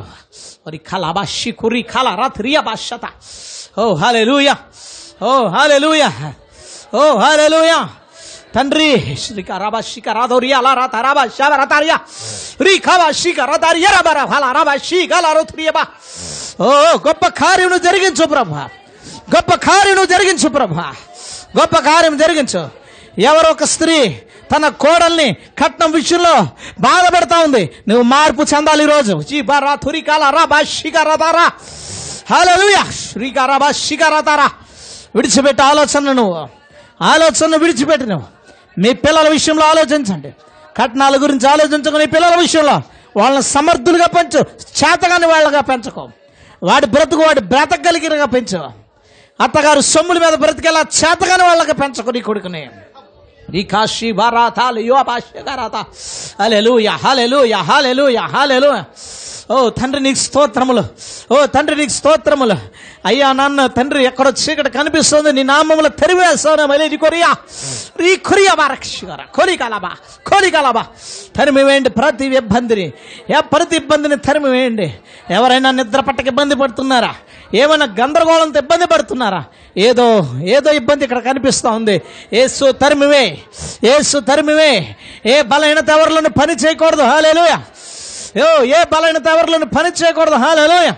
మరి 0.68 0.78
కలాబాషి 0.78 1.52
కురి 1.52 1.82
కళ 1.82 2.16
రాత్రియ 2.16 2.60
భాషత 2.60 3.02
ఓ 3.80 3.96
హాలెలూయ. 3.96 4.54
ఓ 5.24 5.48
హాలెలూయ. 5.48 6.04
ఓ 6.96 7.18
హాలెలూయ. 7.20 7.86
తండ్రి 8.56 9.18
శ్రీక 9.22 9.52
రాబా 9.52 9.80
అలా 10.58 10.86
తరాబా 10.86 11.26
శాబ 11.26 11.54
రతారియా 11.54 12.00
రీ 12.62 12.78
ఖాబా 12.78 13.12
రబర 13.98 14.26
ఫల 14.26 14.52
రాబా 14.52 14.76
శిక 14.76 15.14
ఓ 16.62 16.72
గొప్ప 17.08 17.28
కార్యమును 17.28 17.78
జరిగించు 17.78 18.26
బ్రహ్మ 18.26 18.56
గొప్ప 19.36 19.54
కార్యమును 19.54 20.06
జరిగించు 20.06 20.50
బ్రహ్మ 20.50 20.94
గొప్ప 21.60 21.76
కార్యం 21.78 22.18
జరిగించు. 22.18 22.70
ఎవరో 23.20 23.50
ఒక 23.52 23.64
స్త్రీ 23.64 24.20
తన 24.56 24.68
కోడల్ని 24.68 25.34
కట్నం 25.34 25.92
విషయంలో 25.92 26.48
బాధపడతా 26.80 27.40
ఉంది. 27.40 27.70
నువ్వు 27.88 28.04
మార్పు 28.04 28.42
చెందాలి 28.42 28.84
ఈరోజు. 28.84 29.22
జీ 29.30 29.42
బారా 29.42 29.76
తురికాల 29.76 30.30
రా 30.30 30.46
బా 30.46 30.62
శిక 30.62 30.98
రతారా 30.98 31.52
హల్లెలూయా. 32.34 32.92
శ్రీకార 32.92 33.58
బా 33.58 33.72
శిక 33.72 34.04
రతారా 34.04 34.50
ఆలోచన 35.64 36.12
నువ్వు. 36.12 36.48
ఆలోచన 37.02 37.56
విడిచిపెట్టి 37.56 38.06
నువ్వు. 38.06 38.43
మీ 38.78 38.94
పిల్లల 38.94 39.30
విషయంలో 39.30 39.66
ఆలోచించండి. 39.66 40.36
కట్నాల 40.82 41.22
గురించి 41.22 41.50
ఆలోచించుకుని 41.50 42.06
పిల్లల 42.06 42.36
విషయంలో. 42.40 42.82
వాళ్ళని 43.18 43.44
సమర్థులుగా 43.44 44.06
పెంచు 44.06 44.40
చేతగాని 44.62 45.28
వాళ్ళగా 45.28 45.62
పెంచుకో. 45.62 46.10
వాడి 46.64 46.86
బ్రతుకు 46.86 47.22
వాడి 47.22 47.40
బ్రతకగలిగినగా 47.40 48.26
పెంచు. 48.26 48.58
అత్తగారు 49.44 49.80
సొమ్ముల 49.80 50.18
మీద 50.18 50.34
బ్రతికేలా 50.34 50.80
చేతగాని 50.80 51.44
వాళ్ళగా 51.44 51.74
పెంచుకో 51.74 52.12
నీ 52.12 52.22
కొడుకుని. 52.22 52.70
నీ 53.50 53.64
కాశీ 53.64 54.12
బారాతాలు 54.12 54.80
యువ 54.80 55.02
భాష్యగారాత 55.02 55.76
హలెలు 56.42 56.80
హలెలూయ 56.88 57.50
యహాలెలు 57.50 58.10
యహాలెలు 58.10 58.70
ఓ 59.52 59.70
తండ్రి 59.70 60.04
నీకు 60.04 60.18
స్తోత్రములు. 60.18 60.84
ఓ 61.34 61.46
తండ్రి 61.46 61.76
నీకు 61.76 61.90
స్తోత్రములు. 61.90 62.56
అయ్యా 63.06 63.32
నాన్న 63.32 63.66
తండ్రి 63.66 64.06
ఎక్కడో 64.06 64.30
చీకటి 64.30 64.70
కనిపిస్తుంది. 64.70 65.34
నీ 65.34 65.44
నామములు 65.44 65.88
తెరివేస్తాను 65.88 66.66
మళ్ళీ 66.66 66.98
కొరియా. 66.98 67.36
రీ 68.00 68.16
కొరియా 68.16 68.54
బారక్షిగార 68.54 69.22
కోరికలబా 69.36 69.92
కోరికలబా 70.28 70.86
తరిమి 71.36 71.64
వేయండి 71.64 71.90
ప్రతి 71.90 72.26
ఇబ్బందిని. 72.26 72.94
ఏ 73.30 73.42
ప్రతి 73.42 73.76
ఇబ్బందిని 73.76 74.18
తరిమివేయండి. 74.18 74.94
ఎవరైనా 75.30 75.72
నిద్ర 75.72 76.00
పట్టక 76.00 76.28
ఇబ్బంది 76.28 76.56
పడుతున్నారా? 76.56 77.16
ఏమైనా 77.54 77.86
గందరగోళంతో 78.00 78.60
ఇబ్బంది 78.60 78.86
పడుతున్నారా? 78.86 79.44
ఏదో 79.78 80.34
ఏదో 80.44 80.72
ఇబ్బంది 80.72 81.04
ఇక్కడ 81.04 81.20
కనిపిస్తూ 81.20 81.70
ఉంది. 81.70 82.02
ఏసు 82.34 82.72
తరిమివే. 82.72 83.38
ఏసు 83.84 84.18
తరిమివే. 84.20 84.96
ఏ 85.26 85.42
బలహీనత 85.42 85.90
ఎవరిలోనూ 85.90 86.30
పని 86.30 86.54
చేయకూడదు. 86.54 87.02
హాలేలుయ 87.02 87.58
యో 88.38 88.64
ఏ 88.64 88.80
బలహీనత 88.94 89.28
ఎవరిలోనూ 89.28 89.66
పని 89.66 89.90
చేయకూడదు. 89.90 90.36
హాలేలుయ 90.36 90.92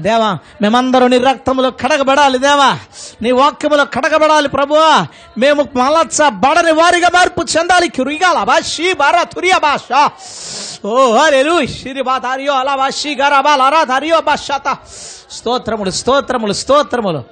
దేవా 0.00 0.38
మేమందరూ 0.62 1.06
నీ 1.06 1.18
రక్తములో 1.18 1.70
కడగబడాలి 1.70 2.38
దేవా. 2.38 2.78
నీ 3.22 3.30
వాక్యములో 3.30 3.84
కడగబడాలి 3.84 4.48
ప్రభువా. 4.48 5.06
మేము 5.38 5.62
మలచ్చ 5.74 6.28
బడని 6.28 6.72
వారిగా 6.72 7.10
మార్పు 7.14 7.42
చెందాలి. 7.54 7.88
కిరిగాల 7.88 8.44
బాషి 8.44 8.92
బారా 8.92 9.22
తురియా 9.22 9.58
భాష 9.58 9.88
ఓ 10.86 10.94
హల్లెలూ 11.16 11.66
శిరి 11.66 12.02
బాతారియో 12.02 12.52
అలా 12.52 12.76
బాషి 12.76 13.14
గారా 13.14 13.40
బాలారా 13.40 13.84
తారియో 13.84 14.20
భాషత 14.20 14.76
స్తోత్రములు 15.30 15.90
స్తోత్రములు 15.90 16.52
స్తోత్రములు. 16.52 17.22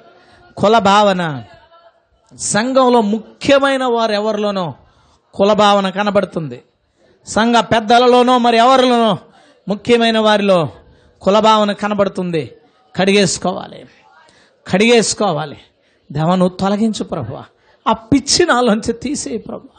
కుల 0.57 0.77
భావన 0.77 1.43
సంఘంలో 2.39 3.01
ముఖ్యమైన 3.01 3.83
వారు 3.83 4.11
ఎవరిలోనో 4.11 4.73
కుల 5.33 5.53
భావన 5.53 5.89
కనబడుతుంది. 5.89 6.61
సంఘ 7.27 7.55
పెద్దలలోనో 7.55 8.37
మరి 8.37 8.57
ఎవరిలోనో 8.57 9.17
ముఖ్యమైన 9.67 10.19
వారిలో 10.19 10.69
కులభావన 11.21 11.71
కనబడుతుంది. 11.71 12.51
కడిగేసుకోవాలి. 12.95 13.85
కడిగేసుకోవాలి. 14.67 15.57
దేవను 16.11 16.49
తొలగించు 16.49 17.03
ప్రభు 17.03 17.37
ఆ 17.89 17.93
పిచ్చి 17.93 18.45
నాలోంచి 18.45 18.93
తీసేయి 18.93 19.37
ప్రభు 19.37 19.69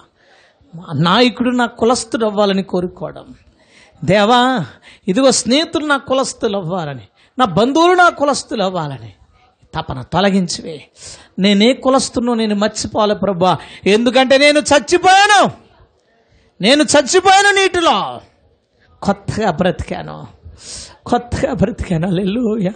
నాయకుడు 0.95 1.51
నా 1.51 1.67
కులస్తుడు 1.67 2.27
అవ్వాలని 2.27 2.63
కోరుకోవడం. 2.63 3.35
దేవా 4.05 4.67
ఇదిగో 5.09 5.31
స్నేహితులు 5.31 5.87
నా 5.87 5.97
కులస్తులు 5.97 6.57
అవ్వాలని 6.57 7.03
నా 7.39 7.45
బంధువులు 7.45 7.93
నా 7.93 8.09
కులస్తులు 8.09 8.63
అవ్వాలని 8.63 9.13
తపన 9.75 10.03
తొలగించివే. 10.03 10.89
నేనే 11.39 11.73
కులస్తున్నో 11.73 12.35
నేను 12.35 12.55
మర్చిపోవాలి 12.55 13.15
ప్రభా 13.15 13.59
ఎందుకంటే 13.87 14.39
నేను 14.39 14.59
చచ్చిపోయాను. 14.59 15.51
నేను 16.61 16.83
చచ్చిపోయాను 16.83 17.55
నీటిలో. 17.55 18.21
కొత్తగా 19.02 19.50
బ్రతికాను 19.52 20.18
కొత్తగా 21.04 21.52
బ్రతికాను 21.54 22.08
అల్లెలుయ 22.08 22.70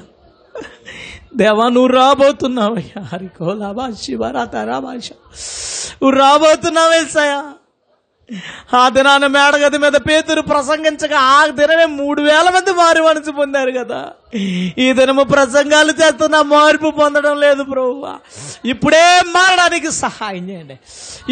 దేవా 1.36 1.66
నువ్వు 1.68 1.92
రాబోతున్నావయ్యా 1.94 3.02
హరికోలా 3.04 3.70
భాష 3.72 3.94
శివరాత 4.02 4.56
రాభాష 4.66 5.08
నువ్వు 6.02 6.16
రాబోతున్నావే 6.18 7.02
సయా 7.06 7.40
ఆ 8.75 8.89
దినాన 8.89 9.27
మేడగది 9.27 9.79
మీద 9.79 9.93
పేతురు 9.93 10.41
ప్రసంగించగా 10.41 11.19
ఆ 11.19 11.47
దినమే 11.47 11.85
మూడు 11.85 12.23
వేల 12.23 12.51
మంది 12.55 12.73
మారు 12.73 13.03
మనసు 13.03 13.31
పొందారు 13.31 13.71
కదా. 13.71 14.07
ఈ 14.79 14.93
దినము 14.93 15.23
ప్రసంగాలు 15.23 15.93
చేస్తున్న 15.93 16.41
మార్పు 16.41 16.91
పొందడం 16.91 17.41
లేదు 17.41 17.63
ప్రభు 17.63 18.07
ఇప్పుడే 18.65 19.21
మారడానికి 19.27 19.91
సహాయం 19.91 20.49
చేయండి. 20.49 20.79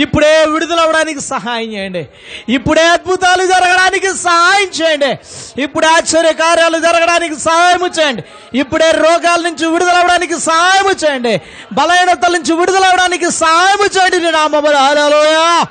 ఇప్పుడే 0.01 0.45
విడుదలవడానికి 0.45 1.21
సహాయం 1.21 1.73
చేయండి. 1.73 2.09
ఇప్పుడే 2.49 2.83
అద్భుతాలు 2.83 3.47
జరగడానికి 3.47 4.09
సహాయం 4.09 4.69
చేయండి. 4.83 5.19
ఇప్పుడే 5.63 5.87
ఆశ్చర్య 5.87 6.33
కార్యాలు 6.33 6.79
జరగడానికి 6.79 7.41
సహాయం 7.41 7.91
చేయండి. 8.01 8.25
ఇప్పుడే 8.59 8.91
రోగాల 8.91 9.41
నుంచి 9.43 9.67
విడుదలవడానికి 9.67 10.41
సహాయం 10.41 10.97
చేయండి. 11.05 11.41
బలహీనతల 11.73 12.33
నుంచి 12.33 12.53
విడుదలవడానికి 12.53 13.31
సహాయం 13.31 13.89
చేయండి 13.97 14.19
నేను 14.19 14.31
నామములో. 14.31 14.79
హల్లెలూయా. 14.79 15.67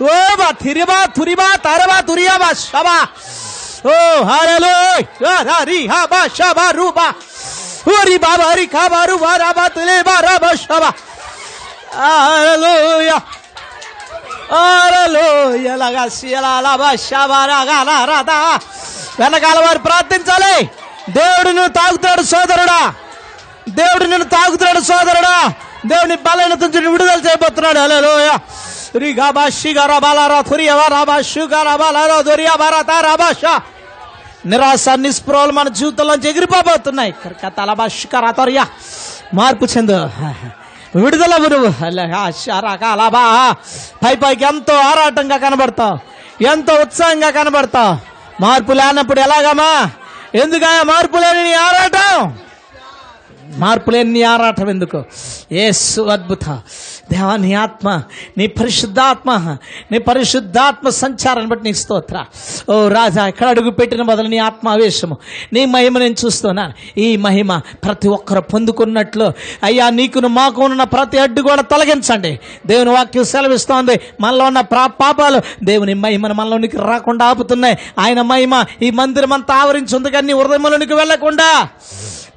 ఓ 0.00 0.16
బా 0.40 0.48
తిరిబా 0.62 0.98
తురిబా 1.16 1.48
తరబా 1.64 1.98
తురియాబా 2.08 2.50
షబా 2.60 2.98
ఓ 3.86 3.96
హల్లెలూయా 4.28 5.32
రా 5.48 5.58
రి 5.68 5.80
హా 5.92 6.00
బా 6.12 6.20
షబా 6.36 6.66
రూబా 6.78 7.06
ఓరి 7.94 8.16
బాబా 8.24 8.48
రి 8.58 8.66
కాబా 8.66 9.00
రుబా 9.10 9.32
రాబా 9.42 9.64
తులేబా 9.74 10.14
రాబా 10.26 10.50
షబా 10.62 10.90
హల్లెలూయా 11.98 13.18
హల్లెలూయా 14.52 15.74
లగా 15.82 16.04
శిలా 16.16 16.54
లబా 16.66 16.90
షబా 17.06 17.40
రాగా 17.50 17.78
రా 17.90 17.98
రాదా 18.10 18.38
వెనకాల 19.20 19.58
వారు 19.66 19.80
ప్రార్థించాలి 19.86 20.54
దేవుడు 21.10 21.50
నువ్వు 21.50 21.72
తాగుతాడు 21.78 22.22
సోదరుడా 22.32 22.80
దేవుడు 23.78 24.04
నిన్ను 24.04 24.28
తాగుతున్నాడు 24.36 24.82
సోదరుడా 24.90 25.36
దేవుని 25.86 26.16
బలహీనత 26.26 26.62
నుంచి 26.64 26.88
విడుదల 26.94 27.20
చేయబోతున్నాడు 27.26 27.78
హల్లెలూయా 27.80 28.34
రిగాబా 28.96 29.44
షిగారా 29.50 29.98
బాలారా 29.98 30.38
తురియవా 30.42 30.86
రాబా 30.88 31.16
షుగారా 31.30 31.74
బాలారా 31.76 32.16
దొరియా 32.22 32.54
బారాతా 32.56 32.96
రాబా 33.00 33.28
షా 33.32 33.54
నిరాశ 34.46 34.88
నిస్పృహలు 34.96 35.52
మన 35.52 35.68
జీవితంలో 35.68 36.14
ఎగిరిపోబోతున్నాయి 36.30 37.12
తలబా 37.58 37.86
షికారా 37.88 38.30
తొరియా 38.30 38.64
మార్పు 39.34 39.66
చెందు 39.66 39.98
విడుదల 40.96 41.34
నువ్వు 41.44 41.70
అలాబా 42.92 43.24
పై 44.02 44.14
పైకి 44.16 44.44
ఎంతో 44.44 44.76
ఆరాటంగా 44.90 45.36
కనబడతావు 45.36 45.96
ఎంతో 46.46 46.74
ఉత్సాహంగా 46.82 47.30
కనబడతావు 47.30 47.94
మార్పు 48.42 48.72
లేనప్పుడు 48.72 49.20
ఎలాగమ్మా 49.20 49.72
ఎందుకయ్యా 50.34 50.82
మార్పు 50.84 51.18
లేని 51.18 51.42
నీ 51.44 51.54
ఆరాటం 51.66 52.14
మార్పు 53.58 53.90
లేని 53.90 54.10
నీ 54.12 54.22
ఆరాటం 54.22 54.68
ఎందుకు 54.70 54.98
ఏసు 55.58 56.00
అద్భుత 56.10 56.44
దేవా 57.12 57.36
నీ 57.36 57.54
ఆత్మ 57.54 58.02
నీ 58.38 58.46
పరిశుద్ధాత్మ 58.46 59.56
నీ 59.92 59.98
పరిశుద్ధాత్మ 59.98 60.88
సంచారాన్ని 60.88 61.46
బట్టి 61.46 61.64
నీకు 61.64 61.76
స్తోత్ర. 61.76 62.24
ఓ 62.72 62.88
రాజా 62.88 63.26
ఎక్కడ 63.26 63.48
అడుగు 63.48 63.70
పెట్టిన 63.70 64.02
బదులు 64.02 64.28
నీ 64.28 64.38
ఆత్మావేశము 64.38 65.16
నీ 65.52 65.64
మహిమ 65.64 65.98
నేను 65.98 66.14
చూస్తున్నాను 66.24 66.72
ఈ 66.98 67.16
మహిమ 67.16 67.58
ప్రతి 67.58 68.08
ఒక్కరు 68.08 68.40
పొందుకున్నట్లు 68.40 69.32
అయ్యా 69.62 69.90
నీకును 69.90 70.28
మాకు 70.28 70.64
ఉన్న 70.64 70.82
ప్రతి 70.82 71.18
అడ్డు 71.18 71.42
కూడా 71.42 71.62
తొలగించండి. 71.62 72.40
దేవుని 72.66 72.90
వాక్యం 72.90 73.24
సెలవిస్తోంది. 73.24 74.00
మనలో 74.20 74.44
ఉన్న 74.44 74.60
ప్రా- 74.60 74.86
పాపాలు 74.86 75.40
దేవుని 75.64 75.94
మహిమను 75.94 76.34
మనలోనికి 76.34 76.76
రాకుండా 76.76 77.24
ఆపుతున్నాయి. 77.24 77.78
ఆయన 77.98 78.22
మహిమ 78.22 78.64
ఈ 78.82 78.90
మందిరం 78.90 79.32
అంతా 79.32 79.54
ఆవరించి 79.54 79.96
ఉంది 79.96 80.10
కానీ 80.10 80.32
నీ 80.32 80.40
హృదయంలోనికి 80.40 80.94
వెళ్ళకుండా 80.94 81.68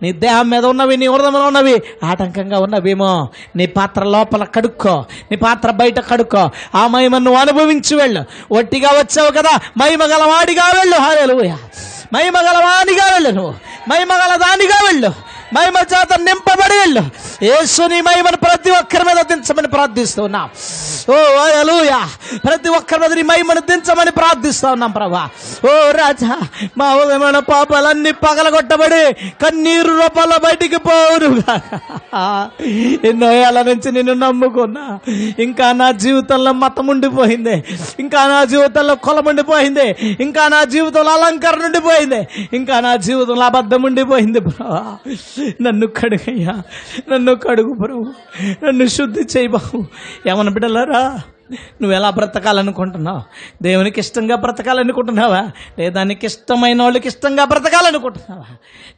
నీ 0.01 0.11
దేహం 0.11 0.49
మీద 0.49 0.65
ఉన్నవి 0.65 0.97
నీ 0.97 1.07
హృదయంలో 1.07 1.45
ఉన్నవి 1.45 1.83
ఆటంకంగా 2.03 2.59
ఉన్నవేమో. 2.59 3.29
నీ 3.55 3.65
పాత్ర 3.65 4.03
లోపల 4.03 4.43
కడుక్కో 4.43 5.05
నీ 5.31 5.37
పాత్ర 5.37 5.71
బయట 5.71 5.99
కడుక్కో. 5.99 6.49
ఆ 6.75 6.87
మహిమ 6.87 7.17
నువ్వు 7.17 7.41
అనుభవించి 7.41 7.95
వెళ్ళు. 7.95 8.23
ఒట్టిగా 8.51 8.89
వచ్చావు 8.89 9.31
కదా 9.31 9.59
మహిమ 9.77 10.03
గలవాడిగా 10.03 10.63
వెళ్ళు. 10.63 10.95
హాలేలుయ 10.95 11.55
మహిమ 12.13 12.37
గలవాడిగా 12.37 13.13
వెళ్ళు 13.13 13.29
నువ్వు. 13.29 13.53
మహిమ 13.89 14.13
గల 14.13 14.35
దానిగా 14.35 14.79
వెళ్ళు. 14.85 15.30
మహిమ 15.53 15.77
చేత 15.93 16.13
నింపబడి 16.19 16.79
యేసుని 17.45 18.01
మహిమను 18.01 18.37
ప్రతి 18.37 18.71
ఒక్కరి 18.71 19.03
మీద 19.03 19.19
దించమని 19.31 19.67
ప్రార్థిస్తున్నాం. 19.67 20.49
ఓ 21.09 21.15
అలూయా 21.59 22.09
ప్రతి 22.47 22.69
ఒక్కరి 22.69 22.99
మీద 22.99 23.13
నీ 23.13 23.21
మహిమను 23.21 23.59
దించమని 23.59 24.11
ప్రార్థిస్తా 24.11 24.71
ఉన్నాం 24.71 24.91
ప్రభా. 24.91 25.29
ఓ 25.65 25.91
రాజా 25.91 26.39
మా 26.77 26.95
ఉదయమైన 26.95 27.39
పాపాలన్నీ 27.39 28.11
పగలగొట్టబడి 28.11 29.13
కన్నీరు 29.13 29.91
రూపాల 29.91 30.37
బయటికి 30.43 30.77
పోరు 30.77 31.29
ఎన్నో 33.09 33.31
ఏళ్ళ 33.31 33.61
నుంచి 33.61 33.91
నిన్ను 33.91 34.13
నమ్ముకున్నా. 34.13 34.85
ఇంకా 35.39 35.71
నా 35.71 35.91
జీవితంలో 35.91 36.51
మతం 36.51 36.87
ఉండిపోయింది. 36.87 37.63
ఇంకా 37.99 38.27
నా 38.27 38.43
జీవితంలో 38.43 38.95
కులం 38.95 39.27
ఉండిపోయింది. 39.27 39.87
ఇంకా 40.19 40.47
నా 40.47 40.63
జీవితంలో 40.63 41.11
అలంకరణ 41.13 41.65
ఉండిపోయింది. 41.65 42.27
ఇంకా 42.53 42.79
నా 42.79 42.95
జీవితంలో 42.95 43.45
అబద్ధం 43.45 43.81
ఉండిపోయింది 43.81 44.39
ప్రభా. 44.39 44.97
నన్ను 45.61 45.87
కడుగయ్యా. 45.87 46.63
నన్ను 47.13 47.35
కడుగు 47.35 47.73
ప్రభు. 47.73 48.13
నన్ను 48.65 48.85
శుద్ధి 48.85 49.21
చేయి 49.37 49.47
బాబు. 49.47 49.85
ఏమన్నా 50.29 50.53
బిడ్డలారా? 50.53 51.21
నువ్వు 51.51 51.91
ఎలా 51.91 52.09
బ్రతకాలనుకుంటున్నావు? 52.09 53.21
దేవునికి 53.63 53.99
ఇష్టంగా 53.99 54.35
బ్రతకాలనుకుంటున్నావా? 54.35 55.49
లేదా 55.79 56.03
నీకు 56.03 56.25
ఇష్టమైన 56.25 56.81
వాళ్ళకి 56.81 57.07
ఇష్టంగా 57.07 57.45
బ్రతకాలనుకుంటున్నావా? 57.45 58.45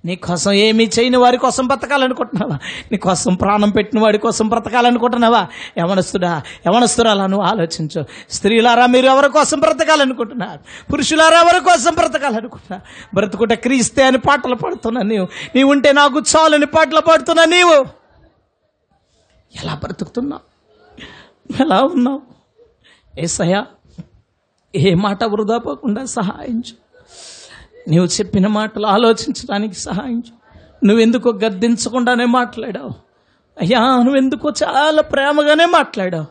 నీ 0.06 0.16
కోసం 0.16 0.52
ఏమీ 0.52 0.90
చేయని 1.00 1.18
వారి 1.18 1.38
కోసం 1.38 1.68
బ్రతకాలనుకుంటున్నావా? 1.68 2.58
నీ 2.92 2.98
కోసం 2.98 3.36
ప్రాణం 3.36 3.70
పెట్టిన 3.70 4.00
వాడి 4.00 4.18
కోసం 4.18 4.50
బ్రతకాలనుకుంటున్నావా? 4.50 5.48
యవనస్తుడా 5.78 6.42
యవనస్తురాలా 6.68 7.28
నువ్వు 7.28 7.48
ఆలోచించు. 7.48 8.06
స్త్రీలారా 8.30 8.86
మీరు 8.86 9.06
ఎవరి 9.06 9.30
కోసం 9.30 9.60
బ్రతకాలనుకుంటున్నారు? 9.60 10.92
పురుషులారా 10.92 11.42
ఎవరి 11.42 11.60
కోసం 11.60 11.94
బ్రతకాలనుకుంటున్నారు? 11.94 13.16
బ్రతుకుంటే 13.16 13.56
క్రీస్తే 13.56 14.04
అని 14.04 14.18
పాటలు 14.18 14.56
పాడుతున్నా 14.56 15.02
నీవు. 15.02 15.28
నీవు 15.56 15.72
ఉంటే 15.72 15.92
నాకు 15.92 16.20
చాలని 16.20 16.66
పాటలు 16.66 17.00
పాడుతున్నా 17.00 17.46
నీవు. 17.46 17.86
ఎలా 19.64 19.76
బ్రతుకుతున్నావు? 19.76 20.54
ఎలా 21.62 21.82
ఉన్నావు? 21.82 22.33
ఏసయ్యా 23.20 23.66
ఏ 24.76 24.94
మాట 24.94 25.24
వృధా 25.24 25.58
పోకుండా 25.58 26.06
సహాయించు. 26.06 26.84
నీవు 27.88 28.06
చెప్పిన 28.06 28.48
మాటలు 28.48 28.88
ఆలోచించడానికి 28.88 29.76
సహాయించు. 29.76 30.44
నువ్వెందుకో 30.86 31.30
గద్దించకుండానే 31.30 32.26
మాట్లాడావు. 32.26 32.92
అయ్యా 33.62 33.80
నువ్వెందుకో 33.80 34.52
చాలా 34.64 35.02
ప్రేమగానే 35.02 35.66
మాట్లాడావు. 35.66 36.26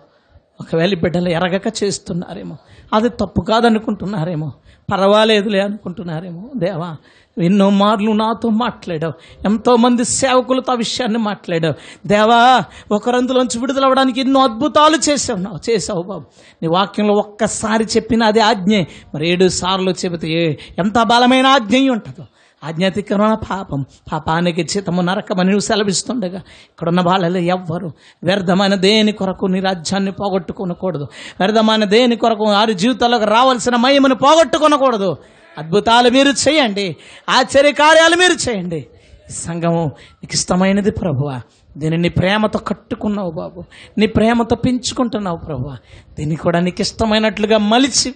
ఒకవేళ 0.63 0.95
బిడ్డలు 0.95 1.29
ఎరగక 1.29 1.83
చేస్తున్నారేమో 1.83 2.57
అది 2.93 3.09
తప్పు 3.09 3.41
కాదనుకుంటున్నారేమో 3.41 4.53
పర్వాలేదులే 4.93 5.61
అనుకుంటున్నారేమో 5.61 6.51
దేవా 6.57 6.97
ఎన్నో 7.39 7.71
మార్లు 7.71 8.13
నాతో 8.13 8.49
మాట్లాడావు 8.49 9.13
ఎంతోమంది 9.45 10.05
సేవకులతో 10.05 10.73
ఆ 10.73 10.75
విషయాన్ని 10.75 11.19
మాట్లాడావు. 11.19 11.75
దేవా 12.09 12.65
ఒకరందులోంచి 12.93 13.59
విడుదలవడానికి 13.59 14.21
ఎన్నో 14.21 14.41
అద్భుతాలు 14.41 14.99
చేసావు 15.11 15.39
నావు 15.39 15.71
చేసావు 15.71 16.03
బాబు. 16.03 16.25
నీ 16.63 16.69
వాక్యంలో 16.69 17.15
ఒక్కసారి 17.15 17.85
చెప్పిన 17.85 18.23
అది 18.23 18.41
ఆజ్ఞే 18.41 18.87
మరి 19.15 19.29
ఏడు 19.29 19.49
సార్లు 19.49 19.91
చెబితే 19.91 20.29
ఏ- 20.29 20.55
ఎంత 20.79 21.03
బలమైన 21.03 21.47
ఆజ్ఞ 21.47 21.91
ఉంటుందో. 21.91 22.27
ఆజ్ఞాతిక్రమణ 22.65 23.35
పాపం. 23.35 23.85
పాపానికి 24.13 24.63
చితము 24.63 25.03
నరకమని 25.03 25.49
నువ్వు 25.49 25.61
సెలవిస్తుండగా 25.61 26.39
ఇక్కడున్న 26.39 27.01
వాళ్ళలో 27.01 27.39
ఎవ్వరు 27.39 27.93
వ్యర్థమైన 28.25 28.75
దేని 28.75 29.13
కొరకు 29.13 29.47
నీ 29.47 29.61
రాజ్యాన్ని 29.61 30.13
పోగొట్టుకొనకూడదు? 30.13 31.03
వ్యర్థమైన 31.41 31.85
దేని 31.85 32.17
కొరకు 32.17 32.45
వారి 32.45 32.75
జీవితాలకు 32.75 33.25
రావాల్సిన 33.25 33.77
మహిమను 33.77 34.15
పోగొట్టుకొనకూడదు? 34.15 35.17
అద్భుతాలు 35.59 36.11
మీరు 36.11 36.29
చేయండి. 36.29 36.97
ఆశ్చర్య 37.29 37.73
కార్యాలు 37.73 38.17
మీరు 38.17 38.51
చేయండి. 38.51 38.87
సంఘము 39.31 39.85
నీకు 40.23 40.35
ఇష్టమైనది 40.35 40.91
ప్రభువా. 40.91 41.41
దీన్ని 41.79 42.01
నీ 42.01 42.09
ప్రేమతో 42.09 42.59
కట్టుకున్నావు 42.59 43.31
బాబు. 43.31 43.65
నీ 43.99 44.07
ప్రేమతో 44.07 44.57
పెంచుకుంటున్నావు 44.57 45.37
ప్రభువా. 45.37 45.77
దీన్ని 46.19 46.37
కూడా 46.37 46.61
నీకు 46.61 46.81
ఇష్టమైనట్లుగా 46.81 47.59
మలిచి 47.59 48.15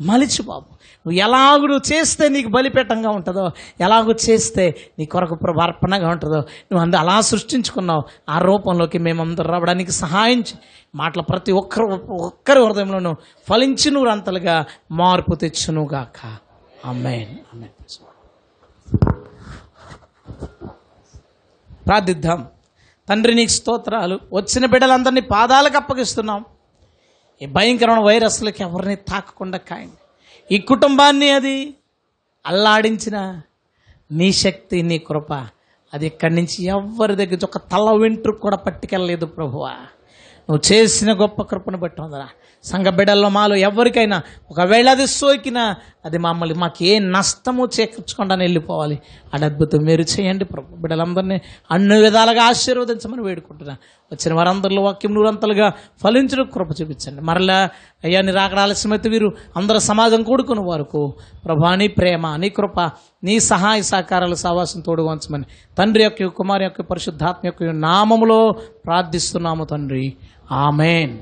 మలిచి 0.00 0.42
బాబు. 0.42 0.66
నువ్వు 0.70 1.12
ఎలాగూ 1.12 1.78
చేస్తే 1.92 2.28
నీకు 2.28 2.48
బలిపేటంగా 2.48 3.10
ఉంటుందో 3.10 3.50
ఎలాగూ 3.80 4.14
చేస్తే 4.30 4.90
నీ 4.98 5.06
కొరకు 5.06 5.34
ప్రభు 5.34 5.60
అర్పణగా 5.60 6.08
ఉంటుందో 6.08 6.36
నువ్వు 6.36 6.78
అందు 6.78 6.96
అలా 6.96 7.20
సృష్టించుకున్నావు. 7.20 8.02
ఆ 8.28 8.38
రూపంలోకి 8.38 8.98
మేమందరూ 8.98 9.50
రావడానికి 9.50 9.92
సహాయం 9.92 10.42
మాటల 10.94 11.20
ప్రతి 11.20 11.52
ఒక్కరు 11.52 11.86
ఒక్కరి 12.10 12.66
హృదయంలోనూ 12.66 13.14
ఫలించి 13.48 13.90
నువ్వు 13.90 14.10
అంతలుగా 14.10 14.64
మార్పు 14.90 15.34
తెచ్చునుగాక 15.34 16.36
అమ్మాయి 16.84 17.38
ప్రార్థిద్దాం. 21.86 22.46
తండ్రి 23.08 23.34
నీకు 23.34 23.50
స్తోత్రాలు. 23.50 24.20
వచ్చిన 24.32 24.66
బిడ్డలందరినీ 24.66 25.20
పాదాలకు 25.20 25.76
అప్పగిస్తున్నాం. 25.76 26.44
ఈ 27.42 27.46
భయంకరమైన 27.46 28.00
వైరస్లకి 28.00 28.62
ఎవరిని 28.62 28.96
తాకకుండా 28.96 29.58
కాయండి. 29.58 29.98
ఈ 30.54 30.58
కుటుంబాన్ని 30.58 31.30
అది 31.30 31.74
అల్లాడించిన 32.46 33.40
నీ 34.12 34.32
శక్తి 34.32 34.82
నీ 34.82 34.98
కృప 34.98 35.32
అది 35.94 36.06
ఇక్కడి 36.06 36.34
నుంచి 36.34 36.64
ఎవరి 36.64 37.14
దగ్గర 37.14 37.38
ఒక 37.44 37.58
తల 37.58 37.90
వెంట్రుకు 37.90 38.38
కూడా 38.38 38.56
పట్టుకెళ్ళలేదు 38.56 39.26
ప్రభువా. 39.26 39.70
నువ్వు 40.50 40.72
చేసిన 40.72 41.12
గొప్ప 41.12 41.42
కృపను 41.42 41.78
బట్టి 41.78 42.00
ఉందరా 42.00 42.28
సంఘ 42.64 42.86
బిడ్డల్లో 42.86 43.28
మాలో 43.28 43.56
ఎవరికైనా 43.56 44.22
ఒకవేళ 44.50 44.90
అది 44.90 45.06
సోకినా 45.06 45.74
అది 46.04 46.18
మమ్మల్ని 46.18 46.54
మాకు 46.54 46.84
ఏ 46.84 46.98
నష్టము 46.98 47.68
చేకూర్చకుండా 47.80 48.34
వెళ్ళిపోవాలి. 48.34 48.98
అడద్భుతం 49.34 49.58
అద్భుతం 49.58 49.78
మీరు 49.78 50.02
చేయండి 50.02 50.44
ప్రభు. 50.44 50.76
బిడ్డలందరినీ 50.76 51.40
అన్ని 51.70 52.02
విధాలుగా 52.02 52.42
ఆశీర్వదించమని 52.42 53.22
వేడుకుంటున్నా. 53.22 53.76
వచ్చిన 54.12 54.34
వారందరిలో 54.34 54.82
వాక్యం 54.82 55.14
నూరంతలుగా 55.14 55.72
ఫలించడం 56.04 56.50
కృప 56.54 56.80
చూపించండి. 56.80 57.20
మరలా 57.20 57.68
అయ్యా 58.04 58.20
నీ 58.20 58.32
రాకడ 58.32 58.58
ఆలస్యమైతే 58.58 59.08
వీరు 59.08 59.32
అందరూ 59.56 59.78
సమాజం 59.78 60.22
కూడుకున్న 60.22 60.62
వరకు 60.62 61.14
ప్రభా 61.44 61.74
నీ 61.74 61.88
ప్రేమ 61.88 62.36
నీ 62.36 62.48
కృప 62.48 62.90
నీ 63.24 63.40
సహాయ 63.40 63.82
సహకారాలు 63.82 64.34
సావాసం 64.34 64.80
తోడుగొంచమని 64.80 65.44
తండ్రి 65.78 66.02
యొక్క 66.02 66.24
కుమారి 66.24 66.64
యొక్క 66.64 66.80
పరిశుద్ధాత్మ 66.80 67.46
యొక్క 67.46 67.62
నామములో 67.62 68.50
ప్రార్థిస్తున్నాము 68.86 69.64
తండ్రి. 69.64 70.14
ఆమెన్. 70.52 71.18